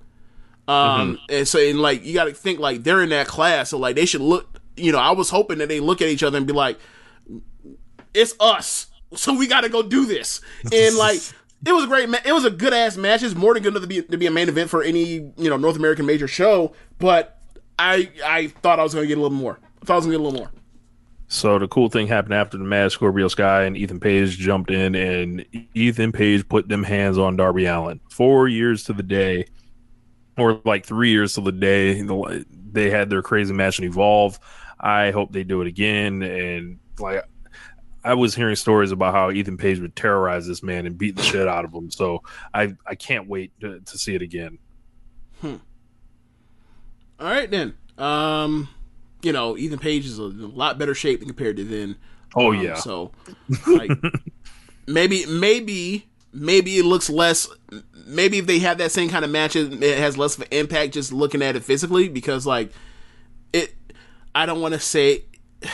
Um, 0.68 1.20
and 1.30 1.48
so 1.48 1.60
and 1.60 1.80
like 1.80 2.04
you 2.04 2.16
got 2.16 2.24
to 2.24 2.34
think 2.34 2.60
like 2.60 2.84
they're 2.84 3.04
in 3.04 3.10
that 3.10 3.28
class, 3.28 3.70
so 3.70 3.78
like 3.78 3.96
they 3.96 4.08
should 4.08 4.22
look. 4.22 4.60
You 4.76 4.92
know, 4.92 4.98
I 4.98 5.12
was 5.12 5.30
hoping 5.30 5.60
that 5.60 5.70
they 5.70 5.80
look 5.80 6.02
at 6.02 6.08
each 6.08 6.24
other 6.24 6.40
and 6.40 6.48
be 6.48 6.54
like, 6.54 6.80
"It's 8.16 8.34
us, 8.40 8.88
so 9.14 9.38
we 9.38 9.46
got 9.46 9.62
to 9.62 9.70
go 9.70 9.84
do 9.84 10.08
this." 10.08 10.42
And 10.74 10.96
like, 10.98 11.18
it 11.64 11.72
was 11.72 11.84
a 11.84 11.88
great. 11.88 12.10
Ma- 12.10 12.18
it 12.26 12.34
was 12.34 12.46
a 12.46 12.50
good 12.50 12.74
ass 12.74 12.98
match. 12.98 13.22
It's 13.22 13.36
more 13.36 13.54
than 13.54 13.62
good 13.62 13.74
enough 13.74 13.84
to 13.84 13.88
be 13.88 14.02
to 14.02 14.18
be 14.18 14.26
a 14.26 14.32
main 14.32 14.50
event 14.50 14.72
for 14.72 14.82
any 14.82 15.32
you 15.38 15.48
know 15.48 15.58
North 15.58 15.76
American 15.76 16.08
major 16.08 16.28
show. 16.28 16.74
But 16.98 17.40
I 17.78 18.10
I 18.26 18.48
thought 18.48 18.80
I 18.80 18.84
was 18.84 18.96
going 18.96 19.04
to 19.04 19.08
get 19.08 19.20
a 19.20 19.22
little 19.22 19.38
more. 19.38 19.60
I 19.84 19.86
thought 19.86 19.94
I 19.94 19.98
was 19.98 20.08
going 20.08 20.18
to 20.18 20.24
get 20.24 20.26
a 20.26 20.28
little 20.28 20.40
more. 20.40 20.52
So 21.28 21.58
the 21.58 21.68
cool 21.68 21.90
thing 21.90 22.08
happened 22.08 22.36
after 22.36 22.58
the 22.58 22.64
match. 22.64 22.94
Scorpio 22.94 23.28
Sky 23.28 23.64
and 23.64 23.76
Ethan 23.76 24.00
Page 24.00 24.38
jumped 24.38 24.70
in, 24.70 24.96
and 24.96 25.46
Ethan 25.74 26.12
Page 26.12 26.48
put 26.48 26.68
them 26.68 26.84
hands 26.84 27.18
on 27.18 27.36
Darby 27.36 27.66
Allin. 27.66 28.00
Four 28.10 28.48
years 28.48 28.84
to 28.86 28.94
the 28.94 29.04
day, 29.04 29.48
or 30.38 30.62
like 30.66 30.86
three 30.86 31.10
years 31.10 31.34
to 31.34 31.42
the 31.42 31.52
day, 31.52 32.02
they 32.72 32.90
had 32.90 33.10
their 33.10 33.22
crazy 33.22 33.54
match 33.54 33.80
and 33.80 33.88
Evolve. 33.88 34.40
I 34.80 35.12
hope 35.12 35.32
they 35.32 35.44
do 35.44 35.62
it 35.62 35.68
again. 35.68 36.22
And 36.22 36.80
like, 37.00 37.24
I 38.04 38.14
was 38.14 38.36
hearing 38.36 38.56
stories 38.56 38.92
about 38.92 39.16
how 39.16 39.32
Ethan 39.32 39.58
Page 39.58 39.80
would 39.80 39.96
terrorize 39.96 40.46
this 40.46 40.62
man 40.62 40.86
and 40.86 40.96
beat 40.96 41.16
the 41.16 41.24
shit 41.24 41.48
out 41.48 41.66
of 41.66 41.74
him. 41.74 41.90
So 41.90 42.22
I 42.54 42.76
I 42.86 42.94
can't 42.94 43.28
wait 43.28 43.52
to, 43.62 43.80
to 43.80 43.98
see 43.98 44.14
it 44.14 44.22
again. 44.22 44.60
Hmm. 45.42 45.56
All 47.20 47.28
right 47.28 47.50
then. 47.50 47.74
Um, 47.98 48.70
you 49.26 49.34
know, 49.34 49.58
Ethan 49.58 49.80
Page 49.80 50.06
is 50.06 50.20
a, 50.20 50.24
lot 50.24 50.78
better 50.78 50.94
shape 50.94 51.20
than 51.20 51.28
compared 51.28 51.58
to 51.58 51.64
then. 51.64 51.96
Oh, 52.36 52.52
Um, 52.54 52.62
yeah. 52.62 52.76
So, 52.76 53.12
like, 53.66 53.90
maybe, 54.88 55.26
maybe, 55.26 56.06
maybe 56.32 56.78
it 56.78 56.86
looks 56.86 57.10
less. 57.10 57.50
Maybe 58.06 58.38
if 58.38 58.46
they 58.46 58.60
have 58.60 58.78
that 58.78 58.92
same 58.92 59.10
kind 59.10 59.26
of 59.26 59.32
match, 59.32 59.56
it 59.56 59.82
it 59.82 59.98
has 59.98 60.16
less 60.16 60.36
of 60.36 60.44
an 60.44 60.50
impact 60.52 60.94
just 60.94 61.12
looking 61.12 61.42
at 61.42 61.56
it 61.56 61.64
physically 61.64 62.08
because, 62.08 62.46
like, 62.46 62.72
it. 63.52 63.74
I 64.36 64.46
don't 64.46 64.62
want 64.62 64.76
to 64.76 64.80
say. 64.80 65.26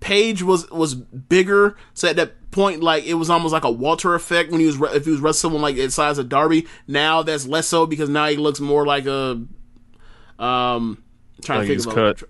Page 0.00 0.44
was 0.44 0.70
was 0.70 0.94
bigger, 0.94 1.76
so 1.92 2.06
at 2.08 2.14
that 2.16 2.52
point, 2.52 2.84
like 2.84 3.04
it 3.04 3.14
was 3.14 3.28
almost 3.30 3.52
like 3.52 3.64
a 3.64 3.70
Walter 3.70 4.14
effect 4.14 4.52
when 4.52 4.60
he 4.60 4.66
was 4.66 4.80
if 4.94 5.04
he 5.04 5.10
was 5.10 5.18
wrestling 5.18 5.50
someone 5.50 5.62
like 5.62 5.74
the 5.74 5.90
size 5.90 6.18
of 6.18 6.28
Darby. 6.28 6.68
Now 6.86 7.24
that's 7.24 7.48
less 7.48 7.66
so 7.66 7.84
because 7.84 8.08
now 8.08 8.28
he 8.28 8.36
looks 8.36 8.60
more 8.60 8.86
like 8.86 9.06
a 9.06 9.42
um 10.38 11.02
trying 11.42 11.58
Like 11.60 11.68
to 11.68 11.74
he's 11.74 11.84
think 11.84 11.96
of 11.96 12.04
a- 12.06 12.14
cut. 12.14 12.28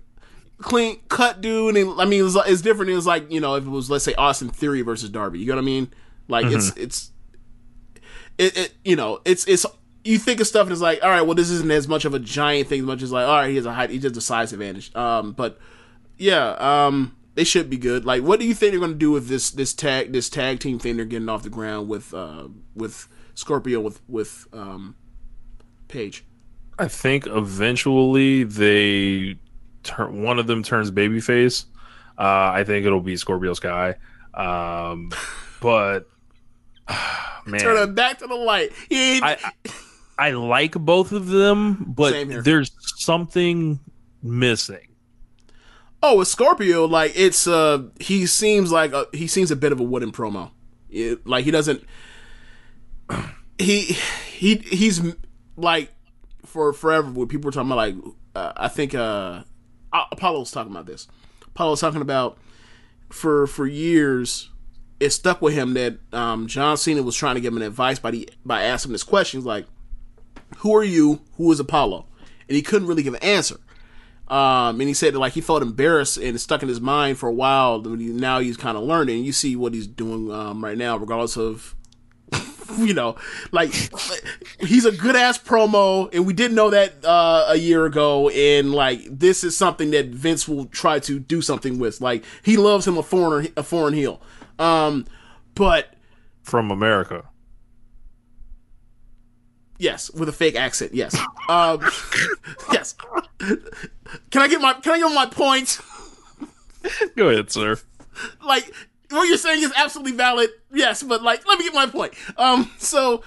clean 0.59 0.99
cut 1.07 1.41
dude. 1.41 1.75
And 1.77 1.99
I 2.01 2.05
mean, 2.05 2.25
it's, 2.25 2.35
it's 2.47 2.61
different. 2.61 2.91
It 2.91 2.95
was 2.95 3.05
like 3.07 3.31
you 3.31 3.39
know 3.39 3.55
if 3.55 3.65
it 3.65 3.69
was 3.69 3.89
let's 3.89 4.03
say 4.03 4.13
Austin 4.15 4.49
Theory 4.49 4.81
versus 4.81 5.09
Darby. 5.09 5.39
You 5.39 5.47
know 5.47 5.55
what 5.55 5.61
I 5.61 5.65
mean? 5.65 5.93
Like 6.27 6.45
it's 6.47 6.75
it's 6.77 7.11
it, 8.37 8.57
it 8.57 8.73
you 8.85 8.95
know 8.95 9.19
it's 9.25 9.45
it's 9.47 9.65
you 10.03 10.17
think 10.17 10.39
of 10.39 10.47
stuff 10.47 10.63
and 10.63 10.71
it's 10.71 10.81
like 10.81 11.03
all 11.03 11.09
right, 11.09 11.21
well 11.21 11.35
this 11.35 11.49
isn't 11.49 11.71
as 11.71 11.87
much 11.87 12.05
of 12.05 12.13
a 12.13 12.19
giant 12.19 12.67
thing 12.69 12.79
as 12.81 12.85
much 12.85 13.01
as 13.01 13.11
like 13.11 13.27
all 13.27 13.35
right, 13.35 13.49
he 13.49 13.55
has 13.57 13.65
a 13.65 13.73
height, 13.73 13.89
he 13.89 13.99
has 13.99 14.15
a 14.15 14.21
size 14.21 14.53
advantage. 14.53 14.95
Um, 14.95 15.33
but 15.33 15.59
yeah, 16.17 16.51
um, 16.59 17.15
they 17.35 17.43
should 17.43 17.69
be 17.69 17.77
good. 17.77 18.05
Like, 18.05 18.23
what 18.23 18.39
do 18.39 18.45
you 18.45 18.53
think 18.53 18.71
they're 18.71 18.79
going 18.79 18.91
to 18.91 18.97
do 18.97 19.11
with 19.11 19.27
this 19.27 19.49
this 19.51 19.73
tag 19.73 20.11
this 20.13 20.29
tag 20.29 20.59
team 20.59 20.77
thing 20.79 20.95
they're 20.97 21.05
getting 21.05 21.29
off 21.29 21.43
the 21.43 21.49
ground 21.49 21.87
with 21.89 22.13
uh 22.13 22.47
with 22.75 23.07
Scorpio 23.35 23.79
with 23.79 24.01
with 24.07 24.47
um 24.53 24.95
Page? 25.87 26.23
I 26.79 26.87
think 26.87 27.27
eventually 27.27 28.43
they 28.45 29.37
turn 29.83 30.23
one 30.23 30.39
of 30.39 30.47
them 30.47 30.63
turns 30.63 30.91
babyface. 30.91 31.65
Uh, 32.17 32.51
I 32.53 32.63
think 32.63 32.85
it'll 32.85 33.01
be 33.01 33.17
Scorpio 33.17 33.53
Sky. 33.53 33.95
Um, 34.33 35.11
but 35.61 36.09
man, 37.45 37.59
Turn 37.59 37.77
him 37.77 37.95
back 37.95 38.19
to 38.19 38.27
the 38.27 38.35
light. 38.35 38.71
He 38.87 39.21
I, 39.21 39.33
I 39.33 39.51
I 40.17 40.31
like 40.31 40.73
both 40.73 41.11
of 41.11 41.27
them, 41.27 41.85
but 41.87 42.13
there's 42.43 42.71
something 42.97 43.79
missing. 44.23 44.87
Oh, 46.01 46.17
with 46.17 46.27
Scorpio, 46.29 46.85
like 46.85 47.11
it's 47.15 47.45
uh 47.47 47.83
he 47.99 48.25
seems 48.25 48.71
like 48.71 48.93
a, 48.93 49.07
he 49.13 49.27
seems 49.27 49.51
a 49.51 49.55
bit 49.55 49.71
of 49.71 49.79
a 49.79 49.83
wooden 49.83 50.11
promo. 50.11 50.51
It- 50.89 51.25
like 51.27 51.45
he 51.45 51.51
doesn't 51.51 51.83
he 53.57 53.97
he 54.31 54.55
he's 54.55 55.01
like 55.57 55.91
for 56.49 56.73
forever 56.73 57.11
when 57.11 57.27
people 57.27 57.47
were 57.47 57.51
talking 57.51 57.71
about 57.71 57.77
like 57.77 57.95
uh, 58.35 58.53
I 58.57 58.67
think 58.67 58.95
uh 58.95 59.43
Apollo 59.91 60.39
was 60.39 60.51
talking 60.51 60.71
about 60.71 60.85
this. 60.85 61.07
Apollo 61.47 61.71
was 61.71 61.81
talking 61.81 62.01
about 62.01 62.37
for 63.09 63.47
for 63.47 63.65
years 63.65 64.49
it 64.99 65.11
stuck 65.11 65.41
with 65.41 65.53
him 65.53 65.73
that 65.75 65.97
um, 66.13 66.47
John 66.47 66.77
Cena 66.77 67.01
was 67.01 67.15
trying 67.15 67.35
to 67.35 67.41
give 67.41 67.53
him 67.53 67.61
advice 67.61 67.99
by 67.99 68.11
the 68.11 68.29
by 68.45 68.63
asking 68.63 68.91
this 68.91 69.03
questions 69.03 69.45
like, 69.45 69.65
"Who 70.57 70.75
are 70.75 70.83
you? 70.83 71.21
Who 71.37 71.51
is 71.51 71.59
Apollo?" 71.59 72.05
And 72.47 72.55
he 72.55 72.61
couldn't 72.61 72.87
really 72.87 73.03
give 73.03 73.13
an 73.13 73.23
answer. 73.23 73.57
Um, 74.27 74.79
and 74.79 74.87
he 74.87 74.93
said 74.93 75.15
that, 75.15 75.19
like 75.19 75.33
he 75.33 75.41
felt 75.41 75.63
embarrassed 75.63 76.17
and 76.17 76.35
it 76.35 76.39
stuck 76.39 76.61
in 76.61 76.69
his 76.69 76.81
mind 76.81 77.17
for 77.17 77.29
a 77.29 77.33
while. 77.33 77.81
Now 77.81 78.39
he's 78.39 78.57
kind 78.57 78.77
of 78.77 78.83
learning. 78.83 79.23
You 79.23 79.31
see 79.31 79.55
what 79.55 79.73
he's 79.73 79.87
doing 79.87 80.31
um, 80.31 80.63
right 80.63 80.77
now, 80.77 80.97
regardless 80.97 81.35
of 81.35 81.75
you 82.77 82.93
know, 82.93 83.15
like 83.51 83.73
he's 84.59 84.85
a 84.85 84.91
good 84.91 85.15
ass 85.15 85.37
promo, 85.37 86.13
and 86.13 86.25
we 86.25 86.33
didn't 86.33 86.55
know 86.55 86.69
that 86.69 87.03
uh, 87.03 87.45
a 87.47 87.55
year 87.55 87.85
ago. 87.85 88.29
And 88.29 88.73
like 88.73 89.01
this 89.09 89.43
is 89.43 89.55
something 89.55 89.91
that 89.91 90.07
Vince 90.07 90.47
will 90.47 90.65
try 90.65 90.99
to 90.99 91.19
do 91.19 91.41
something 91.41 91.79
with. 91.79 92.01
Like 92.01 92.23
he 92.43 92.57
loves 92.57 92.87
him 92.87 92.97
a 92.97 93.03
foreigner, 93.03 93.49
a 93.57 93.63
foreign 93.63 93.93
heel. 93.93 94.21
Um, 94.57 95.05
but 95.55 95.93
from 96.43 96.71
America. 96.71 97.25
Yes, 99.77 100.11
with 100.11 100.27
a 100.27 100.33
fake 100.33 100.55
accent. 100.55 100.93
Yes. 100.93 101.17
Um, 101.47 101.79
yes. 102.73 102.95
Can 103.39 104.41
I 104.41 104.47
get 104.49 104.59
my 104.59 104.73
Can 104.73 104.93
I 104.93 104.99
get 104.99 105.13
my 105.13 105.25
point? 105.25 105.79
Go 107.15 107.29
ahead, 107.29 107.49
sir. 107.51 107.77
Like 108.43 108.73
what 109.09 109.23
you're 109.23 109.37
saying 109.37 109.63
is 109.63 109.71
absolutely 109.75 110.13
valid. 110.13 110.49
Yes, 110.71 111.03
but 111.03 111.23
like, 111.23 111.47
let 111.47 111.57
me 111.57 111.65
get 111.65 111.73
my 111.73 111.87
point. 111.87 112.13
Um, 112.37 112.71
so 112.77 113.23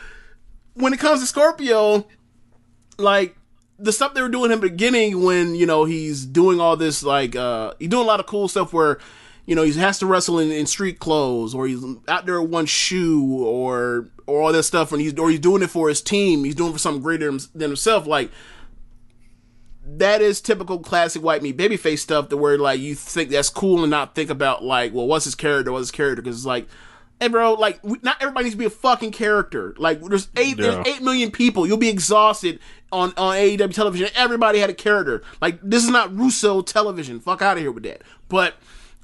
when 0.74 0.93
it 0.93 1.01
comes 1.01 1.20
to 1.20 1.26
Scorpio, 1.26 2.07
like 2.99 3.36
the 3.78 3.93
stuff 3.93 4.14
they 4.14 4.22
were 4.22 4.28
doing 4.28 4.51
in 4.53 4.61
the 4.61 4.68
beginning 4.68 5.22
when 5.22 5.55
you 5.55 5.66
know 5.66 5.84
he's 5.84 6.24
doing 6.24 6.61
all 6.61 6.76
this 6.76 7.03
like 7.03 7.34
uh 7.34 7.72
he's 7.78 7.88
doing 7.88 8.05
a 8.05 8.07
lot 8.07 8.20
of 8.20 8.26
cool 8.26 8.47
stuff 8.47 8.72
where 8.72 8.99
you 9.45 9.57
know 9.57 9.62
he 9.62 9.72
has 9.72 9.99
to 9.99 10.07
wrestle 10.07 10.38
in, 10.38 10.53
in 10.53 10.66
street 10.66 11.01
clothes 11.01 11.55
or 11.55 11.66
he's 11.66 11.82
out 12.07 12.24
there 12.26 12.40
with 12.40 12.51
one 12.51 12.66
shoe 12.66 13.43
or 13.45 14.09
or 14.26 14.40
all 14.40 14.53
that 14.53 14.62
stuff 14.62 14.93
and 14.93 15.01
he's 15.01 15.18
or 15.18 15.30
he's 15.30 15.40
doing 15.40 15.62
it 15.62 15.70
for 15.70 15.88
his 15.88 16.01
team. 16.01 16.45
He's 16.45 16.55
doing 16.55 16.70
it 16.70 16.74
for 16.74 16.78
something 16.78 17.03
greater 17.03 17.30
than 17.30 17.70
himself. 17.70 18.07
Like 18.07 18.30
that 19.84 20.22
is 20.22 20.40
typical 20.40 20.78
classic 20.78 21.22
white 21.22 21.43
meat 21.43 21.57
babyface 21.57 21.99
stuff 21.99 22.28
to 22.28 22.36
where 22.36 22.57
like 22.57 22.78
you 22.78 22.95
think 22.95 23.30
that's 23.30 23.51
cool 23.51 23.82
and 23.82 23.90
not 23.90 24.14
think 24.14 24.30
about 24.30 24.62
like 24.62 24.95
well 24.95 25.07
what's 25.09 25.24
his 25.24 25.34
character? 25.34 25.72
What's 25.72 25.88
his 25.88 25.90
character? 25.90 26.22
Because 26.22 26.36
it's 26.36 26.47
like 26.47 26.68
hey 27.23 27.29
bro 27.29 27.55
like 27.55 27.81
not 28.03 28.16
everybody 28.20 28.45
needs 28.45 28.55
to 28.55 28.59
be 28.59 28.64
a 28.64 28.70
fucking 28.70 29.12
character. 29.12 29.75
Like 29.79 30.03
there's 30.03 30.29
eight 30.37 30.59
yeah. 30.59 30.70
there's 30.70 30.89
eight 30.89 31.03
million 31.03 31.31
people. 31.31 31.66
You'll 31.66 31.77
be 31.77 31.89
exhausted 31.89 32.59
on 32.91 33.14
on 33.16 33.37
AEW 33.37 33.73
television. 33.73 34.09
Everybody 34.16 34.59
had 34.59 34.70
a 34.70 34.75
character. 34.75 35.23
Like 35.41 35.61
this 35.62 35.85
is 35.85 35.91
not 35.91 36.14
Russo 36.16 36.62
television. 36.62 37.20
Fuck 37.20 37.41
out 37.41 37.57
of 37.57 37.62
here 37.62 37.70
with 37.70 37.85
that. 37.85 38.03
But 38.29 38.57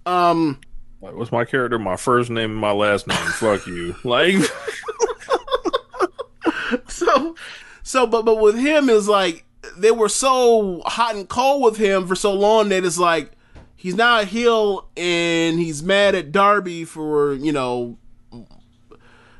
um 0.04 0.60
like, 1.00 1.14
what's 1.14 1.30
my 1.30 1.44
character? 1.44 1.78
My 1.78 1.94
first 1.94 2.28
name 2.28 2.50
and 2.50 2.60
my 2.60 2.72
last 2.72 3.06
name. 3.06 3.16
Fuck 3.16 3.68
you. 3.68 3.94
Like 4.02 4.34
so 6.88 7.36
so 7.84 8.06
but 8.06 8.24
but 8.24 8.40
with 8.40 8.58
him 8.58 8.88
is 8.88 9.08
like 9.08 9.44
they 9.76 9.92
were 9.92 10.08
so 10.08 10.82
hot 10.86 11.14
and 11.14 11.28
cold 11.28 11.62
with 11.62 11.76
him 11.76 12.08
for 12.08 12.16
so 12.16 12.34
long 12.34 12.70
that 12.70 12.84
it's 12.84 12.98
like 12.98 13.30
he's 13.76 13.94
now 13.94 14.20
a 14.20 14.24
heel 14.24 14.88
and 14.96 15.58
he's 15.58 15.82
mad 15.82 16.16
at 16.16 16.32
Darby 16.32 16.84
for 16.84 17.34
you 17.34 17.52
know 17.52 17.96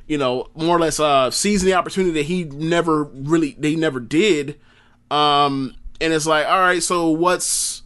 you 0.08 0.18
know 0.18 0.48
more 0.54 0.76
or 0.76 0.80
less 0.80 0.98
uh 0.98 1.30
seizing 1.30 1.66
the 1.66 1.74
opportunity 1.74 2.12
that 2.14 2.26
he 2.26 2.44
never 2.44 3.04
really 3.04 3.54
they 3.58 3.76
never 3.76 4.00
did. 4.00 4.58
Um 5.10 5.74
and 6.00 6.12
it's 6.12 6.26
like 6.26 6.46
all 6.46 6.60
right 6.60 6.82
so 6.82 7.08
what's 7.10 7.82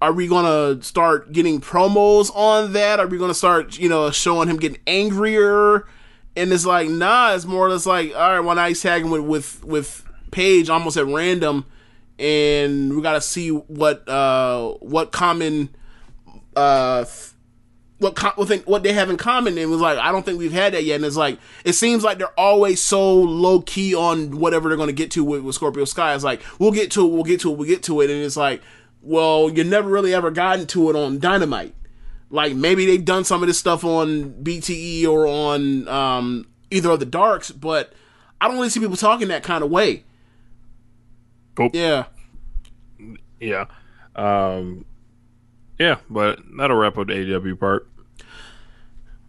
are 0.00 0.12
we 0.12 0.28
gonna 0.28 0.82
start 0.82 1.32
getting 1.32 1.60
promos 1.60 2.34
on 2.34 2.72
that? 2.72 3.00
Are 3.00 3.06
we 3.06 3.18
gonna 3.18 3.34
start 3.34 3.78
you 3.78 3.88
know 3.88 4.10
showing 4.10 4.48
him 4.48 4.56
getting 4.56 4.80
angrier? 4.86 5.86
And 6.34 6.52
it's 6.52 6.66
like 6.66 6.88
nah 6.88 7.34
it's 7.34 7.44
more 7.44 7.66
or 7.66 7.70
less 7.70 7.86
like 7.86 8.14
all 8.14 8.32
right 8.32 8.40
when 8.40 8.58
I 8.58 8.72
tag 8.72 9.02
him 9.02 9.10
with 9.10 9.22
with 9.22 9.64
with 9.64 10.06
Page 10.36 10.68
almost 10.68 10.96
at 10.96 11.06
random, 11.06 11.64
and 12.18 12.94
we 12.94 13.00
got 13.00 13.12
to 13.12 13.20
see 13.20 13.48
what 13.48 14.06
uh, 14.08 14.72
what 14.80 15.12
common 15.12 15.70
uh, 16.54 17.06
what 17.98 18.18
what, 18.36 18.48
thing, 18.48 18.60
what 18.60 18.82
they 18.82 18.92
have 18.92 19.10
in 19.10 19.16
common. 19.16 19.54
And 19.54 19.58
it 19.58 19.66
was 19.66 19.80
like 19.80 19.98
I 19.98 20.12
don't 20.12 20.24
think 20.24 20.38
we've 20.38 20.52
had 20.52 20.74
that 20.74 20.84
yet. 20.84 20.96
And 20.96 21.04
it's 21.04 21.16
like 21.16 21.38
it 21.64 21.74
seems 21.74 22.04
like 22.04 22.18
they're 22.18 22.38
always 22.38 22.80
so 22.80 23.14
low 23.14 23.60
key 23.60 23.94
on 23.94 24.38
whatever 24.38 24.68
they're 24.68 24.76
going 24.76 24.88
to 24.88 24.92
get 24.92 25.10
to 25.12 25.24
with, 25.24 25.42
with 25.42 25.54
Scorpio 25.54 25.84
Sky. 25.84 26.14
It's 26.14 26.24
like 26.24 26.42
we'll 26.58 26.72
get 26.72 26.90
to 26.92 27.06
it, 27.06 27.10
we'll 27.10 27.24
get 27.24 27.40
to 27.40 27.52
it, 27.52 27.56
we'll 27.56 27.68
get 27.68 27.82
to 27.84 28.00
it, 28.00 28.10
and 28.10 28.22
it's 28.22 28.36
like 28.36 28.62
well, 29.06 29.48
you 29.48 29.62
never 29.62 29.88
really 29.88 30.12
ever 30.12 30.32
gotten 30.32 30.66
to 30.66 30.90
it 30.90 30.96
on 30.96 31.20
Dynamite. 31.20 31.74
Like 32.28 32.54
maybe 32.54 32.86
they've 32.86 33.04
done 33.04 33.24
some 33.24 33.42
of 33.42 33.46
this 33.46 33.58
stuff 33.58 33.84
on 33.84 34.32
BTE 34.42 35.06
or 35.06 35.26
on 35.28 35.86
um, 35.86 36.48
either 36.70 36.90
of 36.90 36.98
the 36.98 37.06
Darks, 37.06 37.52
but 37.52 37.92
I 38.40 38.48
don't 38.48 38.56
really 38.56 38.68
see 38.68 38.80
people 38.80 38.96
talking 38.96 39.28
that 39.28 39.44
kind 39.44 39.62
of 39.62 39.70
way. 39.70 40.02
Cool. 41.54 41.70
Yeah. 41.72 42.06
Yeah. 43.40 43.66
Um, 44.16 44.84
yeah, 45.78 45.98
but 46.08 46.40
that'll 46.56 46.76
wrap 46.76 46.98
up 46.98 47.08
the 47.08 47.14
AEW 47.14 47.58
part. 47.58 47.88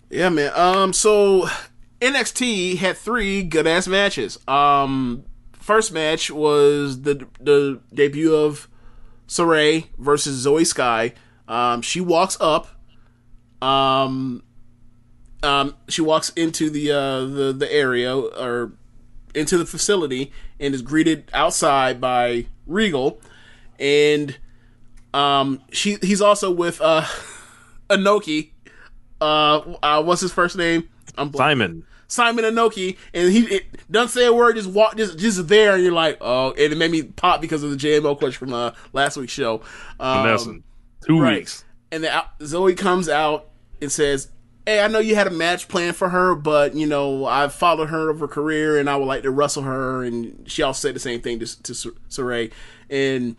Yeah, 0.09 0.29
man. 0.29 0.51
Um, 0.55 0.93
so 0.93 1.47
NXT 2.01 2.77
had 2.77 2.97
three 2.97 3.43
good 3.43 3.67
ass 3.67 3.87
matches. 3.87 4.37
Um, 4.47 5.25
first 5.53 5.91
match 5.91 6.31
was 6.31 7.01
the 7.01 7.27
the 7.39 7.81
debut 7.93 8.33
of 8.33 8.69
Sarray 9.27 9.87
versus 9.97 10.37
Zoe 10.37 10.63
Sky. 10.63 11.13
Um, 11.47 11.81
she 11.81 11.99
walks 11.99 12.37
up. 12.39 12.67
Um, 13.61 14.43
um, 15.43 15.75
she 15.89 16.01
walks 16.01 16.29
into 16.29 16.69
the 16.69 16.91
uh 16.91 17.25
the 17.25 17.53
the 17.57 17.71
area 17.71 18.15
or 18.15 18.73
into 19.35 19.57
the 19.57 19.65
facility 19.65 20.31
and 20.59 20.73
is 20.73 20.81
greeted 20.81 21.29
outside 21.33 21.99
by 21.99 22.47
Regal, 22.65 23.19
and 23.79 24.37
um, 25.17 25.61
she 25.71 25.97
he's 26.01 26.21
also 26.21 26.51
with 26.51 26.79
uh, 26.79 27.03
Inoki. 27.89 28.51
Uh, 29.19 29.75
uh, 29.81 30.03
what's 30.03 30.21
his 30.21 30.31
first 30.31 30.55
name? 30.57 30.87
I'm 31.17 31.33
Simon. 31.33 31.85
Simon 32.07 32.45
Inoki, 32.45 32.97
and 33.13 33.31
he 33.31 33.41
it, 33.55 33.91
doesn't 33.91 34.17
say 34.17 34.27
a 34.27 34.33
word, 34.33 34.55
just 34.55 34.69
walk, 34.69 34.95
just 34.95 35.17
just 35.17 35.47
there, 35.47 35.73
and 35.73 35.83
you're 35.83 35.91
like, 35.91 36.17
oh, 36.21 36.51
and 36.51 36.71
it 36.71 36.77
made 36.77 36.91
me 36.91 37.03
pop 37.03 37.41
because 37.41 37.63
of 37.63 37.71
the 37.71 37.77
JMO 37.77 38.17
question 38.17 38.47
from 38.47 38.53
uh, 38.53 38.71
last 38.93 39.17
week's 39.17 39.33
show. 39.33 39.61
Um, 39.99 40.63
two 41.05 41.19
right. 41.19 41.39
weeks, 41.39 41.65
and 41.91 42.03
then 42.03 42.21
Zoe 42.43 42.75
comes 42.75 43.09
out 43.09 43.49
and 43.81 43.91
says, 43.91 44.29
hey, 44.67 44.81
I 44.81 44.87
know 44.87 44.99
you 44.99 45.15
had 45.15 45.27
a 45.27 45.31
match 45.31 45.67
planned 45.67 45.95
for 45.95 46.09
her, 46.09 46.35
but 46.35 46.75
you 46.75 46.85
know 46.85 47.25
I've 47.25 47.53
followed 47.53 47.89
her 47.89 48.11
over 48.11 48.27
career, 48.27 48.77
and 48.77 48.87
I 48.87 48.95
would 48.95 49.05
like 49.05 49.23
to 49.23 49.31
wrestle 49.31 49.63
her. 49.63 50.03
And 50.03 50.49
she 50.49 50.61
also 50.61 50.87
said 50.87 50.95
the 50.95 50.99
same 50.99 51.21
thing 51.21 51.39
to 51.39 51.63
to 51.63 51.73
Sarray, 51.73 52.51
and 52.89 53.35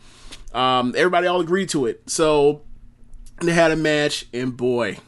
um, 0.55 0.94
everybody 0.96 1.26
all 1.26 1.40
agreed 1.40 1.68
to 1.70 1.86
it. 1.86 2.03
So 2.09 2.62
they 3.40 3.53
had 3.53 3.70
a 3.70 3.76
match, 3.76 4.26
and 4.32 4.57
boy, 4.57 4.99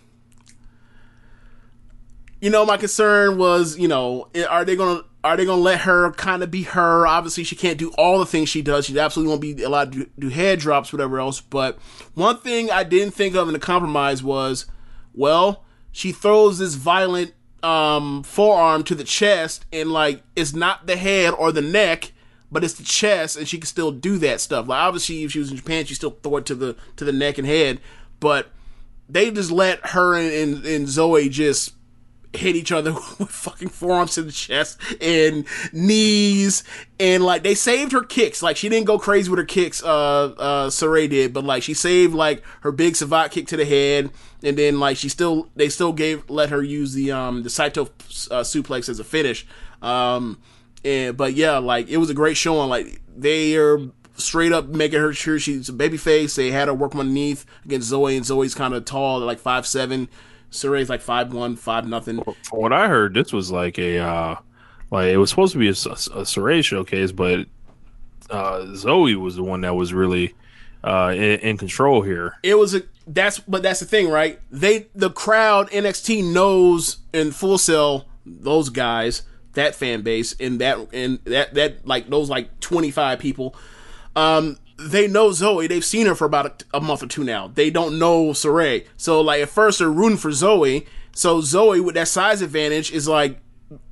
you 2.41 2.51
know 2.51 2.64
my 2.64 2.76
concern 2.76 3.38
was, 3.38 3.78
you 3.78 3.88
know, 3.88 4.28
are 4.49 4.64
they 4.64 4.76
gonna 4.76 5.03
are 5.22 5.36
they 5.36 5.45
gonna 5.45 5.61
let 5.61 5.80
her 5.80 6.12
kind 6.12 6.42
of 6.42 6.50
be 6.50 6.62
her? 6.62 7.07
Obviously, 7.07 7.45
she 7.45 7.57
can't 7.57 7.79
do 7.79 7.92
all 7.99 8.18
the 8.18 8.26
things 8.26 8.49
she 8.49 8.62
does. 8.62 8.87
She 8.87 8.99
absolutely 8.99 9.30
won't 9.30 9.42
be 9.42 9.62
allowed 9.62 9.92
to 9.92 10.11
do 10.18 10.29
head 10.29 10.58
drops, 10.61 10.92
whatever 10.92 11.18
else. 11.21 11.41
But 11.41 11.79
one 12.14 12.38
thing 12.38 12.71
I 12.71 12.84
didn't 12.84 13.14
think 13.14 13.34
of 13.34 13.49
in 13.49 13.53
the 13.53 13.58
compromise 13.58 14.22
was, 14.22 14.67
well 15.14 15.64
she 15.92 16.12
throws 16.12 16.58
this 16.58 16.75
violent 16.75 17.33
um 17.62 18.22
forearm 18.22 18.83
to 18.83 18.95
the 18.95 19.04
chest 19.04 19.67
and 19.72 19.91
like 19.92 20.22
it's 20.34 20.54
not 20.54 20.87
the 20.87 20.96
head 20.96 21.34
or 21.34 21.53
the 21.53 21.61
neck 21.61 22.12
but 22.51 22.64
it's 22.64 22.75
the 22.75 22.85
chest 22.85 23.37
and 23.37 23.49
she 23.49 23.59
can 23.59 23.67
still 23.67 23.91
do 23.91 24.18
that 24.18 24.41
stuff 24.41 24.67
like 24.68 24.81
obviously 24.81 25.22
if 25.22 25.33
she 25.33 25.39
was 25.39 25.51
in 25.51 25.57
japan 25.57 25.85
she 25.85 25.95
still 25.95 26.17
throw 26.22 26.39
it 26.39 26.47
to 26.47 26.55
the 26.55 26.77
to 26.97 27.05
the 27.05 27.13
neck 27.13 27.39
and 27.39 27.47
head 27.47 27.81
but 28.18 28.51
they 29.09 29.31
just 29.31 29.51
let 29.51 29.85
her 29.89 30.17
and, 30.17 30.33
and, 30.33 30.67
and 30.67 30.89
zoe 30.89 31.29
just 31.29 31.75
hit 32.33 32.55
each 32.55 32.71
other 32.71 32.93
with 33.18 33.29
fucking 33.29 33.68
forearms 33.68 34.14
to 34.14 34.22
the 34.22 34.31
chest 34.31 34.79
and 35.01 35.45
knees 35.72 36.63
and 37.01 37.25
like 37.25 37.43
they 37.43 37.55
saved 37.55 37.91
her 37.91 38.03
kicks 38.03 38.43
like 38.43 38.57
she 38.57 38.68
didn't 38.68 38.87
go 38.87 38.99
crazy 38.99 39.29
with 39.29 39.39
her 39.39 39.45
kicks 39.45 39.83
uh 39.83 40.27
uh 40.39 40.68
Sarray 40.68 41.11
did 41.11 41.33
but 41.33 41.43
like 41.43 41.64
she 41.64 41.75
saved 41.75 42.14
like 42.14 42.45
her 42.61 42.71
big 42.71 42.95
savate 42.95 43.33
kick 43.33 43.49
to 43.49 43.57
the 43.57 43.64
head 43.64 44.11
and 44.43 44.57
then 44.57 44.81
like 44.81 44.97
she 44.97 45.09
still 45.09 45.49
they 45.57 45.68
still 45.68 45.93
gave 45.93 46.29
let 46.29 46.51
her 46.51 46.63
use 46.63 46.95
the 46.95 47.13
um 47.13 47.43
the 47.43 47.51
Saito 47.51 47.85
uh, 47.85 48.43
suplex 48.43 48.89
as 48.89 48.99
a 49.01 49.05
finish. 49.05 49.47
Um, 49.83 50.39
and 50.84 51.16
but 51.16 51.34
yeah, 51.34 51.58
like 51.58 51.88
it 51.88 51.98
was 51.98 52.11
a 52.11 52.14
great 52.14 52.36
showing. 52.36 52.68
Like 52.68 53.00
they 53.16 53.57
are 53.57 53.78
straight 54.14 54.52
up 54.52 54.68
making 54.68 55.00
her 55.00 55.12
sure 55.12 55.38
she's 55.38 55.68
a 55.68 55.72
baby 55.72 55.96
face. 55.96 56.36
They 56.36 56.50
had 56.50 56.68
her 56.68 56.74
work 56.74 56.94
underneath 56.94 57.46
against 57.64 57.88
Zoe, 57.88 58.16
and 58.16 58.24
Zoe's 58.24 58.54
kind 58.54 58.74
of 58.74 58.84
tall, 58.84 59.20
like 59.20 59.38
five 59.38 59.66
seven. 59.66 60.08
Sarray's 60.50 60.88
like 60.88 61.00
five 61.00 61.32
one, 61.32 61.57
five 61.57 61.86
nothing. 61.86 62.22
From 62.22 62.34
what 62.50 62.72
I 62.72 62.88
heard, 62.88 63.14
this 63.14 63.32
was 63.32 63.52
like 63.52 63.78
a 63.78 63.98
uh 63.98 64.36
like 64.90 65.08
it 65.08 65.16
was 65.16 65.30
supposed 65.30 65.52
to 65.52 65.58
be 65.58 65.68
a, 65.68 65.72
a 65.72 65.74
Sarray 65.74 66.64
showcase, 66.64 67.12
but 67.12 67.46
uh, 68.28 68.74
Zoe 68.74 69.14
was 69.14 69.36
the 69.36 69.42
one 69.42 69.61
that 69.62 69.74
was 69.74 69.92
really 69.92 70.34
uh, 70.82 71.12
in, 71.14 71.40
in 71.40 71.57
control 71.57 72.02
here. 72.02 72.36
It 72.42 72.57
was 72.57 72.74
a 72.74 72.82
that's 73.07 73.38
but 73.40 73.62
that's 73.62 73.80
the 73.80 73.86
thing, 73.86 74.08
right? 74.08 74.40
They 74.50 74.88
the 74.94 75.11
crowd 75.11 75.70
NXT 75.70 76.32
knows 76.32 76.98
in 77.12 77.32
Full 77.32 77.58
Sail 77.58 78.07
those 78.24 78.68
guys 78.68 79.22
that 79.55 79.75
fan 79.75 80.03
base 80.03 80.35
and 80.39 80.61
that 80.61 80.79
and 80.93 81.18
that 81.25 81.55
that 81.55 81.87
like 81.87 82.09
those 82.09 82.31
like 82.31 82.61
twenty 82.61 82.91
five 82.91 83.18
people. 83.18 83.55
Um, 84.17 84.59
they 84.79 85.07
know 85.07 85.33
Zoe. 85.33 85.67
They've 85.67 85.85
seen 85.85 86.07
her 86.07 86.14
for 86.14 86.25
about 86.25 86.64
a, 86.72 86.79
a 86.79 86.81
month 86.81 87.03
or 87.03 87.07
two 87.07 87.25
now. 87.25 87.49
They 87.49 87.71
don't 87.71 87.99
know 87.99 88.29
Sarray. 88.29 88.87
So 88.97 89.21
like 89.21 89.43
at 89.43 89.51
first 89.51 89.79
they're 89.79 89.91
rooting 89.91 90.18
for 90.18 90.33
Zoe. 90.33 90.87
So 91.13 91.41
Zoe 91.41 91.81
with 91.81 91.95
that 91.97 92.09
size 92.09 92.43
advantage 92.43 92.91
is 92.93 93.07
like 93.07 93.41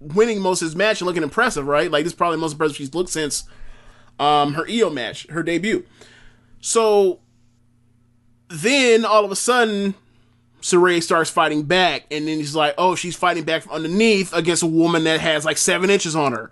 winning 0.01 0.41
most 0.41 0.63
of 0.63 0.67
his 0.67 0.77
match 0.77 1.01
and 1.01 1.07
looking 1.07 1.23
impressive, 1.23 1.67
right? 1.67 1.91
Like 1.91 2.05
this 2.05 2.13
is 2.13 2.17
probably 2.17 2.39
most 2.39 2.53
impressive 2.53 2.77
she's 2.77 2.95
looked 2.95 3.11
since 3.11 3.45
um 4.19 4.55
her 4.55 4.67
Io 4.69 4.91
match, 4.91 5.27
her 5.29 5.43
debut. 5.43 5.85
So 6.61 7.21
then 8.49 9.05
all 9.05 9.25
of 9.25 9.31
a 9.31 9.37
sudden 9.37 9.95
Sarray 10.61 11.03
starts 11.03 11.31
fighting 11.31 11.63
back, 11.63 12.05
and 12.11 12.27
then 12.27 12.39
he's 12.39 12.55
like, 12.55 12.75
"Oh, 12.79 12.95
she's 12.95 13.17
fighting 13.17 13.45
back 13.45 13.63
from 13.63 13.73
underneath 13.73 14.33
against 14.33 14.63
a 14.63 14.67
woman 14.67 15.05
that 15.05 15.21
has 15.21 15.45
like 15.45 15.57
seven 15.57 15.91
inches 15.91 16.17
on 16.17 16.33
her." 16.33 16.51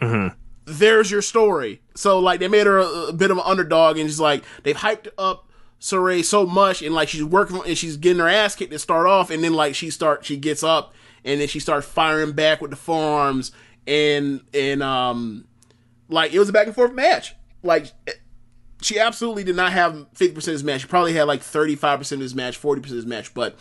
Mm-hmm. 0.00 0.36
There's 0.66 1.10
your 1.10 1.22
story. 1.22 1.80
So 1.94 2.18
like 2.18 2.40
they 2.40 2.48
made 2.48 2.66
her 2.66 2.78
a, 2.78 3.06
a 3.06 3.12
bit 3.12 3.30
of 3.30 3.38
an 3.38 3.44
underdog, 3.46 3.98
and 3.98 4.08
she's 4.08 4.20
like 4.20 4.44
they've 4.62 4.76
hyped 4.76 5.08
up 5.16 5.48
Sarray 5.80 6.24
so 6.24 6.46
much, 6.46 6.82
and 6.82 6.94
like 6.94 7.08
she's 7.08 7.24
working 7.24 7.60
and 7.66 7.78
she's 7.78 7.96
getting 7.96 8.20
her 8.20 8.28
ass 8.28 8.54
kicked 8.56 8.72
to 8.72 8.78
start 8.78 9.06
off, 9.06 9.30
and 9.30 9.42
then 9.42 9.54
like 9.54 9.74
she 9.74 9.90
start 9.90 10.24
she 10.24 10.36
gets 10.36 10.62
up, 10.62 10.94
and 11.24 11.40
then 11.40 11.48
she 11.48 11.60
starts 11.60 11.86
firing 11.86 12.32
back 12.32 12.60
with 12.60 12.70
the 12.70 12.76
forearms, 12.76 13.52
and 13.86 14.42
and 14.52 14.82
um 14.82 15.46
like 16.08 16.32
it 16.32 16.38
was 16.38 16.48
a 16.48 16.52
back 16.52 16.66
and 16.66 16.74
forth 16.74 16.92
match. 16.92 17.34
Like 17.62 17.92
she 18.82 18.98
absolutely 18.98 19.44
did 19.44 19.56
not 19.56 19.72
have 19.72 19.92
50% 20.14 20.36
of 20.36 20.44
his 20.44 20.64
match. 20.64 20.82
She 20.82 20.86
probably 20.86 21.14
had 21.14 21.24
like 21.24 21.40
35% 21.40 22.12
of 22.12 22.20
his 22.20 22.34
match, 22.34 22.60
40% 22.60 22.76
of 22.76 22.84
his 22.90 23.06
match. 23.06 23.32
But 23.32 23.56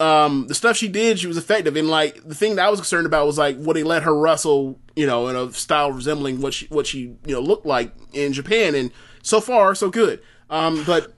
um, 0.00 0.46
the 0.46 0.54
stuff 0.54 0.76
she 0.76 0.88
did, 0.88 1.18
she 1.18 1.26
was 1.26 1.36
effective. 1.36 1.76
And 1.76 1.88
like 1.88 2.22
the 2.26 2.34
thing 2.34 2.56
that 2.56 2.66
I 2.66 2.70
was 2.70 2.80
concerned 2.80 3.06
about 3.06 3.26
was 3.26 3.38
like, 3.38 3.56
would 3.58 3.76
they 3.76 3.82
let 3.82 4.04
her 4.04 4.16
wrestle, 4.16 4.78
you 4.94 5.06
know, 5.06 5.28
in 5.28 5.36
a 5.36 5.52
style 5.52 5.92
resembling 5.92 6.40
what 6.40 6.54
she, 6.54 6.66
what 6.66 6.86
she, 6.86 7.00
you 7.00 7.34
know, 7.34 7.40
looked 7.40 7.66
like 7.66 7.92
in 8.12 8.32
Japan? 8.32 8.74
And 8.74 8.92
so 9.22 9.40
far, 9.40 9.74
so 9.74 9.90
good. 9.90 10.20
Um, 10.50 10.84
but 10.84 11.12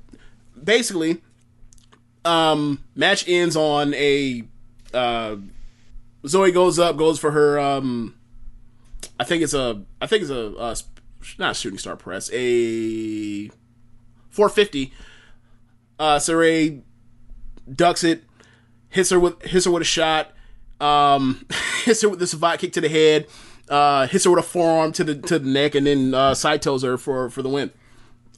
basically, 0.62 1.20
um, 2.24 2.82
match 2.94 3.28
ends 3.28 3.56
on 3.56 3.94
a, 3.94 4.44
uh, 4.94 5.36
Zoe 6.26 6.52
goes 6.52 6.78
up, 6.78 6.96
goes 6.96 7.18
for 7.18 7.30
her, 7.30 7.58
um, 7.58 8.14
I 9.18 9.24
think 9.24 9.42
it's 9.42 9.54
a, 9.54 9.82
I 10.00 10.06
think 10.06 10.22
it's 10.22 10.30
a, 10.30 10.54
a 10.58 10.76
not 11.38 11.56
shooting 11.56 11.78
star 11.78 11.96
press, 11.96 12.30
a 12.32 13.48
450. 14.30 14.92
Uh, 15.98 16.16
Sarray 16.18 16.82
ducks 17.72 18.04
it, 18.04 18.24
hits 18.88 19.10
her 19.10 19.20
with 19.20 19.40
hits 19.42 19.66
her 19.66 19.70
with 19.70 19.82
a 19.82 19.86
shot, 19.86 20.32
um, 20.80 21.46
hits 21.84 22.02
her 22.02 22.08
with 22.08 22.18
the 22.18 22.26
savate 22.26 22.58
kick 22.58 22.72
to 22.72 22.80
the 22.80 22.88
head, 22.88 23.26
uh, 23.68 24.06
hits 24.06 24.24
her 24.24 24.30
with 24.30 24.40
a 24.40 24.46
forearm 24.46 24.92
to 24.92 25.04
the 25.04 25.14
to 25.14 25.38
the 25.38 25.48
neck, 25.48 25.74
and 25.74 25.86
then 25.86 26.14
uh, 26.14 26.32
Saitos 26.32 26.82
her 26.82 26.96
for 26.96 27.28
for 27.30 27.42
the 27.42 27.48
win. 27.48 27.70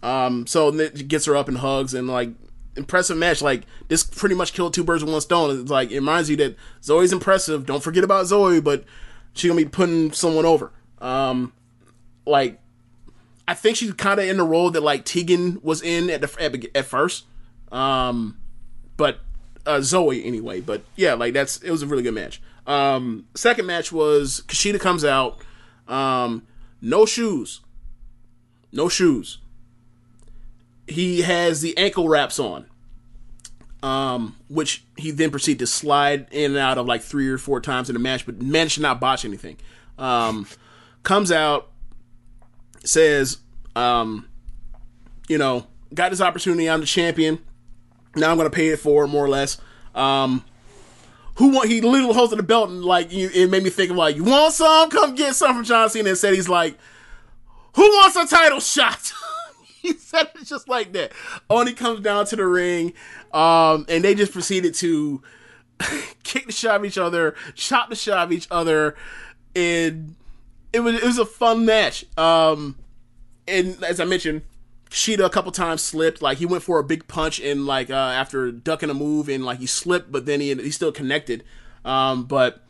Um, 0.03 0.47
so 0.47 0.69
it 0.69 1.07
gets 1.07 1.27
her 1.27 1.37
up 1.37 1.49
and 1.49 1.59
hugs 1.59 1.95
and 1.95 2.09
like 2.09 2.31
impressive 2.77 3.17
match. 3.17 3.43
Like 3.43 3.63
this 3.89 4.03
pretty 4.03 4.35
much 4.35 4.53
killed 4.53 4.75
two 4.75 4.85
birds 4.85 5.05
with 5.05 5.13
one 5.13 5.21
stone. 5.21 5.61
It's 5.61 5.71
like 5.71 5.91
it 5.91 5.97
reminds 5.97 6.29
you 6.29 6.37
that 6.37 6.57
Zoe's 6.83 7.13
impressive. 7.13 7.67
Don't 7.67 7.83
forget 7.83 8.05
about 8.05 8.27
Zoe, 8.27 8.61
but 8.61 8.85
she's 9.35 9.51
gonna 9.51 9.63
be 9.63 9.69
putting 9.69 10.13
someone 10.13 10.45
over. 10.45 10.73
Um, 11.01 11.53
like 12.27 12.61
I 13.47 13.55
think 13.55 13.77
she's 13.77 13.93
kind 13.95 14.21
of 14.21 14.27
in 14.27 14.37
the 14.37 14.45
role 14.45 14.71
that 14.71 14.83
like 14.83 15.05
Tegan 15.05 15.61
was 15.63 15.83
in 15.83 16.11
at 16.11 16.21
the 16.21 16.43
at, 16.43 16.77
at 16.77 16.85
first, 16.85 17.25
um, 17.71 18.39
but 18.97 19.19
uh, 19.67 19.81
Zoe 19.81 20.25
anyway. 20.25 20.61
But 20.61 20.83
yeah, 20.97 21.15
like 21.15 21.35
that's 21.35 21.59
it 21.59 21.71
was 21.71 21.83
a 21.83 21.87
really 21.87 22.03
good 22.03 22.15
match. 22.15 22.41
Um, 22.67 23.27
second 23.35 23.67
match 23.67 23.91
was 23.91 24.43
Kushida 24.47 24.79
comes 24.79 25.05
out, 25.05 25.39
um, 25.89 26.47
no 26.81 27.05
shoes, 27.05 27.61
no 28.71 28.89
shoes. 28.89 29.39
He 30.87 31.23
has 31.23 31.61
the 31.63 31.77
ankle 31.77 32.09
wraps 32.09 32.39
on, 32.39 32.67
um, 33.83 34.37
which 34.49 34.85
he 34.97 35.11
then 35.11 35.31
proceeded 35.31 35.61
to 35.61 35.67
slide 35.67 36.27
in 36.31 36.53
and 36.53 36.59
out 36.59 36.79
of 36.79 36.87
like 36.87 37.03
three 37.03 37.29
or 37.29 37.39
four 37.39 37.61
times 37.61 37.89
in 37.89 37.95
the 37.95 38.01
match, 38.01 38.25
but 38.25 38.41
managed 38.41 38.77
to 38.77 38.83
not 38.83 39.01
botch 39.01 39.25
anything. 39.25 39.57
Um, 39.99 40.47
comes 41.03 41.33
out 41.33 41.72
says, 42.85 43.39
um, 43.77 44.29
you 45.29 45.39
know, 45.39 45.67
got 45.95 46.11
this 46.11 46.21
opportunity. 46.21 46.69
I'm 46.69 46.81
the 46.81 46.87
champion. 46.87 47.39
Now 48.15 48.31
I'm 48.31 48.37
going 48.37 48.51
to 48.51 48.55
pay 48.55 48.69
it 48.69 48.79
for 48.79 49.07
more 49.07 49.25
or 49.25 49.29
less. 49.29 49.59
Um, 49.95 50.45
who 51.37 51.49
want? 51.49 51.71
He 51.71 51.81
literally 51.81 52.15
hosted 52.15 52.37
the 52.37 52.43
belt 52.43 52.69
and 52.69 52.85
like 52.85 53.13
you, 53.13 53.31
it 53.33 53.49
made 53.49 53.63
me 53.63 53.71
think 53.71 53.91
of 53.91 53.97
like, 53.97 54.17
you 54.17 54.25
want 54.25 54.53
some? 54.53 54.91
Come 54.91 55.15
get 55.15 55.35
some 55.35 55.55
from 55.55 55.65
John 55.65 55.89
Cena. 55.89 56.11
And 56.11 56.19
said 56.19 56.35
he's 56.35 56.49
like, 56.49 56.77
who 57.75 57.83
wants 57.83 58.17
a 58.17 58.27
title 58.27 58.61
shot? 58.61 59.13
he 59.83 59.95
said 59.95 60.31
it 60.35 60.45
just 60.45 60.69
like 60.69 60.93
that. 60.93 61.13
Only 61.49 61.73
comes 61.73 62.01
down 62.01 62.27
to 62.27 62.37
the 62.37 62.47
ring, 62.47 62.93
um, 63.33 63.87
and 63.89 64.05
they 64.05 64.15
just 64.15 64.33
proceeded 64.33 64.75
to 64.75 65.23
kick 66.23 66.47
the 66.47 66.53
shot 66.53 66.77
of 66.77 66.85
each 66.85 66.99
other, 66.99 67.35
chop 67.55 67.89
the 67.89 67.97
shot 67.97 68.27
of 68.27 68.33
each 68.33 68.47
other, 68.51 68.95
and 69.57 70.15
it 70.73 70.81
was 70.81 70.95
it 70.97 71.05
was 71.05 71.19
a 71.19 71.27
fun 71.27 71.65
match. 71.65 72.05
Um, 72.19 72.77
and 73.47 73.83
as 73.85 74.01
I 74.01 74.05
mentioned, 74.05 74.43
Sheeta 74.91 75.25
a 75.25 75.31
couple 75.31 75.53
times 75.53 75.83
slipped. 75.83 76.23
Like 76.23 76.39
he 76.39 76.47
went 76.47 76.63
for 76.63 76.79
a 76.79 76.85
big 76.85 77.09
punch 77.09 77.41
and 77.41 77.67
like 77.67 77.91
uh, 77.91 77.95
after 77.95 78.51
ducking 78.51 78.91
a 78.91 78.95
move 78.95 79.29
and 79.29 79.45
like 79.45 79.59
he 79.59 79.67
slipped, 79.67 80.13
but 80.13 80.27
then 80.27 80.41
he 80.41 80.55
he 80.55 80.71
still 80.71 80.93
connected. 80.93 81.45
Um, 81.85 82.25
but 82.25 82.65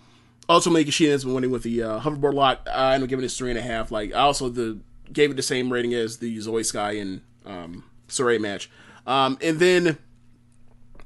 ultimately, 0.48 0.84
Kushida 0.84 1.12
ends 1.12 1.24
up 1.24 1.32
winning 1.32 1.50
with 1.50 1.62
the 1.62 1.82
uh, 1.82 2.00
hoverboard 2.00 2.34
lock. 2.34 2.66
I 2.70 2.94
ended 2.94 3.06
up 3.06 3.10
giving 3.10 3.24
it 3.24 3.30
three 3.30 3.50
and 3.50 3.58
a 3.58 3.62
half. 3.62 3.90
Like 3.90 4.12
I 4.12 4.20
also 4.20 4.48
the 4.48 4.78
gave 5.12 5.30
it 5.30 5.34
the 5.34 5.42
same 5.42 5.72
rating 5.72 5.94
as 5.94 6.18
the 6.18 6.40
Zoe 6.40 6.62
Sky 6.62 6.92
and 6.92 7.20
um, 7.44 7.84
Sarray 8.08 8.40
match. 8.40 8.70
Um, 9.06 9.36
and 9.42 9.58
then 9.58 9.98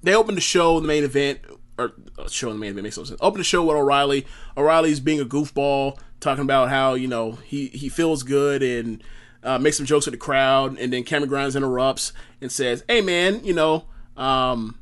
they 0.03 0.15
opened 0.15 0.37
the 0.37 0.43
show, 0.43 0.79
the 0.81 0.87
main 0.87 1.03
event, 1.03 1.41
or 1.79 1.93
uh, 2.19 2.29
the 2.29 2.55
main 2.55 2.71
event 2.71 2.85
makes 2.85 2.97
no 2.97 3.05
sense. 3.05 3.21
Open 3.21 3.39
the 3.39 3.45
show 3.45 3.65
with 3.65 3.77
O'Reilly. 3.77 4.27
O'Reilly's 4.57 5.01
being 5.01 5.21
a 5.21 5.25
goofball, 5.25 5.99
talking 6.21 6.43
about 6.43 6.69
how 6.69 6.95
you 6.95 7.09
know 7.09 7.33
he 7.33 7.69
he 7.69 7.89
feels 7.89 8.23
good 8.23 8.63
and 8.63 9.03
uh, 9.43 9.59
makes 9.59 9.77
some 9.77 9.87
jokes 9.87 10.07
with 10.07 10.15
the 10.15 10.19
crowd, 10.19 10.79
and 10.79 10.93
then 10.93 11.05
Cameron 11.05 11.29
Grimes 11.29 11.57
interrupts 11.57 12.13
and 12.41 12.51
says, 12.51 12.85
"Hey 12.89 13.01
man, 13.01 13.45
you 13.45 13.55
know." 13.55 13.85
Um, 14.17 14.79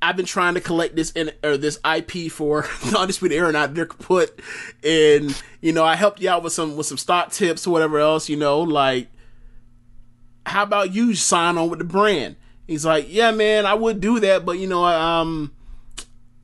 I've 0.00 0.16
been 0.16 0.26
trying 0.26 0.52
to 0.52 0.60
collect 0.60 0.96
this 0.96 1.12
in, 1.12 1.32
or 1.42 1.56
this 1.56 1.78
IP 1.82 2.30
for 2.30 2.62
the 2.84 2.98
Undisputed 2.98 3.36
Era, 3.36 3.50
not 3.50 3.72
Dirk 3.72 3.98
put, 3.98 4.38
and 4.82 5.34
you 5.62 5.72
know 5.72 5.84
I 5.84 5.96
helped 5.96 6.20
you 6.20 6.28
out 6.28 6.42
with 6.42 6.52
some 6.52 6.76
with 6.76 6.86
some 6.86 6.98
stock 6.98 7.32
tips 7.32 7.66
or 7.66 7.70
whatever 7.70 7.98
else. 7.98 8.28
You 8.28 8.36
know, 8.36 8.60
like 8.60 9.08
how 10.46 10.62
about 10.62 10.92
you 10.92 11.14
sign 11.14 11.56
on 11.56 11.70
with 11.70 11.78
the 11.78 11.86
brand? 11.86 12.36
He's 12.66 12.84
like, 12.84 13.06
yeah, 13.08 13.30
man, 13.30 13.66
I 13.66 13.74
would 13.74 14.00
do 14.00 14.20
that, 14.20 14.46
but 14.46 14.58
you 14.58 14.66
know, 14.66 14.84
um, 14.84 15.52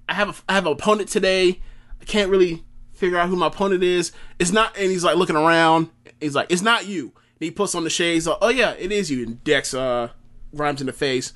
I 0.09 0.15
have 0.15 0.29
a, 0.29 0.35
I 0.51 0.55
have 0.55 0.67
an 0.67 0.73
opponent 0.73 1.09
today. 1.09 1.61
I 2.01 2.05
can't 2.05 2.31
really 2.31 2.65
figure 2.93 3.19
out 3.19 3.29
who 3.29 3.37
my 3.37 3.47
opponent 3.47 3.83
is. 3.83 4.13
It's 4.39 4.53
not, 4.53 4.77
and 4.77 4.91
he's 4.91 5.05
like 5.05 5.17
looking 5.17 5.37
around. 5.37 5.89
He's 6.21 6.35
like, 6.35 6.51
it's 6.51 6.63
not 6.63 6.87
you. 6.87 7.05
And 7.05 7.47
he 7.47 7.51
puts 7.51 7.75
on 7.75 7.85
the 7.85 7.91
shades. 7.91 8.27
Like, 8.27 8.39
oh 8.43 8.51
yeah, 8.51 8.73
it 8.73 8.93
is 8.93 9.11
you. 9.11 9.25
And 9.25 9.43
Dex 9.45 9.73
uh, 9.73 10.11
Grimes 10.55 10.81
in 10.81 10.87
the 10.87 10.93
face, 10.93 11.33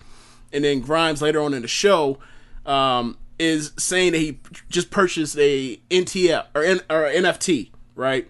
and 0.53 0.65
then 0.65 0.81
Grimes 0.81 1.23
later 1.23 1.41
on 1.41 1.55
in 1.55 1.63
the 1.63 1.69
show 1.69 2.19
um, 2.67 3.17
is 3.39 3.73
saying 3.79 4.13
that 4.13 4.19
he 4.19 4.39
just 4.69 4.91
purchased 4.91 5.39
a 5.39 5.79
NTF 5.91 6.47
or, 6.55 6.63
N, 6.63 6.81
or 6.91 7.05
NFT, 7.05 7.71
right? 7.95 8.29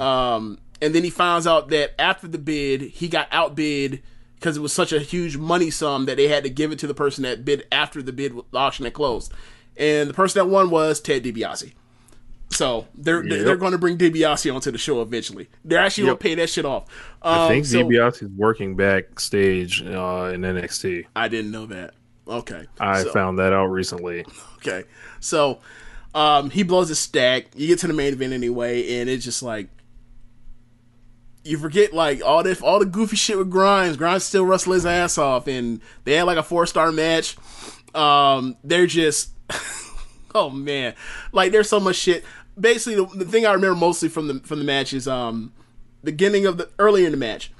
Um, 0.00 0.58
and 0.82 0.94
then 0.94 1.02
he 1.02 1.10
finds 1.10 1.46
out 1.46 1.68
that 1.70 1.98
after 1.98 2.28
the 2.28 2.36
bid, 2.36 2.82
he 2.82 3.08
got 3.08 3.28
outbid 3.32 4.02
because 4.36 4.56
it 4.56 4.60
was 4.60 4.72
such 4.72 4.92
a 4.92 5.00
huge 5.00 5.36
money 5.36 5.70
sum 5.70 6.06
that 6.06 6.16
they 6.16 6.28
had 6.28 6.44
to 6.44 6.50
give 6.50 6.72
it 6.72 6.78
to 6.80 6.86
the 6.86 6.94
person 6.94 7.22
that 7.24 7.44
bid 7.44 7.66
after 7.72 8.02
the 8.02 8.12
bid 8.12 8.34
auction 8.52 8.84
had 8.84 8.94
closed. 8.94 9.32
And 9.76 10.08
the 10.10 10.14
person 10.14 10.38
that 10.40 10.46
won 10.50 10.70
was 10.70 11.00
Ted 11.00 11.24
DiBiase. 11.24 11.72
So 12.50 12.86
they're 12.94 13.24
Yep. 13.26 13.44
they're 13.44 13.56
going 13.56 13.72
to 13.72 13.78
bring 13.78 13.98
DiBiase 13.98 14.54
onto 14.54 14.70
the 14.70 14.78
show 14.78 15.02
eventually. 15.02 15.48
They're 15.64 15.80
actually 15.80 16.04
Yep. 16.04 16.08
going 16.08 16.18
to 16.18 16.22
pay 16.22 16.34
that 16.36 16.50
shit 16.50 16.64
off. 16.64 16.84
I 17.22 17.44
Um, 17.44 17.48
think 17.48 17.66
so- 17.66 17.78
DiBiase 17.84 18.22
is 18.22 18.28
working 18.36 18.76
backstage 18.76 19.82
uh, 19.82 20.30
in 20.32 20.42
NXT. 20.44 21.06
I 21.16 21.28
didn't 21.28 21.50
know 21.50 21.66
that. 21.66 21.94
Okay, 22.28 22.64
I 22.78 23.02
So- 23.02 23.12
found 23.12 23.38
that 23.38 23.52
out 23.52 23.66
recently. 23.66 24.24
Okay, 24.58 24.84
so 25.20 25.58
um, 26.14 26.50
he 26.50 26.62
blows 26.62 26.88
his 26.88 26.98
stack. 26.98 27.46
You 27.56 27.66
get 27.66 27.80
to 27.80 27.86
the 27.88 27.92
main 27.92 28.12
event 28.12 28.32
anyway, 28.32 28.98
and 29.00 29.10
it's 29.10 29.24
just 29.24 29.42
like 29.42 29.68
you 31.44 31.58
forget 31.58 31.92
like 31.92 32.24
all 32.24 32.42
the 32.42 32.58
all 32.62 32.78
the 32.78 32.86
goofy 32.86 33.16
shit 33.16 33.38
with 33.38 33.50
Grimes. 33.50 33.96
Grimes 33.96 34.24
still 34.24 34.44
wrestle 34.44 34.72
his 34.72 34.86
ass 34.86 35.18
off, 35.18 35.46
and 35.46 35.80
they 36.04 36.14
had 36.14 36.24
like 36.24 36.38
a 36.38 36.42
four 36.42 36.66
star 36.66 36.90
match. 36.90 37.36
Um, 37.94 38.56
they're 38.64 38.86
just 38.86 39.30
oh 40.34 40.50
man, 40.50 40.94
like 41.32 41.52
there's 41.52 41.68
so 41.68 41.78
much 41.78 41.96
shit. 41.96 42.24
basically 42.58 42.96
the, 42.96 43.24
the 43.24 43.30
thing 43.30 43.46
I 43.46 43.52
remember 43.52 43.76
mostly 43.76 44.08
from 44.08 44.28
the 44.28 44.40
from 44.40 44.58
the 44.58 44.64
match 44.64 44.92
is 44.92 45.06
um 45.06 45.52
beginning 46.02 46.46
of 46.46 46.56
the 46.56 46.68
earlier 46.78 47.06
in 47.06 47.12
the 47.12 47.18
match. 47.18 47.52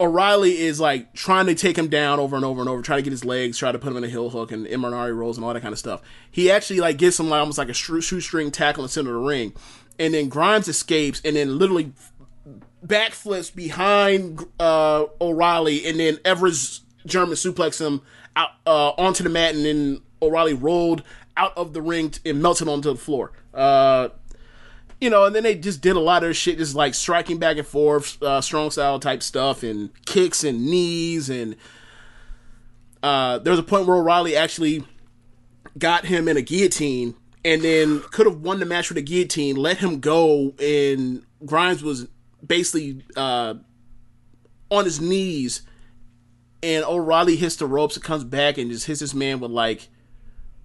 O'Reilly 0.00 0.58
is 0.58 0.80
like 0.80 1.14
trying 1.14 1.46
to 1.46 1.54
take 1.54 1.78
him 1.78 1.86
down 1.86 2.18
over 2.18 2.34
and 2.34 2.44
over 2.44 2.60
and 2.60 2.68
over, 2.68 2.82
try 2.82 2.96
to 2.96 3.02
get 3.02 3.12
his 3.12 3.24
legs, 3.24 3.56
try 3.56 3.70
to 3.70 3.78
put 3.78 3.92
him 3.92 3.96
in 3.96 4.02
a 4.04 4.08
heel 4.08 4.28
hook 4.28 4.50
and 4.50 4.66
Imanari 4.66 5.16
rolls 5.16 5.36
and 5.38 5.46
all 5.46 5.54
that 5.54 5.60
kind 5.60 5.72
of 5.72 5.78
stuff. 5.78 6.02
He 6.30 6.50
actually 6.50 6.80
like 6.80 6.98
gets 6.98 7.20
him 7.20 7.28
like 7.28 7.38
almost 7.38 7.58
like 7.58 7.68
a 7.68 7.74
shoestring 7.74 8.50
tackle 8.50 8.82
in 8.82 8.86
the 8.86 8.92
center 8.92 9.14
of 9.14 9.22
the 9.22 9.28
ring, 9.28 9.52
and 9.98 10.14
then 10.14 10.28
Grimes 10.28 10.66
escapes 10.66 11.20
and 11.24 11.36
then 11.36 11.58
literally 11.58 11.92
backflips 12.84 13.54
behind 13.54 14.44
uh, 14.60 15.06
O'Reilly, 15.20 15.86
and 15.86 15.98
then 15.98 16.18
Everest 16.24 16.84
German 17.06 17.34
suplex 17.34 17.80
him 17.80 18.02
out 18.36 18.50
uh, 18.66 18.90
onto 18.90 19.22
the 19.22 19.30
mat, 19.30 19.54
and 19.54 19.64
then 19.64 20.00
O'Reilly 20.20 20.54
rolled 20.54 21.02
out 21.36 21.56
of 21.56 21.72
the 21.72 21.82
ring 21.82 22.12
and 22.24 22.42
melted 22.42 22.68
onto 22.68 22.92
the 22.92 22.98
floor. 22.98 23.32
Uh, 23.52 24.08
you 25.00 25.10
know, 25.10 25.24
and 25.24 25.34
then 25.34 25.42
they 25.42 25.54
just 25.54 25.80
did 25.80 25.96
a 25.96 26.00
lot 26.00 26.24
of 26.24 26.36
shit, 26.36 26.58
just 26.58 26.74
like 26.74 26.94
striking 26.94 27.38
back 27.38 27.56
and 27.56 27.66
forth, 27.66 28.22
uh, 28.22 28.40
strong 28.40 28.70
style 28.70 28.98
type 28.98 29.22
stuff, 29.22 29.62
and 29.62 29.90
kicks 30.06 30.44
and 30.44 30.66
knees, 30.66 31.28
and 31.28 31.56
uh, 33.02 33.38
there 33.38 33.50
was 33.50 33.60
a 33.60 33.64
point 33.64 33.86
where 33.86 33.96
O'Reilly 33.96 34.36
actually 34.36 34.84
got 35.76 36.06
him 36.06 36.28
in 36.28 36.36
a 36.36 36.42
guillotine, 36.42 37.14
and 37.44 37.62
then 37.62 38.00
could 38.10 38.26
have 38.26 38.40
won 38.40 38.60
the 38.60 38.66
match 38.66 38.88
with 38.88 38.98
a 38.98 39.02
guillotine, 39.02 39.56
let 39.56 39.78
him 39.78 40.00
go, 40.00 40.54
and 40.58 41.24
Grimes 41.44 41.82
was 41.82 42.08
basically 42.46 43.02
uh, 43.16 43.54
on 44.70 44.84
his 44.84 45.00
knees, 45.00 45.62
and 46.62 46.84
O'Reilly 46.84 47.36
hits 47.36 47.56
the 47.56 47.66
ropes 47.66 47.96
and 47.96 48.04
comes 48.04 48.24
back 48.24 48.58
and 48.58 48.70
just 48.70 48.86
hits 48.86 49.00
this 49.00 49.14
man 49.14 49.40
with 49.40 49.50
like 49.50 49.88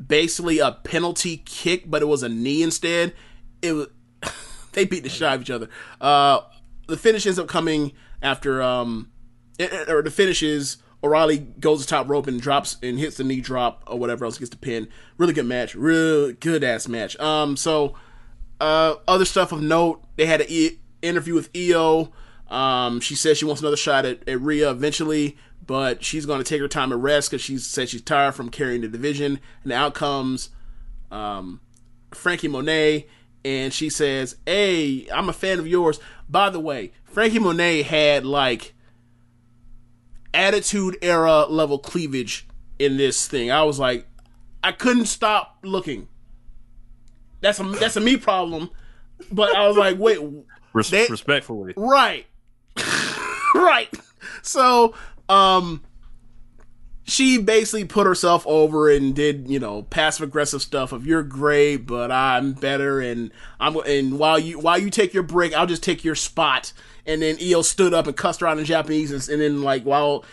basically 0.05 0.59
a 0.59 0.71
penalty 0.71 1.37
kick, 1.37 1.89
but 1.89 2.01
it 2.01 2.05
was 2.05 2.23
a 2.23 2.29
knee 2.29 2.63
instead. 2.63 3.13
It 3.61 3.73
was 3.73 3.87
they 4.73 4.85
beat 4.85 5.03
the 5.03 5.09
shit 5.09 5.23
out 5.27 5.35
of 5.35 5.41
each 5.41 5.49
other. 5.51 5.69
Uh, 5.99 6.41
the 6.87 6.97
finish 6.97 7.25
ends 7.25 7.37
up 7.39 7.47
coming 7.47 7.91
after 8.21 8.61
um, 8.61 9.11
it- 9.57 9.71
it- 9.71 9.89
or 9.89 10.01
the 10.01 10.11
finish 10.11 10.41
is 10.41 10.77
O'Reilly 11.03 11.37
goes 11.37 11.81
to 11.81 11.87
top 11.87 12.09
rope 12.09 12.27
and 12.27 12.41
drops 12.41 12.77
and 12.83 12.97
hits 12.99 13.17
the 13.17 13.23
knee 13.23 13.41
drop 13.41 13.83
or 13.87 13.97
whatever 13.99 14.25
else 14.25 14.37
gets 14.37 14.49
the 14.51 14.57
pin. 14.57 14.87
Really 15.17 15.33
good 15.33 15.45
match, 15.45 15.75
real 15.75 16.33
good 16.33 16.63
ass 16.63 16.87
match. 16.87 17.17
Um, 17.19 17.55
so 17.57 17.95
uh, 18.59 18.95
other 19.07 19.23
stuff 19.25 19.51
of 19.51 19.61
note, 19.61 20.01
they 20.17 20.25
had 20.25 20.41
e- 20.49 20.79
interview 21.01 21.33
with 21.33 21.49
Io. 21.55 22.11
Um, 22.49 22.99
she 22.99 23.15
says 23.15 23.37
she 23.37 23.45
wants 23.45 23.61
another 23.61 23.77
shot 23.77 24.05
at, 24.05 24.27
at 24.27 24.41
Rhea 24.41 24.71
eventually, 24.71 25.37
but 25.65 26.03
she's 26.03 26.25
going 26.25 26.39
to 26.39 26.43
take 26.43 26.61
her 26.61 26.67
time 26.67 26.91
and 26.91 27.03
rest 27.03 27.29
because 27.29 27.41
she 27.41 27.57
said 27.57 27.89
she's 27.89 28.01
tired 28.01 28.35
from 28.35 28.49
carrying 28.49 28.81
the 28.81 28.87
division. 28.87 29.39
And 29.63 29.71
out 29.71 29.93
comes 29.93 30.49
um, 31.11 31.61
Frankie 32.11 32.47
Monet, 32.47 33.07
and 33.45 33.73
she 33.73 33.89
says, 33.89 34.37
"Hey, 34.45 35.07
I'm 35.13 35.29
a 35.29 35.33
fan 35.33 35.59
of 35.59 35.67
yours. 35.67 35.99
By 36.27 36.49
the 36.49 36.59
way, 36.59 36.91
Frankie 37.03 37.39
Monet 37.39 37.83
had 37.83 38.25
like 38.25 38.73
attitude 40.33 40.97
era 41.01 41.45
level 41.45 41.79
cleavage 41.79 42.47
in 42.77 42.97
this 42.97 43.27
thing. 43.27 43.51
I 43.51 43.63
was 43.63 43.79
like, 43.79 44.07
I 44.63 44.71
couldn't 44.71 45.05
stop 45.05 45.57
looking. 45.63 46.07
That's 47.41 47.59
a 47.59 47.63
that's 47.63 47.95
a 47.95 48.01
me 48.01 48.17
problem. 48.17 48.69
But 49.31 49.55
I 49.55 49.67
was 49.67 49.77
like, 49.77 49.97
wait, 49.97 50.19
Res- 50.73 50.89
They- 50.89 51.07
respectfully. 51.07 51.73
right, 51.77 52.25
right. 53.55 53.89
So, 54.41 54.93
um, 55.27 55.83
she 57.03 57.39
basically 57.39 57.85
put 57.85 58.05
herself 58.05 58.45
over 58.45 58.89
and 58.89 59.15
did 59.15 59.49
you 59.49 59.59
know 59.59 59.81
passive 59.83 60.27
aggressive 60.27 60.61
stuff 60.61 60.91
of 60.91 61.07
you're 61.07 61.23
great, 61.23 61.77
but 61.77 62.11
I'm 62.11 62.53
better, 62.53 62.99
and 63.01 63.31
I'm 63.59 63.75
and 63.77 64.19
while 64.19 64.37
you 64.37 64.59
while 64.59 64.77
you 64.77 64.89
take 64.89 65.13
your 65.13 65.23
break, 65.23 65.53
I'll 65.53 65.65
just 65.67 65.83
take 65.83 66.03
your 66.03 66.15
spot. 66.15 66.71
And 67.05 67.23
then 67.23 67.37
Io 67.41 67.63
stood 67.63 67.93
up 67.95 68.05
and 68.05 68.15
cussed 68.15 68.41
her 68.41 68.47
out 68.47 68.59
in 68.59 68.65
Japanese, 68.65 69.11
and, 69.11 69.27
and 69.29 69.41
then 69.41 69.63
like 69.63 69.83
while 69.83 70.23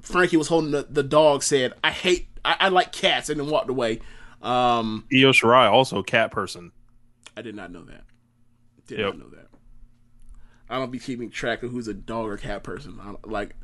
Frankie 0.00 0.38
was 0.38 0.48
holding 0.48 0.70
the, 0.70 0.86
the 0.88 1.02
dog, 1.02 1.42
said, 1.42 1.74
"I 1.84 1.90
hate, 1.90 2.28
I, 2.44 2.56
I 2.60 2.68
like 2.68 2.92
cats," 2.92 3.28
and 3.28 3.38
then 3.38 3.48
walked 3.50 3.68
away. 3.68 4.00
Um, 4.40 5.04
Io 5.12 5.32
Shirai 5.32 5.70
also 5.70 6.02
cat 6.02 6.30
person. 6.30 6.72
I 7.36 7.42
did 7.42 7.54
not 7.54 7.70
know 7.70 7.84
that. 7.84 8.04
Did 8.86 9.00
Yep. 9.00 9.14
not 9.16 9.18
know 9.18 9.28
that. 9.36 9.47
I 10.70 10.78
don't 10.78 10.90
be 10.90 10.98
keeping 10.98 11.30
track 11.30 11.62
of 11.62 11.70
who's 11.70 11.88
a 11.88 11.94
dog 11.94 12.26
or 12.26 12.36
cat 12.36 12.62
person. 12.62 12.98
I 13.00 13.06
don't, 13.06 13.30
like, 13.30 13.54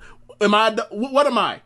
am 0.41 0.55
I? 0.55 0.71
What 0.91 1.27
am 1.27 1.39
I? 1.39 1.61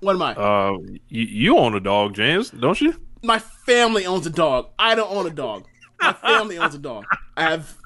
What 0.00 0.16
am 0.16 0.22
I? 0.22 0.34
Uh, 0.34 0.78
you, 1.08 1.22
you 1.22 1.58
own 1.58 1.74
a 1.74 1.80
dog, 1.80 2.14
James, 2.14 2.50
don't 2.50 2.80
you? 2.80 3.00
My 3.22 3.38
family 3.38 4.04
owns 4.06 4.26
a 4.26 4.30
dog. 4.30 4.68
I 4.78 4.94
don't 4.94 5.10
own 5.10 5.26
a 5.26 5.30
dog. 5.30 5.66
My 6.00 6.12
family 6.12 6.58
owns 6.58 6.74
a 6.74 6.78
dog. 6.78 7.04
I 7.36 7.42
have 7.42 7.76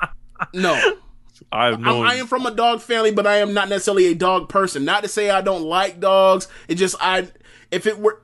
no. 0.52 0.74
I've 1.52 1.74
I'm. 1.74 1.86
I 1.86 2.14
am 2.16 2.26
from 2.26 2.46
a 2.46 2.50
dog 2.50 2.80
family, 2.80 3.12
but 3.12 3.26
I 3.26 3.36
am 3.36 3.54
not 3.54 3.68
necessarily 3.68 4.06
a 4.06 4.14
dog 4.14 4.48
person. 4.48 4.84
Not 4.84 5.04
to 5.04 5.08
say 5.08 5.30
I 5.30 5.40
don't 5.40 5.62
like 5.62 6.00
dogs. 6.00 6.48
It 6.66 6.74
just 6.74 6.96
I 7.00 7.28
if 7.70 7.86
it 7.86 7.98
were 7.98 8.20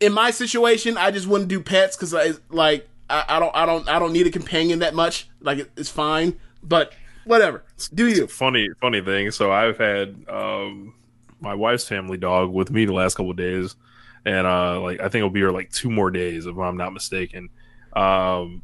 in 0.00 0.12
my 0.12 0.30
situation, 0.30 0.96
I 0.96 1.10
just 1.10 1.26
wouldn't 1.26 1.48
do 1.48 1.60
pets 1.60 1.96
because 1.96 2.14
I 2.14 2.32
like 2.50 2.88
I, 3.08 3.24
I 3.28 3.38
don't 3.38 3.54
I 3.54 3.66
don't 3.66 3.88
I 3.88 3.98
don't 3.98 4.12
need 4.12 4.26
a 4.26 4.30
companion 4.30 4.80
that 4.80 4.94
much. 4.94 5.28
Like 5.40 5.58
it, 5.58 5.70
it's 5.76 5.90
fine, 5.90 6.38
but 6.62 6.92
whatever. 7.28 7.64
Do 7.94 8.08
you? 8.08 8.26
funny 8.26 8.68
funny 8.80 9.00
thing 9.00 9.30
so 9.30 9.52
i've 9.52 9.78
had 9.78 10.24
um 10.28 10.94
my 11.40 11.54
wife's 11.54 11.86
family 11.86 12.16
dog 12.18 12.50
with 12.52 12.70
me 12.70 12.84
the 12.84 12.92
last 12.92 13.14
couple 13.14 13.30
of 13.30 13.36
days 13.36 13.76
and 14.24 14.46
uh 14.46 14.80
like 14.80 14.98
i 15.00 15.04
think 15.04 15.16
it'll 15.16 15.30
be 15.30 15.40
here 15.40 15.50
like 15.52 15.70
two 15.70 15.90
more 15.90 16.10
days 16.10 16.46
if 16.46 16.56
i'm 16.58 16.76
not 16.76 16.92
mistaken 16.92 17.48
um 17.94 18.62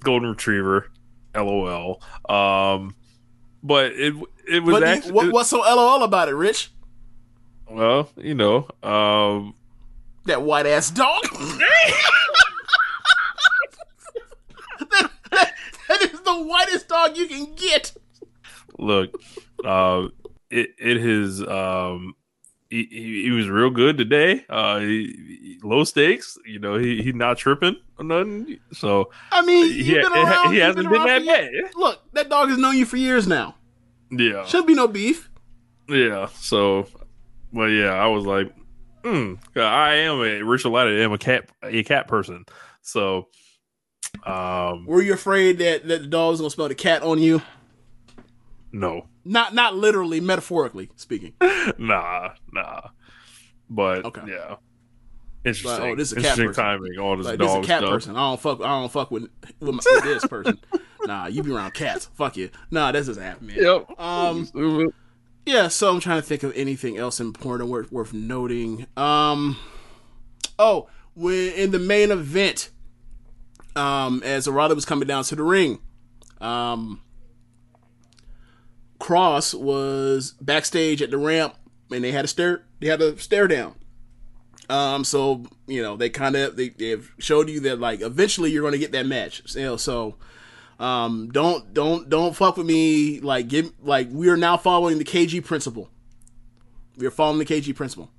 golden 0.00 0.28
retriever 0.30 0.90
lol 1.34 2.00
um 2.28 2.94
but 3.62 3.86
it 3.92 4.14
it 4.48 4.62
was 4.62 4.72
What, 4.74 4.80
do 4.80 4.86
you- 4.86 4.92
actually 4.92 5.12
what 5.12 5.32
what's 5.32 5.48
so 5.50 5.58
lol 5.60 6.02
about 6.04 6.28
it, 6.28 6.34
Rich? 6.34 6.70
well 7.68 8.08
you 8.16 8.34
know 8.34 8.68
um 8.82 9.54
That 10.26 10.42
white 10.42 10.66
ass 10.66 10.90
dog. 10.90 11.22
that, 14.90 15.10
that- 15.30 15.52
that 15.88 16.02
is 16.02 16.10
the 16.24 16.34
whitest 16.44 16.88
dog 16.88 17.16
you 17.16 17.26
can 17.26 17.54
get. 17.54 17.92
look 18.78 19.20
uh 19.64 20.08
it 20.50 20.70
it 20.78 20.96
is 20.98 21.42
um 21.46 22.14
he, 22.70 22.84
he, 22.90 23.22
he 23.24 23.30
was 23.30 23.48
real 23.48 23.70
good 23.70 23.96
today 23.98 24.44
uh 24.48 24.78
he, 24.80 25.58
low 25.62 25.84
stakes 25.84 26.36
you 26.44 26.58
know 26.58 26.76
he 26.76 27.02
he 27.02 27.12
not 27.12 27.38
tripping 27.38 27.76
or 27.98 28.04
nothing 28.04 28.58
so 28.72 29.10
I 29.30 29.42
mean, 29.42 29.66
He- 29.72 29.92
been 29.94 30.12
he- 30.12 30.22
around. 30.22 30.52
he 30.52 30.58
hasn't 30.58 30.88
been 30.88 31.00
around 31.00 31.06
that 31.06 31.24
bad. 31.26 31.50
Look, 31.76 32.00
that 32.14 32.28
dog 32.28 32.48
has 32.48 32.58
known 32.58 32.76
you 32.76 32.84
for 32.84 32.96
years 32.96 33.26
now. 33.28 33.54
yeah 34.10 34.44
Should 34.46 34.66
be 34.66 34.74
no 34.74 34.88
beef. 34.88 35.30
Yeah. 35.88 36.28
So, 36.34 36.86
well, 37.52 37.68
yeah, 37.68 37.92
I 37.92 38.06
was 38.06 38.24
like, 38.24 38.50
hmm, 39.04 39.34
I 39.54 39.94
am 39.96 40.18
a 40.20 40.40
Richard 40.42 40.70
Latta. 40.70 40.90
I 40.90 41.00
am 41.02 41.12
a 41.12 41.18
cat, 41.18 41.48
a 41.62 41.82
cat 41.84 42.08
person. 42.08 42.46
So, 42.80 43.28
um, 44.24 44.86
Were 44.86 45.02
you 45.02 45.12
afraid 45.14 45.58
that, 45.58 45.86
that 45.88 46.02
the 46.02 46.06
dog 46.06 46.32
was 46.32 46.40
gonna 46.40 46.50
smell 46.50 46.68
the 46.68 46.74
cat 46.74 47.02
on 47.02 47.18
you? 47.18 47.42
no, 48.72 49.06
Not 49.24 49.54
not 49.54 49.74
literally, 49.76 50.20
metaphorically 50.20 50.90
speaking. 50.96 51.32
nah, 51.78 52.30
nah. 52.52 52.80
But 53.70 54.04
Okay. 54.04 54.20
yeah, 54.28 54.56
interesting. 55.44 55.70
Like, 55.70 55.80
oh, 55.92 55.96
this 55.96 56.12
is 56.12 56.18
a 56.18 56.20
cat 56.20 56.38
interesting 56.38 56.46
person. 56.48 56.64
timing. 56.64 56.98
All 56.98 57.16
this 57.16 57.26
Like 57.26 57.38
this 57.38 57.48
is 57.48 57.54
dog 57.54 57.64
a 57.64 57.66
cat 57.66 57.78
stuff. 57.80 57.90
person. 57.90 58.16
I 58.16 58.20
don't 58.30 58.40
fuck. 58.40 58.60
I 58.60 58.68
don't 58.80 58.92
fuck 58.92 59.10
with 59.10 59.22
with, 59.60 59.74
my, 59.74 59.80
with 59.92 60.04
this 60.04 60.26
person. 60.26 60.58
nah, 61.06 61.26
you 61.26 61.42
be 61.42 61.52
around 61.52 61.72
cats. 61.74 62.06
Fuck 62.14 62.36
you. 62.36 62.50
Nah, 62.70 62.92
this 62.92 63.06
doesn't 63.06 63.22
happen, 63.22 63.46
man. 63.46 63.56
Yep. 63.58 64.00
Um. 64.00 64.92
Yeah. 65.46 65.68
So 65.68 65.90
I'm 65.90 66.00
trying 66.00 66.20
to 66.20 66.26
think 66.26 66.42
of 66.42 66.52
anything 66.56 66.96
else 66.98 67.20
important 67.20 67.70
worth 67.70 67.90
worth 67.92 68.12
noting. 68.12 68.86
Um. 68.96 69.56
Oh, 70.58 70.88
when 71.14 71.52
in 71.54 71.70
the 71.70 71.78
main 71.78 72.10
event, 72.10 72.70
um, 73.76 74.22
as 74.24 74.46
Arada 74.46 74.74
was 74.74 74.84
coming 74.84 75.08
down 75.08 75.24
to 75.24 75.36
the 75.36 75.42
ring, 75.42 75.80
um, 76.40 77.00
Cross 78.98 79.54
was 79.54 80.34
backstage 80.40 81.02
at 81.02 81.10
the 81.10 81.18
ramp, 81.18 81.54
and 81.90 82.04
they 82.04 82.12
had 82.12 82.24
a 82.24 82.28
stare. 82.28 82.64
They 82.80 82.88
had 82.88 83.02
a 83.02 83.18
stare 83.18 83.48
down. 83.48 83.74
Um, 84.70 85.04
so 85.04 85.44
you 85.66 85.82
know 85.82 85.96
they 85.96 86.08
kind 86.08 86.36
of 86.36 86.56
they 86.56 86.70
they've 86.70 87.12
showed 87.18 87.48
you 87.48 87.60
that 87.60 87.80
like 87.80 88.00
eventually 88.00 88.50
you're 88.50 88.62
going 88.62 88.72
to 88.72 88.78
get 88.78 88.92
that 88.92 89.06
match. 89.06 89.42
You 89.54 89.62
know, 89.62 89.76
so 89.76 90.16
um, 90.78 91.30
don't 91.32 91.74
don't 91.74 92.08
don't 92.08 92.34
fuck 92.34 92.56
with 92.56 92.66
me. 92.66 93.20
Like 93.20 93.48
give 93.48 93.72
like 93.82 94.08
we 94.10 94.28
are 94.28 94.36
now 94.36 94.56
following 94.56 94.98
the 94.98 95.04
KG 95.04 95.44
principle. 95.44 95.90
We 96.96 97.06
are 97.06 97.10
following 97.10 97.38
the 97.38 97.44
KG 97.44 97.74
principle. 97.74 98.10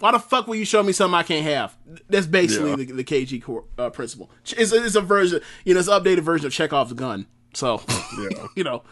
Why 0.00 0.12
the 0.12 0.18
fuck 0.18 0.46
will 0.48 0.56
you 0.56 0.64
show 0.64 0.82
me 0.82 0.92
something 0.92 1.14
I 1.14 1.22
can't 1.22 1.44
have? 1.44 1.76
That's 2.08 2.26
basically 2.26 2.70
Yeah. 2.70 2.76
the, 2.76 2.84
the 2.86 3.04
KG 3.04 3.40
core, 3.42 3.64
uh, 3.78 3.90
principle. 3.90 4.30
It's, 4.56 4.72
it's 4.72 4.94
a 4.96 5.00
version, 5.00 5.40
you 5.64 5.74
know, 5.74 5.80
it's 5.80 5.88
an 5.88 6.02
updated 6.02 6.20
version 6.20 6.46
of 6.46 6.52
Chekhov's 6.52 6.92
gun. 6.94 7.26
So, 7.54 7.82
Yeah. 8.18 8.46
you 8.56 8.64
know, 8.64 8.82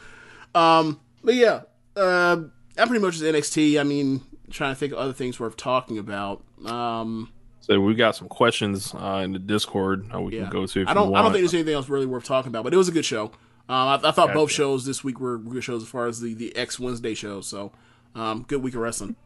um, 0.55 1.01
but 1.25 1.35
yeah, 1.35 1.63
uh, 1.97 2.37
that 2.77 2.89
pretty 2.89 3.05
much 3.05 3.17
is 3.17 3.23
NXT. 3.23 3.81
I 3.81 3.83
mean, 3.85 4.21
trying 4.51 4.73
to 4.73 4.79
think 4.79 4.93
of 4.93 4.99
other 4.99 5.13
things 5.13 5.41
worth 5.41 5.57
talking 5.57 5.99
about. 5.99 6.45
Um, 6.67 7.31
So 7.61 7.81
we 7.81 7.95
got 7.95 8.15
some 8.17 8.29
questions 8.29 8.95
uh, 8.95 9.21
in 9.25 9.33
the 9.33 9.39
Discord 9.39 10.11
uh, 10.15 10.21
we 10.21 10.37
Yeah. 10.37 10.43
can 10.45 10.51
go 10.51 10.67
to. 10.67 10.81
If 10.83 10.89
I 10.89 10.95
don't. 10.95 11.11
You 11.11 11.15
I 11.17 11.23
don't 11.23 11.33
think 11.33 11.43
there's 11.43 11.55
anything 11.55 11.75
else 11.75 11.89
really 11.89 12.07
worth 12.07 12.25
talking 12.25 12.49
about. 12.49 12.65
But 12.65 12.73
it 12.75 12.77
was 12.77 12.89
a 12.89 12.93
good 12.93 13.05
show. 13.05 13.27
Um, 13.71 13.89
I, 13.89 14.01
I 14.03 14.11
thought 14.13 14.33
both 14.33 14.51
shows 14.51 14.87
this 14.87 15.05
week 15.05 15.21
were 15.21 15.37
good 15.39 15.63
shows 15.65 15.83
as 15.83 15.89
far 15.89 16.07
as 16.07 16.21
the 16.21 16.33
the 16.35 16.55
X 16.57 16.79
Wednesday 16.81 17.15
show. 17.15 17.41
So, 17.43 17.73
um, 18.15 18.45
good 18.49 18.63
week 18.63 18.75
of 18.75 18.81
wrestling. 18.81 19.17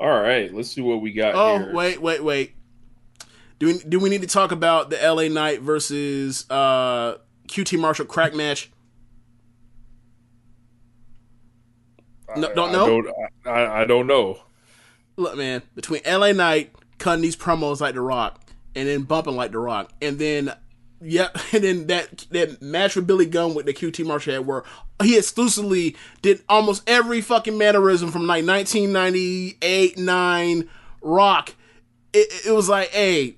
All 0.00 0.08
right, 0.08 0.52
let's 0.52 0.70
see 0.70 0.80
what 0.80 1.02
we 1.02 1.12
got. 1.12 1.34
Oh 1.34 1.58
here. 1.58 1.74
wait, 1.74 2.00
wait, 2.00 2.24
wait. 2.24 2.54
Do 3.58 3.66
we 3.66 3.78
do 3.78 4.00
we 4.00 4.08
need 4.08 4.22
to 4.22 4.26
talk 4.26 4.50
about 4.50 4.88
the 4.88 4.96
LA 4.96 5.28
Knight 5.28 5.60
versus 5.60 6.46
uh, 6.48 7.18
QT 7.48 7.78
Marshall 7.78 8.06
crack 8.06 8.34
match? 8.34 8.70
No, 12.34 12.52
don't 12.54 12.70
I 12.70 12.72
know. 12.72 13.02
don't, 13.02 13.14
I, 13.44 13.82
I 13.82 13.84
don't 13.84 14.06
know. 14.06 14.40
Look, 15.16 15.36
man, 15.36 15.62
between 15.74 16.00
LA 16.06 16.32
Knight 16.32 16.72
cutting 16.98 17.22
these 17.22 17.36
promos 17.36 17.80
like 17.80 17.94
The 17.94 18.00
Rock 18.00 18.40
and 18.74 18.88
then 18.88 19.02
bumping 19.02 19.36
like 19.36 19.52
The 19.52 19.58
Rock, 19.58 19.92
and 20.00 20.18
then 20.18 20.52
yeah, 21.00 21.28
and 21.52 21.64
then 21.64 21.86
that 21.86 22.26
that 22.30 22.60
match 22.62 22.96
with 22.96 23.06
Billy 23.06 23.26
Gunn 23.26 23.54
with 23.54 23.66
the 23.66 23.72
QT 23.74 24.04
Marshall 24.06 24.34
had 24.34 24.46
where 24.46 24.64
he 25.02 25.16
exclusively 25.16 25.96
did 26.22 26.42
almost 26.48 26.82
every 26.88 27.20
fucking 27.20 27.56
mannerism 27.56 28.10
from 28.10 28.26
like 28.26 28.44
1998 28.44 29.98
9 29.98 30.70
Rock. 31.02 31.54
It, 32.12 32.46
it 32.46 32.52
was 32.52 32.68
like, 32.68 32.88
hey, 32.88 33.36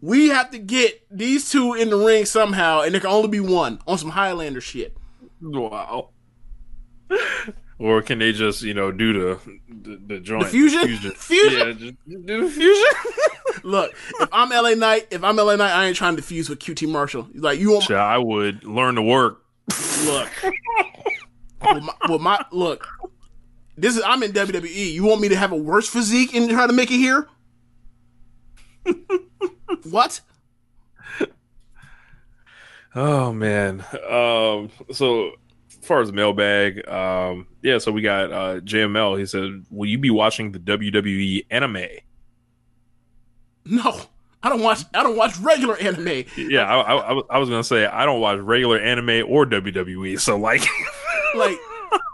we 0.00 0.28
have 0.28 0.50
to 0.50 0.58
get 0.58 1.04
these 1.10 1.50
two 1.50 1.74
in 1.74 1.90
the 1.90 1.96
ring 1.96 2.26
somehow, 2.26 2.82
and 2.82 2.92
there 2.92 3.00
can 3.00 3.10
only 3.10 3.28
be 3.28 3.40
one 3.40 3.80
on 3.86 3.98
some 3.98 4.10
Highlander 4.10 4.60
shit. 4.60 4.96
Wow. 5.40 6.10
Or 7.78 8.02
can 8.02 8.18
they 8.20 8.32
just, 8.32 8.62
you 8.62 8.72
know, 8.72 8.92
do 8.92 9.12
the 9.12 9.40
the, 9.68 9.96
the 10.06 10.20
joint 10.20 10.44
The 10.44 10.48
fusion? 10.50 10.86
Fusion? 11.12 11.58
Yeah, 11.58 11.72
just 11.72 12.26
do 12.26 12.44
the 12.44 12.50
fusion. 12.50 12.84
Look, 13.64 13.94
if 14.20 14.28
I'm 14.32 14.50
LA 14.50 14.74
Knight, 14.74 15.08
if 15.10 15.24
I'm 15.24 15.36
LA 15.36 15.56
Knight, 15.56 15.72
I 15.72 15.86
ain't 15.86 15.96
trying 15.96 16.16
to 16.16 16.22
fuse 16.22 16.48
with 16.48 16.58
QT 16.60 16.88
Marshall. 16.88 17.28
Like 17.34 17.58
you 17.58 17.72
want 17.72 17.84
Shit, 17.84 17.96
I 17.96 18.18
would 18.18 18.64
learn 18.64 18.94
to 18.96 19.02
work. 19.02 19.42
look. 20.04 20.30
with 20.42 21.82
my, 21.82 21.94
with 22.08 22.20
my 22.20 22.44
look, 22.52 22.86
this 23.76 23.96
is 23.96 24.02
I'm 24.06 24.22
in 24.22 24.32
WWE. 24.32 24.92
You 24.92 25.04
want 25.04 25.20
me 25.20 25.28
to 25.30 25.36
have 25.36 25.50
a 25.52 25.56
worse 25.56 25.88
physique 25.88 26.34
and 26.34 26.48
try 26.50 26.66
to 26.66 26.72
make 26.72 26.90
it 26.90 26.98
here? 26.98 27.28
what? 29.90 30.20
Oh 32.94 33.32
man. 33.32 33.84
Um. 34.08 34.70
So, 34.92 35.32
far 35.84 36.00
as 36.00 36.12
mailbag, 36.12 36.86
um, 36.88 37.46
yeah. 37.62 37.78
So 37.78 37.92
we 37.92 38.02
got 38.02 38.32
uh, 38.32 38.60
JML. 38.60 39.18
He 39.18 39.26
said, 39.26 39.64
"Will 39.70 39.88
you 39.88 39.98
be 39.98 40.10
watching 40.10 40.52
the 40.52 40.58
WWE 40.58 41.46
anime?" 41.50 41.86
No, 43.66 43.98
I 44.42 44.48
don't 44.50 44.62
watch. 44.62 44.82
I 44.92 45.02
don't 45.02 45.16
watch 45.16 45.38
regular 45.38 45.76
anime. 45.76 46.24
Yeah, 46.36 46.62
I, 46.62 46.80
I, 46.96 47.20
I 47.30 47.38
was- 47.38 47.48
gonna 47.48 47.64
say 47.64 47.86
I 47.86 48.04
don't 48.04 48.20
watch 48.20 48.38
regular 48.40 48.78
anime 48.78 49.24
or 49.28 49.46
WWE. 49.46 50.20
So 50.20 50.36
like, 50.36 50.62
Like, 51.34 51.56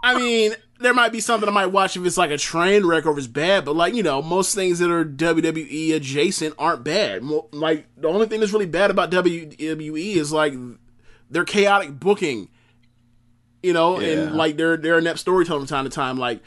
I 0.02 0.16
mean, 0.16 0.52
there 0.78 0.94
might 0.94 1.12
be 1.12 1.20
something 1.20 1.48
I 1.48 1.52
might 1.52 1.66
watch 1.66 1.96
if 1.96 2.06
it's 2.06 2.16
like 2.16 2.30
a 2.30 2.38
train 2.38 2.86
wreck 2.86 3.04
or 3.04 3.12
if 3.12 3.18
it's 3.18 3.26
bad, 3.26 3.64
but 3.64 3.74
like 3.76 3.94
you 3.94 4.02
know, 4.02 4.22
most 4.22 4.54
things 4.54 4.78
that 4.78 4.90
are 4.90 5.04
WWE 5.04 5.94
adjacent 5.94 6.54
aren't 6.58 6.84
bad. 6.84 7.22
Like 7.52 7.86
the 7.96 8.08
only 8.08 8.26
thing 8.26 8.40
that's 8.40 8.52
really 8.52 8.66
bad 8.66 8.90
about 8.90 9.10
WWE 9.10 10.16
is 10.16 10.32
like 10.32 10.54
their 11.30 11.44
chaotic 11.44 11.98
booking, 11.98 12.48
you 13.62 13.72
know, 13.72 14.00
Yeah. 14.00 14.08
and 14.08 14.36
like 14.36 14.56
their 14.56 14.76
their 14.76 14.98
inept 14.98 15.18
storytelling 15.18 15.62
from 15.62 15.68
time 15.68 15.84
to 15.84 15.90
time. 15.90 16.16
Like 16.18 16.40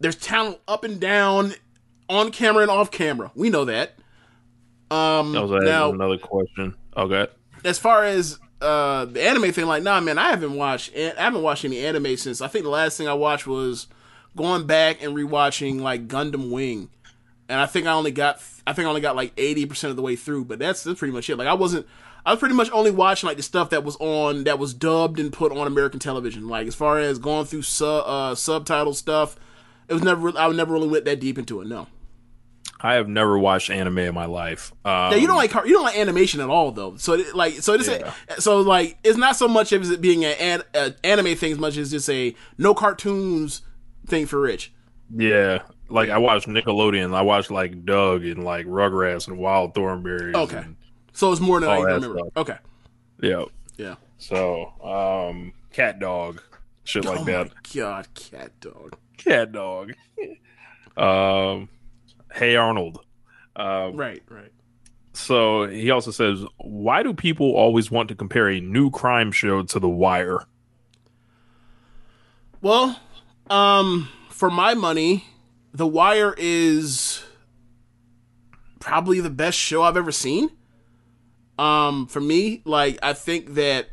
there's 0.00 0.16
talent 0.16 0.58
up 0.68 0.84
and 0.84 1.00
down, 1.00 1.54
on 2.08 2.30
camera 2.32 2.62
and 2.62 2.70
off 2.70 2.90
camera. 2.90 3.30
We 3.34 3.50
know 3.50 3.64
that. 3.66 3.94
Um, 4.90 5.32
that 5.32 5.46
was 5.46 5.64
now 5.64 5.90
another 5.92 6.18
question. 6.18 6.74
Okay. 6.96 7.26
as 7.64 7.78
far 7.78 8.04
as 8.04 8.38
uh 8.60 9.06
the 9.06 9.22
anime 9.22 9.50
thing, 9.52 9.66
like, 9.66 9.82
nah, 9.82 10.00
man, 10.00 10.18
I 10.18 10.28
haven't 10.30 10.54
watched 10.54 10.92
I 10.94 11.14
haven't 11.16 11.42
watched 11.42 11.64
any 11.64 11.78
anime 11.78 12.16
since 12.16 12.40
I 12.42 12.48
think 12.48 12.64
the 12.64 12.70
last 12.70 12.98
thing 12.98 13.08
I 13.08 13.14
watched 13.14 13.46
was 13.46 13.86
going 14.36 14.66
back 14.66 15.02
and 15.02 15.14
rewatching 15.16 15.80
like 15.80 16.08
Gundam 16.08 16.50
Wing, 16.50 16.90
and 17.48 17.58
I 17.58 17.66
think 17.66 17.86
I 17.86 17.92
only 17.92 18.10
got 18.10 18.42
I 18.66 18.74
think 18.74 18.84
I 18.86 18.88
only 18.90 19.00
got 19.00 19.16
like 19.16 19.32
eighty 19.38 19.64
percent 19.64 19.90
of 19.90 19.96
the 19.96 20.02
way 20.02 20.14
through, 20.16 20.44
but 20.44 20.58
that's 20.58 20.84
that's 20.84 20.98
pretty 20.98 21.12
much 21.14 21.30
it. 21.30 21.36
Like, 21.36 21.48
I 21.48 21.54
wasn't. 21.54 21.86
I 22.24 22.30
was 22.32 22.38
pretty 22.40 22.54
much 22.54 22.70
only 22.72 22.90
watching 22.90 23.26
like 23.26 23.36
the 23.36 23.42
stuff 23.42 23.70
that 23.70 23.82
was 23.84 23.96
on 23.98 24.44
that 24.44 24.58
was 24.58 24.74
dubbed 24.74 25.18
and 25.18 25.32
put 25.32 25.50
on 25.52 25.66
American 25.66 25.98
television. 25.98 26.48
Like 26.48 26.66
as 26.68 26.74
far 26.74 26.98
as 26.98 27.18
going 27.18 27.46
through 27.46 27.62
sub 27.62 28.04
uh, 28.06 28.34
subtitle 28.34 28.94
stuff, 28.94 29.36
it 29.88 29.94
was 29.94 30.02
never. 30.02 30.36
I 30.38 30.48
never 30.52 30.72
really 30.72 30.88
went 30.88 31.04
that 31.06 31.20
deep 31.20 31.38
into 31.38 31.60
it. 31.60 31.66
No. 31.66 31.88
I 32.84 32.94
have 32.94 33.08
never 33.08 33.38
watched 33.38 33.70
anime 33.70 33.98
in 33.98 34.14
my 34.14 34.24
life. 34.26 34.72
Um, 34.84 35.12
Yeah, 35.12 35.14
you 35.16 35.26
don't 35.28 35.36
like 35.36 35.54
you 35.54 35.72
don't 35.72 35.84
like 35.84 35.96
animation 35.96 36.40
at 36.40 36.48
all 36.48 36.72
though. 36.72 36.96
So 36.96 37.22
like 37.34 37.54
so 37.54 37.74
it's 37.74 37.88
Yeah. 37.88 38.12
so 38.38 38.60
like 38.60 38.98
it's 39.04 39.16
not 39.16 39.36
so 39.36 39.46
much 39.46 39.72
as 39.72 39.90
it 39.90 40.00
being 40.00 40.24
an, 40.24 40.62
an 40.74 40.94
anime 41.04 41.36
thing 41.36 41.52
as 41.52 41.58
much 41.58 41.76
as 41.76 41.92
just 41.92 42.08
a 42.10 42.34
no 42.58 42.74
cartoons 42.74 43.62
thing 44.06 44.26
for 44.26 44.40
Rich. 44.40 44.72
Yeah, 45.14 45.58
like 45.90 46.08
I 46.10 46.18
watched 46.18 46.48
Nickelodeon. 46.48 47.14
I 47.14 47.22
watched 47.22 47.50
like 47.52 47.84
Doug 47.84 48.24
and 48.24 48.42
like 48.44 48.66
Rugrats 48.66 49.28
and 49.28 49.38
Wild 49.38 49.74
Thornberrys. 49.74 50.34
Okay, 50.34 50.56
and- 50.58 50.76
so 51.12 51.32
it's 51.32 51.40
more 51.40 51.60
than 51.60 51.70
I 51.70 51.80
remember. 51.80 52.18
stuff. 52.18 52.28
Okay, 52.36 52.58
yeah. 53.20 53.44
yeah. 53.76 53.94
So, 54.18 54.72
um, 54.82 55.52
Cat 55.72 55.98
Dog, 55.98 56.42
shit 56.84 57.04
like 57.04 57.20
oh 57.20 57.24
that. 57.24 57.50
god, 57.74 58.06
cat 58.14 58.52
dog. 58.60 58.96
Cat 59.16 59.52
Dog. 59.52 59.92
um, 60.96 61.68
Hey 62.32 62.56
Arnold. 62.56 63.00
Um, 63.56 63.96
Right, 63.96 64.22
right. 64.28 64.52
So 65.12 65.66
he 65.66 65.90
also 65.90 66.10
says, 66.10 66.42
why 66.56 67.02
do 67.02 67.12
people 67.12 67.54
always 67.54 67.90
want 67.90 68.08
to 68.08 68.14
compare 68.14 68.48
a 68.48 68.60
new 68.60 68.90
crime 68.90 69.30
show 69.30 69.62
to 69.62 69.78
The 69.78 69.88
Wire? 69.88 70.46
Well, 72.62 72.98
um, 73.50 74.08
for 74.30 74.50
my 74.50 74.74
money, 74.74 75.24
The 75.74 75.86
Wire 75.86 76.34
is 76.38 77.22
probably 78.80 79.20
the 79.20 79.30
best 79.30 79.58
show 79.58 79.82
I've 79.82 79.96
ever 79.96 80.12
seen. 80.12 80.50
Um, 81.58 82.06
for 82.06 82.20
me, 82.20 82.62
like 82.64 82.98
I 83.02 83.12
think 83.12 83.54
that 83.54 83.88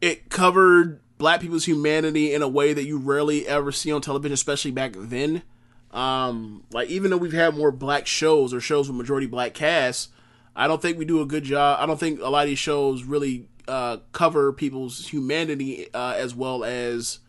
it 0.00 0.30
covered 0.30 1.00
black 1.18 1.40
people's 1.40 1.64
humanity 1.64 2.32
in 2.32 2.42
a 2.42 2.48
way 2.48 2.72
that 2.72 2.84
you 2.84 2.98
rarely 2.98 3.46
ever 3.48 3.72
see 3.72 3.90
on 3.92 4.00
television, 4.00 4.32
especially 4.32 4.70
back 4.70 4.92
then. 4.96 5.42
Um, 5.90 6.64
like 6.72 6.88
even 6.88 7.10
though 7.10 7.16
we've 7.16 7.32
had 7.32 7.56
more 7.56 7.72
black 7.72 8.06
shows 8.06 8.52
or 8.52 8.60
shows 8.60 8.88
with 8.88 8.96
majority 8.96 9.26
black 9.26 9.54
casts, 9.54 10.08
I 10.54 10.68
don't 10.68 10.80
think 10.80 10.98
we 10.98 11.04
do 11.04 11.20
a 11.20 11.26
good 11.26 11.44
job. 11.44 11.78
I 11.80 11.86
don't 11.86 11.98
think 11.98 12.20
a 12.20 12.28
lot 12.28 12.44
of 12.44 12.48
these 12.48 12.58
shows 12.58 13.04
really 13.04 13.48
uh, 13.66 13.98
cover 14.12 14.52
people's 14.52 15.08
humanity 15.08 15.92
uh, 15.92 16.14
as 16.16 16.34
well 16.34 16.64
as 16.64 17.20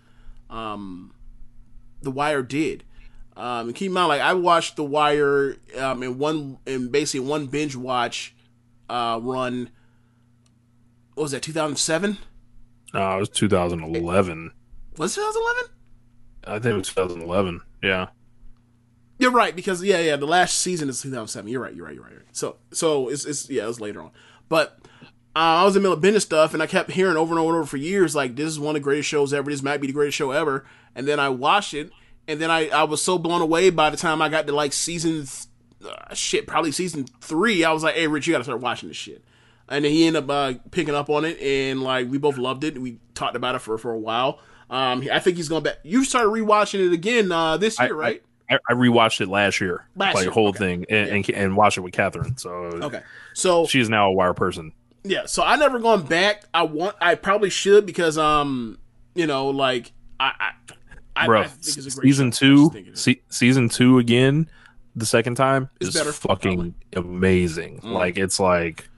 um, 0.50 1.14
The 2.02 2.12
Wire 2.12 2.44
did. 2.44 2.84
Um, 3.38 3.68
and 3.68 3.76
keep 3.76 3.88
in 3.88 3.94
mind, 3.94 4.10
like 4.10 4.22
I 4.22 4.34
watched 4.34 4.76
The 4.76 4.84
Wire 4.84 5.58
um, 5.78 6.02
in 6.02 6.18
one 6.18 6.58
in 6.66 6.90
basically 6.90 7.28
one 7.28 7.46
binge 7.46 7.76
watch 7.76 8.36
uh, 8.90 9.20
run. 9.22 9.70
What 11.14 11.24
was 11.24 11.32
that? 11.32 11.44
Two 11.44 11.54
thousand 11.54 11.78
seven? 11.78 12.18
Uh, 12.94 13.18
it 13.18 13.20
was 13.20 13.30
2011. 13.30 14.52
Was 14.98 15.16
two 15.16 15.22
thousand 15.22 15.42
eleven? 15.42 15.64
I 16.48 16.60
think 16.60 16.74
it 16.74 16.78
was 16.78 16.88
2011. 16.88 17.62
Yeah. 17.84 18.08
You're 19.20 19.32
right 19.32 19.56
because 19.56 19.84
yeah, 19.84 20.00
yeah, 20.00 20.16
the 20.16 20.26
last 20.26 20.58
season 20.58 20.90
is 20.90 21.02
2007. 21.02 21.52
You're 21.52 21.62
right. 21.62 21.76
You're 21.76 21.86
right. 21.86 21.94
You're 21.94 22.04
right. 22.04 22.12
You're 22.12 22.22
right. 22.22 22.36
So, 22.36 22.58
so 22.72 23.10
it's, 23.10 23.26
it's 23.26 23.50
yeah, 23.50 23.66
it 23.66 23.68
was 23.68 23.82
later 23.82 24.02
on. 24.02 24.12
But 24.48 24.80
uh, 25.36 25.62
I 25.62 25.64
was 25.66 25.76
in 25.76 25.82
the 25.82 25.90
middle 25.90 25.98
of 25.98 26.02
binge 26.02 26.22
stuff, 26.22 26.54
and 26.54 26.64
I 26.64 26.68
kept 26.68 26.92
hearing 26.92 27.18
over 27.18 27.34
and 27.34 27.40
over 27.40 27.50
and 27.50 27.58
over 27.58 27.68
for 27.68 27.78
years 27.78 28.16
like 28.16 28.36
this 28.36 28.48
is 28.48 28.60
one 28.60 28.76
of 28.76 28.82
the 28.82 28.84
greatest 28.84 29.10
shows 29.10 29.34
ever. 29.34 29.52
This 29.52 29.62
might 29.62 29.82
be 29.82 29.88
the 29.88 29.94
greatest 29.94 30.18
show 30.18 30.32
ever. 30.32 30.66
And 30.96 31.08
then 31.08 31.20
I 31.20 31.30
watched 31.30 31.74
it, 31.74 31.92
and 32.28 32.40
then 32.40 32.52
I 32.52 32.70
I 32.70 32.84
was 32.84 33.02
so 33.02 33.18
blown 33.18 33.42
away 33.42 33.70
by 33.70 33.90
the 33.90 33.98
time 33.98 34.22
I 34.22 34.30
got 34.30 34.48
to 34.48 34.54
like 34.54 34.74
season 34.74 35.26
th- 35.26 35.94
uh, 35.94 36.14
shit, 36.14 36.48
probably 36.48 36.72
season 36.72 37.06
three. 37.22 37.64
I 37.64 37.72
was 37.72 37.84
like, 37.84 37.96
hey, 37.96 38.08
Rich, 38.08 38.28
you 38.28 38.34
got 38.34 38.40
to 38.40 38.44
start 38.44 38.60
watching 38.62 38.90
this 38.90 38.98
shit. 38.98 39.24
And 39.70 39.84
then 39.84 39.92
he 39.92 40.08
ended 40.08 40.24
up 40.24 40.30
uh, 40.30 40.54
picking 40.72 40.96
up 40.96 41.10
on 41.10 41.26
it, 41.26 41.40
and 41.42 41.82
like 41.84 42.10
we 42.10 42.18
both 42.18 42.38
loved 42.38 42.64
it. 42.64 42.76
And 42.76 42.84
we 42.84 43.00
talked 43.14 43.36
about 43.36 43.56
it 43.56 43.60
for 43.60 43.78
for 43.78 43.92
a 43.92 44.00
while. 44.00 44.40
Um, 44.70 45.08
I 45.12 45.20
think 45.20 45.38
he's 45.38 45.50
gonna 45.50 45.62
back. 45.62 45.78
You 45.84 46.04
started 46.04 46.30
rewatching 46.30 46.86
it 46.86 46.94
again 46.94 47.32
uh, 47.32 47.58
this 47.58 47.80
year, 47.80 47.96
I- 47.96 48.00
right? 48.00 48.24
I, 48.50 48.60
I 48.70 48.74
rewatched 48.76 49.20
it 49.20 49.28
last 49.28 49.60
year, 49.60 49.86
Last 49.98 50.16
like 50.16 50.24
year, 50.24 50.32
whole 50.32 50.50
okay. 50.50 50.58
thing, 50.60 50.86
and, 50.90 51.10
and 51.10 51.30
and 51.32 51.58
watched 51.58 51.78
it 51.78 51.82
with 51.82 51.92
Catherine. 51.92 52.38
So 52.38 52.50
okay. 52.50 53.02
So 53.34 53.66
she's 53.68 53.90
now 53.90 54.08
a 54.08 54.12
Wire 54.14 54.34
person. 54.34 54.72
Yeah, 55.04 55.26
so 55.26 55.44
I 55.44 55.58
never 55.58 55.80
gone 55.80 56.04
back. 56.04 56.44
I 56.54 56.64
want. 56.64 56.96
I 57.02 57.16
probably 57.16 57.50
should 57.50 57.86
because 57.86 58.18
um, 58.18 58.78
you 59.16 59.28
know, 59.28 59.50
like 59.50 59.92
I, 60.18 60.32
I, 60.40 60.52
I, 61.18 61.26
Bro, 61.26 61.42
I 61.42 61.48
think 61.48 61.78
it's 61.78 61.78
a 61.78 62.00
great 62.00 62.06
season 62.08 62.32
show. 62.32 62.38
Two, 62.40 62.58
just 62.58 62.74
think 62.74 62.88
it 62.88 62.94
is. 62.94 63.02
se- 63.02 63.22
season 63.30 63.70
two 63.70 64.00
again, 64.00 64.50
the 64.96 65.06
second 65.06 65.36
time 65.36 65.70
It's 65.80 65.90
is 65.90 65.96
better, 65.96 66.12
fucking 66.12 66.76
amazing. 66.94 67.80
Mm. 67.82 67.92
Like 67.94 68.18
it's 68.18 68.40
like 68.40 68.90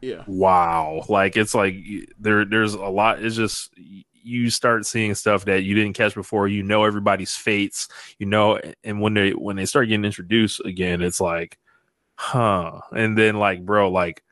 yeah, 0.00 0.22
wow, 0.26 1.04
like 1.08 1.36
it's 1.36 1.54
like 1.54 1.76
there 2.18 2.44
there's 2.44 2.74
a 2.74 2.80
lot. 2.80 3.22
It's 3.22 3.36
just 3.36 3.72
you 4.22 4.50
start 4.50 4.86
seeing 4.86 5.14
stuff 5.14 5.46
that 5.46 5.64
you 5.64 5.74
didn't 5.74 5.94
catch 5.94 6.14
before. 6.14 6.48
You 6.48 6.62
know 6.62 6.84
everybody's 6.84 7.34
fates, 7.34 7.88
you 8.18 8.26
know, 8.26 8.60
and 8.84 9.00
when 9.00 9.14
they 9.14 9.30
when 9.30 9.56
they 9.56 9.66
start 9.66 9.88
getting 9.88 10.04
introduced 10.04 10.60
again, 10.64 11.02
it's 11.02 11.20
like, 11.20 11.58
huh. 12.14 12.80
And 12.92 13.16
then 13.16 13.36
like, 13.36 13.64
bro, 13.64 13.90
like 13.90 14.22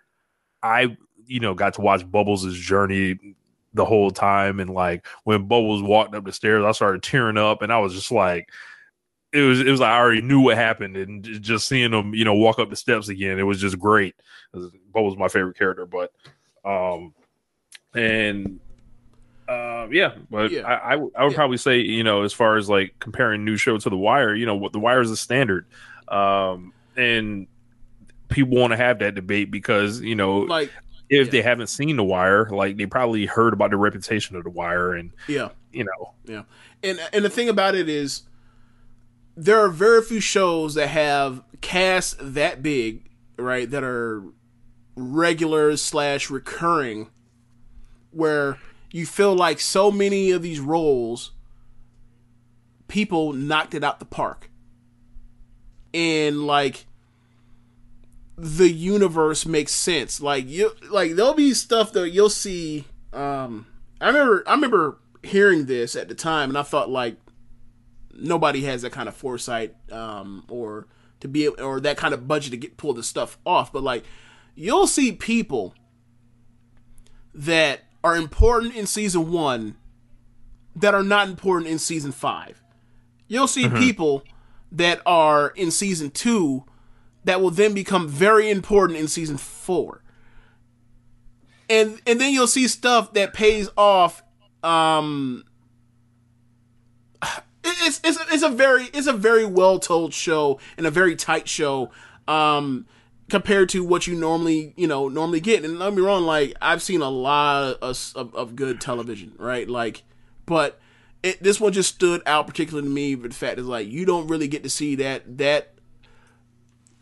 I 0.62 0.96
you 1.26 1.40
know 1.40 1.54
got 1.54 1.74
to 1.74 1.80
watch 1.80 2.08
Bubbles' 2.08 2.56
journey 2.56 3.35
the 3.76 3.84
whole 3.84 4.10
time, 4.10 4.58
and 4.60 4.70
like 4.70 5.06
when 5.24 5.46
Bubbles 5.46 5.82
walked 5.82 6.14
up 6.14 6.24
the 6.24 6.32
stairs, 6.32 6.64
I 6.64 6.72
started 6.72 7.02
tearing 7.02 7.36
up, 7.38 7.62
and 7.62 7.72
I 7.72 7.78
was 7.78 7.94
just 7.94 8.10
like. 8.10 8.48
It 9.32 9.40
was 9.42 9.60
it 9.60 9.68
was 9.68 9.80
like 9.80 9.90
I 9.90 9.98
already 9.98 10.22
knew 10.22 10.40
what 10.40 10.56
happened, 10.56 10.96
and 10.96 11.22
just 11.22 11.68
seeing 11.68 11.92
him, 11.92 12.14
you 12.14 12.24
know, 12.24 12.32
walk 12.32 12.58
up 12.58 12.70
the 12.70 12.76
steps 12.76 13.08
again, 13.08 13.38
it 13.38 13.42
was 13.42 13.60
just 13.60 13.78
great. 13.78 14.14
Bubbles 14.54 15.12
was 15.14 15.18
my 15.18 15.28
favorite 15.28 15.58
character, 15.58 15.84
but 15.84 16.10
um, 16.64 17.12
and 17.94 18.60
uh, 19.48 19.88
yeah, 19.90 20.14
but 20.30 20.50
Yeah. 20.52 20.62
I, 20.62 20.88
I, 20.88 20.90
w- 20.92 21.10
I 21.16 21.24
would 21.24 21.32
Yeah. 21.32 21.36
probably 21.36 21.56
say, 21.58 21.80
you 21.80 22.02
know, 22.02 22.22
as 22.22 22.32
far 22.32 22.56
as 22.56 22.68
like 22.68 22.94
comparing 22.98 23.44
new 23.44 23.56
show 23.56 23.76
to 23.76 23.90
The 23.90 23.96
Wire, 23.96 24.34
you 24.34 24.46
know, 24.46 24.56
what 24.56 24.72
The 24.72 24.80
Wire 24.80 25.00
is 25.02 25.10
a 25.10 25.16
standard, 25.16 25.66
um, 26.08 26.72
and 26.96 27.46
people 28.28 28.56
want 28.56 28.72
to 28.72 28.76
have 28.76 29.00
that 29.00 29.14
debate 29.16 29.50
because 29.50 30.00
you 30.00 30.14
know, 30.14 30.40
Like, 30.40 30.72
if 31.08 31.26
yeah. 31.26 31.30
they 31.30 31.42
haven't 31.42 31.68
seen 31.68 31.96
The 31.96 32.04
Wire, 32.04 32.48
like 32.50 32.76
they 32.76 32.86
probably 32.86 33.26
heard 33.26 33.52
about 33.52 33.70
the 33.70 33.76
reputation 33.76 34.36
of 34.36 34.44
The 34.44 34.50
Wire, 34.50 34.94
and 34.94 35.12
yeah. 35.28 35.50
you 35.72 35.84
know, 35.84 36.14
Yeah, 36.24 36.42
and 36.82 37.00
and 37.12 37.24
the 37.24 37.30
thing 37.30 37.48
about 37.48 37.74
it 37.74 37.88
is, 37.88 38.22
there 39.36 39.58
are 39.58 39.68
very 39.68 40.02
few 40.02 40.20
shows 40.20 40.74
that 40.74 40.88
have 40.88 41.42
casts 41.60 42.16
that 42.20 42.62
big, 42.62 43.08
right? 43.38 43.70
That 43.70 43.84
are 43.84 44.24
regular 44.96 45.76
slash 45.76 46.30
recurring, 46.30 47.10
where 48.10 48.58
you 48.90 49.06
feel 49.06 49.34
like 49.34 49.60
so 49.60 49.90
many 49.90 50.30
of 50.30 50.42
these 50.42 50.58
roles, 50.58 51.32
people 52.88 53.32
knocked 53.32 53.74
it 53.74 53.84
out 53.84 53.98
the 54.00 54.06
park, 54.06 54.50
and 55.94 56.46
like 56.46 56.86
the 58.36 58.70
universe 58.70 59.46
makes 59.46 59.72
sense. 59.72 60.20
Like 60.20 60.48
you, 60.48 60.72
like 60.90 61.12
there'll 61.14 61.34
be 61.34 61.54
stuff 61.54 61.92
that 61.92 62.10
you'll 62.10 62.30
see. 62.30 62.84
Um, 63.12 63.66
I 64.00 64.08
remember, 64.08 64.44
I 64.46 64.54
remember 64.54 64.98
hearing 65.22 65.66
this 65.66 65.96
at 65.96 66.08
the 66.08 66.14
time, 66.14 66.50
and 66.50 66.58
I 66.58 66.62
thought 66.62 66.90
like 66.90 67.16
nobody 68.12 68.62
has 68.62 68.82
that 68.82 68.92
kind 68.92 69.08
of 69.08 69.16
foresight, 69.16 69.74
um, 69.90 70.44
or 70.48 70.86
to 71.20 71.28
be 71.28 71.48
or 71.48 71.80
that 71.80 71.96
kind 71.96 72.12
of 72.14 72.28
budget 72.28 72.50
to 72.50 72.56
get 72.56 72.76
pull 72.76 72.92
this 72.92 73.06
stuff 73.06 73.38
off. 73.46 73.72
But 73.72 73.82
like, 73.82 74.04
you'll 74.54 74.86
see 74.86 75.12
people 75.12 75.74
that 77.34 77.80
are 78.04 78.16
important 78.16 78.74
in 78.74 78.86
season 78.86 79.30
one 79.30 79.76
that 80.74 80.94
are 80.94 81.02
not 81.02 81.28
important 81.28 81.70
in 81.70 81.78
season 81.78 82.12
five. 82.12 82.62
You'll 83.28 83.48
see 83.48 83.68
people 83.68 84.22
that 84.70 85.00
are 85.06 85.48
in 85.48 85.70
season 85.70 86.10
two 86.10 86.64
that 87.26 87.42
will 87.42 87.50
then 87.50 87.74
become 87.74 88.08
very 88.08 88.48
important 88.50 88.98
in 88.98 89.08
season 89.08 89.36
four. 89.36 90.02
And 91.68 92.00
and 92.06 92.20
then 92.20 92.32
you'll 92.32 92.46
see 92.46 92.68
stuff 92.68 93.12
that 93.14 93.34
pays 93.34 93.68
off 93.76 94.22
um 94.62 95.44
it's 97.64 98.00
it's 98.04 98.18
it's 98.32 98.42
a 98.42 98.48
very 98.48 98.84
it's 98.94 99.08
a 99.08 99.12
very 99.12 99.44
well 99.44 99.78
told 99.78 100.14
show 100.14 100.58
and 100.76 100.86
a 100.86 100.90
very 100.90 101.16
tight 101.16 101.48
show 101.48 101.90
um 102.28 102.86
compared 103.28 103.68
to 103.70 103.84
what 103.84 104.06
you 104.06 104.14
normally 104.14 104.72
you 104.76 104.86
know 104.86 105.08
normally 105.08 105.40
get 105.40 105.64
and 105.64 105.78
don't 105.80 105.96
be 105.96 106.02
wrong 106.02 106.24
like 106.24 106.54
I've 106.62 106.82
seen 106.82 107.02
a 107.02 107.10
lot 107.10 107.76
of, 107.82 108.12
of, 108.14 108.34
of 108.34 108.56
good 108.56 108.80
television 108.80 109.32
right 109.36 109.68
like 109.68 110.04
but 110.46 110.78
it, 111.24 111.42
this 111.42 111.60
one 111.60 111.72
just 111.72 111.94
stood 111.94 112.22
out 112.24 112.46
particularly 112.46 112.86
to 112.88 112.94
me 112.94 113.16
but 113.16 113.30
the 113.30 113.36
fact 113.36 113.58
is 113.58 113.66
like 113.66 113.88
you 113.88 114.04
don't 114.06 114.28
really 114.28 114.46
get 114.46 114.62
to 114.62 114.70
see 114.70 114.94
that 114.96 115.38
that 115.38 115.75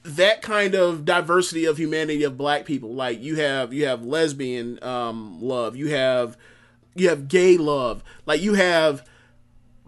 that 0.04 0.42
kind 0.42 0.74
of 0.74 1.04
diversity 1.04 1.64
of 1.64 1.76
humanity 1.78 2.22
of 2.24 2.36
black 2.36 2.64
people. 2.66 2.94
Like 2.94 3.20
you 3.22 3.36
have 3.36 3.72
you 3.72 3.86
have 3.86 4.04
lesbian 4.04 4.78
um 4.82 5.40
love. 5.40 5.76
You 5.76 5.88
have 5.88 6.36
you 6.94 7.08
have 7.08 7.26
gay 7.28 7.56
love. 7.56 8.04
Like 8.26 8.40
you 8.42 8.54
have 8.54 9.06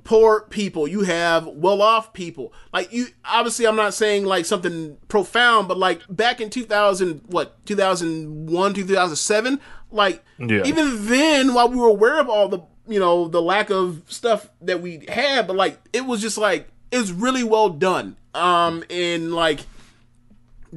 poor 0.04 0.42
people. 0.42 0.86
You 0.88 1.02
have 1.02 1.46
well-off 1.46 2.12
people. 2.12 2.52
Like 2.72 2.92
you 2.92 3.06
obviously 3.24 3.66
i'm 3.66 3.76
not 3.76 3.92
saying 3.92 4.24
like 4.24 4.44
something 4.46 4.96
profound 5.08 5.66
but 5.68 5.76
like 5.78 6.00
back 6.08 6.40
in 6.40 6.48
2000 6.50 7.22
what 7.26 7.64
2001 7.66 8.74
2007 8.74 9.60
like 9.90 10.24
Yeah. 10.38 10.62
even 10.64 11.06
then 11.06 11.54
while 11.54 11.68
we 11.68 11.76
were 11.76 11.88
aware 11.88 12.20
of 12.20 12.28
all 12.28 12.48
the 12.48 12.60
you 12.86 13.00
know 13.00 13.26
the 13.28 13.42
lack 13.42 13.68
of 13.70 14.02
stuff 14.06 14.48
that 14.62 14.80
we 14.80 15.04
had 15.08 15.46
but 15.48 15.56
like 15.56 15.78
it 15.92 16.06
was 16.06 16.20
just 16.20 16.38
like 16.38 16.68
it 16.92 16.98
was 16.98 17.12
really 17.12 17.42
well 17.44 17.68
done. 17.68 18.16
Um 18.32 18.84
and 18.88 19.34
like 19.34 19.60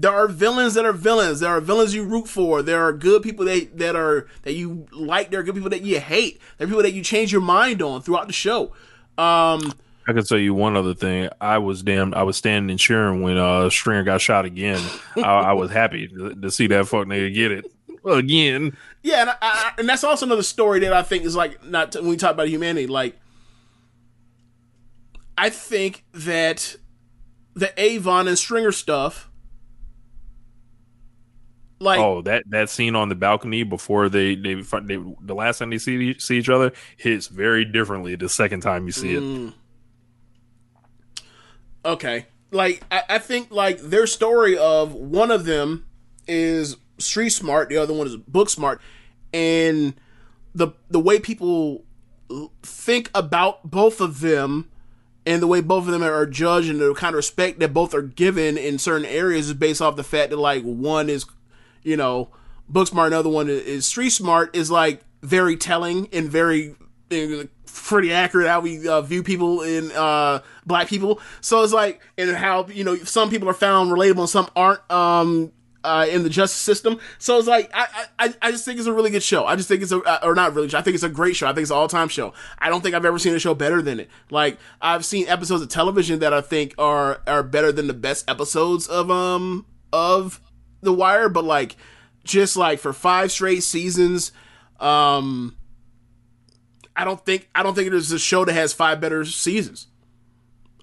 there 0.01 0.13
are 0.13 0.27
villains 0.27 0.73
that 0.75 0.85
are 0.85 0.93
villains. 0.93 1.41
There 1.41 1.49
are 1.49 1.61
villains 1.61 1.93
you 1.93 2.03
root 2.03 2.27
for. 2.27 2.61
There 2.61 2.81
are 2.81 2.93
good 2.93 3.21
people 3.21 3.45
that 3.45 3.77
that 3.77 3.95
are 3.95 4.27
that 4.43 4.53
you 4.53 4.87
like. 4.91 5.31
There 5.31 5.39
are 5.39 5.43
good 5.43 5.55
people 5.55 5.69
that 5.69 5.81
you 5.81 5.99
hate. 5.99 6.39
There 6.57 6.65
are 6.65 6.69
people 6.69 6.83
that 6.83 6.93
you 6.93 7.03
change 7.03 7.31
your 7.31 7.41
mind 7.41 7.81
on 7.81 8.01
throughout 8.01 8.27
the 8.27 8.33
show. 8.33 8.73
Um, 9.17 9.73
I 10.07 10.13
can 10.13 10.23
tell 10.23 10.37
you 10.37 10.53
one 10.53 10.77
other 10.77 10.93
thing. 10.93 11.29
I 11.41 11.57
was 11.57 11.83
damn. 11.83 12.13
I 12.13 12.23
was 12.23 12.37
standing 12.37 12.71
and 12.71 12.79
cheering 12.79 13.21
when 13.21 13.37
uh 13.37 13.69
Stringer 13.69 14.03
got 14.03 14.21
shot 14.21 14.45
again. 14.45 14.81
I, 15.17 15.21
I 15.21 15.53
was 15.53 15.71
happy 15.71 16.07
to, 16.07 16.33
to 16.33 16.51
see 16.51 16.67
that 16.67 16.87
fuck 16.87 17.05
nigga 17.05 17.33
get 17.33 17.51
it 17.51 17.65
again. 18.05 18.77
yeah, 19.03 19.21
and, 19.21 19.29
I, 19.29 19.35
I, 19.41 19.73
and 19.77 19.89
that's 19.89 20.03
also 20.03 20.25
another 20.25 20.43
story 20.43 20.79
that 20.79 20.93
I 20.93 21.03
think 21.03 21.25
is 21.25 21.35
like 21.35 21.63
not 21.65 21.95
when 21.95 22.07
we 22.07 22.17
talk 22.17 22.31
about 22.31 22.47
humanity. 22.47 22.87
Like, 22.87 23.19
I 25.37 25.49
think 25.49 26.05
that 26.13 26.77
the 27.53 27.73
Avon 27.79 28.27
and 28.27 28.37
Stringer 28.37 28.71
stuff, 28.71 29.28
like, 31.79 31.99
oh, 31.99 32.21
that 32.23 32.43
that 32.49 32.69
scene 32.69 32.95
on 32.95 33.09
the 33.09 33.15
balcony 33.15 33.63
before 33.63 34.09
they 34.09 34.35
they, 34.35 34.55
they 34.55 34.97
the 35.21 35.35
last 35.35 35.59
time 35.59 35.69
they 35.69 35.77
see 35.77 36.17
see 36.19 36.37
each 36.37 36.49
other 36.49 36.73
hits 36.97 37.27
very 37.27 37.65
differently 37.65 38.15
the 38.15 38.29
second 38.29 38.61
time 38.61 38.85
you 38.85 38.91
see 38.91 39.15
it. 39.15 39.21
Mm. 39.21 39.53
okay 41.85 42.25
like 42.51 42.83
I, 42.91 43.03
I 43.09 43.19
think 43.19 43.51
like 43.51 43.79
their 43.79 44.07
story 44.07 44.57
of 44.57 44.93
one 44.93 45.31
of 45.31 45.45
them 45.45 45.85
is 46.27 46.75
street 46.97 47.29
smart 47.29 47.69
the 47.69 47.77
other 47.77 47.93
one 47.93 48.07
is 48.07 48.17
book 48.17 48.49
smart 48.49 48.81
and 49.33 49.93
the 50.53 50.69
the 50.89 50.99
way 50.99 51.19
people 51.19 51.85
think 52.61 53.09
about 53.15 53.69
both 53.69 54.01
of 54.01 54.19
them 54.19 54.69
and 55.25 55.41
the 55.41 55.47
way 55.47 55.61
both 55.61 55.85
of 55.85 55.91
them 55.91 56.03
are 56.03 56.25
judged 56.25 56.69
and 56.69 56.79
the 56.79 56.93
kind 56.93 57.13
of 57.13 57.17
respect 57.17 57.59
that 57.59 57.73
both 57.73 57.93
are 57.93 58.01
given 58.01 58.57
in 58.57 58.77
certain 58.77 59.05
areas 59.05 59.47
is 59.47 59.53
based 59.53 59.81
off 59.81 59.95
the 59.95 60.03
fact 60.03 60.31
that 60.31 60.37
like 60.37 60.63
one 60.63 61.09
is 61.09 61.25
you 61.89 61.97
know 61.97 62.29
book 62.69 62.87
smart 62.87 63.07
another 63.07 63.29
one 63.29 63.49
is- 63.49 63.85
street 63.85 64.11
smart 64.11 64.55
is 64.55 64.69
like 64.69 65.01
very 65.21 65.57
telling 65.57 66.07
and 66.13 66.29
very 66.29 66.75
uh, 67.11 67.43
pretty 67.65 68.13
accurate 68.13 68.47
how 68.47 68.59
we 68.59 68.87
uh, 68.87 69.01
view 69.01 69.23
people 69.23 69.61
in 69.61 69.91
uh 69.93 70.39
black 70.65 70.87
people 70.87 71.19
so 71.41 71.63
it's 71.63 71.73
like 71.73 72.01
and 72.17 72.35
how 72.35 72.67
you 72.67 72.83
know 72.83 72.95
some 72.97 73.29
people 73.29 73.49
are 73.49 73.53
found 73.53 73.91
relatable 73.91 74.19
and 74.19 74.29
some 74.29 74.47
aren't 74.55 74.91
um 74.91 75.51
uh, 75.81 76.05
in 76.09 76.23
the 76.23 76.29
justice 76.29 76.59
system, 76.59 76.99
so 77.19 77.37
it's 77.37 77.47
like 77.47 77.71
I, 77.73 77.87
I 78.19 78.33
I 78.41 78.51
just 78.51 78.65
think 78.65 78.79
it's 78.79 78.87
a 78.87 78.93
really 78.93 79.09
good 79.11 79.23
show. 79.23 79.45
I 79.45 79.55
just 79.55 79.69
think 79.69 79.81
it's 79.81 79.93
a 79.93 80.01
uh, 80.01 80.19
or 80.23 80.35
not 80.35 80.53
really. 80.53 80.67
I 80.75 80.81
think 80.81 80.93
it's 80.95 81.05
a 81.05 81.09
great 81.09 81.37
show. 81.37 81.47
I 81.47 81.51
think 81.53 81.61
it's 81.63 81.71
an 81.71 81.77
all 81.77 81.87
time 81.87 82.09
show. 82.09 82.33
I 82.59 82.69
don't 82.69 82.81
think 82.81 82.95
I've 82.95 83.05
ever 83.05 83.17
seen 83.17 83.33
a 83.33 83.39
show 83.39 83.53
better 83.53 83.81
than 83.81 84.01
it. 84.01 84.09
Like 84.29 84.57
I've 84.81 85.05
seen 85.05 85.27
episodes 85.29 85.61
of 85.63 85.69
television 85.69 86.19
that 86.19 86.33
I 86.33 86.41
think 86.41 86.75
are 86.77 87.21
are 87.25 87.43
better 87.43 87.71
than 87.71 87.87
the 87.87 87.93
best 87.93 88.29
episodes 88.29 88.87
of 88.87 89.09
um 89.09 89.65
of 89.93 90.41
The 90.81 90.93
Wire, 90.93 91.29
but 91.29 91.43
like 91.43 91.75
just 92.23 92.57
like 92.57 92.79
for 92.79 92.93
five 92.93 93.31
straight 93.31 93.63
seasons, 93.63 94.31
um, 94.79 95.55
I 96.95 97.05
don't 97.05 97.23
think 97.23 97.49
I 97.55 97.63
don't 97.63 97.75
think 97.75 97.91
there's 97.91 98.11
a 98.11 98.19
show 98.19 98.45
that 98.45 98.53
has 98.53 98.73
five 98.73 98.99
better 98.99 99.25
seasons. 99.25 99.87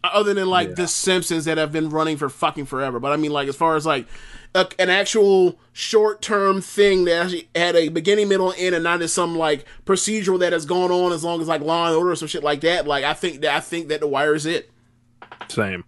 Other 0.05 0.35
than 0.35 0.49
like 0.49 0.77
The 0.77 0.87
Simpsons 0.87 1.47
that 1.47 1.59
have 1.59 1.73
been 1.73 1.91
running 1.91 2.17
for 2.17 2.29
fucking 2.29 2.67
forever, 2.67 3.01
but 3.01 3.13
I 3.13 3.17
mean 3.17 3.33
like 3.33 3.49
as 3.49 3.57
far 3.57 3.75
as 3.75 3.85
like 3.85 4.07
a, 4.55 4.69
an 4.79 4.89
actual 4.89 5.59
short 5.73 6.23
term 6.23 6.61
thing 6.61 7.05
that 7.05 7.25
actually 7.25 7.49
had 7.55 7.77
a 7.77 7.89
beginning, 7.89 8.29
middle, 8.29 8.51
and 8.51 8.61
end, 8.61 8.75
and 8.75 8.85
not 8.85 9.01
just 9.01 9.15
some 9.15 9.37
like 9.37 9.65
procedural 9.85 10.39
that 10.41 10.53
has 10.53 10.65
gone 10.65 10.91
on 10.91 11.13
as 11.13 11.25
long 11.25 11.41
as 11.41 11.49
like 11.49 11.61
Law 11.61 11.89
and 11.89 11.97
Order 11.97 12.13
or 12.13 12.17
some 12.17 12.29
shit 12.29 12.45
like 12.45 12.61
that. 12.61 12.87
Like 12.87 13.05
I 13.05 13.15
think 13.15 13.41
that 13.43 13.55
I 13.55 13.61
think 13.61 13.89
that 13.89 14.01
The 14.01 14.07
Wire 14.07 14.35
is 14.35 14.47
it. 14.47 14.71
Same. 15.49 15.85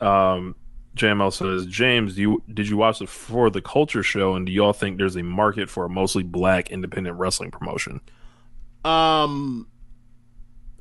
Um, 0.00 0.54
JML 0.98 1.32
says, 1.32 1.66
James, 1.66 2.14
do 2.16 2.20
you 2.22 2.42
did 2.52 2.68
you 2.68 2.76
watch 2.76 2.98
the 2.98 3.06
For 3.06 3.50
the 3.50 3.62
Culture 3.62 4.02
show, 4.02 4.34
and 4.34 4.46
do 4.46 4.52
y'all 4.52 4.72
think 4.72 4.98
there's 4.98 5.16
a 5.16 5.22
market 5.22 5.70
for 5.70 5.84
a 5.84 5.88
mostly 5.88 6.22
black 6.22 6.70
independent 6.70 7.16
wrestling 7.18 7.50
promotion? 7.50 8.00
Um, 8.84 9.68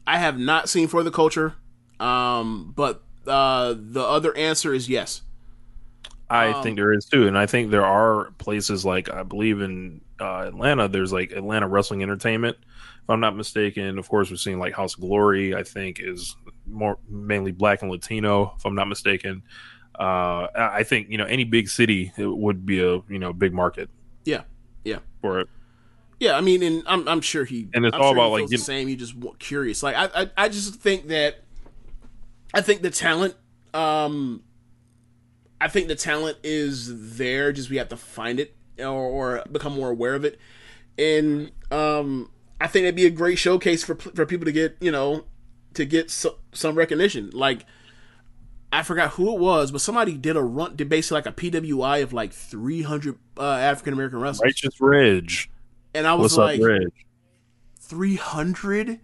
I 0.05 0.17
have 0.17 0.37
not 0.39 0.69
seen 0.69 0.87
For 0.87 1.03
the 1.03 1.11
Culture, 1.11 1.55
um, 1.99 2.73
but 2.75 3.03
uh, 3.25 3.75
the 3.77 4.01
other 4.01 4.35
answer 4.37 4.73
is 4.73 4.89
yes. 4.89 5.21
I 6.29 6.53
Um, 6.53 6.61
think 6.61 6.77
there 6.77 6.93
is 6.93 7.05
too, 7.05 7.27
and 7.27 7.37
I 7.37 7.45
think 7.45 7.71
there 7.71 7.85
are 7.85 8.31
places 8.37 8.83
like 8.85 9.11
I 9.11 9.23
believe 9.23 9.61
in 9.61 10.01
uh, 10.19 10.45
Atlanta. 10.47 10.87
There's 10.89 11.13
like 11.13 11.31
Atlanta 11.31 11.67
Wrestling 11.67 12.03
Entertainment, 12.03 12.57
if 12.59 13.09
I'm 13.09 13.21
not 13.21 13.35
mistaken. 13.35 13.97
Of 13.97 14.09
course, 14.09 14.29
we're 14.29 14.35
seeing 14.37 14.59
like 14.59 14.73
House 14.73 14.95
of 14.95 15.01
Glory. 15.01 15.55
I 15.55 15.63
think 15.63 15.99
is 16.01 16.35
more 16.65 16.97
mainly 17.07 17.53
black 17.53 17.81
and 17.81 17.89
Latino, 17.89 18.53
if 18.57 18.65
I'm 18.65 18.75
not 18.75 18.89
mistaken. 18.89 19.41
Uh, 19.97 20.47
I 20.55 20.83
think 20.83 21.09
you 21.09 21.17
know 21.17 21.25
any 21.25 21.43
big 21.43 21.69
city 21.69 22.11
it 22.17 22.27
would 22.27 22.65
be 22.65 22.79
a 22.81 23.01
you 23.09 23.17
know 23.19 23.33
big 23.33 23.53
market 23.53 23.89
Yeah, 24.25 24.43
yeah, 24.83 24.99
for 25.21 25.39
it. 25.39 25.49
yeah. 26.19 26.37
I 26.37 26.41
mean, 26.41 26.61
and 26.61 26.83
I'm 26.85 27.07
I'm 27.07 27.21
sure 27.21 27.45
he 27.45 27.67
And 27.73 27.85
it's 27.85 27.95
I'm 27.95 28.01
all 28.01 28.09
sure 28.13 28.17
about, 28.17 28.31
like, 28.31 28.47
the 28.47 28.57
same. 28.57 28.89
You 28.89 28.95
just 28.95 29.15
curious. 29.39 29.81
Like 29.81 29.95
I, 29.95 30.21
I 30.23 30.29
I 30.37 30.49
just 30.49 30.75
think 30.75 31.07
that 31.07 31.43
I 32.53 32.61
think 32.61 32.81
the 32.81 32.91
talent. 32.91 33.35
Um, 33.73 34.43
I 35.59 35.67
think 35.67 35.87
the 35.87 35.95
talent 35.95 36.37
is 36.43 37.17
there. 37.17 37.51
Just 37.51 37.69
we 37.69 37.77
have 37.77 37.89
to 37.89 37.97
find 37.97 38.39
it 38.39 38.55
or, 38.79 38.85
or 39.39 39.43
become 39.51 39.73
more 39.73 39.89
aware 39.89 40.13
of 40.13 40.23
it. 40.23 40.39
And 40.97 41.51
um, 41.71 42.29
I 42.61 42.67
think 42.67 42.83
it'd 42.83 42.95
be 42.95 43.05
a 43.05 43.11
great 43.11 43.37
showcase 43.37 43.83
for 43.83 43.95
for 43.95 44.25
people 44.25 44.45
to 44.45 44.51
get 44.51 44.77
you 44.79 44.91
know 44.91 45.25
to 45.73 45.85
get 45.85 46.09
so, 46.09 46.37
some 46.53 46.75
recognition. 46.75 47.31
Like 47.31 47.65
I 48.71 48.83
forgot 48.83 49.11
who 49.11 49.33
it 49.33 49.39
was, 49.39 49.71
but 49.71 49.81
somebody 49.81 50.13
did 50.13 50.35
a 50.35 50.41
run, 50.41 50.75
did 50.75 50.89
basically 50.89 51.15
like 51.15 51.25
a 51.25 51.31
PWI 51.31 52.03
of 52.03 52.11
like 52.13 52.33
300 52.33 53.17
uh, 53.37 53.43
African 53.43 53.93
American 53.93 54.19
wrestlers, 54.19 54.45
Righteous 54.45 54.81
Ridge. 54.81 55.49
and 55.93 56.05
I 56.05 56.13
was 56.15 56.37
What's 56.37 56.59
like 56.59 56.91
300. 57.79 58.99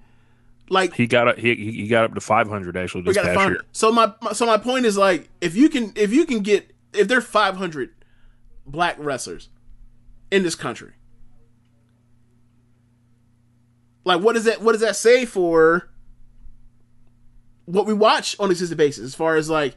Like 0.69 0.93
He 0.93 1.07
got 1.07 1.27
up, 1.27 1.37
he 1.37 1.55
he 1.55 1.87
got 1.87 2.05
up 2.05 2.13
to 2.15 2.21
500 2.21 2.77
actually 2.77 3.03
this 3.03 3.17
past 3.17 3.39
year. 3.49 3.61
So 3.71 3.91
my, 3.91 4.13
my 4.21 4.33
so 4.33 4.45
my 4.45 4.57
point 4.57 4.85
is 4.85 4.97
like 4.97 5.29
if 5.41 5.55
you 5.55 5.69
can 5.69 5.93
if 5.95 6.11
you 6.11 6.25
can 6.25 6.39
get 6.39 6.71
if 6.93 7.07
there 7.07 7.17
are 7.17 7.21
500 7.21 7.89
black 8.65 8.95
wrestlers 8.97 9.49
in 10.31 10.43
this 10.43 10.55
country, 10.55 10.93
like 14.03 14.21
what 14.21 14.33
does 14.33 14.45
that 14.45 14.61
what 14.61 14.71
does 14.73 14.81
that 14.81 14.95
say 14.95 15.25
for 15.25 15.89
what 17.65 17.85
we 17.85 17.93
watch 17.93 18.35
on 18.39 18.45
a 18.45 18.49
consistent 18.49 18.77
basis 18.77 19.05
as 19.05 19.15
far 19.15 19.35
as 19.35 19.49
like 19.49 19.75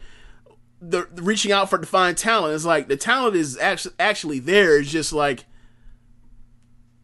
the, 0.81 1.09
the 1.13 1.23
reaching 1.23 1.53
out 1.53 1.71
for 1.71 1.79
defined 1.79 2.19
talent 2.19 2.55
is 2.55 2.67
like 2.67 2.89
the 2.89 2.97
talent 2.97 3.37
is 3.37 3.59
actually 3.59 3.95
actually 3.99 4.39
there. 4.39 4.79
It's 4.79 4.91
just 4.91 5.13
like 5.13 5.47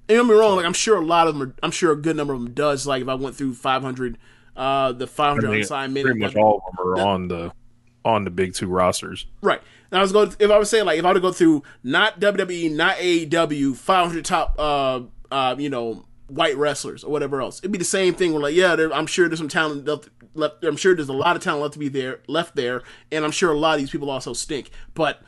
and 0.08 0.18
don't 0.18 0.26
get 0.26 0.34
me 0.34 0.38
wrong, 0.40 0.56
like 0.56 0.66
I'm 0.66 0.72
sure 0.72 1.00
a 1.00 1.04
lot 1.04 1.28
of 1.28 1.38
them 1.38 1.48
are, 1.48 1.54
I'm 1.62 1.70
sure 1.70 1.92
a 1.92 1.96
good 1.96 2.16
number 2.16 2.34
of 2.34 2.40
them 2.40 2.52
does. 2.52 2.86
Like 2.86 3.02
if 3.02 3.08
I 3.08 3.14
went 3.14 3.36
through 3.36 3.54
500, 3.54 4.18
uh, 4.56 4.92
the 4.92 5.06
500 5.06 5.46
I 5.46 5.50
mean, 5.50 5.60
unsigned 5.60 5.94
men, 5.94 6.04
pretty 6.04 6.20
much 6.20 6.36
all 6.36 6.62
of 6.66 6.76
them 6.76 6.86
are 6.86 7.00
on 7.00 7.28
the 7.28 7.52
on 8.04 8.24
the 8.24 8.30
big 8.30 8.54
two 8.54 8.66
rosters. 8.66 9.26
Right. 9.40 9.60
And 9.90 9.98
I 9.98 10.02
was 10.02 10.12
going. 10.12 10.34
If 10.38 10.50
I 10.50 10.58
was 10.58 10.70
saying 10.70 10.86
like, 10.86 10.98
if 10.98 11.04
I 11.04 11.08
were 11.08 11.14
to 11.14 11.20
go 11.20 11.32
through 11.32 11.62
not 11.82 12.20
WWE, 12.20 12.74
not 12.74 12.96
AEW, 12.96 13.76
500 13.76 14.24
top, 14.24 14.54
uh, 14.58 15.02
uh, 15.30 15.54
you 15.58 15.70
know, 15.70 16.04
white 16.32 16.56
wrestlers 16.56 17.04
or 17.04 17.10
whatever 17.10 17.40
else, 17.40 17.58
it'd 17.58 17.72
be 17.72 17.78
the 17.78 17.84
same 17.84 18.14
thing. 18.14 18.32
Where 18.32 18.42
like, 18.42 18.54
yeah, 18.54 18.76
there, 18.76 18.92
I'm 18.92 19.06
sure 19.06 19.28
there's 19.28 19.38
some 19.38 19.48
talent 19.48 19.86
left, 19.86 20.08
left. 20.34 20.64
I'm 20.64 20.76
sure 20.76 20.94
there's 20.94 21.08
a 21.08 21.12
lot 21.12 21.36
of 21.36 21.42
talent 21.42 21.62
left 21.62 21.74
to 21.74 21.78
be 21.78 21.88
there, 21.88 22.20
left 22.26 22.56
there, 22.56 22.82
and 23.10 23.24
I'm 23.24 23.30
sure 23.30 23.52
a 23.52 23.58
lot 23.58 23.74
of 23.74 23.80
these 23.80 23.90
people 23.90 24.10
also 24.10 24.32
stink. 24.32 24.70
But 24.94 25.20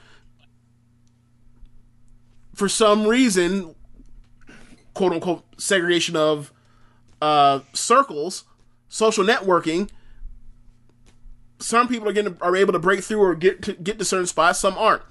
for 2.55 2.69
some 2.69 3.07
reason, 3.07 3.75
quote 4.95 5.13
unquote, 5.13 5.45
segregation 5.59 6.17
of 6.17 6.53
uh, 7.21 7.61
circles, 7.73 8.45
social 8.89 9.25
networking 9.25 9.91
some 11.65 11.89
people 11.89 12.09
are 12.09 12.13
getting 12.13 12.37
are 12.41 12.55
able 12.57 12.73
to 12.73 12.79
break 12.79 13.03
through 13.03 13.21
or 13.21 13.35
get 13.35 13.63
to 13.63 13.73
get 13.73 13.99
to 13.99 14.05
certain 14.05 14.27
spots, 14.27 14.59
some 14.59 14.77
aren't. 14.77 15.03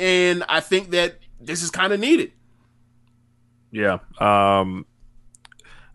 And 0.00 0.42
I 0.48 0.60
think 0.60 0.90
that 0.90 1.18
this 1.40 1.62
is 1.62 1.70
kind 1.70 1.92
of 1.92 2.00
needed. 2.00 2.32
Yeah. 3.70 3.98
Um 4.18 4.86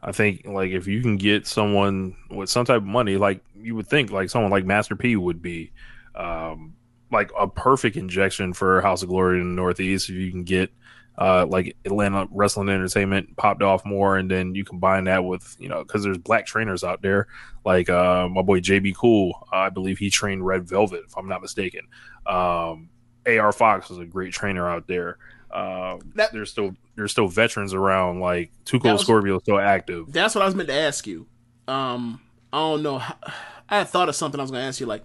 I 0.07 0.13
think 0.13 0.45
like 0.45 0.71
if 0.71 0.87
you 0.87 1.01
can 1.01 1.17
get 1.17 1.45
someone 1.45 2.15
with 2.31 2.49
some 2.49 2.63
type 2.63 2.77
of 2.77 2.87
money, 2.87 3.17
like 3.17 3.41
you 3.53 3.75
would 3.75 3.87
think 3.87 4.09
like 4.09 4.29
someone 4.29 4.51
like 4.51 4.63
Master 4.63 4.95
P 4.95 5.17
would 5.17 5.41
be 5.41 5.73
um 6.15 6.73
like 7.11 7.29
a 7.37 7.45
perfect 7.45 7.97
injection 7.97 8.53
for 8.53 8.79
House 8.79 9.03
of 9.03 9.09
Glory 9.09 9.41
in 9.41 9.49
the 9.49 9.61
Northeast 9.61 10.09
if 10.09 10.15
you 10.15 10.31
can 10.31 10.45
get 10.45 10.71
uh 11.17 11.45
like 11.49 11.75
Atlanta 11.83 12.25
Wrestling 12.31 12.69
Entertainment 12.69 13.35
popped 13.35 13.61
off 13.61 13.83
more 13.83 14.15
and 14.15 14.31
then 14.31 14.55
you 14.55 14.63
combine 14.63 15.03
that 15.03 15.25
with, 15.25 15.57
you 15.59 15.67
know, 15.67 15.83
cuz 15.83 16.03
there's 16.03 16.17
black 16.17 16.45
trainers 16.45 16.85
out 16.85 17.01
there 17.01 17.27
like 17.65 17.89
uh 17.89 18.29
my 18.29 18.41
boy 18.41 18.61
JB 18.61 18.95
Cool, 18.95 19.45
I 19.51 19.67
believe 19.67 19.97
he 19.97 20.09
trained 20.09 20.45
Red 20.45 20.69
Velvet 20.69 21.03
if 21.05 21.17
I'm 21.17 21.27
not 21.27 21.41
mistaken. 21.41 21.81
Um 22.25 22.87
AR 23.27 23.51
Fox 23.51 23.91
is 23.91 23.97
a 23.97 24.05
great 24.05 24.31
trainer 24.31 24.69
out 24.69 24.87
there. 24.87 25.17
Um, 25.51 25.99
That- 26.15 26.33
there's 26.33 26.51
still 26.51 26.75
there's 26.95 27.11
still 27.11 27.27
veterans 27.27 27.73
around. 27.73 28.19
Like 28.19 28.51
Tuco 28.65 28.93
was- 28.93 29.01
Scorpio 29.01 29.37
is 29.37 29.43
still 29.43 29.59
active. 29.59 30.11
That's 30.11 30.35
what 30.35 30.41
I 30.41 30.45
was 30.45 30.55
meant 30.55 30.69
to 30.69 30.75
ask 30.75 31.05
you. 31.07 31.27
Um, 31.67 32.21
I 32.51 32.57
don't 32.57 32.83
know. 32.83 32.97
I 33.69 33.79
had 33.79 33.89
thought 33.89 34.07
of 34.09 34.15
something 34.15 34.39
I 34.39 34.43
was 34.43 34.51
going 34.51 34.61
to 34.61 34.67
ask 34.67 34.79
you. 34.79 34.85
Like, 34.85 35.03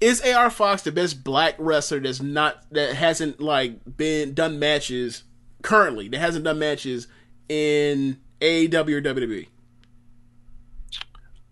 is 0.00 0.20
AR 0.22 0.50
Fox 0.50 0.82
the 0.82 0.90
best 0.90 1.22
black 1.22 1.54
wrestler 1.58 2.00
that's 2.00 2.20
not 2.20 2.64
that 2.72 2.94
hasn't 2.96 3.40
like 3.40 3.78
been 3.96 4.34
done 4.34 4.58
matches 4.58 5.22
currently 5.62 6.08
that 6.08 6.18
hasn't 6.18 6.44
done 6.44 6.58
matches 6.58 7.06
in 7.48 8.18
AEW 8.40 8.94
or 8.94 9.00
WWE? 9.02 9.46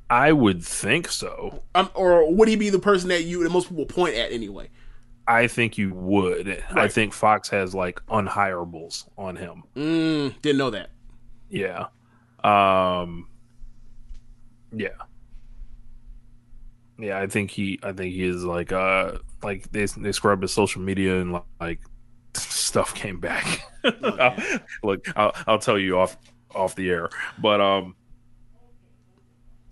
I 0.08 0.32
would 0.32 0.64
think 0.64 1.08
so. 1.08 1.62
Um, 1.74 1.90
or 1.94 2.32
would 2.34 2.48
he 2.48 2.56
be 2.56 2.70
the 2.70 2.80
person 2.80 3.08
that 3.10 3.22
you 3.22 3.42
that 3.44 3.50
most 3.50 3.68
people 3.68 3.86
point 3.86 4.16
at 4.16 4.32
anyway? 4.32 4.68
I 5.30 5.46
think 5.46 5.78
you 5.78 5.94
would. 5.94 6.62
I 6.72 6.88
think 6.88 7.12
Fox 7.12 7.48
has 7.50 7.72
like 7.72 8.04
unhirables 8.06 9.08
on 9.16 9.36
him. 9.36 9.62
Mm, 9.76 10.34
didn't 10.42 10.58
know 10.58 10.70
that. 10.70 10.90
Yeah. 11.48 11.86
Um. 12.42 13.28
Yeah. 14.72 14.88
Yeah, 16.98 17.20
I 17.20 17.28
think 17.28 17.52
he. 17.52 17.78
I 17.84 17.92
think 17.92 18.12
he 18.12 18.24
is 18.24 18.44
like 18.44 18.72
uh 18.72 19.18
like 19.42 19.70
they 19.70 19.86
they 19.86 20.10
scrubbed 20.10 20.42
his 20.42 20.52
social 20.52 20.82
media 20.82 21.20
and 21.20 21.40
like 21.60 21.80
stuff 22.34 22.92
came 22.92 23.20
back. 23.20 23.62
Look, 24.82 25.06
I'll 25.16 25.32
I'll 25.46 25.58
tell 25.60 25.78
you 25.78 25.98
off 25.98 26.16
off 26.54 26.74
the 26.74 26.90
air, 26.90 27.08
but 27.38 27.60
um. 27.60 27.94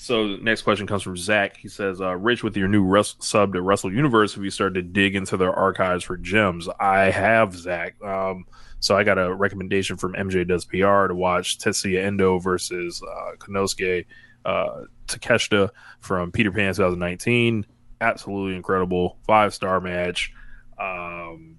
So 0.01 0.37
next 0.37 0.63
question 0.63 0.87
comes 0.87 1.03
from 1.03 1.17
Zach. 1.17 1.57
He 1.57 1.67
says, 1.67 2.01
uh, 2.01 2.17
"Rich, 2.17 2.45
with 2.45 2.57
your 2.57 2.69
new 2.69 3.03
sub 3.19 3.53
to 3.55 3.61
Wrestle 3.61 3.93
Universe, 3.93 4.33
have 4.35 4.45
you 4.45 4.51
started 4.51 4.75
to 4.75 4.83
dig 4.83 5.17
into 5.17 5.37
their 5.37 5.53
archives 5.53 6.05
for 6.05 6.17
gems?" 6.17 6.69
I 6.79 7.11
have, 7.11 7.55
Zach. 7.57 8.01
Um, 8.01 8.45
so 8.79 8.97
I 8.97 9.03
got 9.03 9.19
a 9.19 9.35
recommendation 9.35 9.97
from 9.97 10.15
MJ 10.15 10.47
Does 10.47 10.65
PR 10.65 11.09
to 11.09 11.15
watch 11.17 11.59
Tetsuya 11.59 12.05
Endo 12.05 12.39
versus 12.39 13.03
uh, 13.03 13.35
Konosuke 13.39 14.07
uh, 14.45 14.85
Takeshita 15.09 15.71
from 15.99 16.31
Peter 16.31 16.53
Pan 16.53 16.73
2019. 16.75 17.67
Absolutely 18.01 18.55
incredible, 18.55 19.19
five 19.27 19.53
star 19.53 19.81
match. 19.81 20.33
Um, 20.79 21.59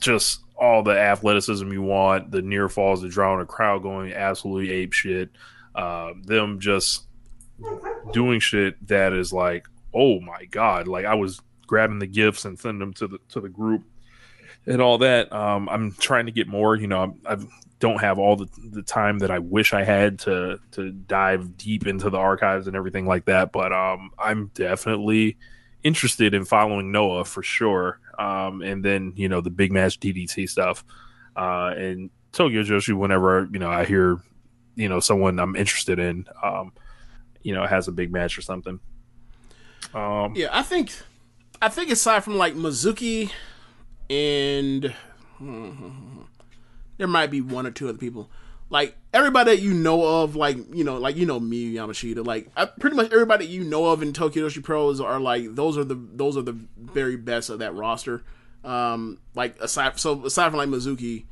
just 0.00 0.40
all 0.56 0.82
the 0.82 0.98
athleticism 0.98 1.70
you 1.70 1.82
want, 1.82 2.30
the 2.30 2.40
near 2.40 2.70
falls, 2.70 3.02
the 3.02 3.10
drawing 3.10 3.42
a 3.42 3.46
crowd 3.46 3.82
going 3.82 4.14
absolutely 4.14 4.72
ape 4.72 4.94
shit. 4.94 5.28
Uh, 5.74 6.12
them 6.24 6.58
just 6.58 7.06
doing 8.12 8.40
shit 8.40 8.86
that 8.88 9.12
is 9.12 9.32
like, 9.32 9.66
oh 9.94 10.20
my 10.20 10.44
god! 10.46 10.88
Like 10.88 11.04
I 11.04 11.14
was 11.14 11.40
grabbing 11.66 11.98
the 11.98 12.06
gifts 12.06 12.44
and 12.44 12.58
sending 12.58 12.80
them 12.80 12.92
to 12.94 13.06
the 13.06 13.18
to 13.30 13.40
the 13.40 13.48
group 13.48 13.82
and 14.66 14.80
all 14.80 14.98
that. 14.98 15.32
Um, 15.32 15.68
I'm 15.68 15.92
trying 15.92 16.26
to 16.26 16.32
get 16.32 16.48
more. 16.48 16.76
You 16.76 16.86
know, 16.86 17.16
I 17.26 17.38
don't 17.78 18.00
have 18.00 18.18
all 18.18 18.36
the 18.36 18.48
the 18.70 18.82
time 18.82 19.18
that 19.18 19.30
I 19.30 19.38
wish 19.38 19.72
I 19.72 19.84
had 19.84 20.18
to 20.20 20.58
to 20.72 20.92
dive 20.92 21.56
deep 21.56 21.86
into 21.86 22.10
the 22.10 22.18
archives 22.18 22.66
and 22.66 22.76
everything 22.76 23.06
like 23.06 23.24
that. 23.26 23.52
But 23.52 23.72
um, 23.72 24.10
I'm 24.18 24.50
definitely 24.54 25.36
interested 25.82 26.34
in 26.34 26.44
following 26.44 26.92
Noah 26.92 27.24
for 27.24 27.42
sure. 27.42 27.98
Um, 28.18 28.62
and 28.62 28.84
then 28.84 29.12
you 29.16 29.28
know 29.28 29.40
the 29.40 29.50
big 29.50 29.72
match 29.72 29.98
DDT 29.98 30.48
stuff, 30.48 30.84
uh, 31.36 31.72
and 31.76 32.10
Tokyo 32.32 32.62
Joshi. 32.62 32.94
Whenever 32.94 33.48
you 33.52 33.58
know 33.58 33.70
I 33.70 33.84
hear 33.84 34.20
you 34.76 34.88
know 34.88 35.00
someone 35.00 35.38
I'm 35.38 35.56
interested 35.56 35.98
in, 35.98 36.26
um, 36.42 36.72
you 37.42 37.54
know 37.54 37.66
has 37.66 37.88
a 37.88 37.92
big 37.92 38.12
match 38.12 38.38
or 38.38 38.42
something. 38.42 38.80
Um, 39.94 40.34
Yeah, 40.34 40.48
I 40.52 40.62
think 40.62 40.92
I 41.60 41.68
think 41.68 41.90
aside 41.90 42.24
from 42.24 42.36
like 42.36 42.54
Mizuki 42.54 43.30
and 44.10 44.94
there 46.98 47.06
might 47.06 47.30
be 47.30 47.40
one 47.40 47.66
or 47.66 47.70
two 47.70 47.88
other 47.88 47.98
people. 47.98 48.30
Like 48.70 48.96
everybody 49.12 49.56
that 49.56 49.62
you 49.62 49.74
know 49.74 50.22
of, 50.22 50.34
like 50.34 50.56
you 50.74 50.82
know, 50.82 50.96
like 50.96 51.16
you 51.16 51.26
know 51.26 51.38
Miu, 51.38 51.72
Yamashita. 51.74 52.26
Like 52.26 52.48
I, 52.56 52.64
pretty 52.64 52.96
much 52.96 53.12
everybody 53.12 53.46
you 53.46 53.64
know 53.64 53.86
of 53.86 54.02
in 54.02 54.12
Tokyo 54.12 54.48
Joshi 54.48 54.62
Pros 54.62 54.98
are 55.00 55.20
like 55.20 55.54
those 55.54 55.76
are 55.76 55.84
the 55.84 55.94
those 55.94 56.36
are 56.36 56.42
the 56.42 56.58
very 56.78 57.16
best 57.16 57.50
of 57.50 57.58
that 57.58 57.74
roster. 57.74 58.22
Um, 58.64 59.18
like 59.34 59.60
aside 59.60 59.98
so 60.00 60.24
aside 60.24 60.50
from 60.50 60.58
like 60.58 60.68
Mizuki, 60.68 61.24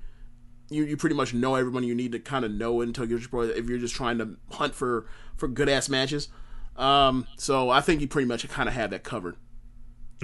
you 0.70 0.84
you 0.84 0.96
pretty 0.96 1.16
much 1.16 1.34
know 1.34 1.56
everyone 1.56 1.82
you 1.82 1.94
need 1.94 2.12
to 2.12 2.18
kind 2.18 2.44
of 2.44 2.52
know 2.52 2.80
in 2.80 2.92
Tokyo 2.92 3.18
Pro 3.28 3.42
if 3.42 3.68
you're 3.68 3.78
just 3.78 3.94
trying 3.94 4.18
to 4.18 4.36
hunt 4.52 4.74
for 4.74 5.06
for 5.36 5.48
good 5.48 5.68
ass 5.68 5.88
matches. 5.88 6.28
Um, 6.76 7.26
so 7.36 7.68
I 7.68 7.80
think 7.80 8.00
you 8.00 8.08
pretty 8.08 8.26
much 8.28 8.48
kind 8.48 8.68
of 8.68 8.74
have 8.74 8.90
that 8.90 9.04
covered. 9.04 9.36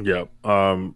Yeah. 0.02 0.24
Um, 0.44 0.94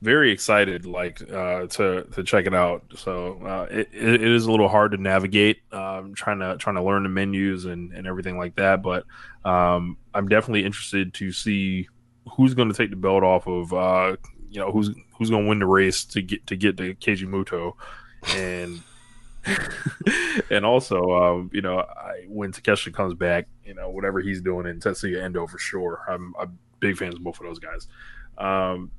very 0.00 0.32
excited 0.32 0.84
like 0.84 1.22
uh, 1.30 1.66
to 1.66 2.04
to 2.12 2.24
check 2.24 2.46
it 2.46 2.54
out. 2.54 2.84
So 2.96 3.40
uh, 3.44 3.66
it, 3.70 3.88
it 3.92 4.22
is 4.22 4.46
a 4.46 4.50
little 4.50 4.68
hard 4.68 4.92
to 4.92 4.98
navigate, 4.98 5.60
um, 5.72 6.14
trying 6.14 6.40
to 6.40 6.56
trying 6.58 6.76
to 6.76 6.82
learn 6.82 7.04
the 7.04 7.08
menus 7.08 7.64
and, 7.64 7.92
and 7.92 8.06
everything 8.06 8.38
like 8.38 8.56
that. 8.56 8.82
But 8.82 9.04
um, 9.44 9.96
I'm 10.14 10.28
definitely 10.28 10.64
interested 10.64 11.14
to 11.14 11.32
see 11.32 11.88
who's 12.36 12.54
going 12.54 12.68
to 12.68 12.74
take 12.74 12.90
the 12.90 12.96
belt 12.96 13.22
off 13.22 13.46
of 13.46 13.72
uh, 13.72 14.16
you 14.50 14.60
know 14.60 14.72
who's 14.72 14.90
who's 15.16 15.30
going 15.30 15.44
to 15.44 15.48
win 15.48 15.60
the 15.60 15.66
race 15.66 16.04
to 16.06 16.22
get 16.22 16.46
to 16.48 16.56
get 16.56 16.76
to 16.78 16.94
Keiji 16.94 17.26
Muto 17.28 17.74
and. 18.30 18.82
and 20.50 20.64
also, 20.64 21.10
um, 21.10 21.50
you 21.52 21.60
know, 21.60 21.80
I, 21.80 22.24
when 22.28 22.52
Takeshita 22.52 22.94
comes 22.94 23.12
back, 23.14 23.48
you 23.64 23.74
know, 23.74 23.90
whatever 23.90 24.20
he's 24.20 24.40
doing 24.40 24.66
in 24.66 24.78
Tetsuya 24.78 25.20
Endo 25.20 25.48
for 25.48 25.58
sure. 25.58 26.00
I'm, 26.08 26.32
I'm 26.38 26.58
big 26.78 26.96
fans 26.96 27.16
of 27.16 27.24
both 27.24 27.40
of 27.40 27.46
those 27.46 27.58
guys. 27.58 27.88
Um, 28.38 28.92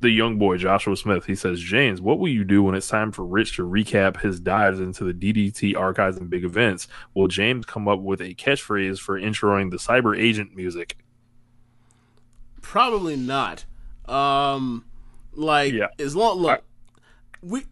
the 0.00 0.08
young 0.08 0.38
boy 0.38 0.56
Joshua 0.56 0.96
Smith. 0.96 1.26
He 1.26 1.34
says, 1.34 1.60
James, 1.60 2.00
what 2.00 2.18
will 2.18 2.30
you 2.30 2.44
do 2.44 2.62
when 2.62 2.74
it's 2.74 2.88
time 2.88 3.12
for 3.12 3.26
Rich 3.26 3.56
to 3.56 3.68
recap 3.68 4.22
his 4.22 4.40
dives 4.40 4.80
into 4.80 5.04
the 5.04 5.12
DDT 5.12 5.76
archives 5.76 6.16
and 6.16 6.30
big 6.30 6.44
events? 6.44 6.88
Will 7.12 7.28
James 7.28 7.66
come 7.66 7.86
up 7.88 8.00
with 8.00 8.22
a 8.22 8.34
catchphrase 8.34 8.98
for 9.00 9.20
introing 9.20 9.70
the 9.70 9.76
CyberAgent 9.76 10.54
music? 10.56 10.96
Probably 12.62 13.16
not. 13.16 13.66
Um, 14.06 14.86
like 15.34 15.72
Yeah. 15.74 15.88
as 15.98 16.16
long 16.16 16.38
look, 16.38 16.62
we 17.42 17.64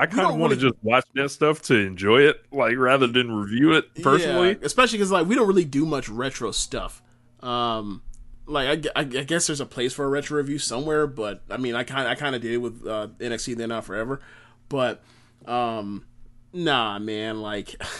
I 0.00 0.06
kind 0.06 0.26
of 0.26 0.36
want 0.38 0.52
to 0.52 0.56
really- 0.56 0.70
just 0.70 0.82
watch 0.82 1.04
that 1.14 1.28
stuff 1.30 1.60
to 1.62 1.74
enjoy 1.74 2.22
it, 2.22 2.44
like 2.50 2.76
rather 2.76 3.06
than 3.06 3.30
review 3.30 3.72
it 3.74 3.94
personally. 4.02 4.50
Yeah, 4.50 4.56
especially 4.62 4.98
because 4.98 5.10
like 5.12 5.26
we 5.26 5.34
don't 5.34 5.46
really 5.46 5.64
do 5.64 5.84
much 5.84 6.08
retro 6.08 6.50
stuff. 6.52 7.02
Um, 7.40 8.02
like 8.46 8.86
I, 8.86 9.00
I, 9.00 9.02
I 9.02 9.04
guess 9.04 9.46
there's 9.46 9.60
a 9.60 9.66
place 9.66 9.92
for 9.92 10.04
a 10.04 10.08
retro 10.08 10.38
review 10.38 10.58
somewhere, 10.58 11.06
but 11.06 11.42
I 11.50 11.58
mean 11.58 11.74
I 11.74 11.84
kind 11.84 12.08
I 12.08 12.14
kind 12.14 12.34
of 12.34 12.40
did 12.42 12.52
it 12.52 12.58
with 12.58 12.86
uh, 12.86 13.08
NXT 13.18 13.56
then 13.56 13.68
not 13.68 13.84
forever, 13.84 14.20
but 14.68 15.02
um, 15.44 16.06
nah, 16.52 16.98
man, 16.98 17.40
like. 17.42 17.76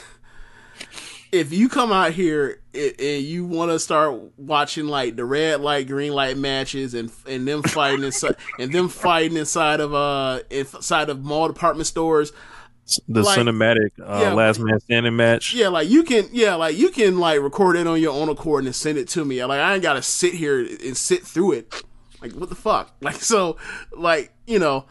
If 1.33 1.53
you 1.53 1.69
come 1.69 1.93
out 1.93 2.13
here 2.13 2.61
and 2.75 2.95
and 3.01 3.23
you 3.25 3.45
want 3.47 3.71
to 3.71 3.79
start 3.79 4.21
watching 4.37 4.87
like 4.87 5.17
the 5.17 5.25
red 5.25 5.61
light, 5.61 5.87
green 5.87 6.13
light 6.13 6.37
matches, 6.37 6.95
and 6.95 7.11
and 7.29 7.47
them 7.47 7.63
fighting 7.63 8.05
inside, 8.11 8.37
and 8.59 8.73
them 8.73 8.89
fighting 8.89 9.37
inside 9.37 9.81
of 9.81 9.95
uh 9.95 10.41
inside 10.51 11.09
of 11.09 11.23
mall 11.25 11.47
department 11.49 11.87
stores, 11.87 12.33
The 13.09 13.23
Like- 13.23 13.39
cinematic 13.39 13.91
uh, 14.01 14.19
Yeah. 14.23 14.33
last 14.35 14.59
man 14.61 14.81
standing 14.81 15.15
match. 15.17 15.55
yeah, 15.55 15.69
like 15.69 15.89
you 15.89 16.03
can, 16.03 16.29
yeah, 16.33 16.57
like 16.57 16.77
you 16.77 16.91
can 16.91 17.19
like 17.19 17.41
record 17.41 17.77
it 17.77 17.87
on 17.87 18.01
your 18.01 18.13
own 18.13 18.29
accord 18.29 18.65
and 18.65 18.75
send 18.75 18.99
it 18.99 19.07
to 19.11 19.25
me. 19.25 19.45
Like 19.45 19.61
I 19.61 19.75
ain't 19.75 19.83
gotta 19.83 20.03
sit 20.03 20.35
here 20.35 20.59
and 20.61 20.97
sit 20.97 21.25
through 21.25 21.53
it. 21.53 21.83
Like 22.21 22.33
what 22.33 22.49
the 22.49 22.55
fuck? 22.57 22.93
Like 23.01 23.15
so, 23.17 23.57
like 23.97 24.33
you 24.47 24.59
know, 24.59 24.87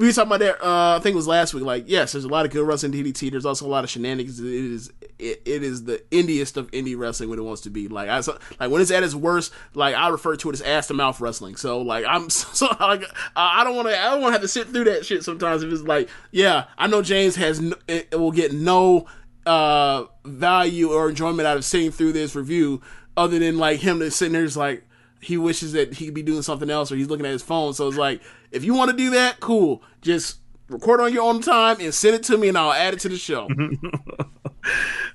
we 0.00 0.06
were 0.06 0.12
talking 0.14 0.32
about 0.32 0.40
that. 0.40 0.64
Uh, 0.64 0.96
I 0.96 1.00
think 1.00 1.12
it 1.12 1.16
was 1.16 1.28
last 1.28 1.52
week. 1.52 1.62
Like 1.62 1.84
yes, 1.86 2.12
there's 2.12 2.24
a 2.24 2.28
lot 2.28 2.46
of 2.46 2.52
good 2.52 2.66
wrestling 2.66 2.94
in 2.94 3.04
DDT. 3.04 3.30
There's 3.30 3.44
also 3.44 3.66
a 3.66 3.68
lot 3.68 3.84
of 3.84 3.90
shenanigans. 3.90 4.40
It 4.40 4.46
is 4.46 4.90
it, 5.18 5.42
it 5.44 5.62
is 5.62 5.84
the 5.84 6.02
indiest 6.10 6.56
of 6.56 6.70
indie 6.70 6.98
wrestling 6.98 7.28
when 7.28 7.38
it 7.38 7.42
wants 7.42 7.60
to 7.62 7.70
be. 7.70 7.86
Like 7.86 8.08
I 8.08 8.16
like 8.58 8.70
when 8.70 8.80
it's 8.80 8.90
at 8.90 9.02
its 9.02 9.14
worst. 9.14 9.52
Like 9.74 9.94
I 9.94 10.08
refer 10.08 10.36
to 10.36 10.48
it 10.48 10.54
as 10.54 10.62
ass 10.62 10.86
to 10.86 10.94
mouth 10.94 11.20
wrestling. 11.20 11.56
So 11.56 11.82
like 11.82 12.06
I'm 12.06 12.30
so 12.30 12.66
like 12.80 13.04
I 13.36 13.62
don't 13.62 13.76
want 13.76 13.88
to 13.88 14.00
I 14.00 14.12
don't 14.12 14.22
want 14.22 14.30
to 14.30 14.36
have 14.36 14.40
to 14.40 14.48
sit 14.48 14.68
through 14.68 14.84
that 14.84 15.04
shit 15.04 15.22
sometimes. 15.22 15.62
If 15.62 15.70
it's 15.70 15.82
like 15.82 16.08
yeah, 16.30 16.64
I 16.78 16.86
know 16.86 17.02
James 17.02 17.36
has 17.36 17.62
it 17.86 18.18
will 18.18 18.32
get 18.32 18.54
no 18.54 19.04
uh 19.44 20.04
value 20.24 20.92
or 20.92 21.10
enjoyment 21.10 21.46
out 21.46 21.58
of 21.58 21.64
sitting 21.66 21.90
through 21.90 22.12
this 22.12 22.34
review 22.34 22.80
other 23.18 23.38
than 23.38 23.58
like 23.58 23.80
him 23.80 23.98
to 23.98 24.10
sitting 24.10 24.32
there 24.32 24.46
just 24.46 24.56
like 24.56 24.82
he 25.20 25.36
wishes 25.36 25.72
that 25.72 25.94
he 25.94 26.06
could 26.06 26.14
be 26.14 26.22
doing 26.22 26.42
something 26.42 26.70
else 26.70 26.90
or 26.90 26.96
he's 26.96 27.08
looking 27.08 27.26
at 27.26 27.32
his 27.32 27.42
phone. 27.42 27.74
So 27.74 27.88
it's 27.88 27.96
like 27.96 28.20
if 28.50 28.64
you 28.64 28.74
want 28.74 28.90
to 28.90 28.96
do 28.96 29.10
that 29.10 29.40
cool. 29.40 29.82
Just 30.00 30.38
record 30.68 31.00
on 31.00 31.12
your 31.12 31.24
own 31.24 31.42
time 31.42 31.76
and 31.80 31.92
send 31.92 32.14
it 32.14 32.22
to 32.22 32.38
me 32.38 32.48
and 32.48 32.56
i'll 32.56 32.72
add 32.72 32.94
it 32.94 33.00
to 33.00 33.08
the 33.08 33.16
show. 33.16 33.48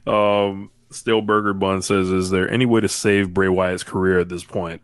Um, 0.07 0.69
Still 0.91 1.22
Burger 1.22 1.53
Bun 1.53 1.82
says, 1.82 2.10
"Is 2.10 2.30
there 2.30 2.49
any 2.49 2.65
way 2.65 2.82
to 2.82 2.88
save 2.88 3.34
Bray 3.34 3.49
Wyatt's 3.49 3.84
career 3.84 4.19
at 4.19 4.30
this 4.30 4.44
point?" 4.44 4.82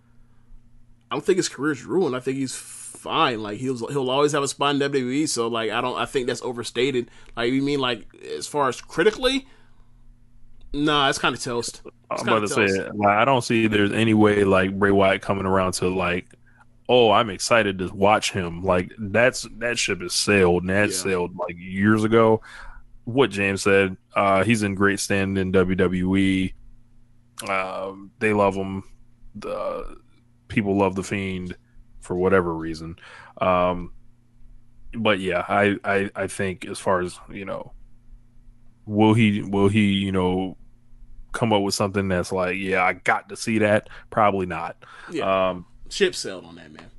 i 1.10 1.16
don't 1.16 1.26
think 1.26 1.38
his 1.38 1.50
career's 1.50 1.84
ruined. 1.84 2.16
I 2.16 2.20
think 2.20 2.38
he's 2.38 2.56
fine. 2.56 3.44
Like 3.44 3.60
he'll 3.60 3.88
he'll 3.88 4.10
always 4.10 4.32
have 4.32 4.44
a 4.44 4.48
spot 4.48 4.76
in 4.76 4.82
wwe 4.82 5.28
so 5.28 5.48
like 5.48 5.72
i 5.72 5.82
don't 5.82 5.98
i 5.98 6.06
think 6.06 6.28
that's 6.28 6.42
overstated. 6.42 7.10
Like 7.36 7.52
you 7.52 7.62
mean 7.62 7.80
like 7.80 8.08
as 8.38 8.48
far 8.48 8.70
as 8.70 8.82
critically 8.82 9.48
nah 10.74 11.10
it's 11.10 11.20
kind 11.20 11.36
of 11.36 11.42
toast 11.42 11.84
It's 12.12 12.24
I'm 12.24 12.28
about 12.28 12.40
to 12.42 12.50
say, 12.50 12.68
like, 12.94 13.18
I 13.18 13.26
don't 13.26 13.42
see 13.44 13.68
there's 13.68 13.92
any 13.94 14.14
way 14.14 14.44
like 14.44 14.78
Bray 14.78 14.92
Wyatt 14.92 15.22
coming 15.22 15.46
around 15.46 15.74
to 15.74 15.88
like, 15.90 16.34
oh, 16.90 17.12
I'm 17.12 17.30
excited 17.30 17.80
to 17.80 17.88
watch 17.94 18.32
him. 18.32 18.64
Like 18.64 18.92
that's 19.00 19.48
that 19.60 19.80
ship 19.80 20.02
is 20.02 20.14
sailed, 20.14 20.64
and 20.64 20.70
that 20.72 20.90
Yeah. 20.90 20.92
sailed 20.92 21.36
like 21.38 21.56
years 21.58 22.04
ago. 22.04 22.42
What 23.06 23.32
James 23.32 23.64
said, 23.64 23.98
uh, 24.16 24.44
he's 24.46 24.64
in 24.64 24.76
great 24.76 25.00
standing 25.00 25.42
in 25.42 25.52
WWE. 25.52 26.56
Um, 27.50 28.12
they 28.20 28.34
love 28.34 28.56
him. 28.56 28.84
The 29.36 29.98
people 30.50 30.78
love 30.78 30.96
the 30.96 31.04
Fiend 31.04 31.58
for 32.02 32.16
whatever 32.16 32.56
reason. 32.56 32.98
Um, 33.42 33.94
but 34.94 35.20
yeah, 35.20 35.46
I, 35.48 35.78
I 35.84 36.10
I 36.16 36.28
think 36.28 36.66
as 36.66 36.80
far 36.80 37.02
as 37.02 37.20
you 37.30 37.46
know, 37.46 37.74
will 38.86 39.14
he 39.14 39.42
will 39.42 39.68
he 39.70 39.92
you 39.94 40.12
know 40.12 40.58
come 41.32 41.54
up 41.54 41.62
with 41.62 41.74
something 41.74 42.08
that's 42.08 42.32
like, 42.32 42.58
yeah, 42.58 42.84
I 42.84 42.94
got 42.94 43.30
to 43.30 43.36
see 43.36 43.60
that? 43.60 43.90
Probably 44.10 44.46
not. 44.46 44.78
yeah 45.12 45.50
Um, 45.50 45.66
ship 45.90 46.16
sailed 46.16 46.46
on 46.46 46.56
that 46.56 46.72
man 46.72 46.92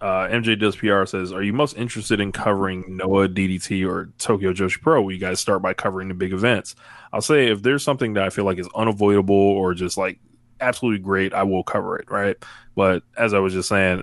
uh, 0.00 0.28
MJ 0.28 0.58
Does 0.58 0.76
PR 0.76 1.04
says, 1.06 1.32
Are 1.32 1.42
you 1.42 1.52
most 1.52 1.76
interested 1.76 2.20
in 2.20 2.32
covering 2.32 2.96
Noah 2.96 3.28
DDT 3.28 3.88
or 3.88 4.10
Tokyo 4.18 4.52
Joshi 4.52 4.80
Pro? 4.80 5.00
Where 5.00 5.14
you 5.14 5.20
guys 5.20 5.40
start 5.40 5.62
by 5.62 5.74
covering 5.74 6.08
the 6.08 6.14
big 6.14 6.32
events. 6.32 6.74
I'll 7.12 7.22
say 7.22 7.48
if 7.50 7.62
there's 7.62 7.82
something 7.82 8.14
that 8.14 8.24
I 8.24 8.30
feel 8.30 8.44
like 8.44 8.58
is 8.58 8.68
unavoidable 8.74 9.34
or 9.34 9.74
just 9.74 9.96
like 9.96 10.18
absolutely 10.60 11.00
great, 11.00 11.32
I 11.32 11.44
will 11.44 11.62
cover 11.62 11.96
it, 11.98 12.10
right? 12.10 12.36
But 12.74 13.04
as 13.16 13.32
I 13.32 13.38
was 13.38 13.54
just 13.54 13.68
saying, 13.68 14.02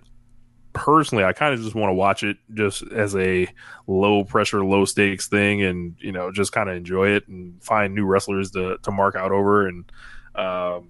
personally, 0.73 1.23
I 1.23 1.33
kind 1.33 1.53
of 1.53 1.61
just 1.61 1.75
want 1.75 1.91
to 1.91 1.95
watch 1.95 2.23
it 2.23 2.37
just 2.53 2.83
as 2.91 3.15
a 3.15 3.47
low 3.87 4.23
pressure, 4.23 4.63
low 4.63 4.85
stakes 4.85 5.27
thing, 5.27 5.61
and 5.63 5.95
you 5.99 6.11
know, 6.11 6.31
just 6.31 6.51
kind 6.51 6.69
of 6.69 6.75
enjoy 6.75 7.09
it 7.09 7.27
and 7.27 7.63
find 7.63 7.95
new 7.95 8.05
wrestlers 8.05 8.51
to 8.51 8.77
to 8.83 8.91
mark 8.91 9.15
out 9.15 9.31
over, 9.31 9.67
and 9.67 9.91
um, 10.35 10.89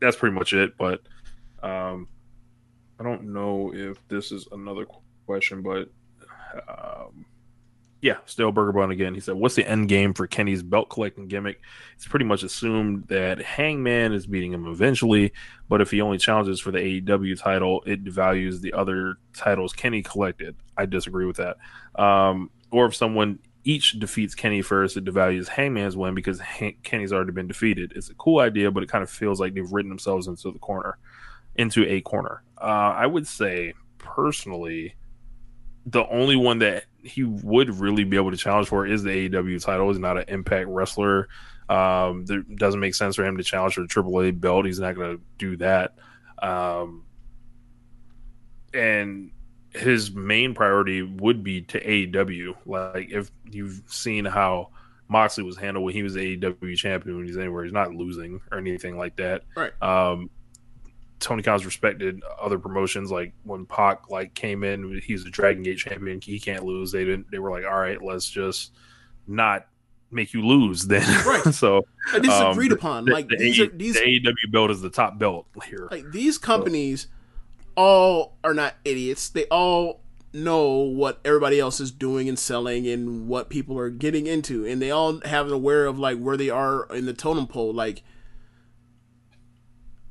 that's 0.00 0.16
pretty 0.16 0.34
much 0.34 0.52
it. 0.52 0.76
But 0.78 1.00
um, 1.62 2.08
I 3.00 3.04
don't 3.04 3.32
know 3.32 3.72
if 3.74 3.96
this 4.08 4.32
is 4.32 4.46
another 4.52 4.86
question, 5.26 5.62
but 5.62 5.90
um, 6.68 7.24
yeah, 8.06 8.18
Stale 8.24 8.52
Burger 8.52 8.70
Bun 8.70 8.92
again. 8.92 9.14
He 9.14 9.20
said, 9.20 9.34
"What's 9.34 9.56
the 9.56 9.68
end 9.68 9.88
game 9.88 10.14
for 10.14 10.28
Kenny's 10.28 10.62
belt 10.62 10.88
collecting 10.90 11.26
gimmick?" 11.26 11.60
It's 11.96 12.06
pretty 12.06 12.24
much 12.24 12.44
assumed 12.44 13.08
that 13.08 13.42
Hangman 13.42 14.12
is 14.12 14.28
beating 14.28 14.52
him 14.52 14.68
eventually, 14.68 15.32
but 15.68 15.80
if 15.80 15.90
he 15.90 16.00
only 16.00 16.16
challenges 16.16 16.60
for 16.60 16.70
the 16.70 16.78
AEW 16.78 17.36
title, 17.36 17.82
it 17.84 18.04
devalues 18.04 18.60
the 18.60 18.74
other 18.74 19.16
titles 19.34 19.72
Kenny 19.72 20.02
collected. 20.02 20.54
I 20.76 20.86
disagree 20.86 21.26
with 21.26 21.38
that. 21.38 21.56
Um, 22.00 22.50
or 22.70 22.86
if 22.86 22.94
someone 22.94 23.40
each 23.64 23.98
defeats 23.98 24.36
Kenny 24.36 24.62
first, 24.62 24.96
it 24.96 25.04
devalues 25.04 25.48
Hangman's 25.48 25.96
win 25.96 26.14
because 26.14 26.38
Han- 26.38 26.76
Kenny's 26.84 27.12
already 27.12 27.32
been 27.32 27.48
defeated. 27.48 27.92
It's 27.96 28.08
a 28.08 28.14
cool 28.14 28.38
idea, 28.38 28.70
but 28.70 28.84
it 28.84 28.88
kind 28.88 29.02
of 29.02 29.10
feels 29.10 29.40
like 29.40 29.54
they've 29.54 29.72
written 29.72 29.88
themselves 29.88 30.28
into 30.28 30.52
the 30.52 30.60
corner, 30.60 30.96
into 31.56 31.84
a 31.88 32.02
corner. 32.02 32.44
Uh, 32.56 32.94
I 32.96 33.06
would 33.06 33.26
say 33.26 33.74
personally, 33.98 34.94
the 35.86 36.06
only 36.08 36.36
one 36.36 36.58
that 36.58 36.84
he 37.02 37.22
would 37.22 37.78
really 37.78 38.04
be 38.04 38.16
able 38.16 38.32
to 38.32 38.36
challenge 38.36 38.68
for 38.68 38.86
is 38.86 39.04
the 39.04 39.28
AEW 39.28 39.64
title. 39.64 39.88
He's 39.88 39.98
not 39.98 40.18
an 40.18 40.24
Impact 40.28 40.68
wrestler. 40.68 41.28
Um, 41.68 42.24
it 42.28 42.56
doesn't 42.56 42.80
make 42.80 42.94
sense 42.94 43.16
for 43.16 43.24
him 43.24 43.36
to 43.36 43.44
challenge 43.44 43.74
for 43.74 43.82
the 43.82 43.88
AAA 43.88 44.40
belt. 44.40 44.66
He's 44.66 44.80
not 44.80 44.96
going 44.96 45.16
to 45.16 45.22
do 45.38 45.56
that. 45.58 45.94
Um, 46.42 47.04
and 48.74 49.30
his 49.72 50.12
main 50.12 50.54
priority 50.54 51.02
would 51.02 51.44
be 51.44 51.62
to 51.62 51.80
AEW. 51.80 52.56
Like 52.66 53.10
if 53.10 53.30
you've 53.50 53.82
seen 53.86 54.24
how 54.24 54.70
Moxley 55.08 55.44
was 55.44 55.56
handled 55.56 55.84
when 55.84 55.94
he 55.94 56.02
was 56.02 56.16
AEW 56.16 56.76
champion, 56.76 57.16
when 57.16 57.26
he's 57.26 57.38
anywhere, 57.38 57.64
he's 57.64 57.72
not 57.72 57.94
losing 57.94 58.40
or 58.50 58.58
anything 58.58 58.98
like 58.98 59.16
that. 59.16 59.42
Right. 59.54 59.72
Um, 59.82 60.30
Tony 61.18 61.42
Khan's 61.42 61.64
respected 61.64 62.22
other 62.40 62.58
promotions. 62.58 63.10
Like 63.10 63.32
when 63.44 63.66
Pac 63.66 64.10
like 64.10 64.34
came 64.34 64.62
in, 64.64 65.00
he's 65.04 65.24
a 65.24 65.30
Dragon 65.30 65.62
Gate 65.62 65.78
champion. 65.78 66.20
He 66.20 66.38
can't 66.38 66.64
lose. 66.64 66.92
They 66.92 67.04
didn't. 67.04 67.30
They 67.30 67.38
were 67.38 67.50
like, 67.50 67.64
all 67.64 67.78
right, 67.78 68.02
let's 68.02 68.28
just 68.28 68.72
not 69.26 69.66
make 70.10 70.32
you 70.34 70.46
lose 70.46 70.82
then. 70.86 71.02
Right. 71.26 71.42
so 71.54 71.84
Like, 72.12 72.22
this 72.22 72.32
is 72.32 72.40
um, 72.40 72.52
agreed 72.52 72.72
upon. 72.72 73.06
the- 73.06 73.12
Like 73.12 73.28
the 73.28 73.36
these 73.36 73.58
are 73.60 73.66
these 73.66 73.94
the 73.94 74.00
AEW 74.00 74.52
belt 74.52 74.70
is 74.70 74.80
the 74.80 74.90
top 74.90 75.18
belt 75.18 75.46
here. 75.68 75.88
like 75.90 76.12
these 76.12 76.38
companies 76.38 77.08
all 77.76 78.36
are 78.44 78.54
not 78.54 78.74
idiots. 78.84 79.28
They 79.28 79.44
all 79.46 80.00
know 80.32 80.66
what 80.80 81.18
everybody 81.24 81.58
else 81.58 81.80
is 81.80 81.90
doing 81.90 82.28
and 82.28 82.38
selling 82.38 82.86
and 82.86 83.26
what 83.26 83.48
people 83.48 83.78
are 83.78 83.90
getting 83.90 84.26
into, 84.26 84.66
and 84.66 84.80
they 84.82 84.90
all 84.90 85.20
have 85.24 85.46
an 85.46 85.52
aware 85.52 85.86
of 85.86 85.98
like 85.98 86.18
where 86.18 86.36
they 86.36 86.50
are 86.50 86.86
in 86.94 87.06
the 87.06 87.12
totem 87.14 87.46
pole. 87.46 87.72
Like, 87.72 88.02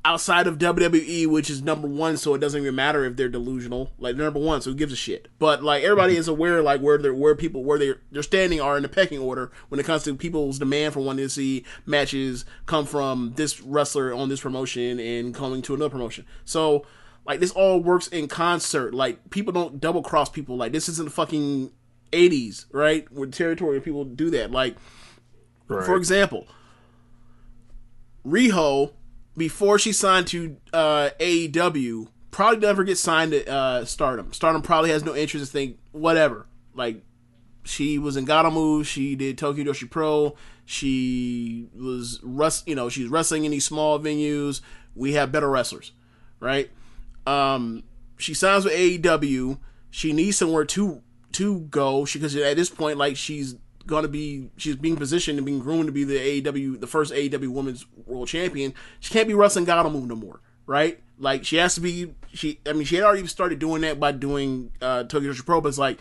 outside 0.06 0.46
of 0.46 0.58
WWE, 0.58 1.26
which 1.26 1.50
is 1.50 1.62
number 1.62 1.88
one, 1.88 2.16
so 2.16 2.32
it 2.32 2.38
doesn't 2.38 2.62
even 2.62 2.76
matter 2.76 3.04
if 3.04 3.16
they're 3.16 3.28
delusional. 3.28 3.90
Like 3.98 4.14
they're 4.14 4.24
number 4.24 4.38
one, 4.38 4.62
so 4.62 4.70
who 4.70 4.76
gives 4.76 4.92
a 4.92 4.96
shit? 4.96 5.26
But 5.40 5.64
like 5.64 5.82
everybody 5.82 6.12
mm-hmm. 6.12 6.20
is 6.20 6.28
aware, 6.28 6.62
like 6.62 6.80
where 6.80 6.96
they're 6.96 7.12
where 7.12 7.34
people 7.34 7.64
where 7.64 7.76
they 7.76 7.94
they're 8.12 8.22
standing 8.22 8.60
are 8.60 8.76
in 8.76 8.84
the 8.84 8.88
pecking 8.88 9.18
order 9.18 9.50
when 9.68 9.80
it 9.80 9.84
comes 9.84 10.04
to 10.04 10.14
people's 10.14 10.60
demand 10.60 10.94
for 10.94 11.00
wanting 11.00 11.24
to 11.24 11.28
see 11.28 11.64
matches 11.86 12.44
come 12.66 12.86
from 12.86 13.32
this 13.34 13.60
wrestler 13.60 14.14
on 14.14 14.28
this 14.28 14.40
promotion 14.40 15.00
and 15.00 15.34
coming 15.34 15.60
to 15.62 15.74
another 15.74 15.90
promotion. 15.90 16.24
So 16.44 16.86
like 17.26 17.40
this 17.40 17.50
all 17.50 17.80
works 17.80 18.06
in 18.06 18.28
concert. 18.28 18.94
Like 18.94 19.30
people 19.30 19.52
don't 19.52 19.80
double 19.80 20.04
cross 20.04 20.30
people. 20.30 20.56
Like 20.56 20.70
this 20.70 20.88
isn't 20.88 21.06
the 21.06 21.10
fucking 21.10 21.72
eighties, 22.12 22.66
right? 22.70 23.10
Where 23.10 23.26
territory 23.26 23.80
people 23.80 24.04
do 24.04 24.30
that. 24.30 24.52
Like 24.52 24.76
for 25.66 25.96
example, 25.96 26.46
Riho, 28.24 28.92
before 29.36 29.78
she 29.78 29.92
signed 29.92 30.26
to 30.28 30.56
uh, 30.72 31.10
AEW, 31.20 32.08
probably 32.30 32.58
never 32.58 32.84
get 32.84 32.98
signed 32.98 33.32
to 33.32 33.48
uh, 33.48 33.84
Stardom. 33.84 34.32
Stardom 34.32 34.62
probably 34.62 34.90
has 34.90 35.04
no 35.04 35.14
interest 35.14 35.46
to 35.46 35.52
think 35.52 35.78
whatever. 35.92 36.46
Like 36.74 37.02
she 37.64 37.98
was 37.98 38.16
in 38.16 38.24
Move, 38.24 38.86
she 38.86 39.14
did 39.14 39.38
Tokyo 39.38 39.64
Joshi 39.64 39.90
Pro, 39.90 40.36
she 40.64 41.68
was 41.74 42.20
rest, 42.22 42.66
you 42.68 42.74
know, 42.74 42.88
she's 42.88 43.08
wrestling 43.08 43.44
in 43.44 43.50
these 43.50 43.64
small 43.64 43.98
venues. 43.98 44.60
We 44.94 45.12
have 45.12 45.32
better 45.32 45.48
wrestlers, 45.48 45.92
right? 46.40 46.70
Um, 47.26 47.84
she 48.16 48.34
signs 48.34 48.64
with 48.64 48.74
AEW. 48.74 49.58
She 49.90 50.12
needs 50.12 50.36
somewhere 50.36 50.64
to 50.66 51.02
to 51.32 51.60
go. 51.60 52.04
She 52.04 52.18
because 52.18 52.34
at 52.36 52.56
this 52.56 52.70
point, 52.70 52.98
like 52.98 53.16
she's 53.16 53.56
gonna 53.86 54.08
be, 54.08 54.50
she's 54.56 54.76
being 54.76 54.96
positioned 54.96 55.38
and 55.38 55.46
being 55.46 55.60
groomed 55.60 55.86
to 55.86 55.92
be 55.92 56.04
the 56.04 56.42
AEW, 56.42 56.80
the 56.80 56.86
first 56.86 57.12
AEW 57.12 57.48
Women's 57.48 57.86
World 58.06 58.28
Champion. 58.28 58.74
She 59.00 59.12
can't 59.12 59.28
be 59.28 59.34
wrestling 59.34 59.66
Gatoh 59.66 59.92
Move 59.92 60.06
no 60.06 60.16
more, 60.16 60.40
right? 60.66 61.00
Like 61.18 61.44
she 61.44 61.56
has 61.56 61.74
to 61.76 61.80
be. 61.80 62.14
She, 62.32 62.60
I 62.66 62.72
mean, 62.72 62.84
she 62.84 62.96
had 62.96 63.04
already 63.04 63.26
started 63.26 63.58
doing 63.58 63.82
that 63.82 63.98
by 63.98 64.12
doing 64.12 64.72
uh, 64.82 65.04
Tokyo 65.04 65.32
Pro, 65.44 65.60
but 65.60 65.68
it's 65.68 65.78
like, 65.78 65.98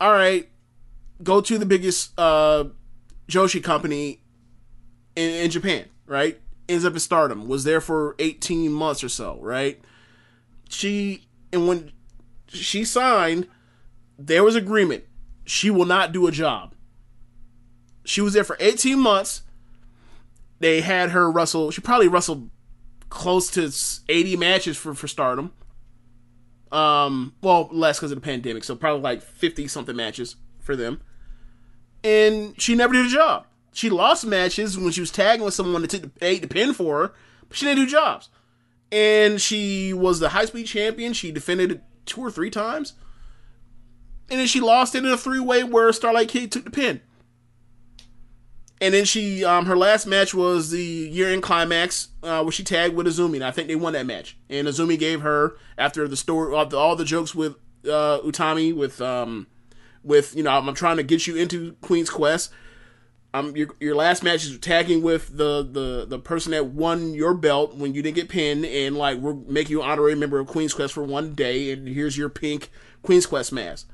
all 0.00 0.12
right, 0.12 0.48
go 1.22 1.40
to 1.40 1.58
the 1.58 1.66
biggest 1.66 2.12
uh, 2.18 2.64
Joshi 3.28 3.62
company 3.62 4.20
in, 5.14 5.30
in 5.30 5.50
Japan, 5.50 5.86
right? 6.06 6.40
Ends 6.68 6.84
up 6.84 6.94
in 6.94 6.98
Stardom. 6.98 7.46
Was 7.46 7.62
there 7.62 7.80
for 7.80 8.16
eighteen 8.18 8.72
months 8.72 9.04
or 9.04 9.08
so, 9.08 9.38
right? 9.40 9.80
She 10.68 11.28
and 11.52 11.68
when 11.68 11.92
she 12.48 12.84
signed, 12.84 13.46
there 14.18 14.42
was 14.42 14.56
agreement. 14.56 15.04
She 15.44 15.70
will 15.70 15.84
not 15.84 16.10
do 16.10 16.26
a 16.26 16.32
job. 16.32 16.74
She 18.06 18.20
was 18.20 18.32
there 18.32 18.44
for 18.44 18.56
18 18.60 18.98
months. 18.98 19.42
They 20.60 20.80
had 20.80 21.10
her 21.10 21.30
wrestle. 21.30 21.70
She 21.70 21.80
probably 21.80 22.08
wrestled 22.08 22.50
close 23.10 23.50
to 23.52 23.70
80 24.08 24.36
matches 24.36 24.76
for, 24.76 24.94
for 24.94 25.08
Stardom. 25.08 25.52
Um, 26.72 27.34
well, 27.42 27.68
less 27.70 27.98
because 27.98 28.12
of 28.12 28.16
the 28.16 28.24
pandemic, 28.24 28.64
so 28.64 28.74
probably 28.74 29.02
like 29.02 29.22
50 29.22 29.68
something 29.68 29.94
matches 29.94 30.36
for 30.60 30.76
them. 30.76 31.00
And 32.02 32.60
she 32.60 32.74
never 32.74 32.92
did 32.92 33.06
a 33.06 33.10
job. 33.10 33.46
She 33.72 33.90
lost 33.90 34.24
matches 34.24 34.78
when 34.78 34.92
she 34.92 35.00
was 35.00 35.10
tagging 35.10 35.44
with 35.44 35.54
someone 35.54 35.82
that 35.82 35.90
took 35.90 36.02
the, 36.02 36.26
ate 36.26 36.42
the 36.42 36.48
pin 36.48 36.72
for 36.72 37.00
her, 37.00 37.14
but 37.48 37.56
she 37.56 37.66
didn't 37.66 37.84
do 37.84 37.90
jobs. 37.90 38.30
And 38.90 39.40
she 39.40 39.92
was 39.92 40.20
the 40.20 40.30
high 40.30 40.46
speed 40.46 40.66
champion. 40.66 41.12
She 41.12 41.30
defended 41.32 41.72
it 41.72 41.82
two 42.06 42.20
or 42.20 42.30
three 42.30 42.50
times. 42.50 42.94
And 44.30 44.40
then 44.40 44.46
she 44.46 44.60
lost 44.60 44.94
it 44.94 45.04
in 45.04 45.10
a 45.10 45.18
three 45.18 45.40
way 45.40 45.62
where 45.64 45.92
Starlight 45.92 46.28
Kid 46.28 46.50
took 46.50 46.64
the 46.64 46.70
pin. 46.70 47.00
And 48.80 48.92
then 48.92 49.06
she, 49.06 49.42
um, 49.44 49.66
her 49.66 49.76
last 49.76 50.06
match 50.06 50.34
was 50.34 50.70
the 50.70 50.82
year 50.82 51.32
end 51.32 51.42
climax 51.42 52.08
uh, 52.22 52.42
where 52.42 52.52
she 52.52 52.62
tagged 52.62 52.94
with 52.94 53.06
Azumi, 53.06 53.36
and 53.36 53.44
I 53.44 53.50
think 53.50 53.68
they 53.68 53.74
won 53.74 53.94
that 53.94 54.04
match. 54.04 54.36
And 54.50 54.68
Azumi 54.68 54.98
gave 54.98 55.22
her 55.22 55.56
after 55.78 56.06
the 56.06 56.16
story, 56.16 56.54
after 56.54 56.76
all 56.76 56.94
the 56.94 57.04
jokes 57.04 57.34
with 57.34 57.54
uh, 57.84 58.20
Utami, 58.20 58.74
with 58.74 59.00
um, 59.00 59.46
with 60.04 60.36
you 60.36 60.42
know, 60.42 60.50
I'm 60.50 60.74
trying 60.74 60.98
to 60.98 61.02
get 61.02 61.26
you 61.26 61.36
into 61.36 61.72
Queen's 61.80 62.10
Quest. 62.10 62.52
Um, 63.32 63.56
your 63.56 63.68
your 63.80 63.94
last 63.94 64.22
match 64.22 64.44
is 64.44 64.58
tagging 64.58 65.02
with 65.02 65.36
the 65.36 65.62
the 65.62 66.06
the 66.06 66.18
person 66.18 66.52
that 66.52 66.66
won 66.66 67.14
your 67.14 67.34
belt 67.34 67.76
when 67.76 67.94
you 67.94 68.02
didn't 68.02 68.16
get 68.16 68.28
pinned, 68.28 68.66
and 68.66 68.96
like 68.96 69.18
we're 69.18 69.34
making 69.34 69.72
you 69.72 69.82
an 69.82 69.90
honorary 69.90 70.14
member 70.14 70.38
of 70.38 70.46
Queen's 70.46 70.74
Quest 70.74 70.92
for 70.92 71.02
one 71.02 71.34
day, 71.34 71.70
and 71.70 71.88
here's 71.88 72.18
your 72.18 72.28
pink 72.28 72.70
Queen's 73.02 73.26
Quest 73.26 73.52
mask. 73.52 73.88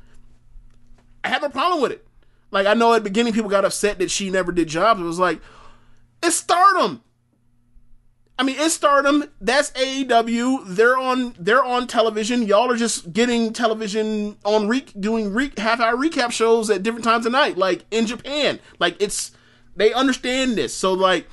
I 1.25 1.29
have 1.29 1.43
no 1.43 1.49
problem 1.51 1.81
with 1.81 1.93
it. 1.93 2.07
Like 2.53 2.67
I 2.67 2.75
know 2.75 2.93
at 2.93 2.99
the 2.99 3.11
beginning 3.11 3.33
people 3.33 3.51
got 3.51 3.65
upset 3.65 3.99
that 3.99 4.11
she 4.11 4.31
never 4.31 4.53
did 4.53 4.69
jobs. 4.69 5.01
It 5.01 5.05
was 5.05 5.19
like, 5.19 5.41
it's 6.23 6.37
stardom. 6.37 7.03
I 8.39 8.45
mean, 8.45 8.57
it's 8.59 8.75
stardom. 8.75 9.25
That's 9.41 9.71
AEW. 9.73 10.65
They're 10.67 10.97
on. 10.97 11.35
They're 11.39 11.65
on 11.65 11.87
television. 11.87 12.43
Y'all 12.43 12.71
are 12.71 12.77
just 12.77 13.13
getting 13.13 13.53
television 13.53 14.37
on 14.45 14.69
re- 14.69 14.87
doing 14.99 15.33
re- 15.33 15.53
half 15.57 15.81
hour 15.81 15.97
recap 15.97 16.31
shows 16.31 16.71
at 16.71 16.83
different 16.83 17.05
times 17.05 17.27
of 17.27 17.33
night, 17.33 17.57
like 17.57 17.85
in 17.91 18.07
Japan. 18.07 18.61
Like 18.79 19.01
it's 19.01 19.33
they 19.77 19.93
understand 19.93 20.57
this. 20.57 20.75
So 20.75 20.93
like 20.93 21.27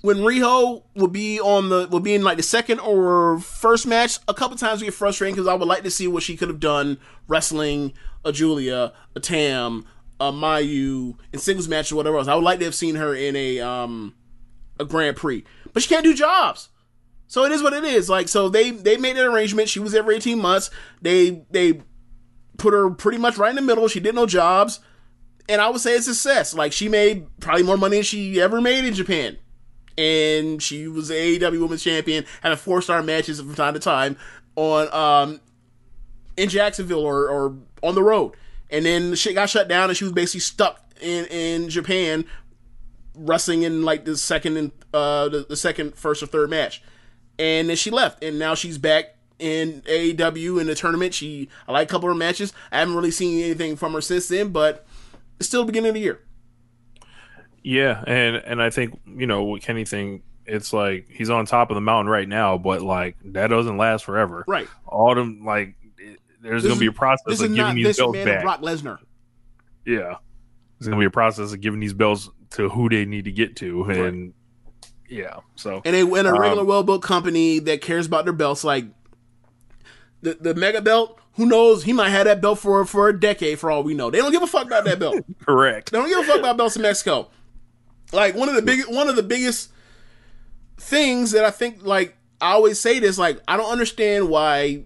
when 0.00 0.18
Riho 0.18 0.82
will 0.94 1.08
be 1.08 1.40
on 1.40 1.68
the 1.68 1.88
will 1.88 2.00
be 2.00 2.14
in 2.14 2.22
like 2.22 2.36
the 2.36 2.42
second 2.42 2.80
or 2.80 3.40
first 3.40 3.86
match, 3.86 4.18
a 4.28 4.34
couple 4.34 4.56
times 4.56 4.80
we 4.80 4.86
get 4.86 4.94
frustrated 4.94 5.36
because 5.36 5.48
I 5.48 5.54
would 5.54 5.68
like 5.68 5.82
to 5.82 5.90
see 5.90 6.08
what 6.08 6.22
she 6.22 6.36
could 6.36 6.48
have 6.48 6.60
done 6.60 6.98
wrestling 7.26 7.92
a 8.24 8.32
Julia, 8.32 8.92
a 9.14 9.20
Tam, 9.20 9.84
a 10.20 10.32
Mayu 10.32 11.16
in 11.32 11.38
singles 11.38 11.68
match 11.68 11.92
or 11.92 11.96
whatever 11.96 12.18
else. 12.18 12.28
I 12.28 12.34
would 12.34 12.44
like 12.44 12.58
to 12.60 12.64
have 12.64 12.74
seen 12.74 12.96
her 12.96 13.14
in 13.14 13.36
a 13.36 13.60
um 13.60 14.14
a 14.78 14.84
Grand 14.84 15.16
Prix, 15.16 15.44
but 15.72 15.82
she 15.82 15.88
can't 15.88 16.04
do 16.04 16.14
jobs. 16.14 16.68
So 17.26 17.44
it 17.44 17.52
is 17.52 17.62
what 17.62 17.72
it 17.72 17.84
is. 17.84 18.08
Like 18.08 18.28
so 18.28 18.48
they 18.48 18.70
they 18.70 18.96
made 18.96 19.16
an 19.16 19.26
arrangement. 19.26 19.68
She 19.68 19.80
was 19.80 19.94
every 19.94 20.16
eighteen 20.16 20.40
months. 20.40 20.70
They 21.02 21.44
they 21.50 21.82
put 22.56 22.72
her 22.72 22.90
pretty 22.90 23.18
much 23.18 23.36
right 23.36 23.50
in 23.50 23.56
the 23.56 23.62
middle. 23.62 23.86
She 23.88 24.00
did 24.00 24.14
no 24.14 24.26
jobs, 24.26 24.80
and 25.48 25.60
I 25.60 25.68
would 25.68 25.80
say 25.80 25.94
it's 25.94 26.08
a 26.08 26.14
success. 26.14 26.54
Like 26.54 26.72
she 26.72 26.88
made 26.88 27.26
probably 27.40 27.62
more 27.62 27.76
money 27.76 27.96
than 27.96 28.04
she 28.04 28.40
ever 28.40 28.60
made 28.60 28.84
in 28.84 28.94
Japan 28.94 29.38
and 29.98 30.62
she 30.62 30.86
was 30.86 31.08
the 31.08 31.14
AEW 31.14 31.60
Women's 31.60 31.82
Champion, 31.82 32.24
had 32.40 32.52
a 32.52 32.56
four 32.56 32.80
star 32.80 33.02
matches 33.02 33.40
from 33.40 33.54
time 33.54 33.74
to 33.74 33.80
time 33.80 34.16
on 34.54 34.94
um 34.94 35.40
in 36.36 36.48
Jacksonville 36.48 37.04
or, 37.04 37.28
or 37.28 37.56
on 37.82 37.94
the 37.94 38.02
road. 38.02 38.34
And 38.70 38.84
then 38.84 39.10
the 39.10 39.16
shit 39.16 39.34
got 39.34 39.48
shut 39.48 39.68
down, 39.68 39.88
and 39.88 39.96
she 39.96 40.04
was 40.04 40.12
basically 40.12 40.40
stuck 40.40 40.92
in 41.00 41.24
in 41.26 41.68
Japan, 41.68 42.24
wrestling 43.14 43.62
in 43.62 43.82
like 43.82 44.04
the 44.04 44.16
second 44.16 44.56
and 44.56 44.72
uh 44.92 45.28
the, 45.28 45.46
the 45.48 45.56
second, 45.56 45.96
first 45.96 46.22
or 46.22 46.26
third 46.26 46.50
match. 46.50 46.82
And 47.38 47.68
then 47.68 47.76
she 47.76 47.90
left, 47.90 48.22
and 48.22 48.38
now 48.38 48.54
she's 48.54 48.78
back 48.78 49.16
in 49.38 49.82
AEW 49.82 50.60
in 50.60 50.66
the 50.66 50.74
tournament. 50.74 51.14
She 51.14 51.48
I 51.66 51.72
like 51.72 51.88
a 51.88 51.90
couple 51.90 52.08
of 52.08 52.14
her 52.14 52.18
matches. 52.18 52.52
I 52.72 52.80
haven't 52.80 52.94
really 52.94 53.10
seen 53.10 53.42
anything 53.42 53.76
from 53.76 53.92
her 53.92 54.00
since 54.00 54.28
then, 54.28 54.50
but 54.50 54.86
it's 55.38 55.48
still 55.48 55.62
the 55.62 55.66
beginning 55.66 55.90
of 55.90 55.94
the 55.94 56.00
year. 56.00 56.20
Yeah, 57.62 58.02
and 58.06 58.36
and 58.36 58.62
I 58.62 58.70
think 58.70 58.98
you 59.06 59.26
know 59.26 59.44
with 59.44 59.68
anything, 59.68 60.22
it's 60.46 60.72
like 60.72 61.06
he's 61.10 61.30
on 61.30 61.46
top 61.46 61.70
of 61.70 61.74
the 61.74 61.80
mountain 61.80 62.10
right 62.10 62.28
now, 62.28 62.58
but 62.58 62.82
like 62.82 63.16
that 63.24 63.48
doesn't 63.48 63.76
last 63.76 64.04
forever. 64.04 64.44
Right. 64.46 64.68
All 64.86 65.14
them 65.14 65.44
like 65.44 65.74
there's 66.40 66.62
gonna 66.62 66.76
be 66.76 66.86
a 66.86 66.92
process 66.92 67.40
of 67.40 67.54
giving 67.54 67.76
these 67.76 67.96
belts 67.96 68.18
back. 68.24 68.42
Brock 68.42 68.60
Lesnar. 68.60 68.98
Yeah, 69.84 70.16
there's 70.78 70.88
gonna 70.88 70.98
be 70.98 71.06
a 71.06 71.10
process 71.10 71.52
of 71.52 71.60
giving 71.60 71.80
these 71.80 71.94
belts 71.94 72.28
to 72.50 72.68
who 72.68 72.88
they 72.88 73.04
need 73.04 73.24
to 73.24 73.32
get 73.32 73.56
to, 73.56 73.84
and 73.84 74.34
yeah, 75.08 75.40
so 75.56 75.82
and 75.84 75.96
a, 75.96 76.00
and 76.00 76.26
a 76.26 76.32
um, 76.32 76.38
regular 76.38 76.64
well 76.64 76.82
built 76.82 77.02
company 77.02 77.58
that 77.60 77.80
cares 77.80 78.06
about 78.06 78.24
their 78.24 78.32
belts, 78.32 78.64
like 78.64 78.84
the 80.22 80.34
the 80.34 80.54
mega 80.54 80.80
belt. 80.80 81.18
Who 81.34 81.46
knows? 81.46 81.84
He 81.84 81.92
might 81.92 82.10
have 82.10 82.24
that 82.24 82.40
belt 82.40 82.58
for 82.58 82.84
for 82.84 83.08
a 83.08 83.18
decade, 83.18 83.58
for 83.58 83.70
all 83.70 83.82
we 83.82 83.94
know. 83.94 84.10
They 84.10 84.18
don't 84.18 84.32
give 84.32 84.42
a 84.42 84.46
fuck 84.46 84.66
about 84.66 84.84
that 84.84 84.98
belt. 84.98 85.16
correct. 85.40 85.92
They 85.92 85.98
don't 85.98 86.08
give 86.08 86.18
a 86.18 86.24
fuck 86.24 86.40
about 86.40 86.56
belts 86.56 86.76
in 86.76 86.82
Mexico. 86.82 87.30
Like 88.12 88.34
one 88.34 88.48
of 88.48 88.54
the 88.54 88.62
big 88.62 88.86
one 88.88 89.08
of 89.08 89.16
the 89.16 89.22
biggest 89.22 89.70
things 90.76 91.32
that 91.32 91.44
I 91.44 91.50
think 91.50 91.84
like 91.84 92.16
I 92.40 92.52
always 92.52 92.78
say 92.78 92.98
this 92.98 93.18
like 93.18 93.40
I 93.46 93.56
don't 93.56 93.70
understand 93.70 94.28
why 94.28 94.84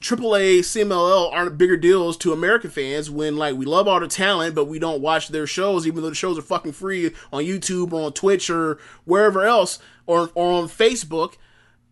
AAA, 0.00 0.58
CMLL 0.60 1.32
aren't 1.32 1.56
bigger 1.56 1.76
deals 1.76 2.16
to 2.18 2.32
American 2.32 2.70
fans 2.70 3.10
when 3.10 3.36
like 3.36 3.56
we 3.56 3.64
love 3.64 3.88
all 3.88 3.98
the 3.98 4.08
talent, 4.08 4.54
but 4.54 4.66
we 4.66 4.78
don't 4.78 5.00
watch 5.00 5.28
their 5.28 5.46
shows, 5.46 5.86
even 5.86 6.02
though 6.02 6.10
the 6.10 6.14
shows 6.14 6.38
are 6.38 6.42
fucking 6.42 6.72
free 6.72 7.12
on 7.32 7.44
YouTube 7.44 7.92
or 7.92 8.02
on 8.06 8.12
Twitch 8.12 8.50
or 8.50 8.78
wherever 9.04 9.44
else 9.44 9.78
or 10.06 10.30
or 10.34 10.52
on 10.52 10.68
Facebook. 10.68 11.34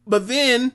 But 0.06 0.28
then 0.28 0.72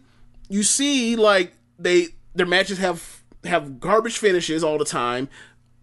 you 0.49 0.64
see 0.64 1.15
like 1.15 1.53
they 1.77 2.07
their 2.34 2.47
matches 2.47 2.80
have 2.80 3.22
have 3.43 3.80
garbage 3.80 4.18
finishes 4.18 4.64
all 4.64 4.80
the 4.80 4.85
time. 4.85 5.30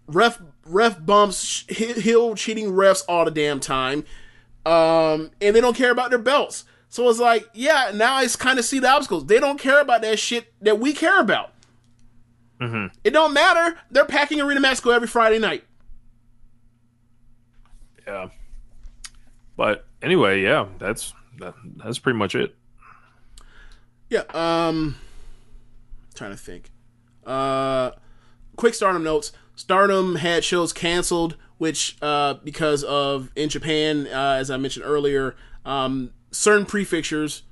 Ref 0.09 0.43
ref 0.66 1.05
bumps, 1.05 1.64
hi- 1.70 2.01
heel 2.01 2.35
cheating 2.35 2.73
refs 2.73 3.02
all 3.09 3.24
the 3.24 3.31
damn 3.31 3.60
time. 3.60 4.05
Um, 4.64 5.31
and 5.40 5.55
they 5.55 5.60
don't 5.60 5.77
care 5.77 5.93
about 5.93 6.10
their 6.10 6.18
belts. 6.18 6.64
So 6.97 7.10
it's 7.10 7.18
like, 7.18 7.47
yeah, 7.52 7.90
now 7.93 8.14
I 8.14 8.27
kind 8.27 8.59
of 8.59 8.64
see 8.64 8.78
the 8.78 8.89
obstacles. 8.89 9.27
They 9.27 9.39
don't 9.39 9.59
care 9.60 9.82
about 9.82 10.01
that 10.01 10.18
shit 10.18 10.51
that 10.62 10.81
we 10.81 10.94
care 10.94 11.20
about. 11.20 11.52
Mhm. 12.59 12.90
It 13.05 13.10
don't 13.10 13.35
matter. 13.35 13.78
They're 13.90 14.06
packing 14.06 14.40
Arena 14.40 14.60
Mexico 14.60 14.93
every 14.93 15.06
Friday 15.06 15.39
night. 15.39 15.64
Yeah. 18.06 18.31
But 19.59 19.85
anyway, 20.01 20.40
yeah, 20.40 20.68
that's 20.78 21.12
that, 21.39 21.52
that's 21.77 21.98
pretty 21.98 22.18
much 22.18 22.35
it. 22.35 22.56
Yeah. 24.09 24.23
Um, 24.32 24.97
trying 26.14 26.31
to 26.31 26.39
think. 26.39 26.70
Uh, 27.27 27.90
quick 28.56 28.73
Stardom 28.73 29.05
notes. 29.05 29.32
Stardom 29.55 30.14
had 30.14 30.44
shows 30.44 30.73
canceled, 30.73 31.36
which 31.59 31.98
uh, 32.01 32.35
because 32.43 32.85
of 32.85 33.32
in 33.36 33.51
Japan, 33.51 34.06
uh, 34.06 34.39
as 34.40 34.51
I 34.51 34.56
mentioned 34.56 34.86
earlier, 34.86 35.36
um, 35.66 36.12
certain 36.37 36.67
prefectures 36.67 37.43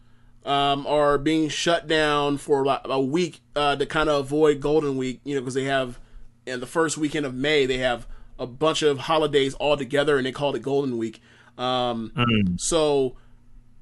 um, 0.44 0.86
are 0.86 1.19
being 1.19 1.48
shut 1.48 1.86
down 1.86 2.36
for 2.36 2.65
a 2.85 3.01
week 3.01 3.40
uh, 3.56 3.77
to 3.77 3.86
kind 3.86 4.09
of 4.09 4.20
avoid 4.27 4.61
Golden 4.61 4.97
Week. 4.97 5.20
You 5.24 5.35
know, 5.35 5.40
because 5.40 5.55
they 5.55 5.65
have 5.65 5.98
in 6.47 6.61
the 6.61 6.66
first 6.66 6.98
weekend 6.98 7.24
of 7.27 7.35
May 7.35 7.66
they 7.66 7.78
have 7.78 8.06
a 8.39 8.47
bunch 8.47 8.82
of 8.82 8.98
holidays 8.98 9.55
all 9.55 9.77
together, 9.77 10.16
and 10.16 10.27
they 10.27 10.32
called 10.32 10.56
it 10.56 10.61
Golden 10.61 10.98
Week. 10.98 11.20
Um, 11.56 12.12
So 12.56 13.16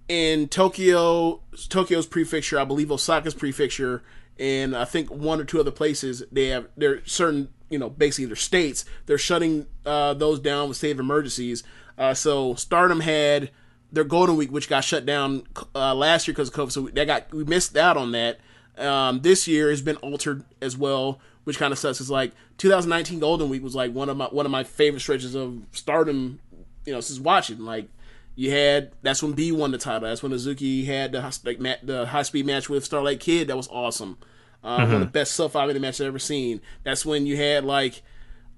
in 0.09 0.49
Tokyo, 0.49 1.43
Tokyo's 1.69 2.07
prefecture, 2.07 2.59
I 2.59 2.65
believe 2.65 2.91
Osaka's 2.93 3.35
prefecture, 3.35 4.03
and 4.39 4.77
I 4.77 4.85
think 4.85 5.11
one 5.11 5.41
or 5.41 5.45
two 5.45 5.59
other 5.59 5.71
places, 5.71 6.23
they 6.31 6.49
have 6.49 6.69
there 6.77 7.05
certain 7.07 7.49
you 7.71 7.79
know 7.79 7.89
basically 7.89 8.27
their 8.27 8.37
states 8.37 8.85
they're 9.07 9.17
shutting 9.17 9.67
uh, 9.87 10.15
those 10.15 10.39
down 10.39 10.69
with 10.69 10.77
state 10.77 10.93
of 10.93 11.01
emergencies. 11.01 11.65
Uh, 11.99 12.15
so 12.15 12.55
Stardom 12.55 13.01
had 13.01 13.51
their 13.93 14.05
Golden 14.05 14.37
Week, 14.37 14.51
which 14.51 14.69
got 14.69 14.83
shut 14.85 15.05
down 15.07 15.45
uh, 15.75 15.95
last 15.95 16.27
year 16.27 16.33
because 16.35 16.49
of 16.49 16.55
COVID. 16.55 16.73
So 16.73 16.89
they 16.93 17.05
got 17.05 17.33
we 17.33 17.45
missed 17.45 17.77
out 17.77 17.97
on 17.97 18.13
that. 18.13 18.39
Um, 18.79 19.21
this 19.21 19.47
year 19.47 19.69
has 19.71 19.83
been 19.83 19.97
altered 19.97 20.45
as 20.63 20.77
well, 20.77 21.21
which 21.45 21.59
kind 21.59 21.73
of 21.73 21.79
sucks. 21.79 22.01
It's 22.01 22.09
like 22.11 22.33
2019 22.59 23.19
Golden 23.21 23.49
Week 23.51 23.63
was 23.63 23.75
like 23.75 23.93
one 23.93 24.09
of 24.09 24.17
my 24.17 24.27
one 24.27 24.47
of 24.47 24.53
my 24.53 24.65
favorite 24.65 25.01
stretches 25.01 25.35
of 25.35 25.63
Stardom. 25.73 26.41
You 26.87 26.93
know, 26.95 27.01
since 27.01 27.21
watching 27.21 27.61
like 27.61 27.89
you 28.35 28.51
had 28.51 28.93
that's 29.03 29.23
when 29.23 29.33
B 29.33 29.53
won 29.53 29.71
the 29.73 29.79
title. 29.79 30.09
That's 30.09 30.23
when 30.23 30.33
Azuki 30.33 30.87
had 30.87 31.13
the 31.13 31.21
high- 31.21 31.79
the 31.83 32.07
high 32.07 32.23
speed 32.23 32.47
match 32.47 32.69
with 32.71 32.85
Starlight 32.85 33.21
Kid. 33.21 33.49
That 33.49 33.57
was 33.57 33.69
awesome. 33.69 34.17
Uh, 34.65 34.77
One 34.87 34.93
of 34.95 35.01
the 35.01 35.07
best 35.07 35.33
sub 35.35 35.51
five 35.53 35.67
minute 35.67 35.83
matches 35.83 36.01
I've 36.01 36.07
ever 36.09 36.19
seen. 36.19 36.61
That's 36.83 37.05
when 37.05 37.27
you 37.27 37.37
had 37.37 37.65
like 37.65 38.03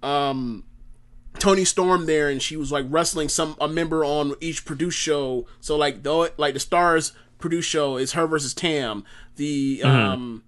um 0.03 0.65
Toni 1.39 1.65
Storm 1.65 2.07
there, 2.07 2.29
and 2.29 2.41
she 2.41 2.57
was 2.57 2.73
like 2.73 2.87
wrestling 2.89 3.29
some 3.29 3.57
a 3.61 3.69
member 3.69 4.05
on 4.05 4.35
each 4.41 4.65
produce 4.65 4.95
show. 4.95 5.47
So 5.61 5.77
like 5.77 6.03
the 6.03 6.33
like 6.37 6.55
the 6.55 6.61
Stars 6.61 7.13
produce 7.39 7.65
show 7.65 7.97
is 7.97 8.13
her 8.13 8.27
versus 8.27 8.55
Tam. 8.55 9.05
The 9.37 9.83
um 9.83 10.43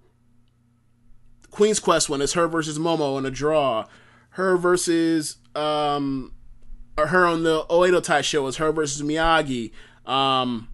Queen's 1.51 1.79
Quest 1.79 2.09
one 2.09 2.21
is 2.21 2.33
her 2.33 2.47
versus 2.47 2.79
Momo 2.79 3.17
in 3.17 3.25
a 3.25 3.31
draw. 3.31 3.85
Her 4.31 4.57
versus 4.57 5.37
um 5.55 6.33
her 6.97 7.25
on 7.25 7.43
the 7.43 7.65
Oedo 7.69 8.01
Tai 8.01 8.21
show 8.21 8.47
is 8.47 8.57
her 8.57 8.71
versus 8.71 9.01
Miyagi. 9.01 9.71
Um 10.05 10.69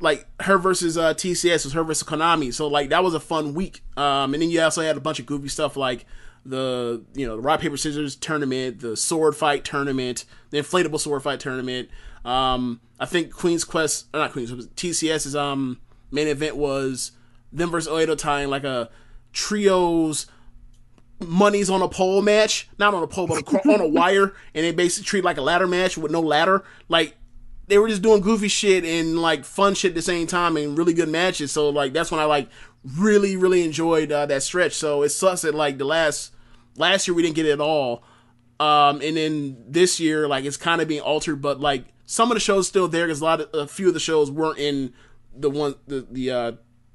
like 0.00 0.26
her 0.40 0.58
versus 0.58 0.98
uh 0.98 1.14
TCS 1.14 1.64
was 1.64 1.72
her 1.72 1.84
versus 1.84 2.06
Konami. 2.06 2.52
So 2.52 2.66
like 2.66 2.90
that 2.90 3.04
was 3.04 3.14
a 3.14 3.20
fun 3.20 3.54
week. 3.54 3.82
Um 3.96 4.34
and 4.34 4.42
then 4.42 4.50
you 4.50 4.60
also 4.60 4.82
had 4.82 4.96
a 4.96 5.00
bunch 5.00 5.20
of 5.20 5.26
goofy 5.26 5.48
stuff 5.48 5.76
like 5.76 6.04
the 6.44 7.04
you 7.14 7.26
know 7.26 7.36
the 7.36 7.42
rock 7.42 7.60
paper 7.60 7.76
scissors 7.76 8.16
tournament, 8.16 8.80
the 8.80 8.96
sword 8.96 9.36
fight 9.36 9.64
tournament, 9.64 10.24
the 10.50 10.58
inflatable 10.58 11.00
sword 11.00 11.22
fight 11.22 11.40
tournament. 11.40 11.88
Um 12.24 12.80
I 13.00 13.06
think 13.06 13.32
Queen's 13.32 13.64
Quest 13.64 14.06
or 14.14 14.20
not 14.20 14.32
Queen's 14.32 14.50
TCS's 14.50 15.36
um 15.36 15.80
main 16.10 16.28
event 16.28 16.56
was 16.56 17.12
them 17.52 17.70
versus 17.70 17.92
Oedo 17.92 18.42
in 18.42 18.50
like 18.50 18.64
a 18.64 18.90
trios 19.32 20.26
money's 21.20 21.70
on 21.70 21.82
a 21.82 21.88
pole 21.88 22.22
match, 22.22 22.68
not 22.78 22.94
on 22.94 23.02
a 23.02 23.06
pole, 23.06 23.26
but 23.26 23.42
a, 23.42 23.68
on 23.68 23.80
a 23.80 23.88
wire, 23.88 24.34
and 24.54 24.64
they 24.64 24.72
basically 24.72 25.06
treat 25.06 25.24
like 25.24 25.38
a 25.38 25.42
ladder 25.42 25.66
match 25.66 25.96
with 25.96 26.12
no 26.12 26.20
ladder. 26.20 26.64
Like 26.88 27.16
they 27.66 27.78
were 27.78 27.88
just 27.88 28.02
doing 28.02 28.20
goofy 28.20 28.48
shit 28.48 28.84
and 28.84 29.20
like 29.20 29.44
fun 29.44 29.74
shit 29.74 29.90
at 29.90 29.94
the 29.94 30.02
same 30.02 30.26
time 30.26 30.56
and 30.56 30.76
really 30.76 30.94
good 30.94 31.08
matches. 31.08 31.52
So 31.52 31.68
like 31.70 31.92
that's 31.92 32.10
when 32.10 32.20
I 32.20 32.24
like 32.24 32.48
really 32.98 33.36
really 33.36 33.64
enjoyed 33.64 34.12
uh, 34.12 34.26
that 34.26 34.42
stretch. 34.42 34.72
So 34.72 35.02
it 35.02 35.10
sucks 35.10 35.42
that 35.42 35.54
like 35.54 35.78
the 35.78 35.84
last 35.84 36.33
last 36.76 37.06
year 37.06 37.14
we 37.14 37.22
didn't 37.22 37.36
get 37.36 37.46
it 37.46 37.52
at 37.52 37.60
all, 37.60 38.02
um, 38.60 39.00
and 39.00 39.16
then 39.16 39.56
this 39.68 40.00
year 40.00 40.28
like 40.28 40.44
it's 40.44 40.56
kind 40.56 40.80
of 40.80 40.88
being 40.88 41.00
altered, 41.00 41.40
but 41.42 41.60
like 41.60 41.84
some 42.06 42.30
of 42.30 42.34
the 42.34 42.40
shows 42.40 42.68
still 42.68 42.88
there 42.88 43.06
because 43.06 43.20
a 43.20 43.24
lot 43.24 43.40
of 43.40 43.48
a 43.54 43.66
few 43.66 43.88
of 43.88 43.94
the 43.94 44.00
shows 44.00 44.30
weren't 44.30 44.58
in 44.58 44.92
the 45.36 45.50
one 45.50 45.74
the 45.86 46.06
the 46.10 46.30
uh, 46.30 46.52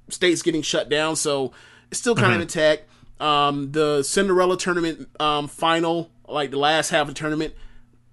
states 0.10 0.42
getting 0.42 0.62
shut 0.62 0.90
down, 0.90 1.16
so 1.16 1.52
it's 1.92 2.00
still 2.00 2.16
kind 2.16 2.34
of 2.34 2.42
intact. 2.42 2.84
Um, 3.20 3.72
the 3.72 4.04
Cinderella 4.04 4.58
tournament 4.58 5.10
um, 5.20 5.48
final, 5.48 6.10
like 6.28 6.52
the 6.52 6.58
last 6.58 6.90
half 6.90 7.02
of 7.02 7.08
the 7.10 7.14
tournament, 7.14 7.54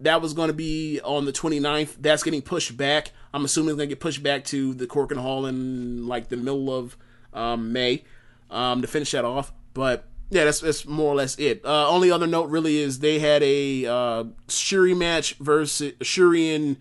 that 0.00 0.20
was 0.20 0.34
going 0.34 0.48
to 0.48 0.54
be 0.54 1.00
on 1.02 1.24
the 1.26 1.32
29th. 1.32 1.96
That's 2.00 2.22
getting 2.22 2.42
pushed 2.42 2.76
back. 2.76 3.12
I'm 3.32 3.44
assuming 3.44 3.70
it's 3.70 3.76
going 3.76 3.88
to 3.88 3.94
get 3.94 4.00
pushed 4.00 4.22
back 4.22 4.44
to 4.46 4.74
the 4.74 4.86
Korakuen 4.86 5.18
Hall 5.18 5.46
in 5.46 6.06
like 6.06 6.28
the 6.28 6.36
middle 6.36 6.74
of 6.74 6.96
um, 7.32 7.72
May 7.72 8.04
um, 8.50 8.82
to 8.82 8.88
finish 8.88 9.12
that 9.12 9.24
off. 9.24 9.52
But 9.74 10.08
yeah, 10.30 10.44
that's 10.44 10.60
that's 10.60 10.86
more 10.86 11.12
or 11.12 11.16
less 11.16 11.38
it. 11.38 11.64
Uh, 11.64 11.88
only 11.88 12.10
other 12.10 12.26
note 12.26 12.48
really 12.48 12.78
is 12.78 12.98
they 12.98 13.18
had 13.18 13.42
a 13.42 13.86
uh, 13.86 14.24
Shuri 14.48 14.94
match 14.94 15.34
versus 15.34 15.92
Shuri 16.02 16.54
and 16.54 16.76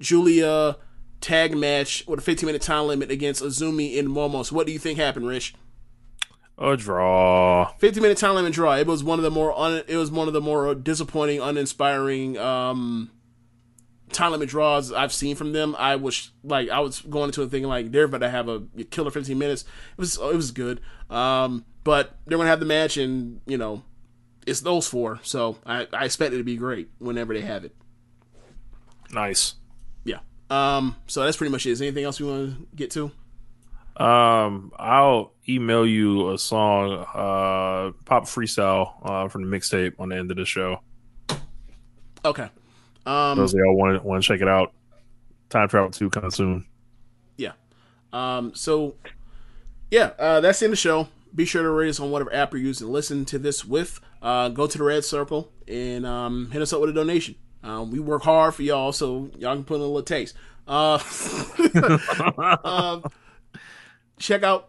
Julia 0.00 0.76
tag 1.20 1.56
match 1.56 2.04
with 2.06 2.20
a 2.20 2.22
15 2.22 2.46
minute 2.46 2.62
time 2.62 2.86
limit 2.86 3.10
against 3.10 3.42
Azumi 3.42 3.98
and 3.98 4.08
Momo. 4.08 4.44
So 4.44 4.54
what 4.54 4.66
do 4.66 4.72
you 4.72 4.78
think 4.78 4.98
happened, 4.98 5.26
Rich? 5.26 5.54
A 6.56 6.76
draw. 6.76 7.72
50 7.78 8.00
minute 8.00 8.18
time 8.18 8.36
limit 8.36 8.52
draw. 8.52 8.76
It 8.76 8.86
was 8.86 9.02
one 9.02 9.18
of 9.18 9.22
the 9.22 9.30
more 9.30 9.56
un, 9.58 9.82
it 9.88 9.96
was 9.96 10.10
one 10.10 10.28
of 10.28 10.34
the 10.34 10.40
more 10.40 10.74
disappointing, 10.74 11.40
uninspiring 11.40 12.38
um 12.38 13.10
time 14.12 14.32
limit 14.32 14.48
draws 14.48 14.92
I've 14.92 15.12
seen 15.12 15.36
from 15.36 15.52
them. 15.52 15.74
I 15.78 15.96
was 15.96 16.30
like 16.42 16.68
I 16.70 16.80
was 16.80 17.00
going 17.00 17.26
into 17.26 17.42
it 17.42 17.50
thinking 17.50 17.68
like 17.68 17.92
they're 17.92 18.04
about 18.04 18.18
to 18.18 18.30
have 18.30 18.48
a 18.48 18.60
killer 18.90 19.10
15 19.10 19.38
minutes. 19.38 19.62
It 19.62 19.98
was 19.98 20.16
it 20.16 20.34
was 20.34 20.50
good. 20.50 20.80
Um 21.10 21.64
but 21.84 22.16
they're 22.26 22.36
going 22.36 22.46
to 22.46 22.50
have 22.50 22.60
the 22.60 22.66
match 22.66 22.98
and, 22.98 23.40
you 23.46 23.56
know, 23.56 23.82
it's 24.46 24.60
those 24.60 24.86
four. 24.86 25.20
So 25.22 25.58
I 25.64 25.86
I 25.92 26.04
expect 26.04 26.34
it 26.34 26.38
to 26.38 26.44
be 26.44 26.56
great 26.56 26.90
whenever 26.98 27.34
they 27.34 27.40
have 27.40 27.64
it. 27.64 27.74
Nice. 29.10 29.54
Yeah. 30.04 30.20
Um 30.50 30.96
so 31.06 31.24
that's 31.24 31.36
pretty 31.36 31.52
much 31.52 31.66
it. 31.66 31.70
Is 31.70 31.78
there 31.78 31.86
anything 31.86 32.04
else 32.04 32.20
we 32.20 32.26
want 32.26 32.58
to 32.58 32.76
get 32.76 32.90
to? 32.92 33.10
Um, 33.98 34.70
I'll 34.78 35.32
email 35.48 35.84
you 35.84 36.30
a 36.30 36.38
song, 36.38 36.92
uh, 36.92 37.90
pop 38.04 38.24
freestyle, 38.26 38.92
uh, 39.02 39.26
from 39.26 39.50
the 39.50 39.56
mixtape 39.56 39.94
on 39.98 40.10
the 40.10 40.16
end 40.16 40.30
of 40.30 40.36
the 40.36 40.44
show. 40.44 40.80
Okay. 42.24 42.48
Um 43.08 43.38
Those 43.38 43.54
of 43.54 43.60
y'all 43.60 43.74
want 43.74 44.00
to 44.00 44.06
want 44.06 44.22
to 44.22 44.28
check 44.28 44.42
it 44.42 44.48
out. 44.48 44.72
Time 45.48 45.68
travel 45.68 45.90
kind 46.10 46.26
of 46.26 46.34
soon. 46.34 46.66
Yeah. 47.38 47.52
Um, 48.12 48.54
so, 48.54 48.96
yeah, 49.90 50.10
uh, 50.18 50.40
that's 50.40 50.60
in 50.60 50.70
the 50.70 50.76
show. 50.76 51.08
Be 51.34 51.46
sure 51.46 51.62
to 51.62 51.70
rate 51.70 51.88
us 51.88 52.00
on 52.00 52.10
whatever 52.10 52.34
app 52.34 52.52
you're 52.52 52.60
using 52.60 52.88
listen 52.88 53.24
to 53.26 53.38
this 53.38 53.64
with. 53.64 54.00
Uh, 54.20 54.50
go 54.50 54.66
to 54.66 54.76
the 54.76 54.84
red 54.84 55.04
circle 55.04 55.50
and 55.66 56.04
um, 56.04 56.50
hit 56.50 56.60
us 56.60 56.72
up 56.72 56.80
with 56.80 56.90
a 56.90 56.92
donation. 56.92 57.34
Um, 57.62 57.90
we 57.90 57.98
work 57.98 58.22
hard 58.22 58.54
for 58.54 58.62
y'all, 58.62 58.92
so 58.92 59.30
y'all 59.38 59.54
can 59.54 59.64
put 59.64 59.76
in 59.76 59.80
a 59.80 59.84
little 59.84 60.02
taste. 60.02 60.34
Uh, 60.66 61.02
uh, 62.38 63.00
check 64.18 64.42
out 64.42 64.68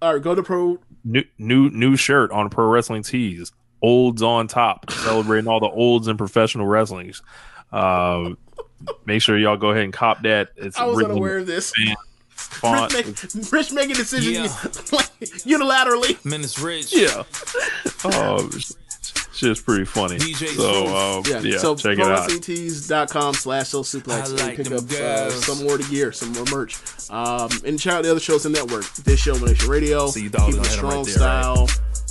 or 0.00 0.20
go 0.20 0.34
to 0.34 0.42
pro. 0.42 0.78
New 1.02 1.24
new 1.38 1.70
new 1.70 1.96
shirt 1.96 2.30
on 2.30 2.50
Pro 2.50 2.66
Wrestling 2.66 3.02
Tees. 3.02 3.50
Olds 3.82 4.22
on 4.22 4.46
top, 4.46 4.90
celebrating 4.90 5.48
all 5.48 5.58
the 5.58 5.68
olds 5.68 6.06
in 6.06 6.18
professional 6.18 6.66
wrestling. 6.66 7.14
Um, 7.72 8.38
make 9.06 9.22
sure 9.22 9.38
y'all 9.38 9.56
go 9.56 9.70
ahead 9.70 9.84
and 9.84 9.92
cop 9.92 10.22
that. 10.22 10.50
It's 10.56 10.76
I 10.78 10.84
was 10.86 10.96
written 10.96 11.12
unaware 11.12 11.38
of 11.38 11.46
this. 11.46 11.72
fan 11.72 11.94
font. 12.28 12.92
Rich, 12.94 13.34
make, 13.34 13.52
Rich 13.52 13.72
making 13.72 13.96
decisions 13.96 14.34
Yeah. 14.34 14.48
unilaterally. 15.46 16.22
Man, 16.24 16.40
it's 16.40 16.58
rich. 16.58 16.94
Yeah. 16.94 17.22
Oh, 18.04 18.48
it's 18.52 18.74
just 19.38 19.64
pretty 19.64 19.84
funny. 19.84 20.16
DJ 20.18 20.48
So, 20.48 20.86
um, 21.18 21.22
Yeah, 21.26 21.40
yeah, 21.40 21.58
so 21.58 21.74
check 21.76 21.98
it 21.98 22.04
out. 22.04 22.28
ProWrestlingTees.com 22.28 23.34
slash 23.34 23.68
Soul 23.68 23.84
Suplex. 23.84 24.10
I 24.12 24.24
and 24.24 24.38
like 24.40 24.56
pick 24.56 24.70
up 24.72 24.90
uh, 24.90 25.30
some 25.30 25.64
more 25.64 25.78
to 25.78 25.84
gear, 25.90 26.12
some 26.12 26.32
more 26.32 26.44
merch. 26.50 26.76
Um, 27.10 27.50
and 27.64 27.78
check 27.78 27.94
out 27.94 28.02
the 28.04 28.10
other 28.10 28.20
shows 28.20 28.46
in 28.46 28.52
the 28.52 28.58
network. 28.58 28.84
This 28.94 29.20
show, 29.20 29.34
Nation 29.38 29.68
Radio, 29.70 30.06
So 30.08 30.18
you 30.20 30.30
thought 30.30 30.42
I 30.42 30.46
was 30.46 30.56
Keeping 30.56 30.64
It 30.64 30.68
gonna 30.68 30.68
hit 30.68 30.72
'em 30.72 30.78
Strong 30.78 30.96
right 30.96 31.06
there, 31.06 31.14
Style, 31.14 31.66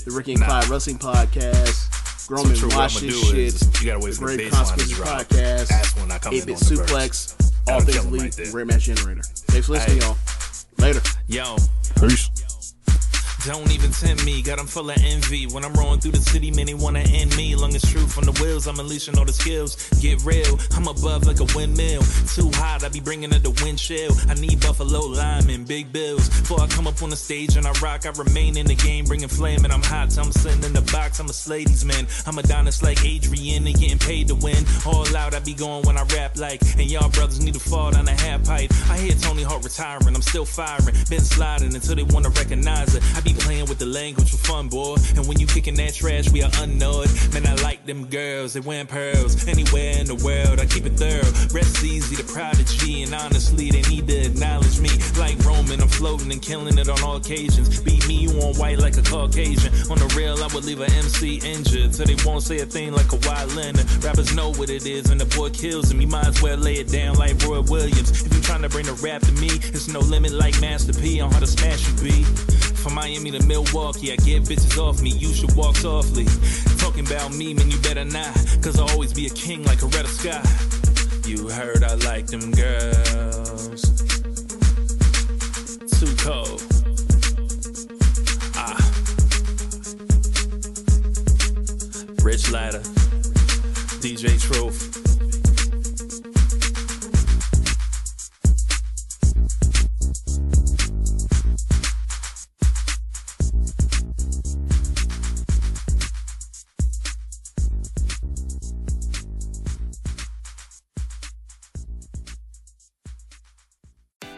the 0.06 0.12
Ricky 0.12 0.34
and 0.34 0.44
Clyde 0.44 0.68
Wrestling 0.70 1.00
Podcast, 1.00 1.99
Grown 2.30 2.44
So 2.44 2.50
Men 2.50 2.58
true, 2.60 2.68
what 2.70 2.78
Watch 2.78 2.98
I'ma 2.98 3.08
This 3.12 3.22
do 3.22 3.26
Shit, 3.28 3.38
is 3.40 3.82
you 3.82 3.88
gotta 3.90 4.06
wait 4.06 4.14
for 4.14 4.20
the 4.20 4.26
Great 4.26 4.38
bass 4.38 4.50
to 4.52 4.56
Consequences 4.56 4.96
drop. 4.98 5.08
Podcast, 5.28 5.68
That's 5.70 5.96
when 5.98 6.12
I 6.12 6.18
come 6.20 6.34
in 6.34 6.40
8-Bit 6.42 6.54
on 6.54 6.60
the. 6.60 6.76
Suplex, 6.76 7.52
All 7.68 7.82
Things 7.82 7.98
kill 7.98 8.06
'em 8.08 8.14
Elite, 8.14 8.38
right. 8.38 8.52
Great 8.52 8.68
Match 8.68 8.84
Generator. 8.84 9.22
Thanks 9.24 9.66
for 9.66 9.74
listening, 9.74 9.98
Hey. 9.98 10.06
y'all. 10.06 10.18
Later. 10.78 11.02
Yo. 11.28 11.58
Peace. 12.00 12.30
Don't 13.46 13.72
even 13.72 13.92
tempt 13.92 14.26
me, 14.26 14.42
God, 14.42 14.60
I'm 14.60 14.68
full 14.68 14.90
of 14.90 14.98
envy. 15.02 15.48
When 15.48 15.64
I'm 15.64 15.74
rolling 15.74 16.00
through 16.02 16.12
the 16.12 16.22
city, 16.22 16.52
many 16.52 16.74
wanna 16.74 17.00
end 17.00 17.36
me. 17.38 17.56
Long 17.56 17.74
as 17.74 17.82
truth 17.82 18.18
on 18.18 18.26
the 18.26 18.34
wheels, 18.44 18.68
I'm 18.68 18.80
unleashing 18.80 19.18
all 19.18 19.26
the 19.26 19.34
skills. 19.34 19.78
Get 20.02 20.24
real, 20.24 20.60
I'm 20.76 20.88
above 20.88 21.26
like 21.26 21.40
a 21.40 21.48
windmill. 21.56 22.02
Too 22.36 22.52
hot, 22.56 22.84
I 22.84 22.90
be 22.90 23.00
bringing 23.00 23.32
it 23.32 23.44
the 23.44 23.52
wind 23.64 23.80
chill. 23.80 24.12
I 24.28 24.34
need 24.34 24.60
Buffalo 24.60 25.00
linemen, 25.00 25.64
big 25.64 25.92
bills. 25.94 26.28
Before 26.30 26.60
I 26.60 26.68
come 26.68 26.86
up 26.86 27.02
on 27.02 27.10
the 27.10 27.16
stage 27.16 27.56
and 27.56 27.66
I 27.66 27.72
rock, 27.82 28.06
I 28.06 28.10
remain 28.10 28.58
in 28.58 28.66
the 28.66 28.76
game, 28.76 29.06
bringing 29.06 29.30
flame. 29.30 29.64
And 29.64 29.72
I'm 29.72 29.84
hot, 29.84 30.10
till 30.10 30.26
I'm 30.26 30.32
sitting 30.34 30.64
in 30.64 30.74
the 30.74 30.82
box, 30.92 31.20
I'm 31.20 31.30
a 31.30 31.34
Slady's 31.34 31.86
man. 31.86 32.08
I'm 32.28 32.38
a 32.38 32.42
Adonis 32.50 32.82
like 32.82 33.06
Adrian, 33.06 33.68
and 33.68 33.80
getting 33.80 34.00
paid 34.00 34.28
to 34.28 34.36
win. 34.36 34.66
All 34.86 35.06
out, 35.16 35.34
I 35.34 35.40
be 35.40 35.54
going 35.54 35.84
when 35.84 35.98
I 35.98 36.04
rap 36.16 36.38
like. 36.38 36.62
And 36.78 36.90
y'all 36.90 37.10
brothers 37.10 37.40
need 37.40 37.54
to 37.54 37.60
fall 37.60 37.92
down 37.92 38.06
the 38.06 38.12
half 38.12 38.44
pipe. 38.44 38.72
I 38.90 38.98
hear 38.98 39.14
Tony 39.14 39.44
Hawk 39.44 39.64
retiring, 39.64 40.16
I'm 40.16 40.22
still 40.22 40.46
firing. 40.46 40.96
Been 41.10 41.22
sliding 41.22 41.76
until 41.76 41.96
they 41.96 42.04
wanna 42.04 42.30
recognize 42.30 42.96
it. 42.96 43.04
I 43.16 43.22
be 43.22 43.34
playing 43.40 43.66
with 43.66 43.80
the 43.80 43.86
language 43.86 44.30
for 44.30 44.38
fun, 44.38 44.70
boy. 44.70 44.96
And 45.16 45.28
when 45.28 45.40
you 45.40 45.48
kicking 45.48 45.76
that 45.76 45.94
trash, 45.94 46.30
we 46.32 46.44
are 46.44 46.52
unknowed. 46.60 47.10
Man, 47.34 47.48
I 47.48 47.56
like 47.64 47.86
them 47.86 48.06
girls, 48.08 48.54
they 48.54 48.60
wearing 48.60 48.88
pearls. 48.88 49.48
Anywhere 49.48 49.98
in 49.98 50.06
the 50.06 50.16
world, 50.16 50.60
I 50.60 50.66
keep 50.66 50.86
it 50.86 50.98
thorough. 50.98 51.32
Rest 51.54 51.84
easy, 51.84 52.16
the 52.16 52.24
prodigy, 52.32 53.04
and 53.04 53.14
honestly, 53.14 53.72
they 53.72 53.82
need 53.90 54.08
to 54.08 54.26
acknowledge 54.26 54.80
me. 54.80 54.90
Like 55.18 55.38
Roman, 55.46 55.82
I'm 55.82 55.88
floating 55.88 56.32
and 56.32 56.42
killing 56.42 56.78
it 56.78 56.90
on 56.90 57.02
all 57.04 57.18
occasions. 57.18 57.80
Beat 57.82 58.08
me, 58.08 58.28
you 58.28 58.32
on 58.42 58.56
white 58.56 58.80
like 58.80 58.98
a 58.98 59.02
Caucasian. 59.02 59.74
On 59.92 59.98
the 59.98 60.12
real, 60.16 60.42
I 60.44 60.48
would 60.54 60.66
leave 60.66 60.82
a 60.82 60.90
MC 60.92 61.38
injured, 61.44 61.96
so 61.96 62.04
they 62.04 62.16
won't 62.26 62.44
say 62.44 62.60
a 62.60 62.66
thing 62.66 62.94
like 62.94 63.12
a 63.12 63.20
wild 63.28 63.54
Leonard. 63.56 63.88
Rappers 64.04 64.36
know 64.36 64.52
what 64.54 64.70
it 64.70 64.86
is, 64.86 65.10
and 65.10 65.20
the 65.20 65.26
boy 65.38 65.50
kills 65.50 65.92
him. 65.92 66.02
You 66.02 66.08
might 66.08 66.28
as 66.28 66.42
well 66.42 66.58
lay 66.58 66.76
it 66.76 66.90
down 66.90 67.16
like 67.16 67.42
Roy 67.44 67.62
Williams. 67.62 68.26
If 68.26 68.34
you 68.34 68.42
trying 68.42 68.62
to 68.62 68.70
bring 68.70 68.86
the 68.86 68.94
rap 68.94 69.22
to 69.22 69.32
me, 69.34 69.50
it's 69.50 69.88
no 69.88 70.00
limit 70.00 70.32
like 70.32 70.60
Master 70.62 70.94
P 70.94 71.22
on 71.22 71.32
how 71.32 71.40
to 71.40 71.48
smash 71.48 71.88
you 71.88 71.94
be. 72.04 72.59
From 72.82 72.94
Miami 72.94 73.32
to 73.32 73.46
Milwaukee, 73.46 74.14
I 74.14 74.16
get 74.16 74.44
bitches 74.44 74.78
off 74.78 75.02
me. 75.02 75.10
You 75.10 75.34
should 75.34 75.54
walk 75.56 75.76
softly. 75.76 76.26
Talking 76.78 77.06
about 77.06 77.34
me, 77.34 77.54
man, 77.54 77.70
you 77.70 77.78
better 77.80 78.06
not. 78.06 78.34
Cause 78.62 78.80
I'll 78.80 78.90
always 78.90 79.14
be 79.14 79.26
a 79.26 79.30
king 79.30 79.64
like 79.66 79.82
a 79.82 79.88
red 79.88 80.08
sky. 80.08 80.42
You 81.26 81.50
heard 81.50 81.84
I 81.84 81.96
like 81.96 82.28
them 82.28 82.52
girls. 82.52 83.82
Too 86.00 86.16
cold. 86.24 86.64
Ah. 88.56 88.78
Rich 92.24 92.50
Ladder. 92.52 92.80
DJ 94.00 94.40
Truth. 94.40 95.09